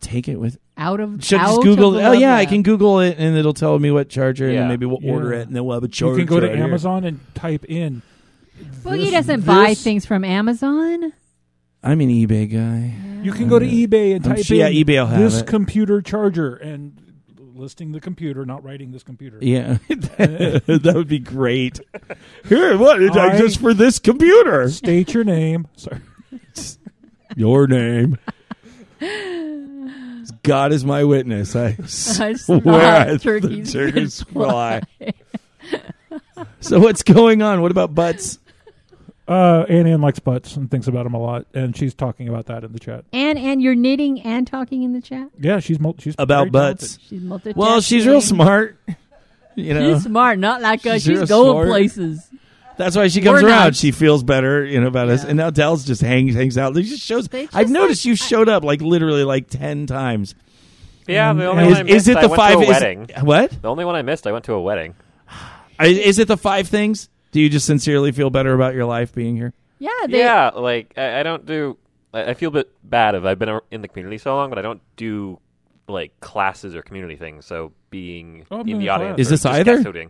Take 0.00 0.28
it 0.28 0.36
with. 0.36 0.58
Out 0.76 1.00
of 1.00 1.24
Should 1.24 1.40
I 1.40 1.42
out 1.44 1.48
just 1.56 1.62
Google? 1.62 1.90
the 1.92 2.06
Oh 2.06 2.12
yeah, 2.12 2.36
I 2.36 2.46
can 2.46 2.62
Google 2.62 3.00
it 3.00 3.16
and 3.18 3.36
it'll 3.36 3.52
tell 3.54 3.76
me 3.78 3.90
what 3.90 4.08
charger, 4.08 4.46
and 4.46 4.56
then 4.56 4.62
Yeah. 4.64 4.68
maybe 4.68 4.86
we'll 4.86 5.04
order 5.04 5.32
it, 5.32 5.48
and 5.48 5.56
then 5.56 5.64
we'll 5.64 5.74
have 5.74 5.82
a 5.82 5.88
charger. 5.88 6.20
You 6.20 6.26
can 6.26 6.34
go 6.34 6.40
to 6.40 6.46
right 6.46 6.56
here. 6.56 6.64
Amazon 6.64 7.04
and 7.04 7.20
type 7.34 7.64
in. 7.64 8.02
Boogie 8.84 8.98
this- 9.02 9.10
doesn't 9.10 9.44
buy 9.44 9.68
this- 9.70 9.82
things 9.82 10.06
from 10.06 10.24
Amazon. 10.24 11.12
I'm 11.82 12.00
an 12.00 12.08
eBay 12.10 12.50
guy. 12.52 12.94
You 13.24 13.32
can 13.32 13.48
go 13.48 13.58
to 13.58 13.66
eBay 13.66 14.14
and 14.16 14.24
I'm 14.26 14.36
type 14.36 14.44
sure- 14.44 14.56
yeah, 14.56 14.68
in 14.68 14.84
eBay 14.84 14.98
will 15.00 15.06
have 15.06 15.20
this 15.20 15.40
it. 15.40 15.46
computer 15.48 16.00
charger 16.00 16.54
and 16.54 16.92
listing 17.56 17.90
the 17.90 18.00
computer, 18.00 18.44
not 18.46 18.62
writing 18.62 18.92
this 18.92 19.02
computer. 19.02 19.38
Yeah, 19.40 19.78
that 19.88 20.92
would 20.94 21.08
be 21.08 21.18
great. 21.18 21.80
Here, 22.48 22.76
what? 22.78 23.02
I- 23.16 23.36
just 23.38 23.60
for 23.60 23.74
this 23.74 23.98
computer. 23.98 24.68
State 24.70 25.12
your 25.12 25.24
name. 25.24 25.66
Sorry. 25.76 25.98
Your 27.36 27.66
name. 27.66 28.18
God 30.42 30.72
is 30.72 30.84
my 30.84 31.04
witness. 31.04 31.54
I 31.56 31.76
I 31.78 31.86
swear 31.86 32.36
smell 32.36 32.60
I- 32.74 33.04
the 33.12 33.18
turkeys 33.18 33.72
turkeys 33.74 34.22
fly. 34.22 34.82
so 36.60 36.80
what's 36.80 37.02
going 37.02 37.42
on? 37.42 37.62
What 37.62 37.70
about 37.70 37.94
butts? 37.94 38.38
Uh, 39.26 39.66
Ann 39.68 39.86
Ann 39.86 40.00
likes 40.00 40.18
butts 40.18 40.56
and 40.56 40.70
thinks 40.70 40.86
about 40.86 41.04
them 41.04 41.12
a 41.12 41.20
lot, 41.20 41.44
and 41.52 41.76
she's 41.76 41.92
talking 41.92 42.28
about 42.30 42.46
that 42.46 42.64
in 42.64 42.72
the 42.72 42.78
chat. 42.78 43.04
And 43.12 43.38
and 43.38 43.60
you're 43.62 43.74
knitting 43.74 44.22
and 44.22 44.46
talking 44.46 44.82
in 44.82 44.92
the 44.94 45.02
chat. 45.02 45.28
Yeah, 45.38 45.60
she's 45.60 45.78
mul- 45.78 45.96
she's 45.98 46.14
About 46.18 46.50
butts. 46.50 46.98
She's 47.08 47.20
multitasking. 47.20 47.56
Well, 47.56 47.80
she's 47.82 48.06
real 48.06 48.22
smart. 48.22 48.78
You 49.54 49.74
know, 49.74 49.94
She's 49.94 50.04
smart, 50.04 50.38
not 50.38 50.62
like 50.62 50.86
us. 50.86 51.02
She's 51.02 51.18
She's, 51.18 51.28
going 51.28 51.50
smart. 51.50 51.66
places. 51.68 52.27
That's 52.78 52.96
why 52.96 53.08
she 53.08 53.20
comes 53.20 53.42
We're 53.42 53.48
around. 53.48 53.64
not. 53.64 53.76
She 53.76 53.90
feels 53.90 54.22
better, 54.22 54.64
you 54.64 54.80
know, 54.80 54.86
about 54.86 55.08
us. 55.08 55.24
And 55.24 55.36
now 55.36 55.50
Dell's 55.50 55.84
just 55.84 56.00
hangs 56.00 56.34
hangs 56.34 56.56
out. 56.56 56.74
He 56.76 56.84
just 56.84 57.02
shows. 57.02 57.28
They 57.28 57.44
just, 57.44 57.54
I've 57.56 57.68
noticed 57.70 58.02
like, 58.04 58.08
you 58.10 58.16
showed 58.16 58.48
up 58.48 58.64
like 58.64 58.80
literally 58.80 59.24
like 59.24 59.48
ten 59.48 59.86
times. 59.86 60.34
Yeah, 61.06 61.32
the 61.32 61.46
only 61.46 61.64
Is- 61.64 61.68
one 61.68 61.76
I 61.76 61.80
Is, 61.80 61.84
missed, 61.84 61.96
is 61.96 62.08
it 62.08 62.16
I 62.16 62.20
the 62.22 62.28
went 62.28 62.36
five? 62.38 62.52
To 62.52 62.58
a 62.58 62.62
is- 62.62 62.68
wedding. 62.68 63.08
what? 63.22 63.62
The 63.62 63.68
only 63.68 63.84
one 63.84 63.94
I 63.96 64.02
missed, 64.02 64.26
I 64.26 64.32
went 64.32 64.44
to 64.46 64.52
a 64.54 64.60
wedding. 64.60 64.94
Is, 65.80 65.98
is 65.98 66.18
it 66.18 66.26
the 66.28 66.36
five 66.36 66.66
things? 66.68 67.08
Do 67.32 67.40
you 67.40 67.48
just 67.48 67.64
sincerely 67.66 68.10
feel 68.12 68.30
better 68.30 68.52
about 68.54 68.74
your 68.74 68.84
life 68.84 69.14
being 69.14 69.36
here? 69.36 69.52
Yeah, 69.78 69.90
they, 70.08 70.18
yeah, 70.18 70.48
like 70.50 70.92
I, 70.96 71.20
I 71.20 71.22
don't 71.22 71.46
do. 71.46 71.76
I, 72.12 72.30
I 72.30 72.34
feel 72.34 72.48
a 72.48 72.52
bit 72.52 72.70
bad 72.82 73.14
if 73.14 73.24
I've 73.24 73.38
been 73.38 73.60
in 73.70 73.80
the 73.82 73.88
community 73.88 74.18
so 74.18 74.34
long, 74.34 74.50
but 74.50 74.58
I 74.58 74.62
don't 74.62 74.80
do 74.96 75.38
like 75.86 76.18
classes 76.20 76.74
or 76.74 76.82
community 76.82 77.14
things. 77.16 77.46
So 77.46 77.72
being 77.90 78.44
Oh, 78.50 78.60
in 78.62 78.78
the 78.78 78.88
a 78.88 78.90
audience 78.90 79.16
class. 79.16 79.20
Is 79.20 79.28
or 79.28 79.30
this 79.30 79.42
just 79.42 79.68
either? 79.68 80.02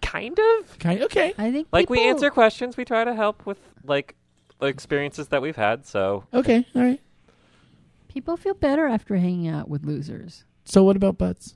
Guest 0.00 0.12
hosting. 0.38 0.78
Kind 0.80 1.00
of. 1.02 1.04
Okay. 1.06 1.30
okay. 1.30 1.34
I 1.38 1.50
think 1.52 1.68
Like 1.72 1.90
we 1.90 1.98
people- 1.98 2.10
answer 2.10 2.30
questions, 2.30 2.76
we 2.76 2.84
try 2.84 3.04
to 3.04 3.14
help 3.14 3.46
with 3.46 3.58
like 3.84 4.14
the 4.58 4.66
experiences 4.66 5.28
that 5.28 5.42
we've 5.42 5.56
had. 5.56 5.86
So 5.86 6.24
Okay. 6.34 6.66
All 6.74 6.82
right. 6.82 7.00
People 8.08 8.36
feel 8.36 8.54
better 8.54 8.86
after 8.86 9.16
hanging 9.16 9.48
out 9.48 9.68
with 9.68 9.84
losers. 9.84 10.44
So 10.64 10.82
what 10.84 10.96
about 10.96 11.16
butts? 11.16 11.54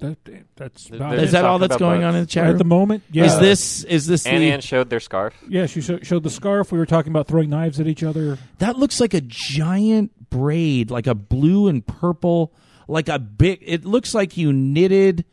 That, 0.00 0.18
that's 0.56 0.84
They're 0.88 0.96
about 0.96 1.12
just 1.12 1.22
Is 1.24 1.30
it. 1.30 1.32
that 1.32 1.44
all 1.44 1.58
that's 1.58 1.76
about 1.76 1.78
going 1.78 2.00
both. 2.00 2.08
on 2.08 2.14
in 2.16 2.20
the 2.22 2.26
chat? 2.26 2.44
At 2.44 2.48
room? 2.50 2.58
the 2.58 2.64
moment. 2.64 3.04
Yeah. 3.10 3.24
Is 3.24 3.38
this 3.38 3.84
is 3.84 4.06
this 4.06 4.26
Annie 4.26 4.46
the, 4.46 4.52
Ann 4.52 4.60
showed 4.60 4.90
their 4.90 5.00
scarf. 5.00 5.34
Yeah, 5.48 5.66
she 5.66 5.80
sho- 5.80 6.00
showed 6.02 6.24
the 6.24 6.30
scarf. 6.30 6.72
We 6.72 6.78
were 6.78 6.84
talking 6.86 7.10
about 7.12 7.26
throwing 7.28 7.48
knives 7.48 7.80
at 7.80 7.86
each 7.86 8.02
other. 8.02 8.36
that 8.58 8.76
looks 8.76 9.00
like 9.00 9.14
a 9.14 9.20
giant 9.22 10.30
braid, 10.30 10.90
like 10.90 11.06
a 11.06 11.14
blue 11.14 11.68
and 11.68 11.86
purple, 11.86 12.52
like 12.88 13.08
a 13.08 13.18
big. 13.20 13.60
It 13.62 13.84
looks 13.84 14.14
like 14.14 14.36
you 14.36 14.52
knitted, 14.52 15.24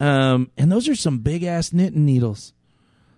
um, 0.00 0.50
and 0.58 0.70
those 0.72 0.88
are 0.88 0.94
some 0.94 1.18
big 1.18 1.42
ass 1.44 1.72
knitting 1.72 2.04
needles. 2.04 2.52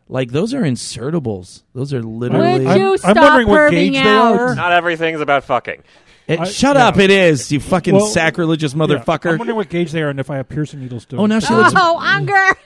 Like 0.08 0.30
those 0.30 0.54
are 0.54 0.62
insertables. 0.62 1.62
Those 1.74 1.92
are 1.92 2.02
literally. 2.02 2.60
Would 2.60 2.66
I'm- 2.68 2.80
you 2.80 2.90
I'm 2.92 2.98
stop 2.98 3.16
wondering 3.16 3.48
what 3.48 3.58
perving 3.58 3.70
gauge 3.70 3.92
they 3.94 3.98
out? 4.08 4.36
are. 4.38 4.54
Not 4.54 4.72
everything's 4.72 5.20
about 5.20 5.44
fucking. 5.44 5.82
It- 6.28 6.40
I- 6.40 6.44
shut 6.44 6.76
yeah. 6.76 6.88
up! 6.88 6.98
It 6.98 7.10
is 7.10 7.50
you 7.52 7.60
fucking 7.60 7.94
Well, 7.94 8.06
sacrilegious 8.06 8.72
Yeah, 8.72 8.78
I'm 8.80 9.38
wondering 9.38 9.56
what 9.56 9.68
gauge 9.68 9.92
they 9.92 10.02
are 10.02 10.08
and 10.08 10.18
if 10.20 10.28
I 10.30 10.36
have 10.36 10.48
piercing 10.48 10.80
needles 10.80 11.06
too. 11.06 11.18
oh, 11.18 11.26
now 11.26 11.38
she 11.40 11.52
looks 11.54 11.72
Oh, 11.76 11.98
Unger! 12.00 12.56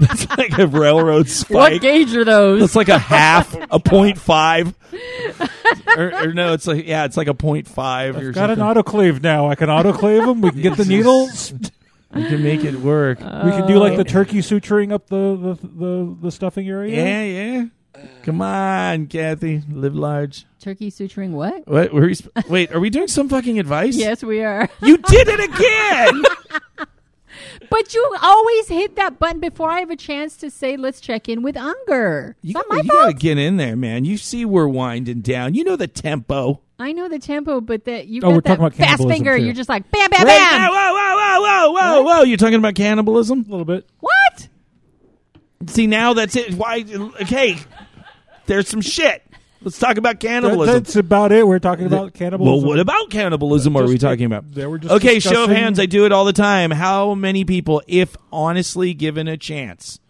it's 0.00 0.28
like 0.38 0.56
a 0.58 0.66
railroad 0.68 1.28
spike. 1.28 1.54
what 1.72 1.80
gauge 1.82 2.14
are 2.14 2.24
those? 2.24 2.62
It's 2.62 2.76
like 2.76 2.88
a 2.88 2.98
half, 2.98 3.56
a 3.72 3.78
point 3.80 4.18
five, 4.18 4.74
or, 5.96 6.14
or 6.14 6.32
no, 6.32 6.52
it's 6.52 6.66
like 6.66 6.86
yeah, 6.86 7.04
it's 7.04 7.16
like 7.16 7.26
a 7.28 7.34
point 7.34 7.66
five. 7.68 8.16
or 8.16 8.28
I've 8.28 8.34
got 8.34 8.50
an 8.50 8.58
autoclave 8.60 9.20
now. 9.22 9.48
I 9.48 9.54
can 9.56 9.68
autoclave 9.68 10.24
them. 10.26 10.40
We 10.40 10.50
can 10.50 10.62
get 10.62 10.76
the 10.76 10.84
needles. 10.84 11.52
You 12.14 12.26
can 12.26 12.42
make 12.42 12.64
it 12.64 12.74
work. 12.76 13.20
we 13.20 13.24
can 13.24 13.66
do 13.66 13.78
like 13.78 13.96
the 13.96 14.00
oh. 14.00 14.04
turkey 14.04 14.38
suturing 14.38 14.92
up 14.92 15.06
the 15.08 15.36
the, 15.36 15.66
the, 15.66 16.16
the 16.22 16.30
stuffing 16.30 16.68
area. 16.68 16.96
yeah, 16.96 17.24
yeah. 17.24 17.66
Come 18.22 18.40
on, 18.40 19.06
Kathy, 19.06 19.62
live 19.70 19.94
large. 19.94 20.46
Turkey 20.60 20.90
suturing 20.90 21.32
what? 21.32 21.66
What? 21.68 21.92
Were 21.92 22.02
we, 22.02 22.14
sp- 22.16 22.32
wait, 22.48 22.72
are 22.72 22.80
we 22.80 22.88
doing 22.88 23.08
some 23.08 23.28
fucking 23.28 23.58
advice? 23.58 23.96
Yes, 23.96 24.22
we 24.22 24.42
are. 24.42 24.68
You 24.82 24.96
did 24.96 25.28
it 25.28 25.40
again. 25.40 26.22
But 27.70 27.94
you 27.94 28.16
always 28.20 28.68
hit 28.68 28.96
that 28.96 29.18
button 29.18 29.40
before 29.40 29.70
I 29.70 29.80
have 29.80 29.90
a 29.90 29.96
chance 29.96 30.36
to 30.38 30.50
say, 30.50 30.76
let's 30.76 31.00
check 31.00 31.26
in 31.26 31.42
with 31.42 31.56
Unger. 31.56 32.36
you 32.42 32.50
It's 32.50 32.54
not 32.54 32.68
gotta, 32.68 32.82
my 32.82 32.84
you 32.84 33.00
gotta 33.00 33.14
get 33.14 33.38
in 33.38 33.56
there, 33.56 33.76
man. 33.76 34.04
You 34.04 34.18
see, 34.18 34.44
we're 34.44 34.68
winding 34.68 35.22
down. 35.22 35.54
You 35.54 35.64
know 35.64 35.76
the 35.76 35.88
tempo. 35.88 36.60
I 36.82 36.92
know 36.92 37.08
the 37.08 37.18
tempo, 37.18 37.60
but 37.60 37.84
that 37.84 38.08
you 38.08 38.20
Oh, 38.24 38.28
we're 38.30 38.34
that 38.36 38.42
talking 38.44 38.60
about 38.64 38.74
fast 38.74 38.88
cannibalism, 38.88 39.16
finger. 39.24 39.38
too. 39.38 39.44
You're 39.44 39.54
just 39.54 39.68
like 39.68 39.90
bam, 39.90 40.10
bam, 40.10 40.26
Right 40.26 40.38
bam. 40.38 40.60
now, 40.60 40.70
whoa, 40.70 40.92
whoa, 40.94 41.16
whoa, 41.40 41.70
whoa, 41.72 41.72
whoa, 41.72 42.02
whoa! 42.02 42.22
You're 42.24 42.36
talking 42.36 42.56
about 42.56 42.74
cannibalism. 42.74 43.44
a 43.46 43.50
little 43.50 43.64
bit. 43.64 43.88
What? 44.00 44.48
See, 45.68 45.86
now 45.86 46.12
that's 46.12 46.34
it. 46.36 46.54
Why? 46.54 46.84
Okay, 47.22 47.56
there's 48.46 48.68
some 48.68 48.80
shit. 48.80 49.22
Let's 49.64 49.78
talk 49.78 49.96
about 49.96 50.18
That- 50.18 50.26
cannibalism. 50.26 50.74
that's 50.74 50.96
about 50.96 51.30
it. 51.30 51.46
We're 51.46 51.60
talking 51.60 51.86
about 51.86 52.14
cannibalism. 52.14 52.62
Well, 52.62 52.66
what 52.66 52.80
about 52.80 53.10
cannibalism 53.10 53.76
are 53.76 53.84
we 53.84 53.92
Just- 53.92 54.00
talking 54.02 54.24
about? 54.24 54.52
they 54.52 54.66
were 54.66 54.78
just 54.78 54.92
okay, 54.94 55.20
show 55.20 55.30
of 55.44 55.48
discussing- 55.50 55.54
hands. 55.54 55.78
I 55.78 55.86
do 55.86 56.04
it 56.04 56.10
all 56.10 56.24
the 56.24 56.32
time. 56.32 56.72
How 56.72 57.14
many 57.14 57.44
people, 57.44 57.80
if 57.86 58.16
honestly 58.32 58.92
given 58.92 59.28
a 59.28 59.36
chance 59.36 60.00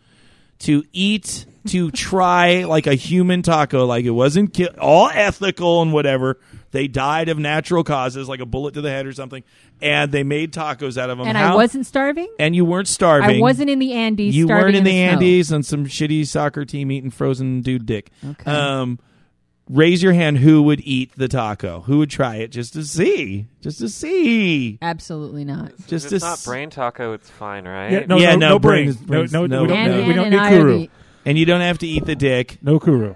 to 0.61 0.85
eat, 0.95 1.45
to 1.67 1.91
try 1.91 2.65
like 2.65 2.87
a 2.87 2.95
human 2.95 3.43
taco, 3.43 3.85
like 3.85 4.07
it 4.07 4.11
wasn't 4.11 4.55
ki- 4.55 4.69
all 4.81 5.11
ethical 5.13 5.83
and 5.83 5.93
whatever, 5.93 6.39
they 6.73 6.89
died 6.89 7.29
of 7.29 7.39
natural 7.39 7.85
causes, 7.85 8.29
like 8.29 8.41
a 8.41 8.47
bullet 8.47 8.75
to 8.75 8.81
the 8.81 8.91
head 8.91 9.07
or 9.07 9.13
something, 9.13 9.45
and 9.81 10.11
they 10.11 10.25
made 10.25 10.53
tacos 10.53 10.99
out 10.99 11.09
of 11.11 11.19
them. 11.19 11.29
And 11.29 11.37
How- 11.39 11.53
I 11.53 11.55
wasn't 11.55 11.87
starving. 11.87 12.29
and 12.39 12.57
you 12.57 12.65
weren't 12.65 12.89
starving. 12.89 13.37
I 13.37 13.41
wasn't 13.41 13.71
in 13.71 13.79
the 13.79 13.93
Andes. 13.93 14.35
You 14.35 14.47
starving 14.47 14.65
weren't 14.65 14.77
in 14.79 14.85
the, 14.85 14.91
snow. 14.91 15.13
Andes 15.13 15.53
on 15.53 15.63
some 15.63 15.87
shitty 15.87 16.27
soccer 16.27 16.65
team 16.65 16.91
eating 16.91 17.11
frozen 17.11 17.61
dude 17.61 17.87
dick. 17.87 18.11
Okay. 18.27 18.51
Um, 18.51 18.99
raise 19.71 20.03
your 20.03 20.13
hand. 20.13 20.39
Who 20.39 20.63
would 20.65 20.81
eat 20.81 21.13
the 21.17 21.29
taco? 21.29 21.81
Who 21.83 21.99
would 21.99 22.11
try 22.11 22.37
it 22.37 22.49
just 22.49 22.73
to 22.75 22.83
see? 22.85 23.47
Just 23.61 23.79
to 23.79 23.89
see. 23.89 24.79
Absolutely 24.83 25.45
not. 25.45 25.73
Just 25.87 26.07
if 26.07 26.11
to 26.11 26.17
it's 26.17 26.25
not 26.25 26.33
s- 26.35 26.45
brain 26.45 26.71
taco, 26.71 27.13
it's 27.13 27.31
fine, 27.31 27.67
right? 27.67 27.93
Yeah, 27.93 28.05
no, 28.07 28.17
Yeah, 28.19 28.31
no, 28.31 28.37
no, 28.37 28.49
no 28.51 28.59
brain 28.59 28.75
brain. 28.85 28.89
is- 28.89 28.97
brain's- 28.97 29.33
no, 29.33 29.47
no, 29.47 29.57
no, 29.59 29.63
we 29.63 29.69
don't, 29.69 29.77
and 29.79 29.91
no. 29.93 29.97
we 29.99 30.03
and, 30.05 30.15
don't 30.15 30.25
and 30.27 30.35
need 30.35 30.41
I 30.41 30.51
kuru. 30.51 30.79
would- 30.81 30.91
and 31.25 31.39
you 31.39 31.45
don't 31.47 31.61
have 31.61 31.79
to 31.79 31.87
eat 31.87 32.05
the 32.05 32.17
dick. 32.17 32.59
No 32.63 32.81
kuru. 32.81 33.15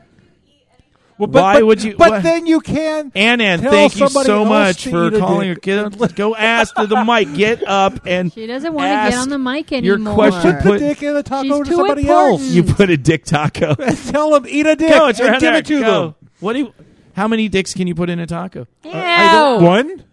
Well, 1.19 1.29
Why 1.31 1.63
would 1.63 1.83
you- 1.83 1.97
But 1.97 2.11
what- 2.11 2.23
then 2.23 2.47
you 2.47 2.61
can. 2.61 3.11
Ann 3.15 3.41
Ann, 3.41 3.61
thank 3.61 3.99
you 3.99 4.07
so 4.09 4.45
much 4.45 4.87
for 4.87 5.07
eat 5.09 5.15
a 5.15 5.19
calling. 5.19 5.55
dick. 5.55 5.63
Get 5.63 5.79
up, 6.03 6.15
go 6.15 6.37
ask 6.37 6.75
to 6.75 6.87
the 6.87 7.03
mic. 7.05 7.33
Get 7.35 7.67
up 7.67 8.01
and 8.07 8.31
She 8.33 8.47
doesn't 8.47 8.75
want 8.75 8.87
to 8.89 9.11
get 9.11 9.19
on 9.19 9.31
the 9.31 9.39
mic 9.39 9.73
anymore. 9.73 9.97
your 9.99 10.15
question. 10.15 10.53
Put 10.57 10.63
Put- 10.63 10.81
the 10.81 10.89
dick 10.89 11.03
in 11.03 11.17
a 11.17 11.23
taco 11.23 11.63
to 11.63 11.71
somebody 11.75 12.03
important. 12.03 12.41
else. 12.41 12.51
you 12.51 12.63
put 12.65 12.91
a 12.91 12.97
dick 12.99 13.25
taco. 13.25 13.75
Tell 14.11 14.31
them 14.33 14.45
eat 14.49 14.67
a 14.67 14.77
dick 14.77 14.91
Go, 14.91 15.09
it's 15.09 15.19
and 15.19 15.31
around 15.31 15.41
give 15.41 15.55
it 15.55 15.65
to 15.67 15.81
Go. 15.81 16.03
them. 16.03 16.15
What 16.41 16.53
do 16.53 16.59
you? 16.59 16.73
How 17.15 17.29
many 17.29 17.49
dicks 17.49 17.73
can 17.73 17.87
you 17.87 17.95
put 17.95 18.11
in 18.11 18.19
a 18.19 18.27
taco? 18.27 18.67
Ew. 18.85 18.91
One. 18.91 20.05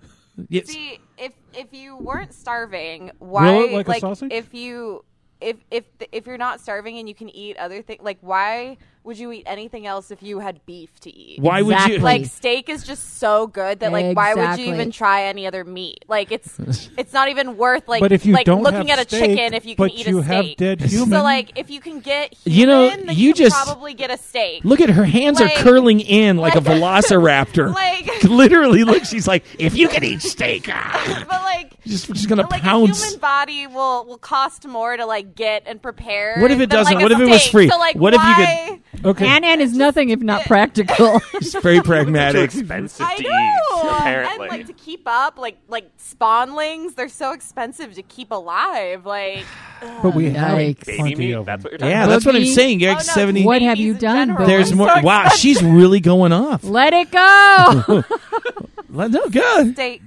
Yes. 0.48 0.68
See, 0.68 1.00
if 1.18 1.34
if 1.54 1.68
you 1.74 1.98
weren't 1.98 2.34
starving, 2.34 3.12
why 3.20 3.52
Really? 3.52 3.84
Like 3.84 3.98
a 3.98 4.00
sausage? 4.00 4.32
if 4.32 4.54
you 4.54 5.04
if 5.42 5.58
if 5.70 5.84
if 6.14 6.26
you're 6.26 6.38
not 6.38 6.62
starving 6.62 6.98
and 6.98 7.10
you 7.10 7.14
can 7.14 7.30
eat 7.30 7.58
other 7.58 7.82
things, 7.82 8.00
like 8.02 8.20
why 8.22 8.78
would 9.04 9.20
you 9.20 9.32
eat 9.34 9.44
anything 9.46 9.86
else 9.86 10.12
if 10.12 10.24
you 10.24 10.40
had 10.40 10.66
beef 10.66 10.90
to 11.02 11.14
eat? 11.14 11.40
Why 11.42 11.62
would 11.62 11.78
you? 11.88 12.00
Like 12.00 12.26
steak 12.26 12.70
is 12.70 12.84
just 12.84 13.18
so 13.20 13.48
good 13.48 13.80
that 13.82 13.92
like 13.92 14.16
why 14.16 14.34
would 14.34 14.60
you 14.60 14.74
even 14.74 14.92
try 14.92 15.24
any 15.24 15.46
other 15.46 15.64
meat? 15.64 16.06
Like 16.08 16.32
it's 16.32 16.58
it's 16.98 17.12
not 17.14 17.28
even 17.30 17.58
worth 17.58 17.88
like 17.88 18.00
But 18.02 18.12
if 18.12 18.26
you 18.26 18.34
like 18.34 18.46
don't 18.46 18.64
looking 18.64 18.92
at 18.92 19.00
a 19.00 19.04
steak, 19.04 19.32
chicken 19.38 19.54
if 19.54 19.66
you 19.66 19.76
can 19.76 19.86
but 19.88 19.92
eat 19.94 20.08
you 20.08 20.20
a 20.20 20.24
have 20.24 20.46
steak. 20.46 20.58
dead 20.58 20.82
human. 20.90 21.10
So 21.10 21.22
like 21.24 21.52
if 21.58 21.70
you 21.70 21.82
can 21.82 22.00
get 22.00 22.34
human, 22.34 22.60
You 22.60 22.66
know, 22.68 22.90
then 22.90 23.08
you 23.10 23.28
you, 23.28 23.34
just- 23.34 23.56
probably 23.66 23.94
get 23.94 24.10
a 24.10 24.18
steak. 24.18 24.64
Look 24.64 24.80
at 24.82 24.90
her 24.90 25.04
hands 25.06 25.40
Like- 25.40 25.58
are 25.60 25.64
curling 25.64 26.00
in 26.00 26.38
like, 26.38 26.56
a 26.56 26.62
velociraptor. 26.62 27.74
like 27.74 28.24
Literally, 28.24 28.84
look, 28.84 29.04
she's 29.06 29.28
like, 29.28 29.44
if 29.60 29.76
you 29.76 29.88
can 29.90 30.04
eat 30.04 30.22
steak, 30.22 30.68
ah, 30.72 31.26
but 31.30 31.42
like 31.42 31.74
just 31.86 32.08
just 32.08 32.30
gonna 32.30 32.48
like 32.50 32.62
pounce. 32.62 33.02
a 33.02 33.06
human 33.06 33.20
body 33.20 33.68
will 33.68 34.06
will 34.06 34.18
cost 34.18 34.66
more 34.66 34.96
to 34.96 35.06
like 35.06 35.36
get 35.36 35.64
and 35.66 35.82
prepare. 35.82 36.40
What 36.40 36.52
if 36.52 36.58
it 36.58 36.70
than, 36.70 36.70
doesn't? 36.70 36.94
Like, 36.96 37.04
What 37.04 37.12
if 37.12 37.20
it 37.20 37.28
was 37.30 37.46
free? 37.48 37.70
So 37.70 37.78
like, 37.78 37.96
What 37.98 38.14
if 38.14 38.22
you 38.24 38.34
could- 38.36 38.44
why- 38.46 38.80
okay. 39.06 39.28
Ann 39.28 39.44
Ann 39.44 39.62
is 39.62 39.74
nothing 39.76 40.10
if 40.10 40.20
not 40.22 40.44
practical. 40.44 41.20
It's 41.34 41.54
very 41.56 41.78
Too 41.78 41.84
pragmatic. 41.84 42.44
expensive 42.54 43.06
I 43.06 43.18
to 43.18 43.24
know. 43.24 43.30
eat, 43.30 43.92
apparently. 43.98 44.48
And 44.48 44.58
like 44.60 44.68
to 44.68 44.74
keep 44.74 45.04
up, 45.08 45.38
like 45.38 45.58
like 45.68 45.90
spawnlings, 45.98 46.96
they're 46.96 47.10
so 47.10 47.32
expensive 47.34 47.94
to 47.96 48.02
keep 48.04 48.32
alive. 48.32 49.06
Like 49.06 49.46
but 50.04 50.14
we 50.16 50.30
have 50.32 50.58
Yikes. 50.58 50.86
Baby 50.86 50.98
plenty 50.98 51.16
meat, 51.16 51.32
of 51.34 51.46
that's 51.46 51.64
them. 51.64 51.64
what 51.64 51.72
you're 51.72 51.78
talking 51.80 51.92
Yeah, 51.92 52.04
about. 52.04 52.10
that's 52.12 52.26
what 52.26 52.36
I'm 52.36 52.42
Boogie. 52.44 52.56
saying. 52.56 52.80
You're 52.80 52.92
Oh, 52.92 52.96
like 52.96 53.08
no, 53.08 53.14
seventy. 53.14 53.44
What 53.44 53.62
have 53.62 53.76
babies 53.78 53.86
you 53.86 53.92
in 53.94 53.98
done, 54.00 54.28
general 54.30 54.46
Boogie? 54.46 54.48
There's 54.48 54.72
are 54.72 54.76
more. 54.76 54.96
so 54.96 55.02
wow, 55.02 55.28
she's 55.30 55.62
really 55.64 56.00
going 56.00 56.32
off. 56.32 56.64
Let 56.66 56.94
it 56.94 57.12
go. 57.12 58.04
Let- 58.90 59.12
No, 59.12 59.28
good. 59.30 59.74
steak. 59.74 60.02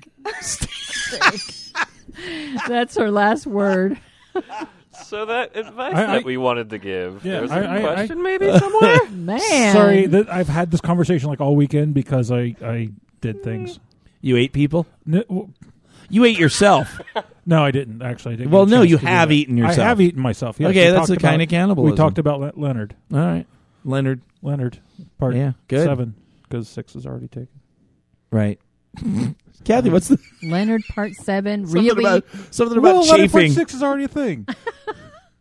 That's 2.66 2.96
her 2.96 3.10
last 3.10 3.46
word. 3.46 3.98
So 5.06 5.24
that 5.26 5.56
advice 5.56 5.94
I- 5.94 6.02
I- 6.04 6.06
that 6.16 6.24
we 6.24 6.36
wanted 6.36 6.70
to 6.70 6.78
give. 6.78 7.24
Yeah, 7.24 7.32
there 7.32 7.42
was 7.42 7.50
I- 7.52 7.60
a 7.60 7.68
I- 7.68 7.76
I- 7.76 7.80
question 7.94 8.22
maybe 8.22 8.50
somewhere. 8.58 8.98
Man. 9.10 9.72
Sorry 9.72 10.06
that 10.06 10.28
I've 10.30 10.48
had 10.48 10.70
this 10.70 10.80
conversation 10.80 11.28
like 11.28 11.40
all 11.40 11.54
weekend 11.56 11.94
because 11.94 12.30
I 12.32 12.54
I 12.62 12.90
did 13.20 13.42
things. 13.42 13.78
You 14.20 14.36
ate 14.36 14.52
people. 14.52 14.86
No, 15.04 15.22
w- 15.22 15.48
You 16.08 16.24
ate 16.24 16.38
yourself. 16.38 17.00
no, 17.46 17.64
I 17.64 17.70
didn't 17.70 18.02
actually. 18.02 18.34
I 18.34 18.36
didn't 18.38 18.50
Well, 18.52 18.64
get 18.66 18.72
a 18.72 18.76
no, 18.76 18.80
chance 18.82 18.90
you 18.90 18.96
to 18.98 19.00
do 19.02 19.06
have 19.06 19.28
that. 19.28 19.34
eaten 19.34 19.56
yourself. 19.56 19.78
I 19.78 19.88
have 19.88 20.00
eaten 20.00 20.20
myself. 20.22 20.56
Yes, 20.58 20.70
Okay, 20.70 20.86
we 20.86 20.90
that's 20.92 21.08
talked 21.08 21.08
the 21.08 21.16
kind 21.24 21.34
about- 21.36 21.42
of 21.44 21.48
cannibalism. 21.50 21.90
We 21.92 21.96
talked 21.96 22.18
about 22.18 22.40
Le- 22.40 22.52
Leonard. 22.56 22.94
All 23.12 23.18
right, 23.20 23.46
Leonard. 23.84 24.20
Leonard, 24.42 24.78
part 25.18 25.34
Yeah, 25.34 25.52
good. 25.68 25.84
seven, 25.84 26.14
because 26.42 26.68
six 26.68 26.94
is 26.96 27.06
already 27.06 27.28
taken. 27.28 27.48
Right. 28.30 28.58
Kathy, 29.66 29.90
what's 29.90 30.08
the 30.08 30.18
Leonard 30.42 30.84
Part 30.88 31.14
Seven. 31.14 31.66
something 31.66 31.84
Really? 31.84 32.04
about 32.04 32.24
something 32.50 32.80
well, 32.80 33.00
about 33.00 33.10
Leonard 33.10 33.30
part 33.32 33.42
chafing? 33.42 33.52
six 33.52 33.74
is 33.74 33.82
already 33.82 34.04
a 34.04 34.08
thing. 34.08 34.46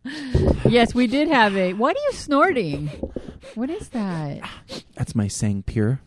yes, 0.68 0.94
we 0.94 1.06
did 1.06 1.28
have 1.28 1.56
a. 1.56 1.72
What 1.72 1.96
are 1.96 2.00
you 2.06 2.12
snorting? 2.12 2.88
What 3.54 3.70
is 3.70 3.88
that? 3.90 4.40
That's 4.94 5.14
my 5.14 5.28
Siang 5.28 5.62
Pure. 5.62 6.00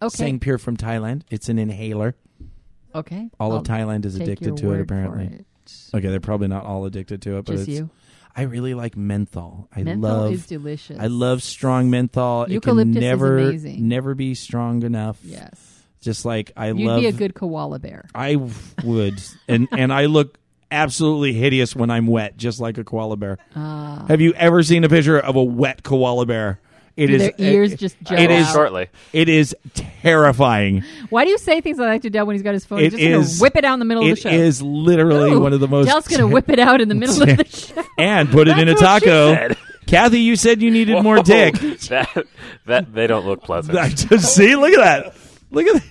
Okay. 0.00 0.16
Siang 0.16 0.38
Pure 0.40 0.58
from 0.58 0.76
Thailand. 0.76 1.22
It's 1.30 1.48
an 1.48 1.58
inhaler. 1.58 2.14
Okay. 2.94 3.30
All 3.40 3.52
I'll 3.52 3.58
of 3.58 3.64
Thailand 3.64 4.04
is 4.04 4.14
take 4.14 4.22
addicted 4.22 4.46
your 4.48 4.56
to 4.56 4.64
it. 4.66 4.68
word 4.68 4.80
Apparently. 4.82 5.24
it. 5.26 5.46
Okay, 5.94 6.08
they're 6.08 6.20
probably 6.20 6.48
not 6.48 6.64
all 6.64 6.84
addicted 6.84 7.22
to 7.22 7.38
it, 7.38 7.44
but 7.44 7.52
Just 7.56 7.68
it's. 7.68 7.78
you. 7.78 7.90
I 8.34 8.42
really 8.42 8.74
like 8.74 8.96
menthol. 8.96 9.68
I 9.74 9.82
Menthol 9.82 10.10
love. 10.10 10.32
is 10.32 10.46
delicious. 10.46 10.98
I 10.98 11.06
love 11.06 11.42
strong 11.42 11.90
menthol. 11.90 12.50
Eucalyptus 12.50 12.96
it 12.96 12.98
is 12.98 13.02
can 13.02 13.10
never, 13.10 13.38
amazing. 13.38 13.88
never 13.88 14.14
be 14.14 14.34
strong 14.34 14.82
enough. 14.82 15.18
Yes. 15.22 15.71
Just 16.02 16.24
like 16.26 16.52
I 16.56 16.68
love. 16.72 16.78
You'd 16.78 16.86
love. 16.88 17.00
be 17.00 17.06
a 17.06 17.12
good 17.12 17.34
koala 17.34 17.78
bear. 17.78 18.04
I 18.14 18.36
would, 18.84 19.22
and 19.48 19.68
and 19.72 19.92
I 19.92 20.06
look 20.06 20.36
absolutely 20.70 21.32
hideous 21.32 21.74
when 21.74 21.90
I'm 21.90 22.06
wet, 22.06 22.36
just 22.36 22.60
like 22.60 22.76
a 22.76 22.84
koala 22.84 23.16
bear. 23.16 23.38
Ah. 23.56 24.04
Have 24.08 24.20
you 24.20 24.32
ever 24.34 24.62
seen 24.62 24.84
a 24.84 24.88
picture 24.88 25.18
of 25.18 25.36
a 25.36 25.42
wet 25.42 25.82
koala 25.82 26.26
bear? 26.26 26.58
It 26.94 27.06
Do 27.06 27.14
is. 27.14 27.22
their 27.22 27.32
ears 27.38 27.72
it- 27.72 27.78
just 27.78 27.96
jut 28.02 28.18
it 28.18 28.30
is? 28.30 28.50
Shortly. 28.52 28.88
It 29.14 29.30
is 29.30 29.56
terrifying. 29.74 30.84
Why 31.08 31.24
do 31.24 31.30
you 31.30 31.38
say 31.38 31.60
things 31.60 31.78
like 31.78 31.88
that 31.88 32.02
to 32.02 32.10
Dell 32.10 32.26
when 32.26 32.34
he's 32.34 32.42
got 32.42 32.52
his 32.54 32.64
phone? 32.66 32.80
It 32.80 32.92
he's 32.92 32.92
just 32.92 33.02
is- 33.02 33.38
gonna 33.38 33.42
whip 33.42 33.56
it 33.56 33.64
out 33.64 33.72
in 33.74 33.78
the 33.78 33.84
middle 33.86 34.02
of 34.02 34.10
the 34.10 34.16
show. 34.16 34.28
It 34.28 34.34
is 34.40 34.60
literally 34.60 35.30
Ooh, 35.32 35.40
one 35.40 35.52
of 35.52 35.60
the 35.60 35.68
most. 35.68 35.86
Dell's 35.86 36.06
gonna 36.08 36.26
whip 36.28 36.48
it 36.50 36.58
out 36.58 36.80
in 36.80 36.88
the 36.88 36.94
middle 36.94 37.22
of 37.22 37.36
the 37.36 37.44
show. 37.48 37.82
and 37.96 38.28
put 38.30 38.48
it 38.48 38.58
in 38.58 38.68
a 38.68 38.74
taco. 38.74 39.54
Kathy, 39.86 40.20
you 40.20 40.36
said 40.36 40.62
you 40.62 40.70
needed 40.70 41.02
more 41.02 41.22
dick. 41.22 41.54
that, 41.88 42.26
that 42.66 42.94
they 42.94 43.06
don't 43.06 43.26
look 43.26 43.42
pleasant. 43.42 43.76
I 43.78 43.88
just 43.90 44.34
see. 44.34 44.54
Look 44.56 44.72
at 44.72 44.78
that. 45.04 45.14
Look 45.52 45.66
at 45.66 45.74
that. 45.74 45.84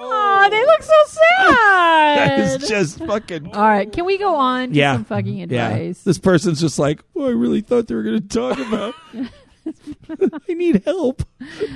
Oh, 0.00 0.48
they 0.50 0.64
look 0.64 0.82
so 0.82 0.92
sad. 1.06 1.50
that 2.16 2.38
is 2.62 2.68
just 2.68 2.98
fucking. 3.00 3.52
All 3.54 3.62
right, 3.68 3.90
can 3.92 4.04
we 4.04 4.16
go 4.16 4.34
on 4.36 4.70
to 4.70 4.74
Yeah. 4.76 4.94
some 4.94 5.04
fucking 5.04 5.50
Yeah. 5.50 5.68
advice? 5.68 6.02
This 6.02 6.18
person's 6.18 6.60
just 6.60 6.78
like, 6.78 7.02
well, 7.14 7.26
I 7.26 7.30
really 7.32 7.60
thought 7.62 7.88
they 7.88 7.94
were 7.96 8.04
going 8.04 8.22
to 8.22 8.28
talk 8.28 8.58
about. 8.58 8.94
I 10.48 10.54
need 10.54 10.82
help. 10.84 11.22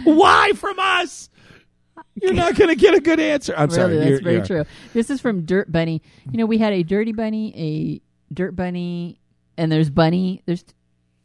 Why 0.05 0.53
from 0.55 0.79
us? 0.79 1.29
You're 2.15 2.33
not 2.35 2.55
going 2.57 2.69
to 2.71 2.77
get 2.77 2.95
a 2.95 3.01
good 3.01 3.21
answer. 3.21 3.55
I'm 3.57 3.71
sorry. 3.71 3.95
Really, 3.95 3.99
that's 3.99 4.11
You're- 4.11 4.23
very 4.23 4.37
you 4.37 4.43
are. 4.43 4.47
true. 4.47 4.65
This 4.93 5.11
is 5.11 5.21
from 5.21 5.43
Dirt 5.45 5.71
Bunny. 5.71 6.01
You 6.31 6.39
know, 6.39 6.47
we 6.47 6.59
had 6.59 6.73
a 6.73 6.83
Dirty 6.83 7.13
Bunny, 7.13 7.53
a 7.57 8.35
Dirt 8.35 8.55
Bunny, 8.55 9.19
and 9.57 9.71
there's 9.73 9.91
Bunny. 9.91 10.43
There's 10.47 10.65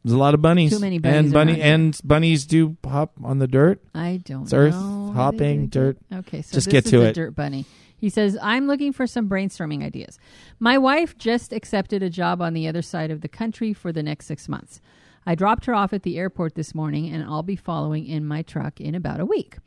There's 0.03 0.13
a 0.13 0.17
lot 0.17 0.33
of 0.33 0.41
bunnies. 0.41 0.71
Too 0.71 0.79
many 0.79 0.97
bunnies 0.97 1.17
and 1.25 1.33
bunny 1.33 1.53
around 1.53 1.61
and 1.61 1.99
bunnies 2.03 2.45
do 2.45 2.75
hop 2.85 3.13
on 3.23 3.39
the 3.39 3.47
dirt. 3.47 3.81
I 3.93 4.19
don't 4.23 4.43
It's 4.43 4.51
know. 4.53 4.71
how 4.71 4.96
they 5.07 5.13
hopping, 5.13 5.61
did 5.61 5.71
dirt. 5.71 5.97
Okay, 6.13 6.41
so 6.41 6.55
Just 6.55 6.65
this 6.65 6.67
get 6.67 6.85
is 6.85 6.91
to 6.91 6.99
the 6.99 7.05
it. 7.07 7.15
Dirt 7.15 7.35
Bunny. 7.35 7.65
He 7.99 8.09
says, 8.09 8.37
"I'm 8.41 8.67
looking 8.67 8.93
for 8.93 9.07
some 9.07 9.27
brainstorming 9.27 9.83
ideas. 9.83 10.19
My 10.59 10.77
wife 10.77 11.17
just 11.17 11.51
accepted 11.51 12.03
a 12.03 12.09
job 12.09 12.41
on 12.41 12.53
the 12.53 12.67
other 12.67 12.81
side 12.83 13.09
of 13.09 13.21
the 13.21 13.27
country 13.27 13.73
for 13.73 13.91
the 13.91 14.03
next 14.03 14.27
six 14.27 14.47
months. 14.47 14.81
I 15.25 15.35
dropped 15.35 15.65
her 15.65 15.73
off 15.73 15.93
at 15.93 16.03
the 16.03 16.17
airport 16.17 16.55
this 16.55 16.75
morning, 16.75 17.11
and 17.11 17.23
I'll 17.23 17.43
be 17.43 17.55
following 17.55 18.05
in 18.05 18.25
my 18.25 18.43
truck 18.43 18.79
in 18.79 18.93
about 18.93 19.19
a 19.19 19.25
week." 19.25 19.57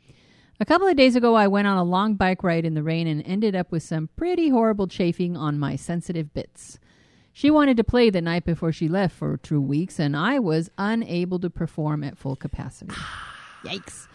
A 0.61 0.65
couple 0.65 0.87
of 0.87 0.95
days 0.95 1.15
ago, 1.15 1.33
I 1.35 1.47
went 1.47 1.67
on 1.67 1.77
a 1.77 1.83
long 1.83 2.13
bike 2.13 2.43
ride 2.43 2.65
in 2.65 2.75
the 2.75 2.83
rain 2.83 3.07
and 3.07 3.21
ended 3.25 3.55
up 3.55 3.71
with 3.71 3.81
some 3.83 4.09
pretty 4.15 4.49
horrible 4.49 4.87
chafing 4.87 5.35
on 5.35 5.57
my 5.57 5.75
sensitive 5.75 6.33
bits. 6.33 6.77
She 7.33 7.49
wanted 7.49 7.77
to 7.77 7.83
play 7.83 8.09
the 8.09 8.21
night 8.21 8.45
before 8.45 8.71
she 8.71 8.87
left 8.87 9.15
for 9.15 9.37
two 9.37 9.59
weeks, 9.59 9.99
and 9.99 10.15
I 10.15 10.37
was 10.37 10.69
unable 10.77 11.39
to 11.39 11.49
perform 11.49 12.03
at 12.03 12.17
full 12.17 12.35
capacity. 12.35 12.93
Ah. 12.95 13.27
Yikes. 13.63 14.07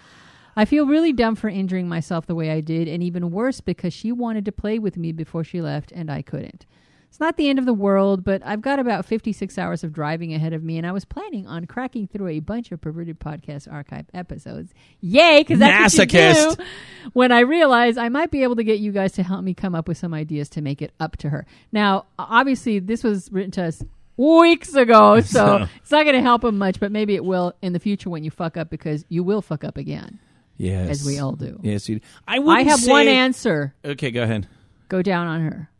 I 0.56 0.64
feel 0.64 0.86
really 0.86 1.12
dumb 1.12 1.36
for 1.36 1.48
injuring 1.48 1.88
myself 1.88 2.26
the 2.26 2.34
way 2.34 2.50
I 2.50 2.60
did, 2.60 2.88
and 2.88 3.02
even 3.02 3.30
worse 3.30 3.60
because 3.60 3.92
she 3.92 4.10
wanted 4.12 4.44
to 4.46 4.52
play 4.52 4.78
with 4.78 4.96
me 4.96 5.12
before 5.12 5.44
she 5.44 5.60
left, 5.60 5.92
and 5.92 6.10
I 6.10 6.22
couldn't. 6.22 6.64
It's 7.08 7.20
not 7.20 7.36
the 7.36 7.48
end 7.48 7.58
of 7.58 7.66
the 7.66 7.72
world, 7.72 8.24
but 8.24 8.42
I've 8.44 8.60
got 8.60 8.78
about 8.78 9.06
56 9.06 9.56
hours 9.58 9.84
of 9.84 9.92
driving 9.92 10.34
ahead 10.34 10.52
of 10.52 10.62
me, 10.62 10.76
and 10.76 10.86
I 10.86 10.92
was 10.92 11.04
planning 11.04 11.46
on 11.46 11.64
cracking 11.66 12.08
through 12.08 12.28
a 12.28 12.40
bunch 12.40 12.72
of 12.72 12.80
Perverted 12.80 13.20
Podcast 13.20 13.72
archive 13.72 14.06
episodes. 14.12 14.74
Yay, 15.00 15.40
because 15.40 15.58
that's 15.60 15.94
what 15.98 16.12
you 16.12 16.18
do. 16.56 16.64
When 17.12 17.32
I 17.32 17.40
realized 17.40 17.96
I 17.96 18.08
might 18.08 18.30
be 18.30 18.42
able 18.42 18.56
to 18.56 18.64
get 18.64 18.80
you 18.80 18.92
guys 18.92 19.12
to 19.12 19.22
help 19.22 19.44
me 19.44 19.54
come 19.54 19.74
up 19.74 19.88
with 19.88 19.96
some 19.98 20.12
ideas 20.12 20.48
to 20.50 20.60
make 20.60 20.82
it 20.82 20.92
up 21.00 21.16
to 21.18 21.30
her. 21.30 21.46
Now, 21.72 22.06
obviously, 22.18 22.80
this 22.80 23.02
was 23.04 23.30
written 23.32 23.52
to 23.52 23.64
us 23.66 23.82
weeks 24.18 24.74
ago, 24.74 25.20
so 25.20 25.58
So- 25.58 25.68
it's 25.80 25.90
not 25.90 26.04
going 26.04 26.16
to 26.16 26.22
help 26.22 26.44
him 26.44 26.58
much, 26.58 26.80
but 26.80 26.90
maybe 26.92 27.14
it 27.14 27.24
will 27.24 27.54
in 27.62 27.72
the 27.72 27.78
future 27.80 28.10
when 28.10 28.24
you 28.24 28.30
fuck 28.30 28.56
up 28.56 28.68
because 28.68 29.04
you 29.08 29.22
will 29.22 29.40
fuck 29.42 29.64
up 29.64 29.76
again, 29.78 30.18
Yes, 30.58 30.90
as 30.90 31.04
we 31.06 31.18
all 31.18 31.32
do. 31.32 31.58
Yes, 31.62 31.88
you. 31.88 32.00
I 32.26 32.36
I 32.36 32.38
wouldn't 32.38 32.68
have 32.68 32.80
say- 32.80 32.90
one 32.90 33.08
answer. 33.08 33.74
Okay, 33.84 34.10
go 34.10 34.22
ahead. 34.22 34.48
Go 34.88 35.02
down 35.02 35.26
on 35.26 35.40
her. 35.42 35.70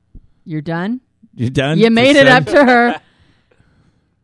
You're 0.45 0.61
done. 0.61 1.01
You're 1.35 1.51
done? 1.51 1.79
You 1.79 1.91
made 1.91 2.17
it 2.17 2.27
Just 2.27 2.49
up 2.49 2.55
to 2.55 2.65
her. 2.65 3.01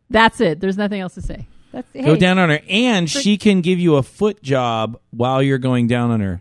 That's 0.09 0.39
it. 0.41 0.59
There's 0.59 0.77
nothing 0.77 1.01
else 1.01 1.15
to 1.15 1.21
say. 1.21 1.47
That's 1.71 1.91
Go 1.91 2.15
down 2.15 2.37
on 2.37 2.49
her, 2.49 2.59
and 2.69 3.09
she 3.09 3.37
can 3.37 3.61
give 3.61 3.79
you 3.79 3.95
a 3.95 4.03
foot 4.03 4.43
job 4.43 4.99
while 5.09 5.41
you're 5.41 5.57
going 5.57 5.87
down 5.87 6.11
on 6.11 6.19
her. 6.21 6.39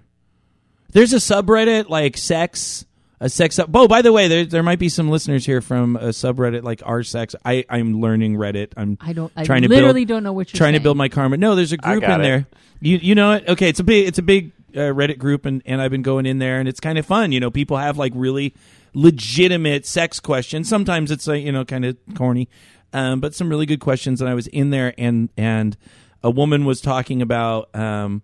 There's 0.93 1.15
a 1.15 1.17
subreddit 1.17 1.89
like 1.89 2.19
sex, 2.19 2.85
a 3.23 3.29
sex. 3.29 3.55
Sub- 3.55 3.75
oh, 3.75 3.87
by 3.87 4.03
the 4.03 4.13
way, 4.13 4.27
there 4.27 4.45
there 4.45 4.63
might 4.65 4.81
be 4.81 4.89
some 4.89 5.09
listeners 5.09 5.47
here 5.47 5.61
from 5.61 5.95
a 5.97 6.09
subreddit 6.09 6.65
like 6.65 6.83
our 6.85 7.05
sex. 7.05 7.37
I 7.45 7.65
I'm 7.71 8.01
learning 8.01 8.35
Reddit. 8.35 8.73
I'm 8.77 8.99
I 9.01 9.13
don't. 9.13 9.33
I 9.37 9.45
trying 9.45 9.63
to 9.63 9.69
literally 9.69 10.05
build, 10.05 10.17
don't 10.17 10.25
know 10.25 10.33
what 10.33 10.53
you're 10.53 10.59
trying 10.59 10.73
saying. 10.73 10.81
to 10.81 10.83
build 10.83 10.97
my 10.97 11.09
karma. 11.09 11.37
No, 11.37 11.55
there's 11.55 11.73
a 11.73 11.77
group 11.77 12.03
in 12.03 12.11
it. 12.11 12.23
there. 12.23 12.47
You 12.81 12.99
you 13.01 13.15
know 13.15 13.33
it? 13.35 13.49
Okay, 13.49 13.69
it's 13.69 13.79
a 13.79 13.85
big 13.85 14.09
it's 14.09 14.19
a 14.19 14.23
big 14.23 14.51
uh, 14.75 14.91
Reddit 14.91 15.19
group, 15.19 15.47
and 15.47 15.63
and 15.65 15.81
I've 15.81 15.93
been 15.93 16.03
going 16.03 16.27
in 16.27 16.41
there, 16.41 16.59
and 16.59 16.69
it's 16.69 16.81
kind 16.81 16.99
of 16.99 17.07
fun. 17.07 17.31
You 17.31 17.39
know, 17.39 17.51
people 17.51 17.77
have 17.77 17.97
like 17.97 18.13
really 18.15 18.55
legitimate 18.93 19.87
sex 19.87 20.19
questions. 20.19 20.69
Sometimes 20.69 21.13
it's 21.13 21.29
like 21.29 21.45
you 21.45 21.53
know 21.53 21.65
kind 21.65 21.85
of 21.85 21.97
corny, 22.17 22.49
um, 22.93 23.21
but 23.21 23.37
some 23.37 23.49
really 23.49 23.67
good 23.67 23.81
questions. 23.81 24.21
And 24.21 24.29
I 24.29 24.35
was 24.35 24.49
in 24.49 24.71
there, 24.71 24.95
and 24.99 25.29
and 25.37 25.77
a 26.25 26.31
woman 26.31 26.65
was 26.65 26.81
talking 26.81 27.23
about 27.23 27.73
um, 27.77 28.23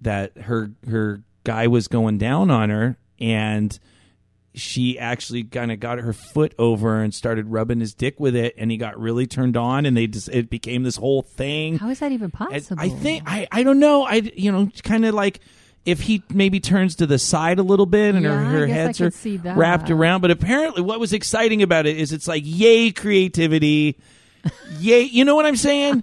that 0.00 0.36
her 0.36 0.72
her 0.90 1.22
guy 1.44 1.68
was 1.68 1.86
going 1.86 2.18
down 2.18 2.50
on 2.50 2.70
her, 2.70 2.98
and 3.20 3.78
she 4.56 4.98
actually 4.98 5.44
kind 5.44 5.70
of 5.70 5.78
got 5.78 5.98
her 5.98 6.12
foot 6.12 6.54
over 6.58 7.02
and 7.02 7.14
started 7.14 7.46
rubbing 7.48 7.78
his 7.78 7.94
dick 7.94 8.18
with 8.18 8.34
it, 8.34 8.54
and 8.56 8.70
he 8.70 8.76
got 8.76 8.98
really 8.98 9.26
turned 9.26 9.56
on, 9.56 9.86
and 9.86 9.96
they 9.96 10.06
just 10.06 10.28
it 10.30 10.50
became 10.50 10.82
this 10.82 10.96
whole 10.96 11.22
thing. 11.22 11.78
How 11.78 11.90
is 11.90 12.00
that 12.00 12.10
even 12.10 12.30
possible? 12.30 12.80
I 12.80 12.88
think 12.88 13.22
I 13.26 13.46
I 13.52 13.62
don't 13.62 13.78
know. 13.78 14.04
I 14.04 14.14
you 14.34 14.50
know 14.50 14.70
kind 14.82 15.04
of 15.04 15.14
like 15.14 15.40
if 15.84 16.00
he 16.00 16.22
maybe 16.30 16.58
turns 16.58 16.96
to 16.96 17.06
the 17.06 17.18
side 17.18 17.58
a 17.58 17.62
little 17.62 17.86
bit 17.86 18.14
and 18.16 18.24
Yeah, 18.24 18.44
her, 18.44 18.60
her 18.60 18.66
heads 18.66 19.00
are 19.00 19.12
wrapped 19.54 19.90
around. 19.90 20.20
But 20.20 20.32
apparently, 20.32 20.82
what 20.82 20.98
was 20.98 21.12
exciting 21.12 21.62
about 21.62 21.86
it 21.86 21.96
is 21.96 22.12
it's 22.12 22.26
like 22.26 22.42
yay 22.44 22.90
creativity, 22.90 23.98
yay. 24.80 25.02
You 25.02 25.24
know 25.24 25.36
what 25.36 25.46
I'm 25.46 25.56
saying? 25.56 26.02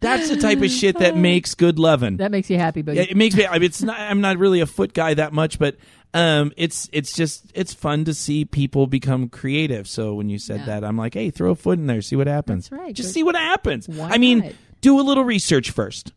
That's 0.00 0.28
the 0.28 0.36
type 0.36 0.60
of 0.62 0.70
shit 0.70 0.98
that 0.98 1.16
makes 1.28 1.54
good 1.54 1.78
loving. 1.78 2.18
that 2.18 2.30
makes 2.30 2.48
you 2.50 2.56
happy, 2.58 2.82
but 2.82 2.94
Yeah, 2.94 3.02
it 3.02 3.16
makes 3.16 3.34
me. 3.34 3.46
I 3.46 3.54
mean, 3.54 3.64
it's 3.64 3.82
not. 3.82 3.98
I'm 3.98 4.20
not 4.20 4.36
really 4.38 4.60
a 4.60 4.66
foot 4.66 4.92
guy 4.94 5.14
that 5.14 5.32
much, 5.32 5.58
but 5.58 5.76
um, 6.14 6.52
it's 6.56 6.88
it's 6.92 7.12
just 7.12 7.44
it's 7.54 7.74
fun 7.74 8.04
to 8.06 8.14
see 8.14 8.44
people 8.44 8.86
become 8.86 9.28
creative. 9.28 9.86
So 9.88 10.14
when 10.14 10.28
you 10.28 10.38
said 10.38 10.60
Yeah. 10.60 10.66
that, 10.66 10.84
I'm 10.84 10.96
like, 10.96 11.14
hey, 11.14 11.30
throw 11.30 11.50
a 11.50 11.54
foot 11.54 11.78
in 11.78 11.86
there, 11.86 12.00
see 12.02 12.16
what 12.16 12.26
happens. 12.26 12.68
That's 12.68 12.80
right. 12.80 12.94
Just 12.94 13.10
Good. 13.10 13.14
see 13.14 13.22
what 13.22 13.34
happens. 13.36 13.88
Why 13.88 14.08
I 14.10 14.18
mean, 14.18 14.38
not? 14.40 14.52
do 14.80 14.98
a 14.98 15.02
little 15.02 15.24
research 15.24 15.70
first. 15.70 16.12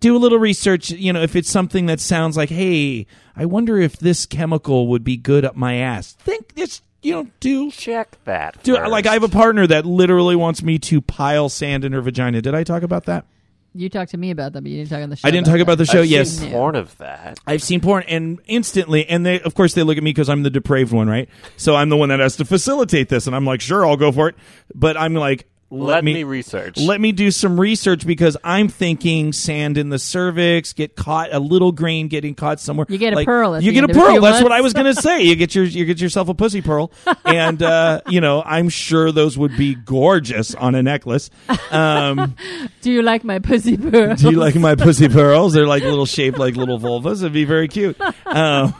Do 0.00 0.16
a 0.16 0.18
little 0.18 0.38
research. 0.38 0.90
You 0.90 1.12
know, 1.14 1.22
if 1.22 1.34
it's 1.36 1.48
something 1.50 1.86
that 1.86 2.00
sounds 2.00 2.36
like, 2.36 2.50
hey, 2.50 3.06
I 3.34 3.46
wonder 3.46 3.78
if 3.78 3.96
this 3.98 4.26
chemical 4.26 4.88
would 4.88 5.04
be 5.04 5.16
good 5.16 5.44
up 5.44 5.56
my 5.56 5.76
ass. 5.76 6.12
Think 6.12 6.54
this. 6.54 6.82
You 7.02 7.12
know, 7.12 7.26
do 7.40 7.70
Check 7.70 8.16
that. 8.24 8.62
do 8.62 8.76
first. 8.76 8.90
like 8.90 9.04
I 9.06 9.12
have 9.12 9.22
a 9.22 9.28
partner 9.28 9.66
that 9.66 9.84
literally 9.84 10.36
wants 10.36 10.62
me 10.62 10.78
to 10.80 11.02
pile 11.02 11.50
sand 11.50 11.84
in 11.84 11.92
her 11.92 12.00
vagina. 12.00 12.40
Did 12.40 12.54
I 12.54 12.64
talk 12.64 12.82
about 12.82 13.04
that? 13.04 13.26
You 13.74 13.88
talked 13.88 14.12
to 14.12 14.16
me 14.16 14.30
about 14.30 14.52
that, 14.52 14.62
but 14.62 14.70
you 14.70 14.78
didn't 14.78 14.90
talk 14.90 15.02
on 15.02 15.10
the 15.10 15.16
show. 15.16 15.26
I 15.28 15.30
didn't 15.30 15.46
talk 15.46 15.58
about 15.58 15.78
the 15.78 15.82
I've 15.82 15.88
show. 15.88 16.02
seen 16.02 16.10
yes, 16.12 16.42
Yeah. 16.42 16.50
porn 16.52 16.76
of 16.76 16.96
that. 16.98 17.38
I've 17.46 17.62
seen 17.62 17.80
porn 17.80 18.04
and 18.08 18.38
instantly, 18.46 19.06
and 19.08 19.26
they, 19.26 19.40
of 19.40 19.54
course, 19.54 19.74
they 19.74 19.82
look 19.82 19.96
at 19.98 20.02
me 20.04 20.10
because 20.10 20.28
I'm 20.28 20.42
the 20.44 20.50
depraved 20.50 20.92
one, 20.92 21.08
right? 21.08 21.28
So 21.56 21.74
I'm 21.76 21.88
the 21.88 21.96
one 21.96 22.08
that 22.10 22.20
has 22.20 22.36
to 22.36 22.44
facilitate 22.44 23.08
this, 23.08 23.26
and 23.26 23.34
I'm 23.34 23.44
like, 23.44 23.60
sure, 23.60 23.84
I'll 23.86 23.96
go 23.96 24.12
for 24.12 24.28
it. 24.28 24.36
But 24.74 24.96
I'm 24.96 25.14
like, 25.14 25.46
let, 25.70 25.96
Let, 25.96 26.04
me, 26.04 26.22
research. 26.24 26.78
let 26.78 27.00
me 27.00 27.10
do 27.12 27.30
some 27.30 27.58
research 27.58 28.06
because 28.06 28.36
I'm 28.44 28.68
thinking 28.68 29.32
sand 29.32 29.76
in 29.76 29.88
the 29.88 29.98
cervix, 29.98 30.72
get 30.72 30.94
caught 30.94 31.32
a 31.32 31.38
little 31.40 31.72
grain 31.72 32.08
getting 32.08 32.34
caught 32.34 32.60
somewhere. 32.60 32.86
You 32.88 32.98
get 32.98 33.12
a 33.12 33.16
Like, 33.16 33.26
pearl 33.26 33.54
at 33.56 33.62
you 33.62 33.70
the 33.70 33.74
get 33.74 33.82
end 33.84 33.90
a 33.90 33.94
of 33.94 34.00
pearl. 34.04 34.12
few 34.12 34.20
That's 34.20 34.42
what. 34.42 34.52
I 34.52 34.60
was 34.60 34.72
gonna 34.72 34.94
say. 34.94 35.22
You 35.22 35.34
get 35.36 35.54
your 35.54 35.64
you 35.64 35.84
get 35.84 36.00
yourself 36.00 36.28
a 36.28 36.34
pussy 36.34 36.62
pearl, 36.62 36.92
and 37.24 37.62
uh, 37.62 38.00
you 38.08 38.20
know 38.20 38.42
I'm 38.44 38.68
sure 38.68 39.10
those 39.10 39.36
would 39.36 39.56
be 39.56 39.74
gorgeous 39.74 40.54
on 40.54 40.74
a 40.74 40.82
necklace. 40.82 41.30
Um, 41.70 42.36
Do 42.82 42.92
you 42.92 43.02
like 43.02 43.24
my 43.24 43.38
pussy 43.38 43.76
pearl? 43.76 44.14
do 44.16 44.30
you 44.30 44.38
like 44.38 44.54
my 44.54 44.74
pussy 44.74 45.08
pearls? 45.08 45.54
They're 45.54 45.66
like 45.66 45.82
little 45.82 46.06
shaped 46.06 46.38
like 46.38 46.54
little 46.56 46.78
vulvas. 46.78 47.20
It'd 47.20 47.32
be 47.32 47.44
very 47.44 47.68
cute. 47.68 47.96
Um, 48.26 48.74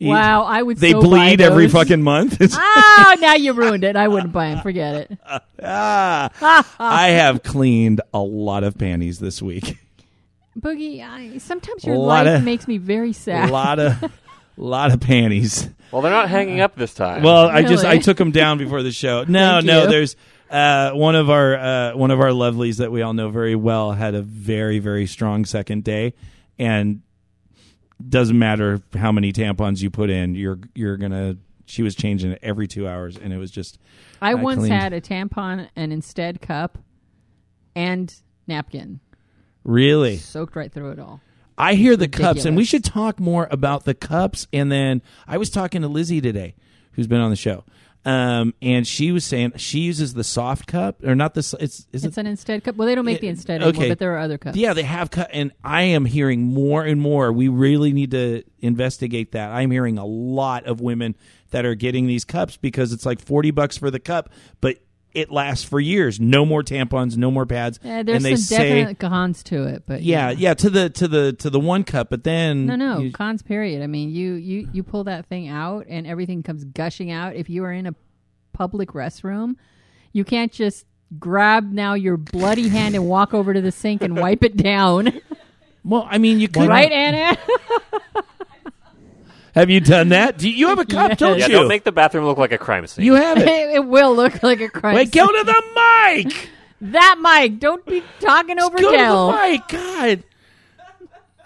Wow, 0.00 0.44
I 0.44 0.62
would. 0.62 0.76
They 0.78 0.92
so 0.92 1.00
buy 1.02 1.08
bleed 1.08 1.40
every 1.40 1.68
fucking 1.68 2.02
month. 2.02 2.40
It's- 2.40 2.56
Ah, 2.60 3.16
now 3.20 3.34
you 3.34 3.52
ruined 3.52 3.84
it. 3.84 3.96
I 3.96 4.08
wouldn't 4.08 4.32
buy 4.32 4.50
them. 4.50 4.62
Forget 4.62 4.94
it. 5.10 5.18
ah, 5.62 6.30
I 6.78 7.08
have 7.10 7.42
cleaned 7.42 8.00
a 8.12 8.18
lot 8.20 8.64
of 8.64 8.76
panties 8.78 9.18
this 9.18 9.40
week. 9.40 9.78
Boogie, 10.58 11.02
I, 11.02 11.38
sometimes 11.38 11.84
your 11.84 11.96
life 11.96 12.26
of- 12.38 12.44
makes 12.44 12.66
me 12.66 12.78
very 12.78 13.12
sad. 13.12 13.48
A 13.48 13.52
lot 13.52 13.78
of, 13.78 14.12
lot 14.56 14.92
of 14.92 15.00
panties. 15.00 15.68
well, 15.92 16.02
they're 16.02 16.10
not 16.10 16.28
hanging 16.28 16.60
up 16.60 16.74
this 16.74 16.94
time. 16.94 17.22
Well, 17.22 17.46
I 17.46 17.62
just 17.62 17.84
I 17.84 17.98
took 17.98 18.16
them 18.16 18.32
down 18.32 18.58
before 18.58 18.82
the 18.82 18.92
show. 18.92 19.24
No, 19.28 19.60
no. 19.60 19.82
you. 19.84 19.88
There's 19.88 20.16
uh, 20.50 20.90
one 20.92 21.14
of 21.14 21.30
our 21.30 21.54
uh, 21.56 21.96
one 21.96 22.10
of 22.10 22.20
our 22.20 22.30
lovelies 22.30 22.78
that 22.78 22.90
we 22.90 23.02
all 23.02 23.12
know 23.12 23.28
very 23.30 23.54
well 23.54 23.92
had 23.92 24.14
a 24.14 24.22
very 24.22 24.78
very 24.80 25.06
strong 25.06 25.44
second 25.44 25.84
day, 25.84 26.14
and 26.58 27.02
doesn't 28.06 28.38
matter 28.38 28.80
how 28.94 29.12
many 29.12 29.32
tampons 29.32 29.82
you 29.82 29.90
put 29.90 30.10
in, 30.10 30.34
you're 30.34 30.58
you're 30.74 30.96
gonna. 30.96 31.36
She 31.66 31.82
was 31.82 31.94
changing 31.94 32.32
it 32.32 32.38
every 32.42 32.66
two 32.66 32.88
hours, 32.88 33.16
and 33.16 33.32
it 33.32 33.36
was 33.36 33.50
just 33.50 33.78
I 34.22 34.30
I 34.30 34.34
once 34.34 34.60
cleaned. 34.60 34.74
had 34.74 34.92
a 34.92 35.00
tampon, 35.00 35.68
an 35.76 35.92
instead 35.92 36.40
cup, 36.40 36.78
and 37.74 38.14
napkin 38.46 39.00
really. 39.64 40.16
soaked 40.16 40.56
right 40.56 40.72
through 40.72 40.92
it 40.92 40.98
all. 40.98 41.20
I 41.56 41.74
hear 41.74 41.96
the 41.96 42.08
cups, 42.08 42.44
and 42.44 42.56
we 42.56 42.64
should 42.64 42.84
talk 42.84 43.18
more 43.18 43.48
about 43.50 43.84
the 43.84 43.94
cups. 43.94 44.46
And 44.52 44.70
then 44.70 45.02
I 45.26 45.38
was 45.38 45.50
talking 45.50 45.82
to 45.82 45.88
Lizzie 45.88 46.20
today, 46.20 46.54
who's 46.92 47.08
been 47.08 47.20
on 47.20 47.30
the 47.30 47.36
show, 47.36 47.64
um, 48.04 48.54
and 48.62 48.86
she 48.86 49.12
was 49.12 49.24
saying 49.24 49.52
she 49.56 49.80
uses 49.80 50.14
the 50.14 50.24
soft 50.24 50.66
cup, 50.66 51.02
or 51.04 51.14
not 51.14 51.34
the. 51.34 51.40
s- 51.40 51.54
It's 51.60 51.86
is 51.92 52.04
It's 52.04 52.16
it? 52.16 52.20
an 52.20 52.26
instead 52.26 52.64
cup. 52.64 52.76
Well, 52.76 52.86
they 52.86 52.94
don't 52.94 53.04
make 53.04 53.20
the 53.20 53.28
instead 53.28 53.60
okay. 53.60 53.68
anymore, 53.70 53.88
but 53.90 53.98
there 53.98 54.14
are 54.14 54.18
other 54.18 54.38
cups. 54.38 54.56
Yeah, 54.56 54.72
they 54.72 54.82
have 54.84 55.10
cut, 55.10 55.30
and 55.32 55.52
I 55.62 55.82
am 55.82 56.04
hearing 56.04 56.42
more 56.42 56.84
and 56.84 57.00
more. 57.00 57.32
We 57.32 57.48
really 57.48 57.92
need 57.92 58.12
to 58.12 58.44
investigate 58.60 59.32
that. 59.32 59.50
I'm 59.50 59.70
hearing 59.70 59.98
a 59.98 60.06
lot 60.06 60.64
of 60.66 60.80
women 60.80 61.16
that 61.50 61.64
are 61.64 61.74
getting 61.74 62.06
these 62.06 62.24
cups 62.24 62.56
because 62.56 62.92
it's 62.92 63.04
like 63.06 63.20
forty 63.20 63.50
bucks 63.50 63.76
for 63.76 63.90
the 63.90 64.00
cup, 64.00 64.30
but 64.60 64.78
it 65.12 65.30
lasts 65.30 65.64
for 65.64 65.80
years. 65.80 66.20
No 66.20 66.44
more 66.44 66.62
tampons, 66.62 67.16
no 67.16 67.30
more 67.30 67.46
pads. 67.46 67.80
Yeah, 67.82 68.02
there's 68.02 68.16
and 68.16 68.24
they 68.24 68.36
some 68.36 68.58
say, 68.58 68.74
definite 68.80 68.98
cons 68.98 69.42
to 69.44 69.64
it, 69.64 69.84
but 69.86 70.02
yeah, 70.02 70.30
yeah, 70.30 70.54
to 70.54 70.70
the 70.70 70.90
to 70.90 71.08
the 71.08 71.32
to 71.34 71.50
the 71.50 71.58
one 71.60 71.84
cup, 71.84 72.10
but 72.10 72.24
then 72.24 72.66
No, 72.66 72.76
no, 72.76 72.98
you- 73.00 73.12
cons. 73.12 73.42
Period. 73.42 73.82
I 73.82 73.86
mean, 73.86 74.10
you 74.10 74.34
you 74.34 74.68
you 74.72 74.82
pull 74.82 75.04
that 75.04 75.26
thing 75.26 75.48
out, 75.48 75.86
and 75.88 76.06
everything 76.06 76.42
comes 76.42 76.64
gushing 76.64 77.10
out. 77.10 77.34
If 77.36 77.48
you 77.48 77.64
are 77.64 77.72
in 77.72 77.86
a 77.86 77.94
public 78.52 78.90
restroom, 78.90 79.54
you 80.12 80.24
can't 80.24 80.52
just 80.52 80.84
grab 81.18 81.72
now 81.72 81.94
your 81.94 82.16
bloody 82.18 82.68
hand 82.68 82.94
and 82.94 83.06
walk 83.08 83.32
over 83.32 83.54
to 83.54 83.60
the 83.60 83.72
sink 83.72 84.02
and 84.02 84.18
wipe 84.18 84.44
it 84.44 84.56
down. 84.56 85.20
well, 85.84 86.06
I 86.10 86.18
mean, 86.18 86.38
you 86.38 86.48
could 86.48 86.68
right, 86.68 86.92
Anna? 86.92 87.38
Have 89.58 89.70
you 89.70 89.80
done 89.80 90.10
that? 90.10 90.38
Do 90.38 90.48
you, 90.48 90.54
you 90.56 90.68
have 90.68 90.78
a 90.78 90.84
cup, 90.84 91.10
Yes. 91.10 91.18
don't 91.18 91.38
Yeah, 91.38 91.46
you? 91.48 91.52
don't 91.54 91.68
make 91.68 91.82
the 91.84 91.90
bathroom 91.92 92.24
look 92.26 92.38
like 92.38 92.52
a 92.52 92.58
crime 92.58 92.86
scene. 92.86 93.04
you 93.04 93.14
have 93.14 93.38
it. 93.38 93.48
it 93.48 93.84
will 93.84 94.14
look 94.14 94.40
like 94.42 94.60
a 94.60 94.68
crime. 94.68 94.94
Scene. 94.96 95.04
Wait, 95.06 95.10
go 95.12 95.26
to 95.26 95.44
the 95.44 95.62
mic. 96.24 96.50
that 96.80 97.18
mic. 97.20 97.58
Don't 97.58 97.84
be 97.84 98.02
talking 98.20 98.60
over 98.60 98.78
Go 98.78 98.92
Dell. 98.92 99.32
to 99.32 99.36
the 99.36 99.42
mic. 99.48 99.68
God, 99.68 100.22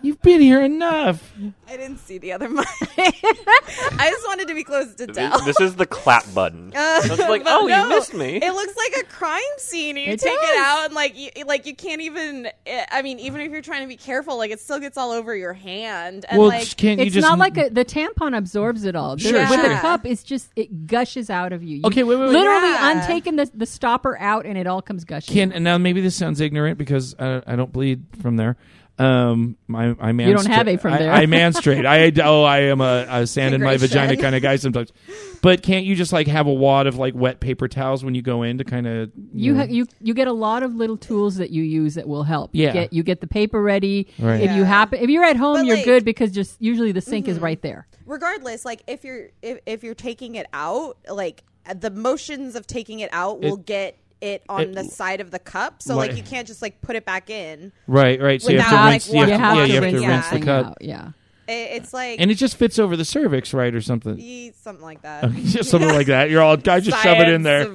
you've 0.03 0.21
been 0.23 0.41
here 0.41 0.63
enough. 0.63 1.33
I 1.69 1.77
didn't 1.77 1.99
see 1.99 2.19
the 2.19 2.33
other 2.33 2.49
mic. 2.49 2.67
I 2.99 4.09
just 4.11 4.27
wanted 4.27 4.49
to 4.49 4.55
be 4.55 4.65
close 4.65 4.95
to 4.97 5.07
Dell. 5.07 5.39
This, 5.45 5.57
this 5.57 5.61
is 5.61 5.77
the 5.77 5.87
clap 5.87 6.25
button. 6.35 6.73
Uh, 6.83 7.01
it's 7.05 7.19
like, 7.19 7.43
oh, 7.47 7.67
no, 7.67 7.83
you 7.85 7.89
missed 7.89 8.13
me. 8.15 8.37
It 8.37 8.53
looks 8.53 8.75
like 8.77 9.05
a 9.05 9.07
crime 9.07 9.41
scene. 9.59 9.97
You 9.97 10.13
It 10.13 10.21
take 10.21 10.39
does. 10.41 10.51
it 10.51 10.57
out 10.59 10.87
and 10.87 10.95
like 10.95 11.17
you, 11.17 11.31
like 11.47 11.65
you 11.67 11.75
can't 11.77 12.01
even. 12.01 12.49
eh, 12.67 12.85
I 12.91 13.03
mean, 13.03 13.19
even 13.21 13.41
if 13.41 13.53
you're 13.53 13.63
trying 13.63 13.83
to 13.83 13.87
be 13.89 13.97
careful, 13.97 14.37
like 14.37 14.51
it 14.51 14.59
still 14.61 14.81
gets 14.81 14.99
all 14.99 15.11
over 15.13 15.35
your 15.37 15.53
hand. 15.53 16.25
And 16.29 16.39
well, 16.39 16.49
like, 16.49 16.77
can't 16.77 16.99
you 16.99 17.07
It's 17.07 17.15
just 17.15 17.27
not 17.27 17.39
like 17.39 17.57
a, 17.57 17.69
the 17.69 17.85
tampon 17.85 18.37
absorbs 18.37 18.85
it 18.85 18.97
all. 18.97 19.17
The- 19.17 19.23
Sure, 19.23 19.41
with 19.49 19.61
sure. 19.61 19.73
a 19.73 19.81
cup, 19.81 20.05
it's 20.07 20.23
just 20.23 20.51
it 20.57 20.87
gushes 20.87 21.31
out 21.31 21.53
of 21.53 21.63
you. 21.63 21.77
you 21.79 21.83
Okay, 21.85 22.03
wait, 22.03 22.17
wait, 22.17 22.27
wait. 22.27 22.33
Literally, 22.33 22.69
Yeah. 22.69 22.79
I'm 22.81 23.07
taking 23.07 23.37
the 23.37 23.51
the 23.55 23.67
stopper 23.67 24.19
out, 24.19 24.45
and 24.45 24.59
it 24.59 24.67
all 24.67 24.83
comes 24.83 25.05
gushing. 25.05 25.33
Can 25.35 25.53
and 25.53 25.63
now 25.65 25.79
maybe 25.79 26.01
this 26.01 26.17
sounds 26.17 26.41
ignorant 26.41 26.79
because 26.79 27.15
I, 27.19 27.43
I 27.47 27.55
don't 27.57 27.73
bleed 27.73 28.05
from 28.21 28.37
there. 28.37 28.57
Um, 28.99 29.57
I, 29.75 29.97
I 29.99 30.13
man 30.13 30.29
You 30.29 30.35
don't 30.35 30.47
have 30.47 30.69
a 30.69 30.77
from 30.77 30.93
I, 30.93 30.99
there. 30.99 31.13
I 31.13 31.27
menstruate. 31.27 31.87
I 31.87 32.13
oh, 32.23 32.43
I 32.45 32.61
am 32.65 32.81
a, 32.81 33.07
a 33.09 33.27
sand 33.27 33.55
in 33.55 33.63
my 33.63 33.77
vagina 33.79 34.17
kind 34.17 34.35
of 34.37 34.43
guy 34.43 34.57
sometimes. 34.57 34.93
But 35.41 35.63
can't 35.63 35.85
you 35.87 35.95
just 35.97 36.13
like 36.13 36.27
have 36.29 36.47
a 36.47 36.53
wad 36.53 36.87
of 36.87 36.97
like 36.99 37.15
wet 37.15 37.41
paper 37.41 37.69
towels 37.69 38.05
when 38.05 38.15
you 38.15 38.23
go 38.23 38.43
in 38.43 38.59
to 38.59 38.65
kind 38.65 38.87
of 38.87 39.11
you 39.35 39.55
know- 39.55 39.61
ha- 39.61 39.67
you 39.71 39.87
you 40.01 40.15
get 40.15 40.29
a 40.29 40.33
lot 40.33 40.63
of 40.63 40.75
little 40.75 40.97
tools 40.99 41.37
that 41.37 41.51
you 41.51 41.63
use 41.63 41.95
that 41.95 42.07
will 42.07 42.23
help. 42.23 42.51
Yeah. 42.53 42.69
You 42.69 42.73
get, 42.75 42.93
you 42.93 43.03
get 43.03 43.21
the 43.23 43.27
paper 43.27 43.61
ready. 43.63 44.09
Right. 44.19 44.43
If 44.43 44.51
you 44.53 44.63
Yeah. 44.63 44.65
happen, 44.67 44.99
if 45.01 45.09
you're 45.11 45.25
at 45.25 45.37
home, 45.37 45.57
But, 45.59 45.67
you're 45.67 45.77
like- 45.77 45.85
good 45.85 46.05
because 46.05 46.31
just 46.31 46.61
usually 46.61 46.93
the 46.93 47.01
sink 47.01 47.29
is 47.29 47.39
right 47.41 47.61
there. 47.63 47.87
regardless, 48.05 48.65
like 48.65 48.83
if 48.87 49.05
you're 49.05 49.29
if, 49.41 49.59
if 49.67 49.83
you're 49.83 49.95
taking 49.95 50.35
it 50.35 50.47
out, 50.53 50.99
like 51.11 51.43
the 51.75 51.91
motions 51.91 52.57
of 52.57 52.67
taking 52.67 53.01
it 53.01 53.09
out 53.13 53.41
will 53.41 53.55
It- 53.55 53.67
get 53.67 53.97
it 54.23 54.43
on 54.49 54.61
it- 54.63 54.75
the 54.75 54.85
side 54.85 55.21
of 55.21 55.31
the 55.31 55.39
cup. 55.39 55.83
So 55.83 55.97
Right. 55.97 56.09
like 56.11 56.17
you 56.17 56.23
can't 56.23 56.47
just 56.47 56.63
like 56.63 56.81
put 56.81 56.97
it 56.97 57.05
back 57.05 57.29
in. 57.29 57.73
right, 57.87 58.21
right. 58.21 58.41
So 58.41 58.53
you 58.53 58.61
have 58.61 58.71
to 58.87 58.91
rinse. 58.91 59.09
like, 59.11 59.15
you 59.29 59.35
have 59.39 59.55
to, 59.55 59.59
yeah, 59.61 59.65
you 59.67 59.75
have 59.75 59.83
to 59.91 59.97
and 59.99 60.07
rinse 60.09 60.31
the 60.31 60.41
cup, 60.41 60.67
out. 60.67 60.79
Yeah. 60.81 61.09
It, 61.49 61.83
it's 61.83 61.93
like 61.93 62.21
and 62.21 62.31
it 62.31 62.37
just 62.37 62.57
fits 62.57 62.79
over 62.79 62.97
the 62.97 63.05
cervix, 63.05 63.53
right, 63.53 63.75
or 63.75 63.81
something. 63.81 64.17
e- 64.19 64.53
something 64.63 64.85
like 64.85 65.03
that. 65.03 65.29
just 65.35 65.71
something 65.71 65.91
like 65.91 66.07
that. 66.07 66.31
You're 66.31 66.41
all 66.41 66.57
guys 66.57 66.85
just 66.85 67.03
shove 67.03 67.19
it 67.19 67.29
in 67.29 67.43
there. 67.43 67.67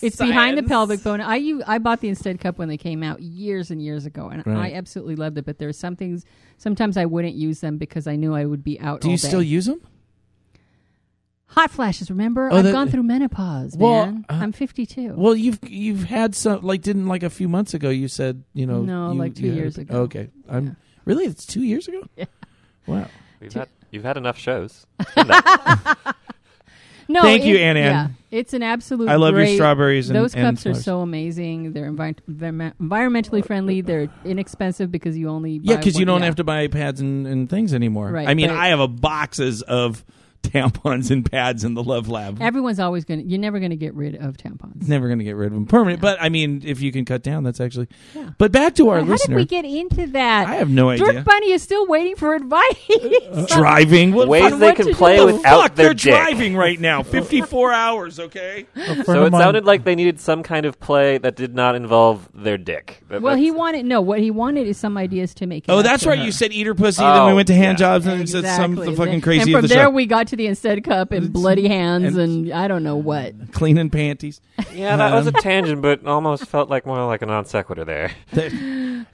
It's 0.00 0.14
behind 0.16 0.56
the 0.56 0.62
pelvic 0.62 1.02
bone. 1.02 1.20
I 1.20 1.36
you, 1.36 1.60
I 1.66 1.78
bought 1.78 2.00
the 2.00 2.08
Instead 2.08 2.38
cup 2.40 2.56
when 2.56 2.68
they 2.68 2.76
came 2.76 3.02
out 3.02 3.20
years 3.20 3.72
and 3.72 3.82
years 3.82 4.06
ago, 4.06 4.28
and 4.28 4.46
Right. 4.46 4.72
I 4.72 4.76
absolutely 4.76 5.16
loved 5.16 5.38
it. 5.38 5.44
But 5.44 5.58
there's 5.58 5.76
some 5.76 5.96
things. 5.96 6.24
Sometimes 6.56 6.96
I 6.96 7.04
wouldn't 7.06 7.34
use 7.34 7.60
them 7.60 7.78
because 7.78 8.06
I 8.06 8.14
knew 8.14 8.32
I 8.32 8.44
would 8.44 8.62
be 8.62 8.78
out. 8.78 9.00
Do 9.00 9.08
all 9.08 9.12
you 9.12 9.18
day. 9.18 9.26
still 9.26 9.42
use 9.42 9.66
them? 9.66 9.80
Hot 11.48 11.70
flashes? 11.70 12.10
Remember, 12.10 12.48
Oh, 12.52 12.56
I've 12.56 12.64
that- 12.64 12.72
gone 12.72 12.88
through 12.90 13.02
menopause, 13.04 13.76
Well, 13.76 14.06
man. 14.06 14.24
uh, 14.28 14.34
I'm 14.42 14.52
52. 14.52 15.14
Well, 15.16 15.34
you've 15.36 15.58
you've 15.66 16.04
had 16.04 16.34
some 16.34 16.62
like 16.62 16.82
didn't 16.82 17.06
like 17.06 17.22
a 17.22 17.30
few 17.30 17.48
months 17.48 17.74
ago. 17.74 17.88
You 17.90 18.08
said 18.08 18.42
you 18.54 18.66
know 18.66 18.82
No, 18.82 19.12
you- 19.12 19.18
like 19.18 19.34
two 19.34 19.44
you 19.44 19.50
had- 19.50 19.56
years 19.58 19.78
ago. 19.78 19.94
Okay, 20.02 20.28
I'm 20.48 20.76
really 21.04 21.24
it's 21.24 21.46
two 21.46 21.62
years 21.62 21.88
ago. 21.88 22.02
Yeah. 22.16 22.24
Wow. 22.86 23.06
You've 23.40 23.52
had, 23.52 23.68
you've 23.90 24.04
had 24.04 24.16
enough 24.16 24.38
shows. 24.38 24.86
no, 27.08 27.22
Thank 27.22 27.44
you, 27.44 27.56
it- 27.56 27.60
Ann 27.60 27.76
Ann. 27.76 28.14
Yeah, 28.30 28.38
it's 28.38 28.52
an 28.52 28.62
absolute. 28.62 29.08
I 29.08 29.16
love 29.16 29.34
your 29.34 29.44
great- 29.44 29.54
strawberries 29.56 30.08
and 30.10 30.18
Those 30.18 30.34
and 30.34 30.44
cups 30.56 30.66
are 30.66 30.70
flowers. 30.70 30.84
so 30.84 31.00
amazing. 31.00 31.72
They're 31.72 31.90
envi- 31.90 32.16
envi- 32.28 32.72
environmentally 32.80 33.44
friendly. 33.46 33.80
They're 33.82 34.08
inexpensive 34.24 34.90
because 34.90 35.16
you 35.16 35.28
only 35.28 35.60
Yeah, 35.62 35.76
because 35.76 35.98
you 35.98 36.04
don't 36.06 36.20
yeah. 36.20 36.26
have 36.26 36.36
to 36.36 36.44
buy 36.44 36.66
pads 36.68 37.00
and, 37.00 37.26
and 37.26 37.48
things 37.48 37.72
anymore. 37.74 38.10
Right, 38.10 38.26
I 38.28 38.34
mean, 38.34 38.48
but- 38.48 38.56
I 38.56 38.68
have 38.68 38.80
a 38.80 38.88
boxes 38.88 39.62
of 39.62 40.04
tampons 40.52 41.10
and 41.10 41.30
pads 41.30 41.64
in 41.64 41.74
the 41.74 41.82
Love 41.82 42.08
Lab. 42.08 42.40
Everyone's 42.40 42.80
always 42.80 43.04
going. 43.04 43.20
to 43.20 43.26
You're 43.26 43.40
never 43.40 43.58
going 43.58 43.70
to 43.70 43.76
get 43.76 43.94
rid 43.94 44.14
of 44.16 44.36
tampons. 44.36 44.86
Never 44.88 45.06
going 45.08 45.18
to 45.18 45.24
get 45.24 45.36
rid 45.36 45.46
of 45.48 45.52
them 45.54 45.66
permanent. 45.66 46.00
But 46.00 46.18
I 46.20 46.28
mean, 46.28 46.62
if 46.64 46.80
you 46.80 46.92
can 46.92 47.04
cut 47.04 47.22
down, 47.22 47.42
that's 47.44 47.60
actually. 47.60 47.88
Yeah. 48.14 48.30
But 48.38 48.52
back 48.52 48.74
to 48.76 48.88
our 48.90 49.02
listeners. 49.02 49.20
How 49.22 49.26
did 49.28 49.36
we 49.36 49.44
get 49.44 49.64
into 49.64 50.06
that? 50.12 50.48
I 50.48 50.54
have 50.56 50.70
no 50.70 50.90
idea. 50.90 51.12
Dirt 51.12 51.24
Bunny 51.24 51.52
is 51.52 51.62
still 51.62 51.86
waiting 51.86 52.16
for 52.16 52.34
advice. 52.34 52.62
driving. 53.48 54.12
What 54.12 54.28
Ways 54.28 54.50
fuck- 54.50 54.60
they 54.60 54.66
what 54.66 54.76
can 54.76 54.94
play 54.94 55.16
do. 55.16 55.26
without 55.26 55.62
fuck? 55.62 55.74
their 55.74 55.86
They're 55.86 55.94
dick. 55.94 56.12
driving 56.14 56.56
right 56.56 56.78
now. 56.78 57.02
Fifty-four 57.16 57.72
hours. 57.72 58.18
Okay. 58.20 58.66
So 59.04 59.24
it 59.26 59.32
sounded 59.32 59.64
like 59.64 59.84
they 59.84 59.94
needed 59.94 60.20
some 60.20 60.42
kind 60.42 60.66
of 60.66 60.78
play 60.80 61.18
that 61.18 61.36
did 61.36 61.54
not 61.54 61.74
involve 61.74 62.28
their 62.34 62.58
dick. 62.58 63.02
That- 63.08 63.22
well, 63.22 63.36
he 63.36 63.50
wanted 63.50 63.86
no. 63.86 64.00
What 64.00 64.20
he 64.20 64.30
wanted 64.30 64.66
is 64.66 64.76
some 64.78 64.96
ideas 64.96 65.34
to 65.34 65.46
make. 65.46 65.64
it 65.68 65.70
Oh, 65.72 65.82
that's 65.82 66.02
to 66.04 66.10
right. 66.10 66.18
her. 66.18 66.24
You 66.24 66.32
said 66.32 66.52
eat 66.52 66.66
her 66.66 66.74
pussy. 66.74 67.02
then 67.02 67.26
we 67.26 67.32
Oh, 67.32 67.34
went 67.36 67.48
to 67.48 67.54
hand 67.54 67.78
yeah. 67.78 67.86
jobs 67.86 68.06
and 68.06 68.20
it 68.22 68.28
said 68.28 68.44
some 68.44 68.72
Exactly. 68.72 68.86
the 68.90 68.96
fucking 68.96 69.14
And 69.14 69.22
from 69.42 69.54
of 69.56 69.62
the 69.62 69.68
there, 69.68 69.84
show. 69.84 69.90
we 69.90 70.06
got 70.06 70.28
to 70.28 70.35
the 70.36 70.46
Instead 70.46 70.84
cup 70.84 71.12
and 71.12 71.32
bloody 71.32 71.68
hands 71.68 72.16
and- 72.16 72.46
and, 72.46 72.52
I 72.52 72.68
don't 72.68 72.82
know 72.82 72.96
what. 72.96 73.34
Cleaning 73.52 73.90
panties. 73.90 74.40
Yeah, 74.74 74.96
that 74.96 75.12
was 75.14 75.26
a 75.26 75.34
Um, 75.34 75.40
tangent, 75.42 75.82
but 75.82 76.06
almost 76.06 76.46
felt 76.46 76.68
like 76.70 76.86
more 76.86 77.04
like 77.06 77.22
a 77.22 77.26
non 77.26 77.44
sequitur 77.44 77.84
there. 77.84 78.10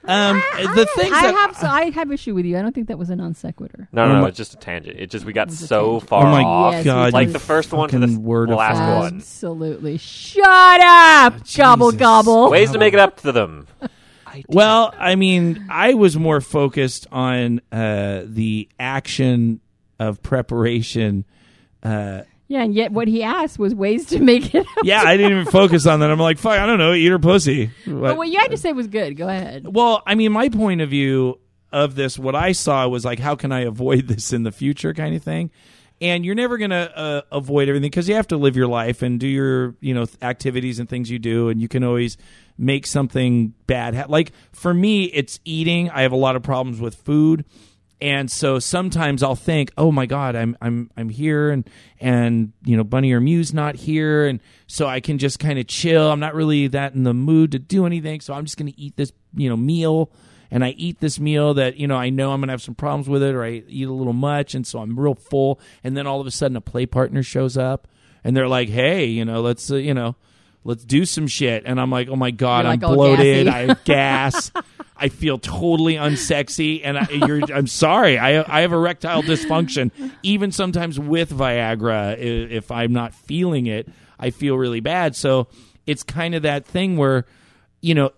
Um, 0.05 0.43
the 0.57 0.87
things 0.95 1.13
I 1.13 1.21
that 1.27 1.33
have 1.35 1.55
so 1.55 1.67
I 1.67 1.89
have 1.91 2.11
issue 2.11 2.33
with 2.35 2.45
you. 2.45 2.57
I 2.57 2.61
don't 2.61 2.75
think 2.75 2.87
that 2.89 2.97
was 2.97 3.09
a 3.09 3.15
non 3.15 3.33
sequitur. 3.35 3.87
No, 3.93 4.03
Oh 4.03 4.07
no, 4.09 4.19
no, 4.21 4.25
it's 4.25 4.37
just 4.37 4.53
a 4.53 4.57
tangent. 4.57 4.99
It 4.99 5.09
just 5.09 5.23
we 5.25 5.31
got 5.33 5.51
so 5.51 5.99
far 6.01 6.25
Oh 6.27 6.31
my 6.31 6.43
off. 6.43 6.73
Yes, 6.73 6.83
god! 6.85 7.13
like 7.13 7.31
the 7.31 7.39
first 7.39 7.71
one 7.71 7.87
to 7.89 7.99
the 7.99 8.07
fucking 8.07 8.23
word 8.23 8.49
of 8.49 8.57
last 8.57 8.77
God. 8.79 8.99
one. 8.99 9.15
Absolutely. 9.17 9.97
Shut 9.97 10.43
up, 10.81 11.35
gobble 11.55 11.91
Jesus. 11.91 11.99
gobble. 11.99 12.49
Ways 12.49 12.71
to 12.71 12.79
make 12.79 12.93
it 12.93 12.99
up 12.99 13.21
to 13.21 13.31
them. 13.31 13.67
Well, 14.47 14.91
I 14.97 15.13
mean, 15.13 15.67
I 15.69 15.93
was 15.93 16.17
more 16.17 16.41
focused 16.41 17.05
on 17.11 17.61
uh, 17.71 18.23
the 18.25 18.67
action 18.79 19.59
of 19.99 20.21
preparation. 20.23 21.25
Uh, 21.81 22.21
Yeah, 22.47 22.63
and 22.63 22.75
yet 22.75 22.91
what 22.91 23.07
he 23.07 23.23
asked 23.23 23.57
was 23.57 23.73
ways 23.73 24.05
to 24.07 24.19
make 24.19 24.53
it. 24.53 24.65
Yeah, 24.83 25.01
I 25.03 25.17
didn't 25.17 25.31
even 25.39 25.51
focus 25.51 25.85
on 25.87 26.01
that. 26.01 26.11
I'm 26.11 26.19
like, 26.19 26.37
fuck, 26.37 26.59
I 26.59 26.65
don't 26.65 26.77
know, 26.77 26.93
eat 26.93 27.07
her 27.07 27.19
pussy. 27.19 27.71
But 27.85 28.17
what 28.17 28.27
you 28.29 28.39
had 28.39 28.51
to 28.51 28.57
say 28.57 28.73
was 28.73 28.87
good. 28.87 29.17
Go 29.17 29.27
ahead. 29.27 29.65
Well, 29.67 30.03
I 30.05 30.15
mean, 30.15 30.31
my 30.31 30.49
point 30.49 30.81
of 30.81 30.89
view 30.89 31.39
of 31.71 31.95
this, 31.95 32.19
what 32.19 32.35
I 32.35 32.51
saw 32.51 32.87
was 32.87 33.03
like, 33.03 33.19
how 33.19 33.35
can 33.35 33.51
I 33.51 33.61
avoid 33.61 34.07
this 34.07 34.31
in 34.33 34.43
the 34.43 34.51
future, 34.51 34.93
kind 34.93 35.15
of 35.15 35.23
thing. 35.23 35.51
And 36.01 36.25
you're 36.25 36.35
never 36.35 36.57
gonna 36.57 36.91
uh, 36.93 37.21
avoid 37.31 37.69
everything 37.69 37.89
because 37.89 38.09
you 38.09 38.15
have 38.15 38.27
to 38.27 38.37
live 38.37 38.57
your 38.57 38.67
life 38.67 39.01
and 39.03 39.19
do 39.19 39.27
your, 39.27 39.75
you 39.79 39.93
know, 39.93 40.05
activities 40.21 40.79
and 40.79 40.89
things 40.89 41.09
you 41.09 41.17
do, 41.17 41.47
and 41.49 41.61
you 41.61 41.69
can 41.69 41.83
always 41.83 42.17
make 42.57 42.85
something 42.85 43.53
bad. 43.67 44.09
Like 44.09 44.33
for 44.51 44.73
me, 44.73 45.05
it's 45.05 45.39
eating. 45.45 45.89
I 45.91 46.01
have 46.01 46.11
a 46.11 46.17
lot 46.17 46.35
of 46.35 46.43
problems 46.43 46.81
with 46.81 46.95
food, 46.95 47.45
and 48.01 48.29
so 48.29 48.59
sometimes 48.59 49.23
I'll 49.23 49.35
think, 49.35 49.71
oh 49.77 49.91
my 49.91 50.05
god, 50.05 50.35
I'm 50.35 50.57
I'm 50.61 50.91
I'm 50.97 51.09
here, 51.09 51.49
and 51.51 51.69
and 51.99 52.53
you 52.65 52.77
know, 52.77 52.83
Bunny 52.83 53.11
or 53.13 53.21
Mew's 53.21 53.53
not 53.53 53.75
here, 53.75 54.25
and 54.27 54.39
so 54.67 54.87
I 54.87 54.99
can 54.99 55.17
just 55.17 55.39
kind 55.39 55.59
of 55.59 55.67
chill. 55.67 56.11
I'm 56.11 56.19
not 56.19 56.35
really 56.35 56.67
that 56.67 56.93
in 56.93 57.03
the 57.03 57.13
mood 57.13 57.51
to 57.53 57.59
do 57.59 57.85
anything, 57.85 58.21
so 58.21 58.33
I'm 58.33 58.45
just 58.45 58.57
gonna 58.57 58.73
eat 58.75 58.95
this, 58.97 59.11
you 59.35 59.49
know, 59.49 59.57
meal 59.57 60.11
and 60.53 60.63
I 60.63 60.69
eat 60.69 60.99
this 60.99 61.19
meal 61.19 61.55
that 61.55 61.77
you 61.77 61.87
know 61.87 61.95
I 61.95 62.11
know 62.11 62.31
I'm 62.31 62.39
gonna 62.39 62.53
have 62.53 62.61
some 62.61 62.75
problems 62.75 63.09
with 63.09 63.23
it, 63.23 63.33
or 63.33 63.43
I 63.43 63.63
eat 63.67 63.87
a 63.87 63.91
little 63.91 64.13
much, 64.13 64.53
and 64.53 64.65
so 64.67 64.79
I'm 64.79 64.97
real 64.99 65.15
full. 65.15 65.59
And 65.83 65.97
then 65.97 66.05
all 66.05 66.21
of 66.21 66.27
a 66.27 66.31
sudden, 66.31 66.55
a 66.55 66.61
play 66.61 66.85
partner 66.85 67.23
shows 67.23 67.57
up, 67.57 67.87
and 68.23 68.37
they're 68.37 68.47
like, 68.47 68.69
"Hey, 68.69 69.05
you 69.05 69.25
know, 69.25 69.41
let's 69.41 69.71
uh, 69.71 69.77
you 69.77 69.95
know, 69.95 70.15
let's 70.63 70.83
do 70.85 71.05
some 71.05 71.27
shit." 71.27 71.63
And 71.65 71.79
I'm 71.79 71.89
like, 71.91 72.07
"Oh 72.09 72.15
my 72.15 72.31
god, 72.31 72.65
You're 72.65 72.73
I'm 72.73 72.79
like 72.79 72.89
all 72.89 72.95
bloated. 72.95 73.45
gassy. 73.45 73.49
I 73.55 73.67
have 73.67 73.83
gas. 73.83 74.51
I 74.95 75.09
feel 75.09 75.37
totally 75.39 75.95
unsexy, 75.95 76.81
and 76.83 76.97
I, 76.97 77.07
you're, 77.09 77.41
I'm 77.53 77.67
sorry. 77.67 78.17
I 78.17 78.41
I 78.57 78.61
have 78.61 78.71
erectile 78.71 79.23
dysfunction. 79.23 79.91
Even 80.21 80.51
sometimes 80.51 80.99
with 80.99 81.31
Viagra, 81.31 82.13
i- 82.13 82.15
if 82.15 82.71
I'm 82.71 82.93
not 82.93 83.13
feeling 83.13 83.65
it, 83.65 83.89
I 84.19 84.29
feel 84.29 84.55
really 84.57 84.79
bad. 84.79 85.15
So 85.15 85.47
it's 85.85 86.03
kind 86.03 86.35
of 86.35 86.43
that 86.43 86.65
thing 86.65 86.95
where, 86.95 87.25
you 87.81 87.93
know, 87.95 88.11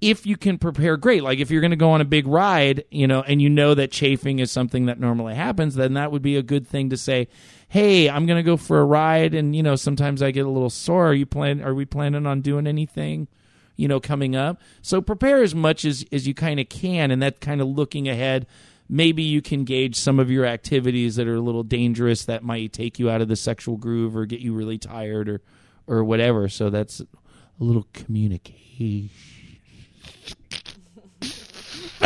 if 0.00 0.26
you 0.26 0.36
can 0.36 0.58
prepare 0.58 0.96
great 0.96 1.22
like 1.22 1.38
if 1.38 1.50
you're 1.50 1.60
going 1.60 1.70
to 1.70 1.76
go 1.76 1.90
on 1.92 2.00
a 2.00 2.04
big 2.04 2.26
ride 2.26 2.84
you 2.90 3.06
know 3.06 3.22
and 3.22 3.40
you 3.40 3.48
know 3.48 3.72
that 3.74 3.90
chafing 3.90 4.38
is 4.38 4.50
something 4.50 4.84
that 4.86 5.00
normally 5.00 5.34
happens 5.34 5.76
then 5.76 5.94
that 5.94 6.10
would 6.12 6.20
be 6.20 6.36
a 6.36 6.42
good 6.42 6.66
thing 6.66 6.90
to 6.90 6.96
say 6.96 7.26
hey 7.74 8.08
i'm 8.08 8.24
going 8.24 8.36
to 8.36 8.42
go 8.48 8.56
for 8.56 8.78
a 8.78 8.84
ride 8.84 9.34
and 9.34 9.56
you 9.56 9.60
know 9.60 9.74
sometimes 9.74 10.22
i 10.22 10.30
get 10.30 10.46
a 10.46 10.48
little 10.48 10.70
sore 10.70 11.08
are 11.08 11.12
you 11.12 11.26
plan 11.26 11.60
are 11.60 11.74
we 11.74 11.84
planning 11.84 12.24
on 12.24 12.40
doing 12.40 12.68
anything 12.68 13.26
you 13.74 13.88
know 13.88 13.98
coming 13.98 14.36
up 14.36 14.60
so 14.80 15.00
prepare 15.02 15.42
as 15.42 15.56
much 15.56 15.84
as 15.84 16.04
as 16.12 16.24
you 16.24 16.32
kind 16.32 16.60
of 16.60 16.68
can 16.68 17.10
and 17.10 17.20
that 17.20 17.40
kind 17.40 17.60
of 17.60 17.66
looking 17.66 18.08
ahead 18.08 18.46
maybe 18.88 19.24
you 19.24 19.42
can 19.42 19.64
gauge 19.64 19.96
some 19.96 20.20
of 20.20 20.30
your 20.30 20.44
activities 20.46 21.16
that 21.16 21.26
are 21.26 21.34
a 21.34 21.40
little 21.40 21.64
dangerous 21.64 22.24
that 22.26 22.44
might 22.44 22.72
take 22.72 23.00
you 23.00 23.10
out 23.10 23.20
of 23.20 23.26
the 23.26 23.34
sexual 23.34 23.76
groove 23.76 24.16
or 24.16 24.24
get 24.24 24.38
you 24.38 24.54
really 24.54 24.78
tired 24.78 25.28
or 25.28 25.40
or 25.88 26.04
whatever 26.04 26.48
so 26.48 26.70
that's 26.70 27.00
a 27.00 27.64
little 27.64 27.86
communication. 27.92 29.10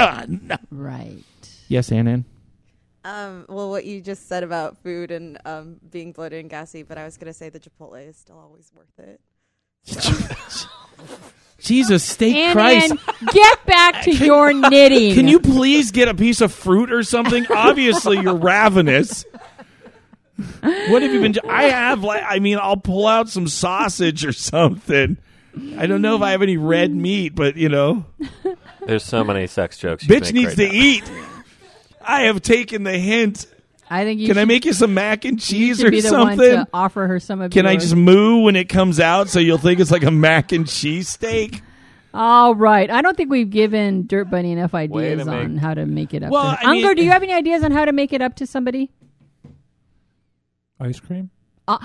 Ah, 0.00 0.24
no. 0.28 0.56
Right. 0.70 1.24
Yes, 1.66 1.90
Annan. 1.90 2.24
Um, 3.08 3.46
well, 3.48 3.70
what 3.70 3.84
you 3.86 4.00
just 4.02 4.28
said 4.28 4.42
about 4.42 4.76
food 4.82 5.10
and 5.10 5.38
um, 5.46 5.76
being 5.90 6.12
bloated 6.12 6.40
and 6.40 6.50
gassy, 6.50 6.82
but 6.82 6.98
I 6.98 7.04
was 7.04 7.16
gonna 7.16 7.32
say 7.32 7.48
the 7.48 7.58
Chipotle 7.60 8.06
is 8.06 8.16
still 8.16 8.38
always 8.38 8.70
worth 8.76 8.98
it. 8.98 9.20
Jesus, 11.58 12.04
steak 12.04 12.34
And, 12.36 12.52
Christ. 12.52 12.90
and 12.90 13.28
get 13.30 13.66
back 13.66 14.04
to 14.04 14.12
your 14.14 14.52
knitting. 14.52 15.14
Can 15.14 15.26
you 15.26 15.40
please 15.40 15.90
get 15.90 16.06
a 16.08 16.14
piece 16.14 16.40
of 16.40 16.52
fruit 16.52 16.92
or 16.92 17.02
something? 17.02 17.46
Obviously, 17.50 18.20
you're 18.20 18.36
ravenous. 18.36 19.24
What 20.60 21.02
have 21.02 21.12
you 21.12 21.20
been? 21.20 21.34
I 21.48 21.64
have, 21.64 22.04
like, 22.04 22.22
I 22.26 22.38
mean, 22.38 22.58
I'll 22.60 22.76
pull 22.76 23.06
out 23.08 23.28
some 23.28 23.48
sausage 23.48 24.24
or 24.24 24.32
something. 24.32 25.16
I 25.76 25.86
don't 25.86 26.00
know 26.02 26.14
if 26.14 26.22
I 26.22 26.30
have 26.30 26.42
any 26.42 26.56
red 26.56 26.94
meat, 26.94 27.34
but 27.34 27.56
you 27.56 27.68
know, 27.68 28.04
There's 28.86 29.02
so 29.02 29.24
many 29.24 29.46
sex 29.48 29.78
jokes. 29.78 30.06
you 30.06 30.14
bitch 30.14 30.32
make 30.32 30.34
needs 30.34 30.46
right 30.56 30.56
to 30.58 30.66
now. 30.68 30.72
eat. 30.74 31.10
I 32.08 32.22
have 32.22 32.40
taken 32.42 32.82
the 32.84 32.98
hint. 32.98 33.46
I 33.90 34.04
think 34.04 34.20
you 34.20 34.26
Can 34.28 34.36
I 34.38 34.42
should, 34.42 34.48
make 34.48 34.64
you 34.64 34.72
some 34.72 34.94
mac 34.94 35.24
and 35.24 35.40
cheese 35.40 35.78
should 35.78 35.86
or 35.86 35.90
be 35.90 36.00
the 36.00 36.08
something? 36.08 36.38
one 36.38 36.66
to 36.66 36.68
offer 36.74 37.06
her 37.06 37.20
some 37.20 37.40
of 37.40 37.50
Can 37.52 37.66
I 37.66 37.72
yours. 37.72 37.84
just 37.84 37.96
moo 37.96 38.40
when 38.42 38.56
it 38.56 38.68
comes 38.68 38.98
out 39.00 39.28
so 39.28 39.38
you'll 39.40 39.56
think 39.58 39.80
it's 39.80 39.90
like 39.90 40.02
a 40.04 40.10
mac 40.10 40.52
and 40.52 40.66
cheese 40.68 41.08
steak? 41.08 41.62
All 42.12 42.54
right. 42.54 42.90
I 42.90 43.00
don't 43.02 43.16
think 43.16 43.30
we've 43.30 43.48
given 43.48 44.06
Dirt 44.06 44.30
Bunny 44.30 44.52
enough 44.52 44.72
Way 44.72 44.82
ideas 44.84 45.24
to 45.24 45.30
on 45.30 45.56
how 45.58 45.74
to 45.74 45.86
make 45.86 46.12
it 46.14 46.22
up. 46.22 46.30
Well, 46.32 46.42
to 46.56 46.58
I 46.66 46.72
mean- 46.72 46.84
Unger, 46.84 46.94
do 46.96 47.04
you 47.04 47.10
have 47.10 47.22
any 47.22 47.32
ideas 47.32 47.62
on 47.62 47.70
how 47.72 47.84
to 47.84 47.92
make 47.92 48.12
it 48.12 48.20
up 48.22 48.34
to 48.36 48.46
somebody? 48.46 48.90
Ice 50.80 51.00
cream. 51.00 51.30
Uh, 51.66 51.78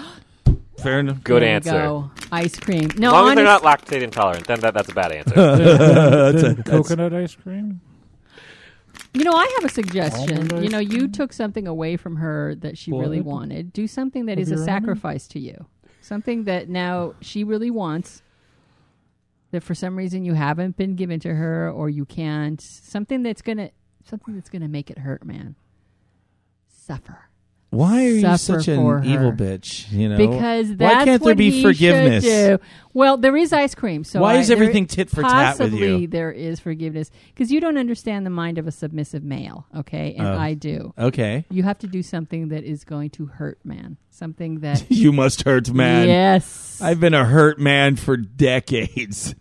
Fair 0.77 0.99
enough. 0.99 1.23
Good 1.23 1.41
There 1.41 1.49
you 1.49 1.55
answer. 1.55 1.71
go. 1.71 2.11
Ice 2.31 2.55
cream. 2.57 2.89
No, 2.97 3.09
As 3.09 3.13
long 3.13 3.29
as 3.29 3.35
they're 3.35 3.43
not 3.45 3.61
lactate 3.61 4.01
intolerant, 4.01 4.47
then 4.47 4.59
that, 4.61 4.73
that's 4.73 4.89
a 4.89 4.93
bad 4.93 5.11
answer. 5.11 5.33
Then 6.55 6.63
coconut 6.63 7.13
ice 7.13 7.35
cream. 7.35 7.79
You 9.13 9.23
know, 9.23 9.33
I 9.33 9.47
have 9.59 9.65
a 9.69 9.73
suggestion. 9.73 10.63
You 10.63 10.69
know, 10.69 10.79
you 10.79 11.07
took 11.07 11.33
something 11.33 11.67
away 11.67 11.97
from 11.97 12.15
her 12.15 12.55
that 12.55 12.77
she 12.77 12.91
really 12.91 13.21
wanted. 13.21 13.71
Do 13.71 13.87
something 13.87 14.25
that 14.25 14.39
is 14.39 14.51
a 14.51 14.63
sacrifice 14.63 15.27
to 15.29 15.39
you. 15.39 15.67
Something 16.01 16.43
that 16.45 16.67
now 16.67 17.13
she 17.21 17.43
really 17.43 17.71
wants 17.71 18.21
that 19.51 19.63
for 19.63 19.75
some 19.75 19.95
reason 19.95 20.25
you 20.25 20.33
haven't 20.33 20.75
been 20.77 20.95
given 20.95 21.19
to 21.21 21.35
her 21.35 21.69
or 21.69 21.89
you 21.89 22.05
can't. 22.05 22.59
Something 22.59 23.23
that's 23.23 23.41
going 23.41 23.59
to 23.59 23.71
something 24.03 24.33
that's 24.35 24.49
going 24.49 24.63
to 24.63 24.67
make 24.67 24.89
it 24.89 24.97
hurt, 24.99 25.23
man. 25.23 25.55
Suffer. 26.67 27.22
Why 27.73 28.05
are 28.05 28.09
you 28.09 28.37
such 28.37 28.67
an 28.67 29.03
evil 29.03 29.31
bitch? 29.31 29.91
You 29.91 30.09
know, 30.09 30.17
Because 30.17 30.67
why 30.69 31.03
can't 31.05 31.23
there 31.23 31.31
what 31.31 31.37
be 31.37 31.63
forgiveness? 31.63 32.23
do. 32.23 32.59
Well, 32.93 33.17
there 33.17 33.35
is 33.35 33.51
ice 33.51 33.73
cream. 33.73 34.03
So 34.03 34.21
Why 34.21 34.35
I- 34.35 34.37
is 34.37 34.51
everything 34.51 34.85
tit 34.85 35.09
for 35.09 35.23
tat 35.23 35.57
with 35.57 35.71
possibly 35.71 36.01
you? 36.01 36.07
There 36.07 36.31
is 36.31 36.59
forgiveness 36.59 37.09
because 37.33 37.51
you 37.51 37.59
don't 37.59 37.77
understand 37.79 38.27
the 38.27 38.29
mind 38.29 38.59
of 38.59 38.67
a 38.67 38.71
submissive 38.71 39.23
male. 39.23 39.65
Okay, 39.75 40.13
and 40.15 40.27
Oh. 40.27 40.37
I 40.37 40.53
do. 40.53 40.93
Okay, 40.99 41.45
You 41.49 41.63
have 41.63 41.79
to 41.79 41.87
do 41.87 42.03
something 42.03 42.49
that 42.49 42.63
is 42.63 42.83
going 42.83 43.09
to 43.11 43.25
hurt, 43.25 43.57
man. 43.63 43.97
Something 44.11 44.59
that 44.59 44.85
you 44.91 45.11
must 45.11 45.41
hurt, 45.43 45.71
man. 45.71 46.07
yes, 46.07 46.79
I've 46.79 46.99
been 46.99 47.15
a 47.15 47.25
hurt 47.25 47.59
man 47.59 47.95
for 47.95 48.15
decades. 48.17 49.33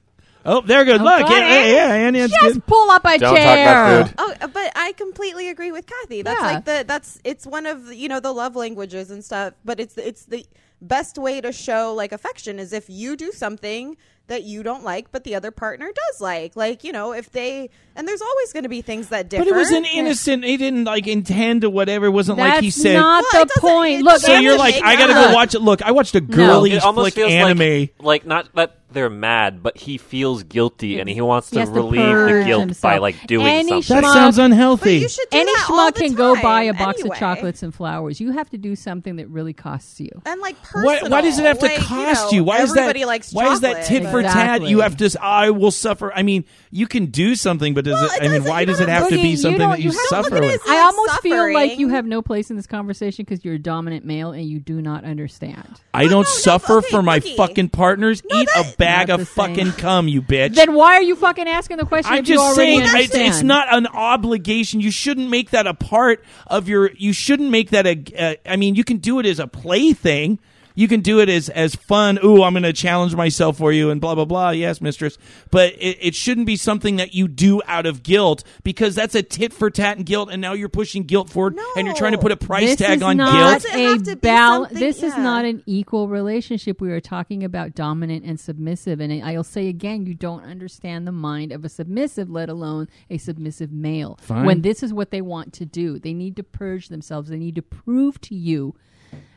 Oh, 0.44 0.60
there 0.60 0.84
goes. 0.84 1.00
Oh, 1.00 1.04
Look, 1.04 1.20
God, 1.20 1.30
yeah, 1.30 1.48
yeah, 1.64 1.72
yeah, 1.72 1.94
Annie, 2.06 2.18
just 2.28 2.40
good. 2.40 2.66
pull 2.66 2.90
up 2.90 3.04
a 3.04 3.18
Don't 3.18 3.34
talk 3.34 3.36
chair. 3.36 3.62
about 4.00 4.06
food. 4.08 4.14
Oh, 4.18 4.34
uh, 4.40 4.46
but 4.48 4.72
I 4.74 4.92
completely 4.92 5.48
agree 5.48 5.72
with 5.72 5.86
Kathy. 5.86 6.22
That's 6.22 6.40
Yeah. 6.40 6.46
like 6.52 6.64
the 6.64 6.84
that's 6.86 7.20
it's 7.24 7.46
one 7.46 7.66
of 7.66 7.86
the, 7.86 7.96
you 7.96 8.08
know 8.08 8.20
the 8.20 8.32
love 8.32 8.56
languages 8.56 9.10
and 9.10 9.24
stuff. 9.24 9.54
But 9.64 9.78
it's 9.80 9.96
it's 9.96 10.24
the 10.26 10.44
best 10.80 11.16
way 11.18 11.40
to 11.40 11.52
show 11.52 11.94
like 11.94 12.10
affection 12.12 12.58
is 12.58 12.72
if 12.72 12.90
you 12.90 13.16
do 13.16 13.30
something 13.32 13.96
that 14.28 14.44
you 14.44 14.62
don't 14.62 14.84
like, 14.84 15.10
but 15.12 15.24
the 15.24 15.34
other 15.34 15.50
partner 15.50 15.86
does 15.92 16.20
like. 16.20 16.56
Like 16.56 16.84
you 16.84 16.92
know 16.92 17.12
if 17.12 17.30
they 17.30 17.70
and 17.94 18.08
there's 18.08 18.22
always 18.22 18.52
going 18.52 18.62
to 18.62 18.68
be 18.68 18.80
things 18.82 19.08
that 19.08 19.28
differ. 19.28 19.44
But 19.44 19.48
it 19.48 19.54
was 19.54 19.70
an 19.70 19.84
innocent. 19.84 20.44
He 20.44 20.56
didn't 20.56 20.84
like 20.84 21.06
intend 21.06 21.60
to 21.62 21.70
whatever. 21.70 22.06
It 22.06 22.10
wasn't 22.10 22.38
That's 22.38 22.54
like 22.56 22.64
he 22.64 22.70
said. 22.70 22.96
That's 22.96 23.00
not 23.02 23.24
Well, 23.32 23.44
the 23.44 23.60
point. 23.60 24.02
Look, 24.02 24.20
so 24.20 24.38
you're 24.38 24.56
like, 24.58 24.76
I 24.82 24.96
gotta 24.96 25.12
up. 25.12 25.28
go 25.28 25.34
watch 25.34 25.54
it. 25.54 25.60
Look, 25.60 25.82
I 25.82 25.90
watched 25.92 26.14
a 26.14 26.20
girly 26.20 26.72
it 26.72 26.82
almost 26.82 27.14
flick 27.14 27.14
feels 27.14 27.32
anime. 27.32 27.58
like 27.58 27.92
like 28.00 28.26
not 28.26 28.52
that 28.54 28.78
they're 28.92 29.10
mad, 29.10 29.62
but 29.62 29.76
he 29.78 29.98
feels 29.98 30.42
guilty 30.42 31.00
and 31.00 31.08
he 31.08 31.20
wants 31.20 31.50
He 31.50 31.54
to 31.56 31.60
has 31.60 31.68
to 31.70 31.74
relieve 31.74 32.00
the 32.00 32.12
purge 32.12 32.46
guilt 32.46 32.60
himself. 32.60 32.82
by 32.82 32.98
like 32.98 33.26
doing 33.26 33.46
Any 33.46 33.82
something. 33.82 33.96
that 33.96 34.04
schmuck- 34.04 34.12
sounds 34.12 34.36
But 34.36 34.42
unhealthy. 34.44 34.96
you 34.98 35.08
should 35.08 35.28
do 35.30 35.38
any 35.38 35.52
that 35.52 35.66
all 35.70 35.76
schmuck 35.90 35.94
the 35.94 36.00
can 36.00 36.14
go 36.14 36.34
time 36.34 36.42
buy 36.42 36.62
a 36.64 36.74
box 36.74 37.00
anyway. 37.00 37.16
of 37.16 37.20
chocolates 37.20 37.62
and 37.62 37.74
flowers. 37.74 38.20
You 38.20 38.30
have 38.32 38.50
to 38.50 38.58
do 38.58 38.76
something 38.76 39.16
that 39.16 39.28
really 39.28 39.52
costs 39.52 40.00
you. 40.00 40.10
and 40.26 40.40
like 40.40 40.56
Why, 40.72 40.82
personal. 40.98 41.10
why 41.10 41.20
does 41.22 41.38
it 41.38 41.44
have 41.46 41.58
to 41.60 41.66
Like, 41.66 41.76
cost 41.78 42.32
know, 42.32 42.36
you? 42.36 42.44
Why 42.44 42.60
is 42.62 42.72
that? 42.74 42.80
everybody 42.80 43.04
likes 43.04 43.32
why 43.32 43.52
is 43.52 43.60
that 43.60 43.84
tit 43.86 44.02
but- 44.04 44.10
for 44.10 44.22
tat? 44.22 44.30
Exactly. 44.32 44.70
You 44.70 44.80
have 44.80 44.96
to. 44.98 45.04
s- 45.06 45.16
I 45.20 45.50
will 45.50 45.70
suffer. 45.70 46.12
I 46.14 46.22
mean, 46.22 46.44
you 46.70 46.86
can 46.86 47.06
do 47.06 47.34
something, 47.34 47.74
but 47.74 47.84
does 47.84 47.94
Well, 47.94 48.04
it? 48.04 48.12
it 48.12 48.18
I 48.20 48.22
mean, 48.22 48.32
doesn't- 48.38 48.50
why 48.50 48.60
you 48.60 48.66
does 48.66 48.78
don't 48.78 48.88
it 48.88 48.92
have 48.92 49.08
to 49.08 49.14
Boogie, 49.16 49.22
be 49.22 49.28
you 49.30 49.36
something 49.36 49.58
don't- 49.58 49.70
that 49.70 49.78
you 49.80 49.84
you 49.84 49.90
have 49.90 50.08
to 50.08 50.14
look 50.16 50.24
suffer 50.24 50.36
at 50.36 50.42
with? 50.42 50.54
as 50.54 50.60
I 50.68 50.74
like 50.76 50.84
almost 50.94 51.20
feel 51.22 51.52
like 51.54 51.70
you 51.70 51.76
suffering. 51.76 51.90
have 51.90 52.06
no 52.06 52.22
place 52.22 52.50
in 52.50 52.56
this 52.56 52.66
conversation 52.66 53.24
because 53.24 53.44
you're 53.44 53.54
a 53.54 53.58
dominant 53.58 54.04
male 54.04 54.32
and 54.32 54.44
you 54.44 54.58
do 54.60 54.80
not 54.82 55.04
understand. 55.04 55.64
I 55.94 56.02
don't 56.04 56.12
no, 56.12 56.22
suffer 56.24 56.78
okay, 56.78 56.88
for 56.90 57.02
my 57.02 57.20
Boogie. 57.20 57.36
fucking 57.36 57.68
partners. 57.70 58.22
Eat 58.32 58.48
a 58.56 58.62
that- 58.62 58.76
bag 58.84 59.10
of 59.10 59.20
the 59.20 59.26
same. 59.26 59.56
fucking 59.56 59.72
cum, 59.72 60.08
you 60.08 60.22
bitch. 60.22 60.54
Then 60.54 60.74
why 60.74 60.94
are 60.94 61.02
you 61.02 61.16
fucking 61.16 61.48
asking 61.48 61.78
the 61.78 61.86
question? 61.86 62.12
I'm 62.12 62.24
just 62.24 62.54
saying, 62.54 62.82
I, 62.82 62.84
understand? 62.84 63.28
it's 63.28 63.42
not 63.42 63.72
an 63.74 63.86
obligation. 63.86 64.80
You 64.80 64.90
shouldn't 64.90 65.30
make 65.30 65.50
that 65.50 65.66
a 65.66 65.74
part 65.74 66.24
of 66.46 66.68
your. 66.68 66.90
You 66.92 67.12
shouldn't 67.12 67.50
make 67.50 67.70
that 67.70 67.86
a. 67.86 68.04
Uh, 68.18 68.34
I 68.46 68.56
mean, 68.56 68.74
you 68.74 68.84
can 68.84 68.98
do 68.98 69.18
it 69.18 69.26
as 69.26 69.38
a 69.38 69.46
plaything. 69.46 70.38
You 70.74 70.88
can 70.88 71.00
do 71.00 71.20
it 71.20 71.28
as 71.28 71.48
as 71.48 71.74
fun. 71.74 72.18
Ooh, 72.24 72.42
I'm 72.42 72.52
going 72.54 72.62
to 72.62 72.72
challenge 72.72 73.14
myself 73.14 73.58
for 73.58 73.72
you, 73.72 73.90
and 73.90 74.00
blah 74.00 74.14
blah 74.14 74.24
blah. 74.24 74.50
Yes, 74.50 74.80
mistress. 74.80 75.18
But 75.50 75.74
it, 75.74 75.98
it 76.00 76.14
shouldn't 76.14 76.46
be 76.46 76.56
something 76.56 76.96
that 76.96 77.14
you 77.14 77.28
do 77.28 77.60
out 77.66 77.86
of 77.86 78.02
guilt 78.02 78.42
because 78.64 78.94
that's 78.94 79.14
a 79.14 79.22
tit 79.22 79.52
for 79.52 79.70
tat 79.70 79.96
and 79.98 80.06
guilt, 80.06 80.28
and 80.32 80.40
now 80.40 80.52
you're 80.54 80.68
pushing 80.68 81.02
guilt 81.04 81.30
forward, 81.30 81.56
and 81.76 81.86
you're 81.86 81.96
trying 81.96 82.12
to 82.12 82.18
put 82.18 82.32
a 82.32 82.36
price 82.36 82.70
this 82.70 82.76
tag 82.78 82.96
is 82.98 83.02
on 83.02 83.16
not 83.16 83.62
guilt. 83.62 83.74
A 83.74 83.98
to 84.04 84.16
bal- 84.16 84.64
something- 84.64 84.78
This 84.78 85.02
is 85.02 85.16
not 85.16 85.44
an 85.44 85.62
equal 85.66 86.08
relationship. 86.08 86.80
We 86.80 86.90
are 86.92 87.00
talking 87.00 87.44
about 87.44 87.74
dominant 87.74 88.24
and 88.24 88.38
submissive, 88.40 89.00
and 89.00 89.22
I'll 89.24 89.44
say 89.44 89.68
again, 89.68 90.06
you 90.06 90.14
don't 90.14 90.44
understand 90.44 91.06
the 91.06 91.12
mind 91.12 91.52
of 91.52 91.64
a 91.64 91.68
submissive, 91.68 92.30
let 92.30 92.48
alone 92.48 92.88
a 93.10 93.18
submissive 93.18 93.70
male. 93.72 94.18
Fine. 94.22 94.46
When 94.46 94.62
this 94.62 94.82
is 94.82 94.92
what 94.92 95.10
they 95.10 95.20
want 95.20 95.52
to 95.54 95.64
do, 95.66 95.98
they 95.98 96.14
need 96.14 96.36
to 96.36 96.42
purge 96.42 96.88
themselves. 96.88 97.28
They 97.28 97.38
need 97.38 97.54
to 97.56 97.62
prove 97.62 98.20
to 98.22 98.34
you 98.34 98.74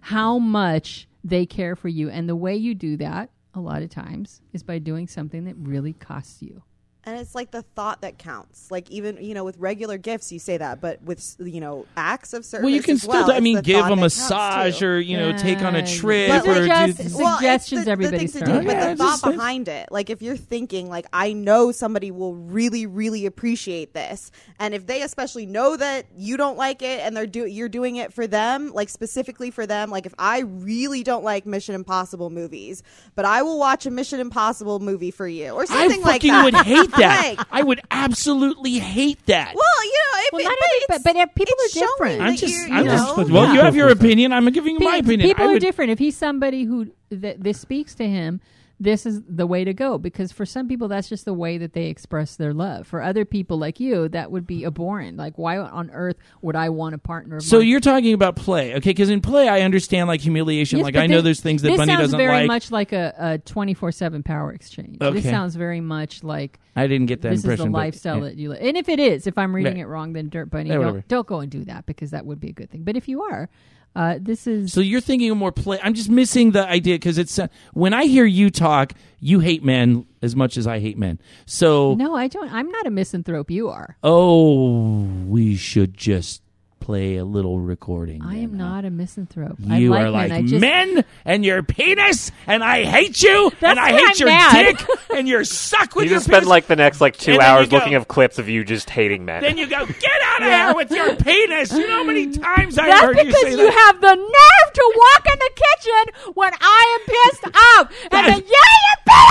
how 0.01 0.37
much 0.39 1.07
they 1.25 1.45
care 1.45 1.75
for 1.75 1.87
you, 1.87 2.09
and 2.09 2.29
the 2.29 2.35
way 2.35 2.55
you 2.55 2.75
do 2.75 2.95
that. 2.97 3.31
A 3.55 3.59
lot 3.59 3.81
of 3.81 3.89
times 3.89 4.41
is 4.53 4.63
by 4.63 4.79
doing 4.79 5.07
something 5.07 5.45
that 5.45 5.55
really 5.57 5.93
costs 5.93 6.41
you. 6.41 6.61
And 7.05 7.19
it's 7.19 7.35
like 7.35 7.51
the 7.51 7.61
thought 7.61 8.01
that 8.01 8.17
counts. 8.17 8.71
Like 8.71 8.89
even 8.89 9.17
you 9.23 9.33
know 9.33 9.43
with 9.43 9.57
regular 9.57 9.97
gifts 9.97 10.31
you 10.31 10.39
say 10.39 10.57
that, 10.57 10.81
but 10.81 11.01
with 11.03 11.35
you 11.39 11.59
know 11.61 11.85
acts 11.95 12.33
of 12.33 12.43
service. 12.45 12.63
Well, 12.63 12.73
you 12.73 12.81
can 12.81 12.95
as 12.95 13.01
still. 13.01 13.11
well, 13.13 13.31
I 13.31 13.39
mean, 13.39 13.61
give 13.61 13.85
a 13.85 13.95
massage 13.95 14.81
or 14.81 14.99
you 14.99 15.17
know, 15.17 15.37
take 15.37 15.59
on 15.61 15.75
a 15.75 15.85
trip 15.85 16.29
but 16.29 16.47
or 16.47 16.65
just- 16.65 16.97
do. 16.97 17.03
Suggestions 17.03 17.15
Well, 17.15 17.37
it's 17.41 17.69
the- 17.69 17.95
the 18.11 18.17
thing 18.17 18.27
to 18.27 18.39
do, 18.39 18.67
but 18.67 18.75
out. 18.75 18.89
the 18.89 18.95
thought 19.03 19.21
just- 19.21 19.23
behind 19.23 19.67
it, 19.67 19.91
like 19.91 20.09
if 20.09 20.21
you're 20.21 20.35
thinking, 20.37 20.89
like 20.89 21.05
I 21.13 21.33
know 21.33 21.71
somebody 21.71 22.11
will 22.11 22.35
really, 22.35 22.85
really 22.85 23.25
appreciate 23.25 23.93
this, 23.93 24.31
and 24.59 24.73
if 24.73 24.87
they 24.87 25.01
especially 25.01 25.45
know 25.45 25.77
that 25.77 26.05
you 26.17 26.37
don't 26.37 26.57
like 26.57 26.81
it, 26.81 27.01
and 27.01 27.15
they're 27.15 27.27
do 27.27 27.45
you're 27.45 27.69
doing 27.69 27.97
it 27.97 28.13
for 28.13 28.25
them, 28.27 28.71
like 28.73 28.89
specifically 28.89 29.51
for 29.51 29.67
them, 29.67 29.91
like 29.91 30.05
if 30.05 30.13
I 30.17 30.39
really 30.39 31.03
don't 31.03 31.23
like 31.23 31.45
Mission 31.45 31.75
Impossible 31.75 32.29
movies, 32.29 32.81
but 33.15 33.25
I 33.25 33.41
will 33.43 33.59
watch 33.59 33.85
a 33.85 33.91
Mission 33.91 34.19
Impossible 34.19 34.79
movie 34.79 35.11
for 35.11 35.27
you, 35.27 35.51
or 35.51 35.61
I 35.61 35.65
something 35.65 36.01
like 36.01 36.21
fucking 36.23 36.31
that. 36.31 36.43
would 36.45 36.55
hate 36.55 36.91
that. 36.97 37.35
Like, 37.37 37.47
I 37.51 37.63
would 37.63 37.81
absolutely 37.91 38.79
hate 38.79 39.25
that. 39.27 39.53
well, 39.55 39.83
you 39.83 39.91
know, 39.91 40.19
if 40.19 40.33
Well, 40.33 40.41
it, 40.41 40.43
not 40.45 40.55
but, 40.59 40.65
every- 40.65 40.77
it's- 40.77 41.03
but- 41.03 41.13
but 41.13 41.15
if 41.15 41.35
people 41.35 41.55
are 41.63 41.87
different. 41.87 42.21
I'm 42.21 42.35
just, 42.35 42.67
you're, 42.67 42.77
I'm 42.77 42.85
just. 42.85 43.17
know, 43.17 43.23
Well, 43.33 43.53
you 43.53 43.61
have 43.61 43.75
your 43.75 43.89
opinion. 43.89 44.31
I'm 44.33 44.49
giving 44.51 44.75
you 44.79 44.85
my 44.87 44.97
opinion. 44.97 45.27
People 45.29 45.47
I 45.49 45.53
are 45.55 45.59
different. 45.59 45.91
If 45.91 45.99
he's 45.99 46.15
somebody 46.17 46.63
who 46.63 46.91
th- 47.09 47.37
this 47.39 47.59
speaks 47.59 47.95
to 47.95 48.07
him, 48.07 48.41
this 48.79 49.05
is 49.05 49.21
the 49.27 49.47
way 49.47 49.63
to 49.63 49.73
go. 49.73 49.97
Because 49.97 50.31
for 50.31 50.45
some 50.45 50.67
people, 50.67 50.87
that's 50.87 51.07
just 51.07 51.25
the 51.25 51.33
way 51.33 51.57
that 51.57 51.73
they 51.73 51.85
express 51.87 52.35
their 52.35 52.53
love. 52.53 52.87
For 52.87 53.01
other 53.01 53.25
people 53.25 53.57
like 53.57 53.79
you, 53.79 54.09
that 54.09 54.31
would 54.31 54.45
be 54.45 54.65
abhorrent. 54.65 55.17
Like, 55.17 55.37
why 55.37 55.57
on 55.57 55.89
earth 55.91 56.17
would 56.41 56.55
I 56.55 56.69
want 56.69 56.95
a 56.95 56.97
partner? 56.97 57.39
So 57.39 57.59
mine? 57.59 57.67
you're 57.67 57.79
talking 57.79 58.13
about 58.13 58.35
play, 58.35 58.73
okay? 58.75 58.89
Because 58.89 59.09
in 59.09 59.21
play, 59.21 59.47
I 59.47 59.61
understand 59.61 60.07
like 60.07 60.21
humiliation. 60.21 60.79
Yes, 60.79 60.83
like 60.85 60.95
I 60.95 61.07
know 61.07 61.21
there's 61.21 61.41
things 61.41 61.61
that 61.61 61.69
this 61.69 61.77
Bunny 61.77 61.91
sounds 61.93 62.01
doesn't 62.03 62.17
very 62.17 62.31
like. 62.41 62.47
much 62.47 62.71
like 62.71 62.91
a 62.91 63.13
a 63.17 63.37
twenty 63.37 63.73
four 63.73 63.91
seven 63.91 64.23
power 64.23 64.51
exchange. 64.51 64.97
Okay. 65.01 65.21
This 65.21 65.25
sounds 65.25 65.55
very 65.55 65.81
much 65.81 66.23
like 66.23 66.59
I 66.75 66.87
didn't 66.87 67.07
get 67.07 67.21
that 67.21 67.29
this 67.29 67.39
is 67.39 67.45
impression. 67.45 67.65
the 67.67 67.71
but- 67.71 67.77
lifestyle 67.77 68.17
yeah. 68.17 68.23
that 68.25 68.35
you 68.35 68.49
live. 68.49 68.59
And 68.61 68.75
if 68.75 68.89
it 68.89 68.99
is, 68.99 69.27
if 69.27 69.37
I'm 69.37 69.55
reading 69.55 69.77
Yeah. 69.77 69.83
it 69.83 69.87
wrong, 69.87 70.13
then 70.13 70.29
Dirt 70.29 70.49
Bunny, 70.49 70.69
Yeah, 70.69 70.79
don't, 70.79 71.07
don't 71.07 71.27
go 71.27 71.39
and 71.39 71.49
do 71.49 71.63
that 71.65 71.85
because 71.85 72.11
that 72.11 72.25
would 72.25 72.39
be 72.41 72.49
a 72.49 72.53
good 72.53 72.69
thing. 72.69 72.83
But 72.83 72.97
if 72.97 73.07
you 73.07 73.23
are, 73.23 73.49
uh, 73.95 74.17
this 74.19 74.45
is 74.47 74.73
So 74.73 74.81
you're 74.81 75.01
thinking 75.01 75.31
of 75.31 75.37
more 75.37 75.51
play. 75.51 75.79
I'm 75.81 75.93
just 75.93 76.09
missing 76.09 76.51
the 76.51 76.67
idea 76.67 76.95
because 76.95 77.17
it's 77.17 77.39
uh, 77.39 77.47
when 77.73 77.93
I 77.93 78.05
hear 78.05 78.25
you 78.25 78.49
talk, 78.49 78.93
you 79.19 79.39
hate 79.39 79.63
men 79.63 80.05
as 80.21 80.35
much 80.35 80.57
as 80.57 80.67
I 80.67 80.79
hate 80.79 80.97
men. 80.97 81.19
So 81.45 81.95
no, 81.95 82.15
I 82.15 82.27
don't. 82.27 82.51
I'm 82.51 82.69
not 82.69 82.85
a 82.85 82.89
misanthrope. 82.91 83.49
You 83.49 83.69
are. 83.69 83.97
oh, 84.03 85.03
we 85.25 85.55
should 85.55 85.95
just 85.95 86.41
play 86.85 87.17
a 87.17 87.25
little 87.25 87.59
recording. 87.59 88.21
I 88.23 88.37
am 88.37 88.55
not 88.55 88.85
a 88.85 88.91
misanthrope. 88.91 89.57
I 89.69 89.79
You 89.79 89.89
like 89.89 90.01
are 90.05 90.11
men. 90.11 90.29
like 90.29 90.45
just, 90.45 90.61
men 90.61 91.03
and 91.25 91.43
your 91.43 91.63
penis, 91.63 92.31
and 92.45 92.63
I 92.63 92.83
hate 92.83 93.23
you, 93.23 93.51
and 93.61 93.79
I 93.79 93.91
hate 93.91 94.01
I'm 94.07 94.13
your 94.17 94.27
mad. 94.29 94.77
dick, 94.77 94.87
and 95.15 95.27
you're 95.27 95.43
suck 95.43 95.95
with 95.95 96.05
You 96.05 96.11
your 96.11 96.17
just 96.17 96.25
spend 96.27 96.41
penis. 96.43 96.49
like 96.49 96.67
the 96.67 96.75
next 96.75 97.01
like 97.01 97.17
two 97.17 97.31
And 97.33 97.41
hours 97.41 97.69
go- 97.69 97.77
looking 97.77 97.95
at 97.95 98.07
clips 98.07 98.37
of 98.37 98.47
you 98.49 98.63
just 98.63 98.89
hating 98.91 99.25
men. 99.25 99.41
Then 99.41 99.57
you 99.57 99.65
go, 99.67 99.83
get 99.85 100.11
out 100.25 100.41
of 100.43 100.47
here 100.47 100.75
with 100.75 100.91
your 100.91 101.15
penis. 101.15 101.71
You 101.73 101.87
know 101.87 101.95
how 101.97 102.03
many 102.03 102.29
times 102.31 102.77
I 102.77 102.85
That's 102.87 103.01
heard 103.01 103.17
you 103.17 103.23
because 103.25 103.55
you, 103.57 103.71
have 103.71 104.01
the 104.01 104.15
nerve 104.15 104.73
to 104.73 104.93
walk 104.95 105.25
in 105.33 105.39
the 105.39 105.51
kitchen 105.55 106.33
when 106.35 106.51
I 106.61 106.99
am 106.99 107.31
pissed 107.31 107.45
off 107.57 107.91
and 108.11 108.27
then 108.27 108.43
yell 108.47 108.69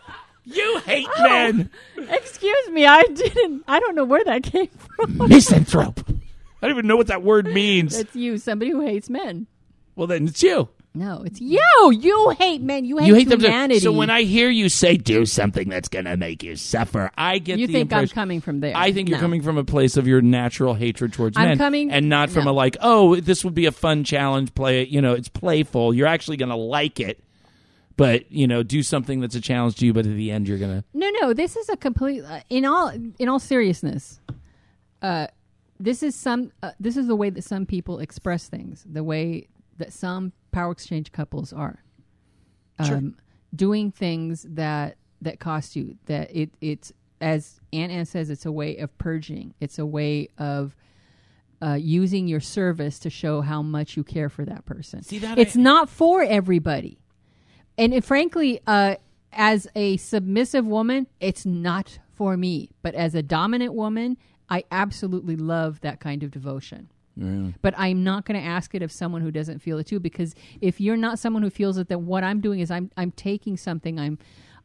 You 0.46 0.80
hate 0.86 1.08
Oh. 1.18 1.24
men. 1.24 1.70
Excuse 1.98 2.70
me, 2.72 2.86
I 2.86 3.02
didn't. 3.04 3.64
I 3.68 3.80
don't 3.80 3.96
know 3.96 4.06
where 4.06 4.24
that 4.26 4.44
came 4.44 4.68
from. 4.68 5.18
Misanthrope. 5.30 6.02
I 6.08 6.68
don't 6.68 6.72
even 6.78 6.88
know 6.88 6.98
what 6.98 7.08
that 7.08 7.24
word 7.24 7.48
means. 7.48 7.98
It's 7.98 8.16
you, 8.16 8.38
somebody 8.38 8.72
who 8.72 8.82
hates 8.82 9.10
men. 9.10 9.48
well, 9.96 10.08
then 10.08 10.28
it's 10.28 10.42
you. 10.44 10.70
No, 10.98 11.24
it's 11.24 11.42
you. 11.42 11.60
You 11.92 12.30
hate 12.40 12.62
men. 12.62 12.86
You 12.86 13.00
hate, 13.00 13.08
you 13.08 13.16
hate 13.16 13.28
them. 13.28 13.42
humanity. 13.42 13.80
To, 13.82 13.84
so 13.86 13.92
when 13.92 14.10
I 14.10 14.22
hear 14.22 14.50
you 14.50 14.70
say 14.70 14.96
do 14.96 15.26
something 15.26 15.68
that's 15.68 15.90
going 15.90 16.06
to 16.06 16.16
make 16.16 16.42
you 16.42 16.56
suffer, 16.56 17.12
I 17.18 17.40
get 17.40 17.60
you 17.60 17.68
think 17.68 17.92
I'm 17.92 18.08
coming 18.08 18.40
from 18.40 18.62
there, 18.62 18.72
I 18.78 18.94
think 18.94 19.10
you're 19.10 19.20
coming 19.20 19.42
from 19.42 19.58
a 19.58 19.66
place 19.66 19.98
of 19.98 20.08
your 20.08 20.22
natural 20.22 20.74
hatred 20.74 21.12
towards 21.12 21.36
I'm 21.38 21.50
men, 21.50 21.58
coming- 21.58 21.92
and 21.92 22.08
not 22.08 22.30
from 22.30 22.46
no. 22.46 22.52
a 22.52 22.54
like, 22.54 22.78
oh, 22.80 23.18
this 23.18 23.44
would 23.44 23.54
be 23.54 23.66
a 23.66 23.74
fun 23.74 24.06
challenge. 24.06 24.56
Play 24.56 24.84
it, 24.84 24.88
you 24.88 25.02
know, 25.02 25.12
it's 25.12 25.28
playful. 25.28 25.94
You're 25.94 26.08
actually 26.08 26.38
going 26.38 26.48
to 26.50 26.56
like 26.56 27.02
it, 27.02 27.22
but 27.98 28.32
you 28.32 28.48
know, 28.48 28.64
do 28.64 28.84
something 28.84 29.22
that's 29.22 29.36
a 29.36 29.42
challenge 29.42 29.76
to 29.78 29.86
you. 29.86 29.94
But 29.94 30.06
at 30.06 30.16
the 30.16 30.32
end, 30.32 30.48
you're 30.48 30.58
gonna. 30.58 30.84
No, 30.94 31.10
no. 31.22 31.34
This 31.34 31.56
is 31.56 31.70
a 31.70 31.78
complete. 31.78 32.24
Uh, 32.24 32.42
in 32.50 32.66
all, 32.66 32.92
in 33.20 33.30
all 33.30 33.40
seriousness, 33.40 34.20
uh, 35.02 35.28
this 35.80 36.04
is 36.04 36.16
some. 36.16 36.52
Uh, 36.62 36.72
this 36.80 36.98
is 36.98 37.08
the 37.08 37.16
way 37.16 37.30
that 37.30 37.44
some 37.44 37.66
people 37.66 38.00
express 38.00 38.48
things. 38.48 38.86
The 38.90 39.04
way 39.04 39.48
that 39.78 39.94
some 39.94 40.34
power 40.52 40.72
exchange 40.72 41.12
couples 41.12 41.54
are. 41.54 41.84
Um, 42.80 43.18
Doing 43.56 43.92
things 43.92 44.46
that 44.50 44.98
that 45.22 45.40
cost 45.40 45.76
you. 45.76 45.98
That 46.08 46.36
it 46.36 46.52
it's 46.60 46.92
as 47.22 47.62
Aunt 47.72 47.92
Ann 47.92 48.06
says, 48.06 48.30
it's 48.30 48.46
a 48.46 48.52
way 48.52 48.78
of 48.78 48.96
purging. 48.98 49.54
It's 49.60 49.80
a 49.80 49.86
way 49.86 50.30
of. 50.38 50.76
Uh, 51.62 51.74
using 51.74 52.28
your 52.28 52.42
service 52.42 53.00
to 53.00 53.10
show 53.10 53.40
how 53.40 53.62
much 53.62 53.96
you 53.96 54.04
care 54.04 54.28
for 54.28 54.44
that 54.44 54.66
person. 54.66 55.02
See, 55.02 55.20
that 55.20 55.40
it's 55.40 55.56
I- 55.56 55.62
not 55.62 55.90
for 55.90 56.22
everybody 56.22 57.00
and 57.78 57.94
it, 57.94 58.04
frankly, 58.04 58.60
uh, 58.68 58.96
as 59.34 59.68
a 59.76 59.98
submissive 59.98 60.66
woman, 60.66 61.08
it's 61.20 61.46
not 61.46 62.00
for 62.14 62.38
me. 62.38 62.70
But 62.82 62.96
as 62.96 63.16
a 63.16 63.22
dominant 63.22 63.74
woman, 63.74 64.18
I 64.50 64.64
absolutely 64.72 65.36
love 65.36 65.82
that 65.82 66.00
kind 66.00 66.24
of 66.24 66.32
devotion. 66.32 66.90
But 67.62 67.74
I'm 67.78 68.04
not 68.04 68.26
going 68.26 68.40
to 68.40 68.46
ask 68.46 68.76
it 68.76 68.82
of 68.82 68.92
someone 68.92 69.22
who 69.22 69.32
doesn't 69.32 69.60
feel 69.60 69.78
it 69.78 69.88
too, 69.88 70.00
because 70.00 70.36
if 70.60 70.82
you're 70.82 70.98
not 70.98 71.18
someone 71.18 71.44
who 71.44 71.50
feels 71.50 71.78
it, 71.78 71.88
then 71.88 72.06
what 72.06 72.24
I'm 72.24 72.42
doing 72.42 72.60
is 72.60 72.70
I'm 72.70 72.92
I'm 72.98 73.12
taking 73.12 73.56
something, 73.56 74.00
I'm 74.00 74.18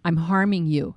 I'm 0.04 0.16
harming 0.16 0.66
you, 0.66 0.96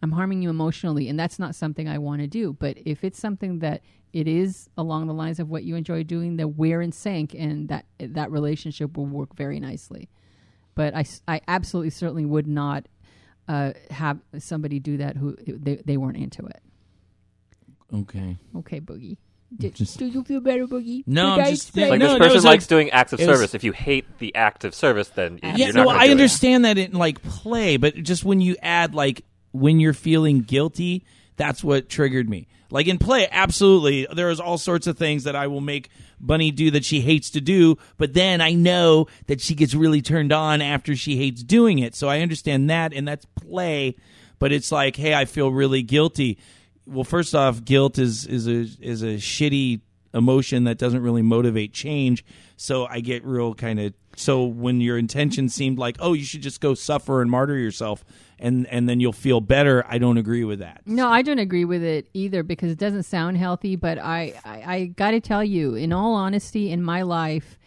I'm 0.00 0.12
harming 0.12 0.42
you 0.42 0.50
emotionally, 0.50 1.08
and 1.08 1.18
that's 1.18 1.40
not 1.40 1.56
something 1.56 1.88
I 1.88 1.98
want 1.98 2.20
to 2.20 2.28
do. 2.28 2.52
But 2.52 2.78
if 2.84 3.02
it's 3.02 3.18
something 3.18 3.58
that 3.60 3.82
it 4.12 4.28
is 4.28 4.68
along 4.76 5.08
the 5.08 5.14
lines 5.14 5.40
of 5.40 5.48
what 5.48 5.64
you 5.64 5.74
enjoy 5.74 6.04
doing, 6.04 6.36
then 6.36 6.54
we're 6.56 6.80
in 6.80 6.92
sync, 6.92 7.34
and 7.34 7.68
that 7.68 7.84
that 7.98 8.30
relationship 8.30 8.96
will 8.96 9.06
work 9.06 9.34
very 9.34 9.58
nicely 9.58 10.08
but 10.74 10.94
I, 10.94 11.04
I 11.28 11.40
absolutely 11.48 11.90
certainly 11.90 12.24
would 12.24 12.46
not 12.46 12.86
uh, 13.48 13.72
have 13.90 14.18
somebody 14.38 14.78
do 14.78 14.96
that 14.98 15.16
who 15.16 15.36
they, 15.46 15.76
they 15.84 15.96
weren't 15.96 16.16
into 16.16 16.46
it. 16.46 16.62
Okay. 17.92 18.36
Okay, 18.56 18.80
Boogie. 18.80 19.16
Did, 19.54 19.74
Just- 19.74 19.98
do 19.98 20.06
you 20.06 20.24
feel 20.24 20.40
better, 20.40 20.66
Boogie? 20.66 21.02
No, 21.06 21.36
Did 21.36 21.44
I'm 21.44 21.50
just- 21.50 21.62
explain- 21.68 21.90
like 21.90 21.98
No, 22.00 22.08
this 22.10 22.18
person 22.18 22.34
was 22.36 22.44
likes 22.44 22.62
like- 22.64 22.68
doing 22.68 22.90
acts 22.90 23.12
of 23.12 23.20
it 23.20 23.28
was- 23.28 23.36
service. 23.36 23.54
if 23.54 23.64
you 23.64 23.72
hate 23.72 24.18
the 24.18 24.34
act 24.34 24.64
of 24.64 24.74
service, 24.74 25.08
then 25.10 25.38
y- 25.42 25.54
Yeah, 25.56 25.66
you're 25.66 25.74
no, 25.74 25.82
not. 25.84 25.86
gonna 25.90 25.98
I 25.98 26.04
do 26.06 26.10
it. 26.10 26.12
understand 26.12 26.64
that 26.64 26.78
in 26.78 26.92
like 26.92 27.22
play, 27.22 27.76
but 27.76 27.94
just 27.96 28.24
when 28.24 28.40
you 28.40 28.56
add 28.62 28.94
like 28.94 29.24
when 29.50 29.78
you're 29.78 29.92
feeling 29.92 30.40
guilty, 30.40 31.04
that's 31.36 31.62
what 31.62 31.90
triggered 31.90 32.30
me. 32.30 32.46
Like 32.72 32.86
in 32.86 32.96
play, 32.96 33.28
absolutely, 33.30 34.06
there 34.14 34.30
is 34.30 34.40
all 34.40 34.56
sorts 34.56 34.86
of 34.86 34.96
things 34.96 35.24
that 35.24 35.36
I 35.36 35.46
will 35.46 35.60
make 35.60 35.90
Bunny 36.18 36.50
do 36.50 36.70
that 36.70 36.86
she 36.86 37.02
hates 37.02 37.28
to 37.32 37.40
do, 37.42 37.76
but 37.98 38.14
then 38.14 38.40
I 38.40 38.54
know 38.54 39.08
that 39.26 39.42
she 39.42 39.54
gets 39.54 39.74
really 39.74 40.00
turned 40.00 40.32
on 40.32 40.62
after 40.62 40.96
she 40.96 41.18
hates 41.18 41.42
doing 41.42 41.80
it. 41.80 41.94
So 41.94 42.08
I 42.08 42.20
understand 42.20 42.70
that, 42.70 42.94
and 42.94 43.06
that's 43.06 43.26
play. 43.26 43.96
But 44.38 44.52
it's 44.52 44.72
like, 44.72 44.96
hey, 44.96 45.12
I 45.12 45.26
feel 45.26 45.52
really 45.52 45.82
guilty. 45.82 46.38
Well, 46.86 47.04
first 47.04 47.34
off, 47.34 47.62
guilt 47.62 47.98
is 47.98 48.24
is 48.24 48.48
a 48.48 48.66
is 48.80 49.02
a 49.02 49.16
shitty 49.16 49.82
emotion 50.14 50.64
that 50.64 50.78
doesn't 50.78 51.02
really 51.02 51.22
motivate 51.22 51.72
change. 51.72 52.24
So 52.56 52.86
I 52.86 53.00
get 53.00 53.24
real 53.24 53.54
kind 53.54 53.80
of 53.80 53.94
so 54.14 54.44
when 54.44 54.80
your 54.80 54.98
intention 54.98 55.48
seemed 55.48 55.78
like, 55.78 55.96
oh, 55.98 56.12
you 56.12 56.24
should 56.24 56.42
just 56.42 56.60
go 56.60 56.74
suffer 56.74 57.22
and 57.22 57.30
martyr 57.30 57.56
yourself 57.56 58.04
and 58.38 58.66
and 58.66 58.88
then 58.88 59.00
you'll 59.00 59.12
feel 59.12 59.40
better. 59.40 59.84
I 59.88 59.98
don't 59.98 60.18
agree 60.18 60.44
with 60.44 60.58
that. 60.58 60.82
No, 60.84 61.08
I 61.08 61.22
don't 61.22 61.38
agree 61.38 61.64
with 61.64 61.82
it 61.82 62.08
either 62.12 62.42
because 62.42 62.70
it 62.70 62.78
doesn't 62.78 63.04
sound 63.04 63.38
healthy. 63.38 63.76
But 63.76 63.98
I, 63.98 64.34
I, 64.44 64.74
I 64.74 64.84
got 64.86 65.12
to 65.12 65.20
tell 65.20 65.44
you, 65.44 65.74
in 65.74 65.92
all 65.92 66.14
honesty, 66.14 66.70
in 66.70 66.82
my 66.82 67.02
life, 67.02 67.58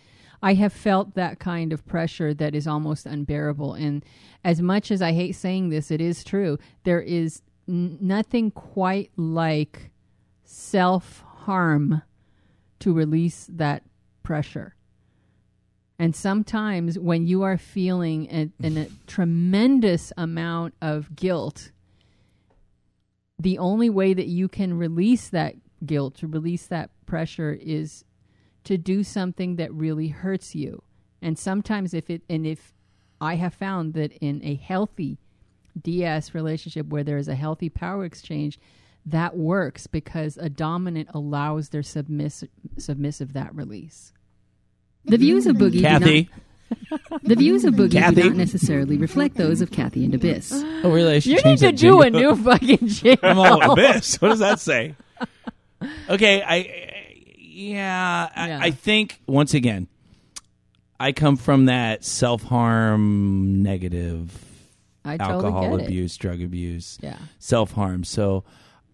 I 0.43 0.53
have 0.53 0.73
felt 0.73 1.15
that 1.15 1.39
kind 1.39 1.73
of 1.73 1.85
pressure 1.87 2.33
that 2.35 2.53
is 2.53 2.67
almost 2.67 3.05
unbearable. 3.05 3.73
And 3.73 4.05
as 4.43 4.61
much 4.61 4.91
as 4.91 5.01
I 5.01 5.13
hate 5.13 5.31
saying 5.33 5.69
this, 5.69 5.89
it 5.89 6.01
is 6.01 6.23
true. 6.23 6.59
There 6.83 7.01
is 7.01 7.41
n- 7.67 7.97
nothing 7.99 8.51
quite 8.51 9.11
like 9.15 9.89
self 10.43 11.23
harm 11.25 12.03
to 12.85 12.93
release 12.93 13.49
that 13.51 13.81
pressure. 14.21 14.75
And 15.97 16.15
sometimes 16.15 16.99
when 16.99 17.25
you 17.25 17.41
are 17.41 17.57
feeling 17.57 18.27
a, 18.29 18.51
a 18.63 18.87
tremendous 19.07 20.13
amount 20.15 20.75
of 20.83 21.15
guilt, 21.15 21.71
the 23.39 23.57
only 23.57 23.89
way 23.89 24.13
that 24.13 24.27
you 24.27 24.47
can 24.47 24.77
release 24.77 25.29
that 25.29 25.55
guilt, 25.83 26.13
to 26.17 26.27
release 26.27 26.67
that 26.67 26.91
pressure, 27.07 27.57
is 27.59 28.05
to 28.65 28.77
do 28.77 29.03
something 29.03 29.55
that 29.55 29.73
really 29.73 30.09
hurts 30.09 30.53
you. 30.53 30.83
And 31.23 31.39
sometimes, 31.39 31.95
if 31.95 32.11
it, 32.11 32.21
and 32.29 32.45
if 32.45 32.75
I 33.19 33.33
have 33.37 33.55
found 33.55 33.95
that 33.95 34.11
in 34.21 34.41
a 34.43 34.53
healthy 34.53 35.17
DS 35.81 36.35
relationship 36.35 36.85
where 36.85 37.03
there 37.03 37.17
is 37.17 37.29
a 37.29 37.33
healthy 37.33 37.69
power 37.69 38.05
exchange, 38.05 38.59
that 39.05 39.37
works 39.37 39.87
because 39.87 40.37
a 40.37 40.49
dominant 40.49 41.09
allows 41.13 41.69
their 41.69 41.83
submissive, 41.83 42.49
submissive 42.77 43.33
that 43.33 43.53
release. 43.55 44.13
The 45.05 45.17
views 45.17 45.45
of 45.45 45.57
Boogie 45.57 45.81
Kathy, 45.81 46.29
not, 46.89 47.21
the 47.23 47.35
views 47.35 47.63
of 47.65 47.75
Boogie 47.75 47.91
Kathy? 47.91 48.15
do 48.23 48.29
not 48.29 48.37
necessarily 48.37 48.97
reflect 48.97 49.35
those 49.35 49.61
of 49.61 49.69
Kathy 49.69 50.03
and 50.05 50.15
Abyss. 50.15 50.51
oh 50.53 50.89
really? 50.91 51.19
You 51.19 51.35
need 51.43 51.59
to 51.59 51.67
that 51.67 51.77
do 51.77 52.01
a 52.01 52.09
new 52.09 52.35
fucking 52.35 52.87
jingle. 52.87 53.19
I'm 53.29 53.37
all 53.37 53.71
abyss. 53.73 54.19
What 54.19 54.29
does 54.29 54.39
that 54.39 54.59
say? 54.59 54.95
Okay, 56.09 56.41
I 56.41 57.27
yeah, 57.37 58.29
I, 58.35 58.47
Yeah. 58.47 58.59
I 58.61 58.71
think 58.71 59.21
once 59.27 59.53
again, 59.53 59.87
I 60.99 61.11
come 61.11 61.35
from 61.37 61.65
that 61.65 62.03
self 62.03 62.41
harm, 62.41 63.61
negative, 63.61 64.31
I 65.03 65.17
totally 65.17 65.35
alcohol 65.45 65.77
get 65.77 65.81
it. 65.81 65.85
abuse, 65.87 66.17
drug 66.17 66.41
abuse, 66.41 66.97
Yeah. 67.03 67.17
self 67.37 67.73
harm. 67.73 68.03
So 68.03 68.43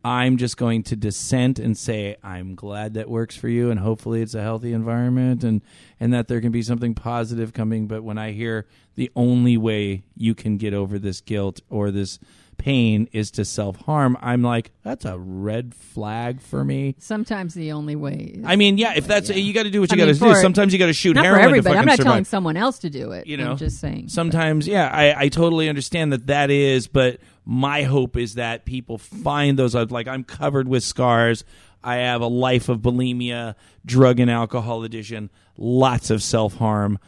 I'm 0.04 0.38
just 0.38 0.58
going 0.58 0.84
to 0.84 0.96
dissent 0.96 1.60
and 1.60 1.78
say 1.78 2.18
I'm 2.24 2.56
glad 2.56 2.96
that 2.96 3.10
works 3.10 3.36
for 3.36 3.48
you, 3.48 3.70
and 3.70 3.80
hopefully 3.80 4.22
it's 4.22 4.34
a 4.34 4.42
healthy 4.42 4.74
environment, 4.74 5.44
and 5.44 5.62
and 6.00 6.14
that 6.14 6.28
there 6.28 6.42
can 6.42 6.52
be 6.52 6.64
something 6.64 6.96
positive 6.96 7.54
coming. 7.54 7.88
But 7.88 8.04
when 8.04 8.18
I 8.18 8.32
hear 8.32 8.66
the 8.96 9.12
only 9.16 9.58
way 9.58 10.04
you 10.16 10.34
can 10.34 10.58
get 10.58 10.74
over 10.74 10.98
this 10.98 11.22
guilt 11.22 11.62
or 11.70 11.92
this 11.92 12.18
pain 12.58 13.10
is 13.12 13.30
to 13.32 13.46
self 13.46 13.76
harm, 13.78 14.18
I'm 14.22 14.42
like 14.42 14.72
that's 14.82 15.06
a 15.06 15.20
red 15.20 15.76
flag 15.76 16.42
for 16.42 16.64
me. 16.64 16.96
Sometimes 16.98 17.54
the 17.54 17.72
only 17.72 17.96
way. 17.96 18.34
Is, 18.36 18.46
I 18.46 18.56
mean, 18.56 18.80
yeah, 18.80 18.94
if 18.96 19.06
that's 19.06 19.30
you 19.30 19.54
got 19.54 19.64
to 19.64 19.70
do 19.70 19.82
what 19.82 19.92
you 19.92 19.98
got 19.98 20.06
to 20.06 20.14
do. 20.14 20.36
Sometimes 20.36 20.74
you 20.74 20.80
got 20.80 20.88
to 20.88 20.94
shoot 20.94 21.14
not 21.14 21.22
for 21.22 21.28
heroin 21.28 21.42
to 21.42 21.48
everybody. 21.50 21.78
I'm 21.78 21.86
not 21.86 21.98
survive. 21.98 22.12
telling 22.12 22.26
someone 22.26 22.58
else 22.58 22.80
to 22.80 22.90
do 22.90 23.12
it. 23.12 23.28
You 23.28 23.38
know, 23.38 23.52
I'm 23.52 23.58
just 23.58 23.80
saying. 23.80 24.10
Sometimes, 24.10 24.68
yeah, 24.68 24.90
I, 24.92 25.26
I 25.26 25.30
totally 25.30 25.70
understand 25.70 26.12
that 26.12 26.26
that 26.26 26.50
is, 26.50 26.88
but 26.88 27.20
my 27.46 27.84
hope 27.84 28.18
is 28.18 28.36
that 28.36 28.66
people 28.66 28.98
find 28.98 29.58
those. 29.58 29.74
Like, 29.74 30.08
I'm 30.08 30.24
covered 30.24 30.68
with 30.68 30.84
scars. 30.84 31.44
I 31.84 31.96
have 31.98 32.22
a 32.22 32.28
life 32.28 32.70
of 32.70 32.80
bulimia, 32.80 33.56
drug 33.86 34.20
and 34.20 34.30
alcohol 34.30 34.84
addiction, 34.84 35.30
lots 35.58 36.10
of 36.10 36.22
self 36.22 36.56
harm, 36.56 37.00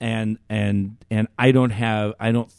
and 0.00 0.38
and 0.48 0.96
and 1.10 1.28
I 1.38 1.52
don't 1.52 1.70
have. 1.70 2.14
I 2.18 2.32
don't. 2.32 2.50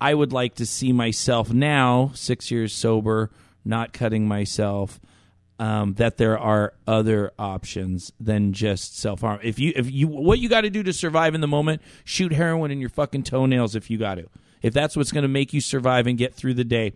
I 0.00 0.14
would 0.14 0.32
like 0.32 0.54
to 0.56 0.66
see 0.66 0.92
myself 0.92 1.52
now, 1.52 2.12
six 2.14 2.50
years 2.50 2.72
sober, 2.72 3.30
not 3.64 3.92
cutting 3.92 4.28
myself. 4.28 5.00
Um, 5.58 5.92
that 5.94 6.16
there 6.16 6.38
are 6.38 6.72
other 6.86 7.32
options 7.38 8.12
than 8.18 8.54
just 8.54 8.98
self 8.98 9.20
harm. 9.20 9.40
If 9.42 9.58
you 9.58 9.72
if 9.76 9.90
you 9.90 10.08
what 10.08 10.38
you 10.38 10.48
got 10.48 10.62
to 10.62 10.70
do 10.70 10.82
to 10.82 10.92
survive 10.92 11.34
in 11.34 11.42
the 11.42 11.48
moment, 11.48 11.82
shoot 12.04 12.32
heroin 12.32 12.70
in 12.70 12.80
your 12.80 12.88
fucking 12.88 13.24
toenails 13.24 13.74
if 13.74 13.90
you 13.90 13.98
got 13.98 14.14
to. 14.16 14.28
If 14.62 14.74
that's 14.74 14.96
what's 14.96 15.12
going 15.12 15.22
to 15.22 15.28
make 15.28 15.52
you 15.52 15.60
survive 15.60 16.06
and 16.06 16.18
get 16.18 16.34
through 16.34 16.54
the 16.54 16.64
day, 16.64 16.92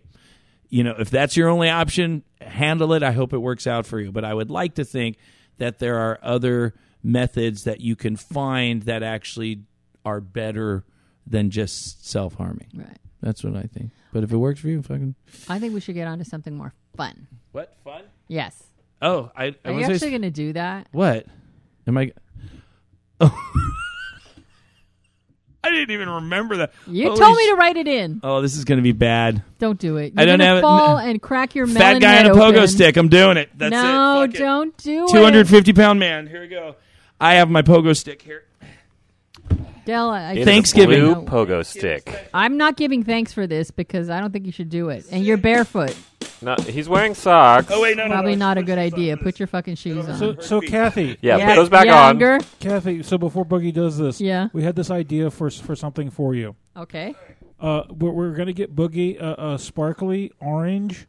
you 0.69 0.83
know, 0.83 0.95
if 0.97 1.09
that's 1.09 1.35
your 1.37 1.49
only 1.49 1.69
option, 1.69 2.23
handle 2.41 2.93
it. 2.93 3.03
I 3.03 3.11
hope 3.11 3.33
it 3.33 3.37
works 3.39 3.65
out 3.67 3.85
for 3.85 3.99
you. 3.99 4.11
But 4.11 4.23
I 4.25 4.33
would 4.33 4.49
like 4.49 4.75
to 4.75 4.83
think 4.85 5.17
that 5.57 5.79
there 5.79 5.97
are 5.97 6.19
other 6.21 6.73
methods 7.03 7.63
that 7.63 7.81
you 7.81 7.95
can 7.95 8.15
find 8.15 8.83
that 8.83 9.03
actually 9.03 9.61
are 10.03 10.19
better 10.21 10.83
than 11.25 11.49
just 11.49 12.07
self 12.07 12.35
harming. 12.35 12.67
Right. 12.75 12.97
That's 13.21 13.43
what 13.43 13.55
I 13.55 13.63
think. 13.63 13.91
But 14.13 14.23
if 14.23 14.31
it 14.31 14.37
works 14.37 14.59
for 14.59 14.67
you, 14.67 14.81
fucking 14.81 15.15
I 15.49 15.59
think 15.59 15.73
we 15.73 15.79
should 15.79 15.95
get 15.95 16.07
on 16.07 16.19
to 16.19 16.25
something 16.25 16.55
more 16.55 16.73
fun. 16.95 17.27
what 17.51 17.75
fun? 17.83 18.03
Yes. 18.27 18.61
Oh, 19.01 19.31
I, 19.35 19.45
I 19.45 19.55
Are 19.65 19.71
you 19.71 19.77
was 19.79 19.89
actually 19.89 20.11
going 20.11 20.21
to 20.23 20.31
do 20.31 20.53
that? 20.53 20.87
what? 20.91 21.25
Am 21.87 21.97
I? 21.97 22.11
Oh. 23.21 23.71
I 25.65 25.69
didn't 25.71 25.91
even 25.91 26.09
remember 26.09 26.57
that. 26.57 26.73
You 26.87 27.07
Holy 27.09 27.19
told 27.19 27.37
me 27.37 27.43
sh- 27.43 27.49
to 27.49 27.55
write 27.55 27.77
it 27.77 27.87
in. 27.87 28.19
Oh, 28.23 28.41
this 28.41 28.55
is 28.55 28.65
going 28.65 28.77
to 28.77 28.83
be 28.83 28.91
bad. 28.91 29.41
Don't 29.59 29.79
do 29.79 29.97
it. 29.97 30.13
You're 30.13 30.21
I 30.21 30.25
don't 30.25 30.39
gonna 30.39 30.45
have 30.49 30.57
it- 30.59 30.61
fall 30.61 30.97
no. 30.97 31.03
and 31.09 31.21
crack 31.21 31.55
your 31.55 31.67
Fat 31.67 31.73
melon 31.79 31.99
guy 32.01 32.11
head 32.13 32.25
on 32.29 32.37
a 32.37 32.39
pogo 32.39 32.57
open. 32.57 32.67
stick. 32.67 32.97
I'm 32.97 33.07
doing 33.09 33.37
it. 33.37 33.49
That's 33.57 33.71
no, 33.71 34.21
it. 34.23 34.27
Fuck 34.27 34.35
it. 34.35 34.39
don't 34.39 34.77
do 34.77 35.05
it. 35.05 35.09
250 35.11 35.73
pound 35.73 35.99
man. 35.99 36.27
Here 36.27 36.41
we 36.41 36.47
go. 36.47 36.75
I 37.19 37.35
have 37.35 37.49
my 37.49 37.61
pogo 37.61 37.95
stick 37.95 38.21
here. 38.21 38.43
Dell, 39.85 40.09
I, 40.09 40.31
In 40.31 40.39
the 40.39 40.45
Thanksgiving. 40.45 40.99
blue 40.99 41.11
No. 41.13 41.21
pogo 41.23 41.63
stick. 41.65 42.29
I'm 42.33 42.57
not 42.57 42.75
giving 42.75 43.03
thanks 43.03 43.33
for 43.33 43.45
this 43.45 43.69
because 43.69 44.09
I 44.09 44.19
don't 44.19 44.31
think 44.33 44.45
you 44.47 44.51
should 44.51 44.69
do 44.69 44.89
it. 44.89 45.05
And 45.11 45.23
you're 45.23 45.37
barefoot. 45.37 45.95
No, 46.41 46.55
he's 46.55 46.87
wearing 46.89 47.15
socks. 47.15 47.67
Oh 47.71 47.81
wait, 47.81 47.97
no, 47.97 48.03
no, 48.07 48.13
Probably 48.13 48.35
no. 48.35 48.45
not 48.47 48.57
a 48.57 48.63
good 48.63 48.77
idea. 48.77 49.15
Put 49.17 49.39
your 49.39 49.47
fucking 49.47 49.75
shoes 49.75 50.07
on. 50.07 50.17
So, 50.17 50.35
so 50.39 50.61
Kathy, 50.61 51.17
Yeah, 51.21 51.37
yeah, 51.37 51.49
put 51.49 51.55
those 51.55 51.69
back 51.69 51.85
yeah, 51.85 52.03
on. 52.03 52.09
Unger? 52.11 52.39
Kathy. 52.59 53.03
So 53.03 53.17
before 53.17 53.45
Boogie 53.45 53.73
does 53.73 53.97
this, 53.97 54.19
Yeah. 54.19 54.49
we 54.53 54.63
had 54.63 54.75
this 54.75 54.91
idea 54.91 55.31
for 55.31 55.49
for 55.49 55.75
something 55.75 56.09
for 56.09 56.35
you. 56.35 56.55
Okay. 56.75 57.15
Uh, 57.59 57.83
we're, 57.89 58.11
we're 58.11 58.33
gonna 58.33 58.53
get 58.53 58.75
Boogie 58.75 59.19
a, 59.19 59.53
a 59.53 59.59
sparkly 59.59 60.31
orange 60.41 61.07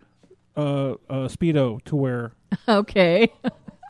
uh, 0.56 0.90
uh, 0.92 0.94
speedo 1.28 1.82
to 1.84 1.96
wear, 1.96 2.32
Okay. 2.68 3.28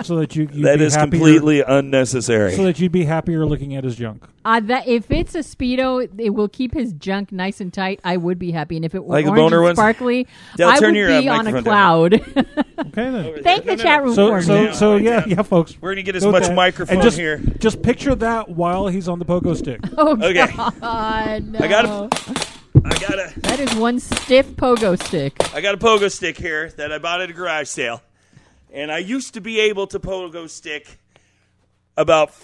So 0.02 0.16
that 0.16 0.36
you 0.36 0.48
you'd 0.52 0.64
That 0.64 0.78
be 0.78 0.84
is 0.84 0.94
happier, 0.94 1.10
completely 1.20 1.62
unnecessary. 1.62 2.52
so 2.52 2.64
that 2.64 2.78
you'd 2.78 2.92
be 2.92 3.04
happier 3.04 3.46
looking 3.46 3.74
at 3.76 3.84
his 3.84 3.96
junk. 3.96 4.24
Uh, 4.44 4.60
that 4.60 4.86
if 4.86 5.10
it's 5.10 5.34
a 5.34 5.38
speedo, 5.40 6.08
it 6.18 6.30
will 6.30 6.48
keep 6.48 6.72
his 6.74 6.92
junk 6.92 7.32
nice 7.32 7.60
and 7.60 7.72
tight. 7.72 7.98
I 8.04 8.16
would 8.16 8.38
be 8.38 8.52
happy, 8.52 8.76
and 8.76 8.84
if 8.84 8.94
it 8.94 9.04
were 9.04 9.14
Like 9.14 9.24
the 9.24 9.30
orange 9.32 9.52
and 9.52 9.76
sparkly, 9.76 10.26
Dale, 10.56 10.68
I 10.68 10.78
would 10.78 10.94
your, 10.94 11.10
uh, 11.10 11.20
be 11.20 11.28
on 11.28 11.46
a 11.46 11.62
cloud. 11.62 12.14
Okay 12.78 13.10
then. 13.10 13.42
Thank 13.42 13.64
the 13.64 13.76
chat 13.76 14.02
room 14.02 14.14
So 14.14 14.28
for 14.28 14.42
so 14.42 14.64
me. 14.66 14.72
so 14.74 14.96
yeah 14.96 15.24
yeah 15.26 15.42
folks. 15.42 15.76
We're 15.80 15.92
gonna 15.92 16.02
get 16.02 16.14
as 16.16 16.22
Go 16.24 16.30
much 16.30 16.44
that. 16.44 16.54
microphone 16.54 16.96
and 16.96 17.02
just, 17.02 17.16
here. 17.18 17.38
Just 17.58 17.82
picture 17.82 18.14
that 18.14 18.50
while 18.50 18.86
he's 18.88 19.08
on 19.08 19.18
the 19.18 19.24
pogo 19.24 19.56
stick. 19.56 19.80
Oh 19.98 20.12
Okay. 20.22 20.46
God, 20.54 21.44
no. 21.46 21.58
I 21.58 21.68
got 21.68 21.86
I 22.84 22.98
got 22.98 23.14
a 23.18 23.32
That 23.40 23.60
is 23.60 23.74
one 23.74 23.98
stiff 23.98 24.46
pogo 24.56 25.02
stick. 25.02 25.34
I 25.54 25.60
got 25.62 25.74
a 25.74 25.78
pogo 25.78 26.10
stick 26.12 26.36
here 26.36 26.68
that 26.76 26.92
I 26.92 26.98
bought 26.98 27.20
at 27.22 27.30
a 27.30 27.32
garage 27.32 27.68
sale, 27.68 28.02
and 28.76 28.92
I 28.92 28.98
used 28.98 29.34
to 29.34 29.40
be 29.40 29.58
able 29.60 29.86
to 29.88 29.98
pogo 29.98 30.48
stick 30.48 30.98
about 31.96 32.28
f- 32.28 32.34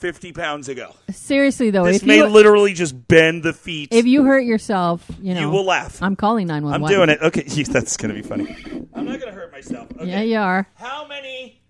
fifty 0.00 0.32
pounds 0.32 0.68
ago. 0.68 0.94
Seriously 1.10 1.70
though, 1.70 1.84
This 1.84 1.96
if 1.98 2.04
may 2.04 2.16
you 2.16 2.26
literally 2.26 2.72
just 2.72 3.06
bend 3.08 3.42
the 3.42 3.52
feet. 3.52 3.90
if 3.92 4.06
you 4.06 4.24
hurt 4.24 4.44
yourself, 4.44 5.08
you 5.20 5.34
know 5.34 5.40
You 5.42 5.50
will 5.50 5.64
laugh. 5.64 6.02
I'm 6.02 6.16
calling 6.16 6.46
nine 6.46 6.64
one 6.64 6.74
I'm 6.74 6.80
one. 6.80 6.90
doing 6.92 7.10
it. 7.10 7.20
Okay, 7.22 7.42
that's 7.64 7.96
gonna 7.96 8.14
be 8.14 8.22
funny. 8.22 8.56
I'm 8.94 9.04
not 9.04 9.20
gonna 9.20 9.32
hurt 9.32 9.52
myself. 9.52 9.88
Okay. 9.92 10.06
Yeah, 10.06 10.22
you 10.22 10.38
are. 10.38 10.66
How 10.74 11.06
many 11.06 11.60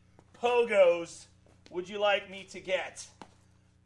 pogos 0.41 1.27
would 1.71 1.89
you 1.89 1.99
like 1.99 2.31
me 2.31 2.45
to 2.53 2.61
get? 2.61 3.07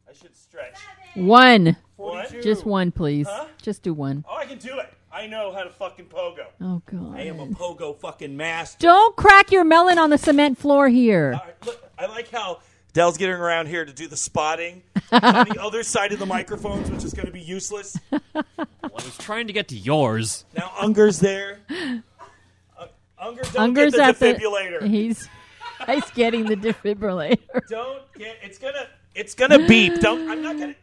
I 0.07 0.13
should 0.13 0.35
stretch. 0.37 0.75
One, 1.15 1.75
One? 1.95 2.25
just 2.43 2.65
one, 2.65 2.91
please. 2.91 3.27
Just 3.61 3.81
do 3.81 3.93
one. 3.93 4.23
Oh, 4.29 4.37
I 4.37 4.45
can 4.45 4.59
do 4.59 4.77
it. 4.79 4.93
I 5.15 5.27
know 5.27 5.53
how 5.53 5.63
to 5.63 5.69
fucking 5.69 6.07
pogo. 6.07 6.45
Oh 6.59 6.81
God. 6.85 7.15
I 7.15 7.21
am 7.21 7.39
a 7.39 7.47
pogo 7.47 7.97
fucking 7.97 8.35
master. 8.35 8.77
Don't 8.79 9.15
crack 9.15 9.49
your 9.49 9.63
melon 9.63 9.97
on 9.97 10.09
the 10.09 10.17
cement 10.17 10.57
floor 10.57 10.89
here. 10.89 11.39
All 11.39 11.45
right, 11.45 11.65
look, 11.65 11.89
I 11.97 12.07
like 12.07 12.29
how 12.29 12.59
Dell's 12.91 13.17
getting 13.17 13.35
around 13.35 13.67
here 13.67 13.85
to 13.85 13.93
do 13.93 14.09
the 14.09 14.17
spotting 14.17 14.83
on 15.13 15.47
the 15.47 15.57
other 15.61 15.83
side 15.83 16.11
of 16.11 16.19
the 16.19 16.25
microphones, 16.25 16.91
which 16.91 17.05
is 17.05 17.13
going 17.13 17.27
to 17.27 17.31
be 17.31 17.39
useless. 17.39 17.97
I 18.11 18.21
was 18.93 19.17
trying 19.17 19.47
to 19.47 19.53
get 19.53 19.69
to 19.69 19.77
yours. 19.77 20.43
Now 20.53 20.69
Unger's 20.81 21.19
there. 21.21 21.59
Uh, 22.77 22.87
Unger, 23.17 23.43
don't 23.53 23.57
Unger's 23.57 23.93
get 23.93 24.09
at 24.09 24.19
the 24.19 24.33
the. 24.33 24.39
defibrillator. 24.39 24.85
He's 24.85 25.29
he's 25.85 26.09
getting 26.11 26.45
the 26.45 26.57
defibrillator. 26.57 27.39
don't 27.69 28.03
get. 28.17 28.35
It's 28.43 28.57
gonna. 28.57 28.87
It's 29.15 29.33
gonna 29.33 29.65
beep. 29.65 30.01
Don't. 30.01 30.29
I'm 30.29 30.41
not 30.41 30.59
gonna. 30.59 30.75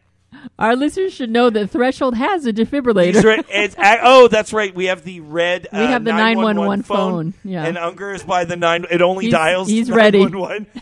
Our 0.59 0.75
listeners 0.75 1.13
should 1.13 1.29
know 1.29 1.49
that 1.49 1.69
Threshold 1.69 2.15
has 2.15 2.45
a 2.45 2.53
defibrillator. 2.53 3.23
Right. 3.23 3.45
It's, 3.49 3.77
uh, 3.77 3.97
oh, 4.03 4.27
that's 4.27 4.53
right. 4.53 4.73
We 4.73 4.85
have 4.85 5.03
the 5.03 5.19
red. 5.21 5.67
We 5.71 5.79
uh, 5.79 5.87
have 5.87 6.03
the 6.03 6.11
911 6.11 6.55
911 6.57 6.83
phone, 6.83 7.33
yeah. 7.43 7.65
And 7.65 7.77
Unger 7.77 8.13
is 8.13 8.23
by 8.23 8.45
the 8.45 8.55
nine. 8.55 8.85
It 8.89 9.01
only 9.01 9.25
He's- 9.25 9.33
dials. 9.33 9.67
he's 9.67 9.89
ready. 9.91 10.19
911. 10.19 10.67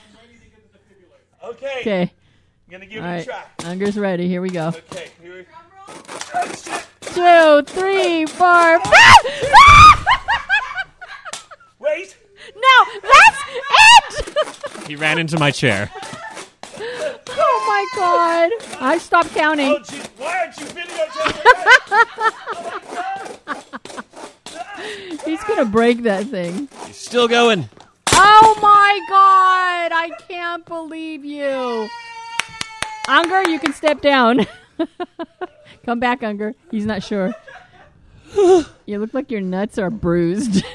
Okay. 1.44 1.78
Okay. 1.82 2.02
I'm 2.04 2.72
gonna 2.72 2.86
give 2.86 3.04
All 3.04 3.10
it 3.10 3.14
right. 3.14 3.22
a 3.24 3.26
try. 3.26 3.44
Unger's 3.72 3.98
ready. 3.98 4.28
Here 4.28 4.42
we 4.44 4.50
go. 4.52 4.68
Okay. 4.68 5.08
Here 5.22 5.34
we 5.34 5.46
Oh, 6.34 6.46
shit. 6.54 6.86
Two, 7.02 7.64
three, 7.74 8.26
four. 8.28 8.80
Wait. 11.80 12.16
no, 12.56 12.86
that's 13.02 14.20
it. 14.82 14.88
He 14.88 14.96
ran 14.96 15.18
into 15.18 15.38
my 15.40 15.52
chair. 15.52 15.90
oh 16.82 17.66
my 17.68 17.86
god! 17.96 18.52
I 18.82 18.98
stopped 18.98 19.30
counting. 19.30 19.68
Oh, 19.68 19.80
gee, 19.80 20.02
why 20.18 20.40
aren't 20.40 20.58
you 20.58 20.66
videotaping? 20.66 21.42
He's 25.26 25.44
gonna 25.44 25.66
break 25.66 26.04
that 26.04 26.28
thing. 26.28 26.68
He's 26.86 26.98
still 26.98 27.28
going. 27.28 27.70
Oh 28.12 28.58
my 28.62 29.00
god! 29.10 29.92
I 29.94 30.12
can't 30.28 30.66
believe 30.66 31.24
you. 31.24 31.90
Unger, 33.08 33.50
you 33.50 33.60
can 33.60 33.74
step 33.74 34.02
down. 34.02 34.46
Come 35.86 36.00
back, 36.00 36.24
Unger. 36.24 36.54
He's 36.70 36.86
not 36.86 37.04
sure. 37.04 37.34
you 38.36 39.00
look 39.00 39.14
like 39.14 39.32
your 39.32 39.42
nuts 39.42 39.78
are 39.78 39.90
bruised. 39.90 40.64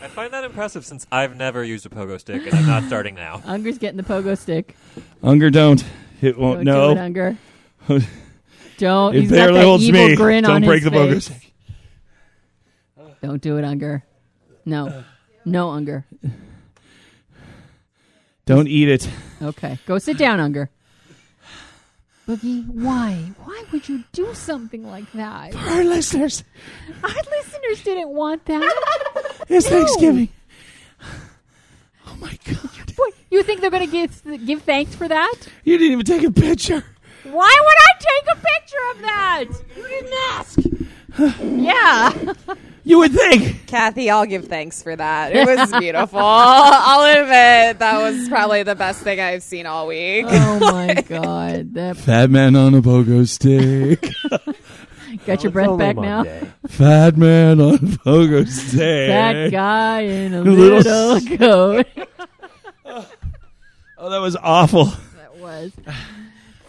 I 0.00 0.06
find 0.08 0.32
that 0.32 0.44
impressive 0.44 0.84
since 0.84 1.06
I've 1.10 1.36
never 1.36 1.64
used 1.64 1.84
a 1.86 1.88
pogo 1.88 2.18
stick 2.20 2.46
and 2.46 2.54
I'm 2.54 2.66
not 2.66 2.84
starting 2.84 3.14
now. 3.14 3.42
Unger's 3.46 3.78
getting 3.78 3.96
the 3.96 4.02
pogo 4.02 4.36
stick. 4.38 4.76
Unger, 5.22 5.50
don't. 5.50 5.84
It 6.20 6.38
won't. 6.38 6.64
Don't 6.64 6.64
do 6.64 6.90
it, 6.90 6.94
no. 6.94 7.00
Unger. 7.02 7.36
Don't. 8.78 9.16
It 9.16 9.22
He's 9.22 9.30
got 9.30 9.36
barely 9.36 9.58
that 9.58 9.64
holds 9.64 9.82
evil 9.84 10.08
me. 10.08 10.14
grin 10.16 10.44
Don't 10.44 10.52
on 10.56 10.62
break 10.64 10.82
his 10.84 10.90
the 10.92 10.96
pogo 10.96 11.12
face. 11.14 11.24
stick. 11.24 11.52
Don't 13.20 13.42
do 13.42 13.56
it, 13.58 13.64
Unger. 13.64 14.04
No. 14.64 15.02
No, 15.44 15.70
Unger. 15.70 16.04
Don't 18.46 18.68
eat 18.68 18.88
it. 18.88 19.08
Okay. 19.42 19.78
Go 19.86 19.98
sit 19.98 20.16
down, 20.16 20.38
Unger. 20.38 20.70
Boogie, 22.28 22.66
why? 22.68 23.32
Why 23.44 23.64
would 23.72 23.88
you 23.88 24.04
do 24.12 24.32
something 24.34 24.86
like 24.86 25.10
that? 25.12 25.56
Our 25.56 25.82
listeners, 25.84 26.44
Our 27.02 27.08
listeners 27.08 27.82
didn't 27.82 28.10
want 28.10 28.44
that. 28.44 28.60
it's 29.48 29.70
No. 29.70 29.76
Thanksgiving. 29.78 30.28
Oh 32.06 32.16
my 32.20 32.38
god! 32.44 32.92
What, 32.96 33.14
you 33.30 33.42
think 33.42 33.60
they're 33.60 33.70
going 33.70 33.86
to 33.86 33.92
give 33.92 34.46
give 34.46 34.62
thanks 34.62 34.94
for 34.94 35.06
that? 35.08 35.34
You 35.64 35.78
didn't 35.78 35.92
even 35.92 36.04
take 36.06 36.22
a 36.24 36.30
picture. 36.32 36.84
Why 37.24 37.60
would 37.64 37.78
I 37.78 37.92
take 38.00 38.26
a 38.32 38.40
picture 38.46 38.84
of 38.90 39.00
that? 39.02 39.44
You 39.76 39.88
didn't 39.88 40.14
ask. 40.32 40.58
yeah. 41.42 42.56
You 42.84 42.98
would 43.00 43.12
think. 43.12 43.66
Kathy, 43.66 44.08
I'll 44.08 44.24
give 44.24 44.46
thanks 44.46 44.82
for 44.82 44.96
that. 44.96 45.36
It 45.36 45.46
was 45.46 45.70
beautiful. 45.78 46.20
I'll 46.22 47.02
admit 47.20 47.78
that 47.80 47.98
was 47.98 48.28
probably 48.30 48.62
the 48.62 48.74
best 48.74 49.02
thing 49.02 49.20
I've 49.20 49.42
seen 49.42 49.66
all 49.66 49.86
week. 49.86 50.24
Oh 50.26 50.58
my 50.58 50.94
god. 51.08 51.74
That 51.74 51.98
Fat 51.98 52.30
man 52.30 52.56
on 52.56 52.74
a 52.74 52.80
pogo 52.80 53.28
stick. 53.28 54.08
got 55.28 55.42
your 55.44 55.52
breath 55.52 55.78
back 55.78 55.96
now. 55.96 56.24
Fat 56.68 57.16
man 57.16 57.60
on 57.60 57.78
pogo 57.78 58.48
stick. 58.48 59.08
That 59.08 59.52
guy 59.52 60.00
in 60.00 60.34
a 60.34 60.42
Little 60.42 60.78
little 60.78 61.36
coat. 61.38 61.86
Oh, 63.98 64.10
that 64.10 64.18
was 64.18 64.36
awful. 64.36 64.86
That 64.86 65.36
was. 65.36 65.72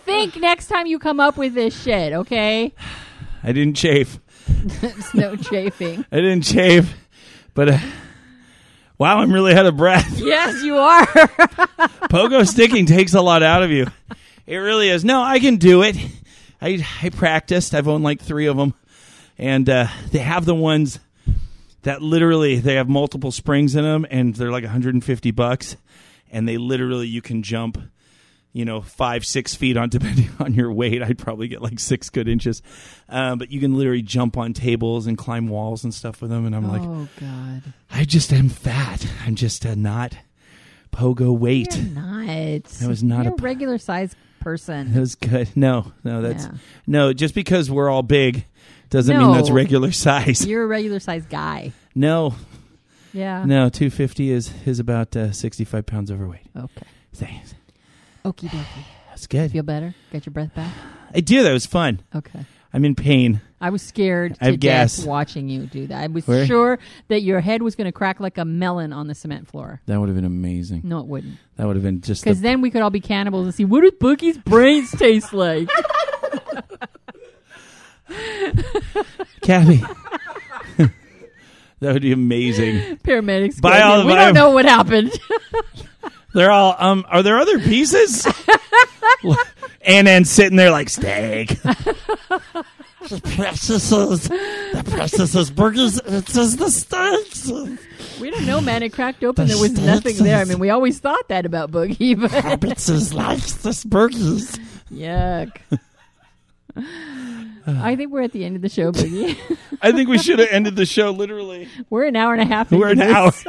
Think 0.06 0.36
next 0.38 0.68
time 0.68 0.88
you 0.88 1.00
come 1.00 1.20
up 1.20 1.38
with 1.38 1.54
this 1.54 1.80
shit, 1.82 2.14
okay? 2.14 2.74
I 3.44 3.54
didn't 3.54 3.76
chafe. 3.76 4.20
There's 4.48 5.14
no 5.14 5.36
chafing. 5.38 6.06
I 6.12 6.18
didn't 6.18 6.42
chafe. 6.42 6.94
But 7.54 7.70
uh, 7.70 7.80
wow, 8.98 9.20
I'm 9.20 9.32
really 9.32 9.54
out 9.54 9.66
of 9.66 9.78
breath. 9.78 10.20
Yes, 10.20 10.62
you 10.64 10.76
are. 10.78 11.06
Pogo 12.10 12.46
sticking 12.46 12.86
takes 12.86 13.14
a 13.14 13.22
lot 13.22 13.42
out 13.42 13.64
of 13.64 13.72
you. 13.72 13.88
It 14.46 14.58
really 14.58 14.90
is. 14.90 15.06
No, 15.06 15.22
I 15.22 15.40
can 15.40 15.56
do 15.56 15.84
it. 15.84 15.96
I 16.62 16.86
I 17.02 17.10
practiced. 17.10 17.74
I've 17.74 17.88
owned 17.88 18.04
like 18.04 18.22
three 18.22 18.48
of 18.48 18.58
them, 18.58 18.74
and 19.38 19.70
uh, 19.70 19.88
they 20.12 20.20
have 20.20 20.46
the 20.46 20.56
ones 20.56 21.00
that 21.84 22.02
literally 22.02 22.60
they 22.60 22.76
have 22.76 22.90
multiple 22.90 23.32
springs 23.32 23.76
in 23.76 23.84
them, 23.84 24.06
and 24.10 24.36
they're 24.36 24.52
like 24.52 24.64
150 24.64 25.32
bucks, 25.32 25.78
and 26.32 26.48
they 26.48 26.58
literally 26.58 27.08
you 27.08 27.22
can 27.22 27.44
jump. 27.44 27.78
you 28.52 28.66
know, 28.66 28.82
five, 28.82 29.24
six 29.24 29.54
feet 29.54 29.78
on 29.78 29.90
depending 29.98 30.28
on 30.40 30.56
your 30.56 30.72
weight. 30.74 31.04
I'd 31.04 31.20
probably 31.20 31.48
get 31.48 31.62
like 31.62 31.80
six 31.80 32.10
good 32.10 32.28
inches. 32.28 32.64
Um, 33.08 33.38
but 33.38 33.52
you 33.52 33.60
can 33.60 33.78
literally 33.78 34.02
jump 34.02 34.38
on 34.38 34.54
tables 34.54 35.06
and 35.06 35.16
climb 35.18 35.48
walls 35.50 35.84
and 35.84 35.94
stuff 35.94 36.20
with 36.20 36.32
them. 36.32 36.48
And 36.48 36.56
I'm 36.56 36.68
like, 36.68 36.82
oh 36.82 37.08
God, 37.20 37.62
I 37.92 38.06
just 38.06 38.34
am 38.34 38.50
fat. 38.50 39.06
I'm 39.24 39.36
just 39.36 39.68
uh, 39.68 39.76
not 39.76 40.18
pogo 40.92 41.38
weight. 41.38 41.78
you're 41.78 41.94
not. 41.94 42.64
That 42.64 42.88
was 42.88 43.04
not 43.04 43.26
You're 43.26 43.36
a 43.36 43.42
regular 43.42 43.78
sized 43.78 44.16
person. 44.40 44.94
That 44.94 45.00
was 45.00 45.16
good. 45.16 45.50
No, 45.56 45.92
no, 46.04 46.22
that's 46.22 46.46
Yeah. 46.46 46.52
no. 46.88 47.14
Just 47.14 47.34
because 47.36 47.70
we're 47.70 47.90
all 47.90 48.04
big 48.04 48.46
doesn't 48.90 49.16
mean 49.18 49.32
that's 49.34 49.50
regular 49.52 49.92
size. 49.92 50.46
You're 50.46 50.64
a 50.64 50.68
regular 50.68 51.00
size 51.00 51.26
guy. 51.30 51.74
No, 51.96 52.36
Yeah. 53.14 53.44
no. 53.46 53.70
Two 53.70 53.90
fifty 53.90 54.32
is 54.32 54.52
is 54.66 54.80
about 54.80 55.16
uh, 55.16 55.32
sixty 55.32 55.64
five 55.66 55.86
pounds 55.86 56.10
overweight. 56.12 56.48
Okay. 56.56 56.88
Thanks. 57.14 57.54
Okie 58.26 58.50
dokie. 58.50 58.66
That's 59.10 59.28
good. 59.28 59.52
Feel 59.52 59.64
better? 59.64 59.94
Get 60.12 60.26
your 60.26 60.32
breath 60.34 60.54
back? 60.56 60.74
I 61.14 61.20
do. 61.20 61.44
That 61.44 61.52
was 61.52 61.66
fun. 61.66 62.02
Okay. 62.16 62.46
I'm 62.74 62.86
in 62.86 62.94
pain. 62.96 63.42
I 63.62 63.72
was 63.72 63.82
scared 63.82 64.34
I 64.40 64.46
to 64.46 64.52
have 64.52 64.60
death 64.60 64.98
gas. 64.98 65.06
watching 65.06 65.50
you 65.50 65.66
do 65.66 65.88
that. 65.88 66.04
I 66.04 66.08
was 66.08 66.26
Where? 66.28 66.46
sure 66.46 66.80
that 67.08 67.22
your 67.24 67.40
head 67.42 67.62
was 67.62 67.76
going 67.76 67.86
to 67.86 67.92
crack 67.92 68.20
like 68.20 68.38
a 68.38 68.46
melon 68.46 68.94
on 68.94 69.08
the 69.08 69.16
cement 69.16 69.48
floor. 69.48 69.82
That 69.88 70.00
would 70.00 70.08
have 70.08 70.16
been 70.16 70.24
amazing. 70.26 70.82
No, 70.84 71.00
it 71.00 71.08
wouldn't. 71.08 71.38
That 71.58 71.66
would 71.68 71.76
have 71.76 71.84
been 71.84 72.02
just 72.02 72.24
Because 72.24 72.40
the, 72.42 72.44
then 72.50 72.62
we 72.62 72.70
could 72.72 72.82
all 72.82 72.90
be 72.92 73.00
cannibals 73.02 73.46
and 73.46 73.54
see 73.56 73.66
what 73.66 73.82
does 73.82 73.92
Boogie's 73.94 74.38
brains 74.38 74.92
taste 74.92 75.34
like. 75.34 75.68
Kathy. 79.42 79.78
that 81.80 81.94
would 81.94 82.02
be 82.02 82.12
amazing. 82.12 82.98
Paramedics. 82.98 83.62
Buy 83.62 83.80
go, 83.80 83.86
all 83.86 84.00
the 84.02 84.06
we 84.06 84.14
buy- 84.14 84.26
don't 84.26 84.34
know 84.36 84.52
what 84.52 84.66
happened. 84.66 85.12
They're 86.34 86.52
all. 86.52 86.76
Um. 86.78 87.06
Are 87.10 87.24
there 87.24 87.40
other 87.40 87.58
pieces? 87.60 88.28
and 89.82 90.08
then 90.08 90.26
sitting 90.26 90.58
there 90.58 90.72
like 90.72 90.90
steak. 90.90 91.60
The 93.10 93.22
princesses, 93.22 94.28
the 94.28 94.84
princesses 94.86 95.50
burgers, 95.52 95.98
it 96.00 96.28
says 96.28 96.58
the 96.58 96.70
steaks. 96.70 97.50
we 98.20 98.30
don't 98.30 98.46
know, 98.46 98.60
man. 98.60 98.84
It 98.84 98.92
cracked 98.92 99.24
open. 99.24 99.48
There 99.48 99.58
was 99.58 99.72
nothing 99.80 100.18
there. 100.18 100.38
I 100.38 100.44
mean, 100.44 100.60
we 100.60 100.70
always 100.70 101.00
thought 101.00 101.30
that 101.30 101.46
about 101.46 101.72
Boogie, 101.72 102.20
but 102.20 102.32
Hobbitses 102.32 103.14
like 103.14 103.40
the 103.40 103.88
burgers. 103.88 104.58
yuck. 104.92 105.80
I 107.68 107.96
think 107.96 108.12
we're 108.12 108.24
at 108.24 108.32
the 108.32 108.46
end 108.46 108.56
of 108.56 108.62
the 108.64 108.70
show, 108.70 108.92
Boogie. 108.92 109.38
I 109.82 109.92
think 109.92 110.10
we 110.10 110.18
should 110.18 110.40
have 110.40 110.48
ended 110.50 110.76
the 110.76 110.86
show 110.86 111.12
literally. 111.12 111.68
we're 111.90 112.06
an 112.06 112.16
hour 112.16 112.34
and 112.34 112.42
a 112.42 112.46
half. 112.46 112.72
We're 112.72 112.88
an 112.90 113.00
into 113.02 113.14
hour 113.14 113.32
this. 113.32 113.46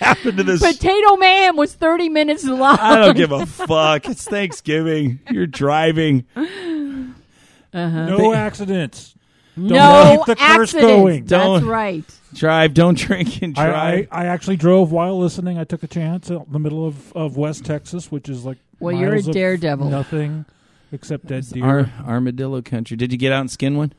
happened 0.00 0.36
to 0.38 0.42
this. 0.42 0.60
Potato 0.60 1.16
Man 1.16 1.56
was 1.56 1.74
thirty 1.74 2.08
minutes 2.08 2.44
long. 2.44 2.78
I 2.78 2.96
don't 2.98 3.16
give 3.16 3.32
a 3.32 3.46
fuck. 3.46 4.06
It's 4.08 4.24
Thanksgiving. 4.24 5.20
You're 5.30 5.46
driving. 5.46 6.24
Uh-huh. 6.36 8.06
No 8.06 8.34
accidents. 8.34 9.14
Don't 9.56 9.68
no 9.68 10.16
keep 10.18 10.26
the 10.26 10.36
curse 10.36 10.74
accidents. 10.74 10.86
going. 10.86 11.24
Don't. 11.24 11.64
right. 11.66 12.04
Drive. 12.34 12.74
Don't 12.74 12.96
drink 12.96 13.42
and 13.42 13.54
drive. 13.54 14.08
I, 14.10 14.24
I 14.24 14.26
actually 14.26 14.56
drove 14.56 14.92
while 14.92 15.18
listening. 15.18 15.58
I 15.58 15.64
took 15.64 15.82
a 15.82 15.86
chance 15.88 16.30
out 16.30 16.46
in 16.46 16.52
the 16.52 16.58
middle 16.58 16.86
of, 16.86 17.12
of 17.14 17.36
West 17.36 17.64
Texas, 17.64 18.10
which 18.10 18.28
is 18.30 18.44
like 18.44 18.56
Well, 18.80 18.94
you're 18.94 19.14
a 19.14 19.22
daredevil. 19.22 19.86
of. 19.86 19.90
Nothing 19.92 20.46
except 20.92 21.26
dead 21.26 21.44
deer. 21.50 21.64
Ar- 21.64 21.90
armadillo 22.06 22.62
country. 22.62 22.96
Did 22.96 23.10
you 23.12 23.18
get 23.18 23.32
out 23.32 23.40
and 23.40 23.50
skin 23.50 23.76
one? 23.76 23.92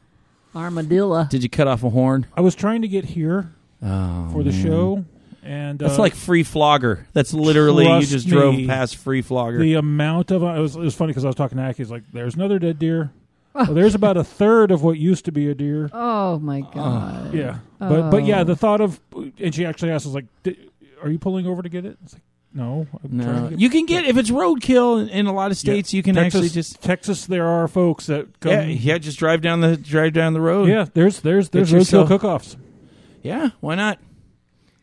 Armadillo. 0.56 1.26
Did 1.30 1.44
you 1.44 1.50
cut 1.50 1.68
off 1.68 1.84
a 1.84 1.90
horn? 1.90 2.28
I 2.38 2.42
was 2.42 2.56
trying 2.56 2.82
to 2.84 2.88
get 2.88 3.06
here 3.06 3.52
Oh, 3.82 4.30
for 4.32 4.44
the 4.44 4.52
man. 4.52 4.64
show, 4.64 5.06
and 5.44 5.80
That's 5.80 5.98
uh, 5.98 6.02
like 6.02 6.16
free 6.16 6.44
flogger. 6.44 7.06
That's 7.14 7.34
literally 7.34 7.84
you 7.84 7.90
trust 7.90 8.12
just 8.12 8.28
drove 8.28 8.56
me, 8.56 8.68
past 8.68 8.96
free 8.98 9.22
flogger. 9.22 9.58
the 9.60 9.74
amount 9.74 10.32
of 10.32 10.42
it 10.44 10.60
was, 10.62 10.76
it 10.76 10.80
was 10.80 10.96
funny 10.96 11.10
because 11.10 11.26
I 11.26 11.28
was 11.28 11.36
talking 11.36 11.58
to 11.58 11.64
Aki. 11.66 11.78
He's 11.78 11.92
like, 11.92 12.04
"There's 12.14 12.36
another 12.36 12.60
dead 12.60 12.80
deer. 12.80 13.12
Well, 13.56 13.74
there's 13.76 13.94
about 13.94 14.18
a 14.18 14.24
third 14.24 14.72
of 14.72 14.82
what 14.82 14.98
used 14.98 15.26
to 15.26 15.32
be 15.32 15.48
a 15.50 15.54
deer." 15.54 15.90
Oh 15.94 16.40
my 16.40 16.62
god. 16.62 17.34
Yeah, 17.36 17.60
but 17.80 18.10
but 18.10 18.26
yeah, 18.26 18.40
Oh. 18.42 18.44
the 18.46 18.56
thought 18.56 18.80
of 18.82 19.00
and 19.40 19.54
she 19.54 19.66
actually 19.66 19.92
asked 19.92 20.08
us 20.08 20.14
like, 20.14 20.26
"Di- 20.44 20.58
"Are 21.04 21.10
you 21.10 21.20
pulling 21.20 21.46
over 21.46 21.62
to 21.62 21.70
get 21.70 21.86
it?" 21.86 21.98
It's 22.04 22.14
like, 22.14 22.24
"No, 22.54 22.88
I'm 23.04 23.20
trying 23.22 23.36
no, 23.36 23.44
to 23.46 23.50
get- 23.52 23.60
you 23.60 23.70
can 23.70 23.86
get 23.86 24.06
if 24.06 24.18
it's 24.18 24.30
roadkill 24.32 25.02
in, 25.02 25.10
in 25.10 25.26
a 25.28 25.34
lot 25.34 25.52
of 25.52 25.58
Yeah. 25.58 25.74
states. 25.74 25.94
You 25.94 26.04
can 26.04 26.16
Texas, 26.16 26.36
actually 26.36 26.50
just 26.50 26.82
Texas. 26.82 27.26
There 27.26 27.46
are 27.48 27.68
folks 27.68 28.06
that 28.08 28.40
come. 28.40 28.52
yeah, 28.52 28.62
yeah, 28.66 28.98
just 28.98 29.18
drive 29.20 29.42
down 29.42 29.62
the 29.62 29.76
drive 29.78 30.14
down 30.14 30.34
the 30.34 30.42
road. 30.42 30.70
yeah. 30.70 30.86
There's 30.94 31.20
there's 31.22 31.50
there's 31.50 31.72
Get 31.72 31.78
roadkill 31.78 31.80
yourself- 31.80 32.08
cook-offs. 32.10 32.58
yeah. 33.22 33.50
Why 33.60 33.76
not? 33.76 34.00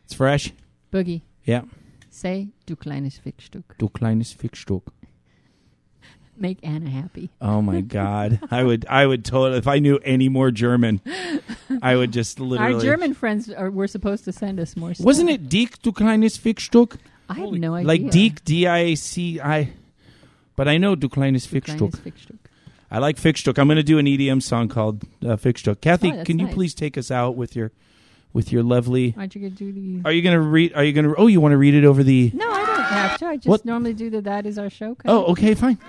It's 0.05 0.13
fresh. 0.13 0.51
Boogie, 0.91 1.21
Yeah. 1.45 1.61
say 2.09 2.49
du 2.65 2.75
kleines 2.75 3.19
Fickstück. 3.25 3.63
Du 3.77 3.87
kleines 3.87 4.33
Fickstück. 4.33 4.83
Make 6.37 6.57
Anna 6.63 6.89
happy. 6.89 7.29
Oh 7.39 7.61
my 7.61 7.81
god, 7.99 8.39
I 8.49 8.63
would 8.63 8.85
I 8.89 9.05
would 9.05 9.23
totally 9.23 9.57
if 9.59 9.67
I 9.67 9.77
knew 9.79 9.99
any 10.03 10.27
more 10.27 10.49
German, 10.49 10.99
I 11.83 11.95
would 11.95 12.11
just 12.11 12.39
literally. 12.39 12.73
Our 12.75 12.81
German 12.81 13.13
friends 13.13 13.49
are 13.51 13.69
were 13.69 13.87
supposed 13.87 14.25
to 14.25 14.31
send 14.31 14.59
us 14.59 14.75
more. 14.75 14.93
Stuff. 14.93 15.05
wasn't 15.05 15.29
it 15.29 15.49
Dick 15.49 15.81
du 15.83 15.91
kleines 15.91 16.37
Fickstück? 16.39 16.97
I 17.31 17.39
have 17.39 17.51
no 17.51 17.75
idea. 17.75 17.87
Like 17.87 18.09
Dick 18.11 18.43
D 18.45 18.67
I 18.67 18.93
C 18.95 19.39
I. 19.39 19.71
But 20.55 20.67
I 20.67 20.77
know 20.77 20.95
du 20.95 21.09
kleines 21.09 21.47
Fickstück. 21.47 21.95
I 22.91 22.97
like 22.99 23.15
Fickstück. 23.17 23.57
I'm 23.57 23.67
going 23.67 23.77
to 23.77 23.83
do 23.83 23.97
an 23.99 24.05
EDM 24.05 24.43
song 24.43 24.67
called 24.67 25.03
uh, 25.23 25.37
Fickstück. 25.37 25.79
Kathy, 25.81 26.11
Oh, 26.11 26.15
that's 26.17 26.27
can 26.27 26.39
you 26.39 26.45
nice. 26.47 26.53
please 26.53 26.73
take 26.75 26.97
us 26.97 27.09
out 27.09 27.35
with 27.37 27.55
your 27.55 27.71
with 28.33 28.51
your 28.51 28.63
lovely? 28.63 29.13
Aren't 29.17 29.33
you 29.33 29.41
gonna 29.41 29.51
do 29.51 29.71
the? 29.71 30.01
Are 30.03 30.11
you 30.11 30.21
going 30.21 30.35
to 30.35 30.41
read? 30.41 30.73
Are 30.75 30.83
you 30.83 30.91
going 30.93 31.05
to? 31.05 31.15
Oh, 31.15 31.27
you 31.27 31.39
want 31.41 31.53
to 31.53 31.57
read 31.57 31.73
it 31.73 31.85
over 31.85 32.03
the? 32.03 32.31
No, 32.33 32.51
I 32.51 32.65
don't 32.65 32.83
have 32.83 33.17
to. 33.19 33.25
I 33.27 33.35
just 33.37 33.47
What? 33.47 33.65
normally 33.65 33.93
do 33.93 34.09
the 34.09 34.21
that 34.21 34.45
is 34.45 34.57
our 34.59 34.69
show. 34.69 34.97
Oh, 35.05 35.23
okay, 35.31 35.53
fine. 35.55 35.77
Fine, 35.77 35.87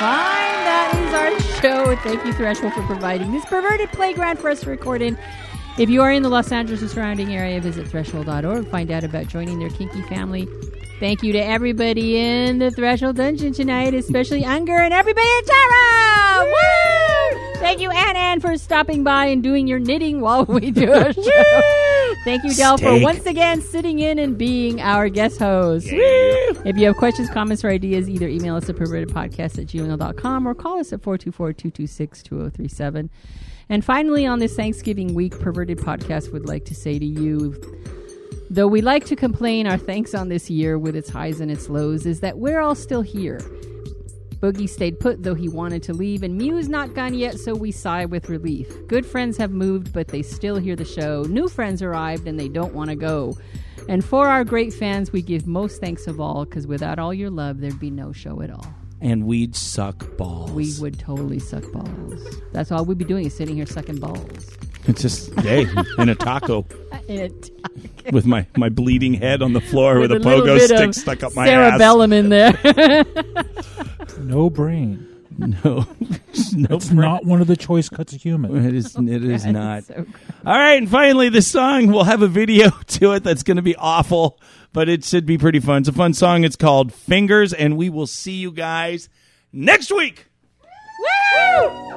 that 0.00 0.92
is 0.96 1.14
our 1.14 1.60
show. 1.62 1.96
Thank 2.02 2.24
you, 2.26 2.32
Threshold, 2.32 2.72
for 2.74 2.82
providing 2.82 3.30
this 3.32 3.44
perverted 3.44 3.90
playground 3.92 4.38
for 4.40 4.50
us 4.50 4.60
to 4.62 4.70
record 4.70 5.02
in. 5.02 5.16
If 5.76 5.90
you 5.90 6.02
are 6.02 6.12
in 6.12 6.22
the 6.22 6.28
Los 6.28 6.52
Angeles 6.52 6.82
and 6.82 6.90
surrounding 6.90 7.34
area, 7.34 7.60
visit 7.60 7.88
threshold.org. 7.88 8.44
And 8.44 8.68
find 8.68 8.92
out 8.92 9.02
about 9.02 9.26
joining 9.26 9.58
their 9.58 9.70
kinky 9.70 10.02
family. 10.02 10.46
Thank 11.00 11.24
you 11.24 11.32
to 11.32 11.44
everybody 11.44 12.16
in 12.16 12.60
the 12.60 12.70
Threshold 12.70 13.16
Dungeon 13.16 13.52
tonight, 13.52 13.92
especially 13.94 14.44
Unger 14.44 14.76
and 14.76 14.94
everybody 14.94 15.26
in 15.26 15.44
Tara! 15.44 16.44
Woo! 16.44 16.52
Thank 17.56 17.80
you, 17.80 17.90
Ann 17.90 18.14
Ann, 18.16 18.38
for 18.40 18.56
stopping 18.56 19.02
by 19.02 19.26
and 19.26 19.42
doing 19.42 19.66
your 19.66 19.80
knitting 19.80 20.20
while 20.20 20.44
we 20.44 20.70
do 20.70 20.92
our 20.92 21.12
show. 21.12 21.60
Thank 22.24 22.44
you, 22.44 22.54
Del, 22.54 22.78
for 22.78 23.00
once 23.00 23.26
again 23.26 23.60
sitting 23.60 23.98
in 23.98 24.20
and 24.20 24.38
being 24.38 24.80
our 24.80 25.08
guest 25.08 25.40
host. 25.40 25.88
If 25.90 26.76
you 26.76 26.86
have 26.86 26.96
questions, 26.96 27.28
comments, 27.30 27.64
or 27.64 27.70
ideas, 27.70 28.08
either 28.08 28.28
email 28.28 28.54
us 28.54 28.68
at 28.70 28.76
pervertedpodcast 28.76 29.58
at 29.58 29.66
gmail.com 29.66 30.46
or 30.46 30.54
call 30.54 30.78
us 30.78 30.92
at 30.92 31.02
424-226-2037. 31.02 33.08
And 33.68 33.84
finally, 33.84 34.26
on 34.26 34.38
this 34.38 34.56
Thanksgiving 34.56 35.14
week, 35.14 35.38
Perverted 35.40 35.78
Podcast 35.78 36.32
would 36.32 36.46
like 36.46 36.64
to 36.66 36.74
say 36.74 36.98
to 36.98 37.04
you, 37.04 37.60
though 38.50 38.68
we 38.68 38.82
like 38.82 39.06
to 39.06 39.16
complain, 39.16 39.66
our 39.66 39.78
thanks 39.78 40.14
on 40.14 40.28
this 40.28 40.50
year 40.50 40.78
with 40.78 40.94
its 40.94 41.08
highs 41.08 41.40
and 41.40 41.50
its 41.50 41.68
lows 41.68 42.06
is 42.06 42.20
that 42.20 42.38
we're 42.38 42.60
all 42.60 42.74
still 42.74 43.02
here. 43.02 43.40
Boogie 44.40 44.68
stayed 44.68 45.00
put, 45.00 45.22
though 45.22 45.34
he 45.34 45.48
wanted 45.48 45.82
to 45.84 45.94
leave, 45.94 46.22
and 46.22 46.36
Mew's 46.36 46.68
not 46.68 46.92
gone 46.92 47.14
yet, 47.14 47.38
so 47.38 47.54
we 47.54 47.72
sigh 47.72 48.04
with 48.04 48.28
relief. 48.28 48.68
Good 48.86 49.06
friends 49.06 49.38
have 49.38 49.52
moved, 49.52 49.94
but 49.94 50.08
they 50.08 50.20
still 50.20 50.56
hear 50.56 50.76
the 50.76 50.84
show. 50.84 51.22
New 51.22 51.48
friends 51.48 51.80
arrived, 51.80 52.28
and 52.28 52.38
they 52.38 52.48
don't 52.48 52.74
want 52.74 52.90
to 52.90 52.96
go. 52.96 53.38
And 53.88 54.04
for 54.04 54.28
our 54.28 54.44
great 54.44 54.74
fans, 54.74 55.12
we 55.12 55.22
give 55.22 55.46
most 55.46 55.80
thanks 55.80 56.06
of 56.06 56.20
all, 56.20 56.44
because 56.44 56.66
without 56.66 56.98
all 56.98 57.14
your 57.14 57.30
love, 57.30 57.60
there'd 57.60 57.80
be 57.80 57.90
no 57.90 58.12
show 58.12 58.42
at 58.42 58.50
all. 58.50 58.66
And 59.04 59.26
we'd 59.26 59.54
suck 59.54 60.16
balls. 60.16 60.50
We 60.50 60.72
would 60.80 60.98
totally 60.98 61.38
suck 61.38 61.70
balls. 61.72 62.26
That's 62.52 62.72
all 62.72 62.84
we'd 62.84 62.98
be 62.98 63.04
doing 63.04 63.26
is 63.26 63.36
sitting 63.36 63.54
here 63.54 63.66
sucking 63.66 63.98
balls. 64.00 64.56
It's 64.86 65.02
just 65.02 65.32
hey, 65.40 65.66
in 65.98 66.08
a 66.08 66.14
taco 66.14 66.66
It, 67.08 67.50
with 68.12 68.26
my 68.26 68.46
my 68.56 68.68
bleeding 68.68 69.14
head 69.14 69.40
on 69.42 69.52
the 69.52 69.60
floor 69.60 69.98
with, 70.00 70.10
a 70.10 70.18
little 70.18 70.40
pogo 70.42 70.56
bit 70.58 70.68
stick 70.68 70.88
of 70.88 70.94
stuck 70.94 71.22
up 71.22 71.34
my 71.34 71.46
Sarah 71.46 71.72
ass. 71.72 71.78
Bellum 71.78 72.12
in 72.12 72.28
there. 72.30 72.58
No 74.18 74.48
brain. 74.50 75.08
No, 75.36 75.56
no, 76.54 76.76
It's 76.76 76.90
not 76.92 77.24
one 77.24 77.40
of 77.40 77.46
the 77.48 77.56
choice 77.56 77.88
cuts 77.88 78.12
of 78.12 78.22
human. 78.22 78.64
It 78.64 78.74
is. 78.74 78.94
It 78.96 79.24
is 79.24 79.44
not. 79.44 79.84
So- 79.84 80.06
All 80.46 80.54
right, 80.54 80.74
and 80.78 80.88
finally, 80.88 81.28
this 81.28 81.46
song 81.48 81.88
will 81.88 82.04
have 82.04 82.22
a 82.22 82.28
video 82.28 82.70
to 82.86 83.12
it 83.12 83.24
that's 83.24 83.42
going 83.42 83.56
to 83.56 83.62
be 83.62 83.74
awful, 83.76 84.38
but 84.74 84.88
it 84.90 85.04
should 85.04 85.24
be 85.24 85.38
pretty 85.38 85.60
fun. 85.60 85.78
It's 85.78 85.88
a 85.88 85.92
fun 85.92 86.12
song. 86.12 86.44
It's 86.44 86.56
called 86.56 86.92
Fingers, 86.92 87.54
and 87.54 87.78
we 87.78 87.88
will 87.88 88.08
see 88.08 88.32
you 88.32 88.50
guys 88.50 89.08
next 89.52 89.90
week. 89.90 90.26
Many, 91.34 91.93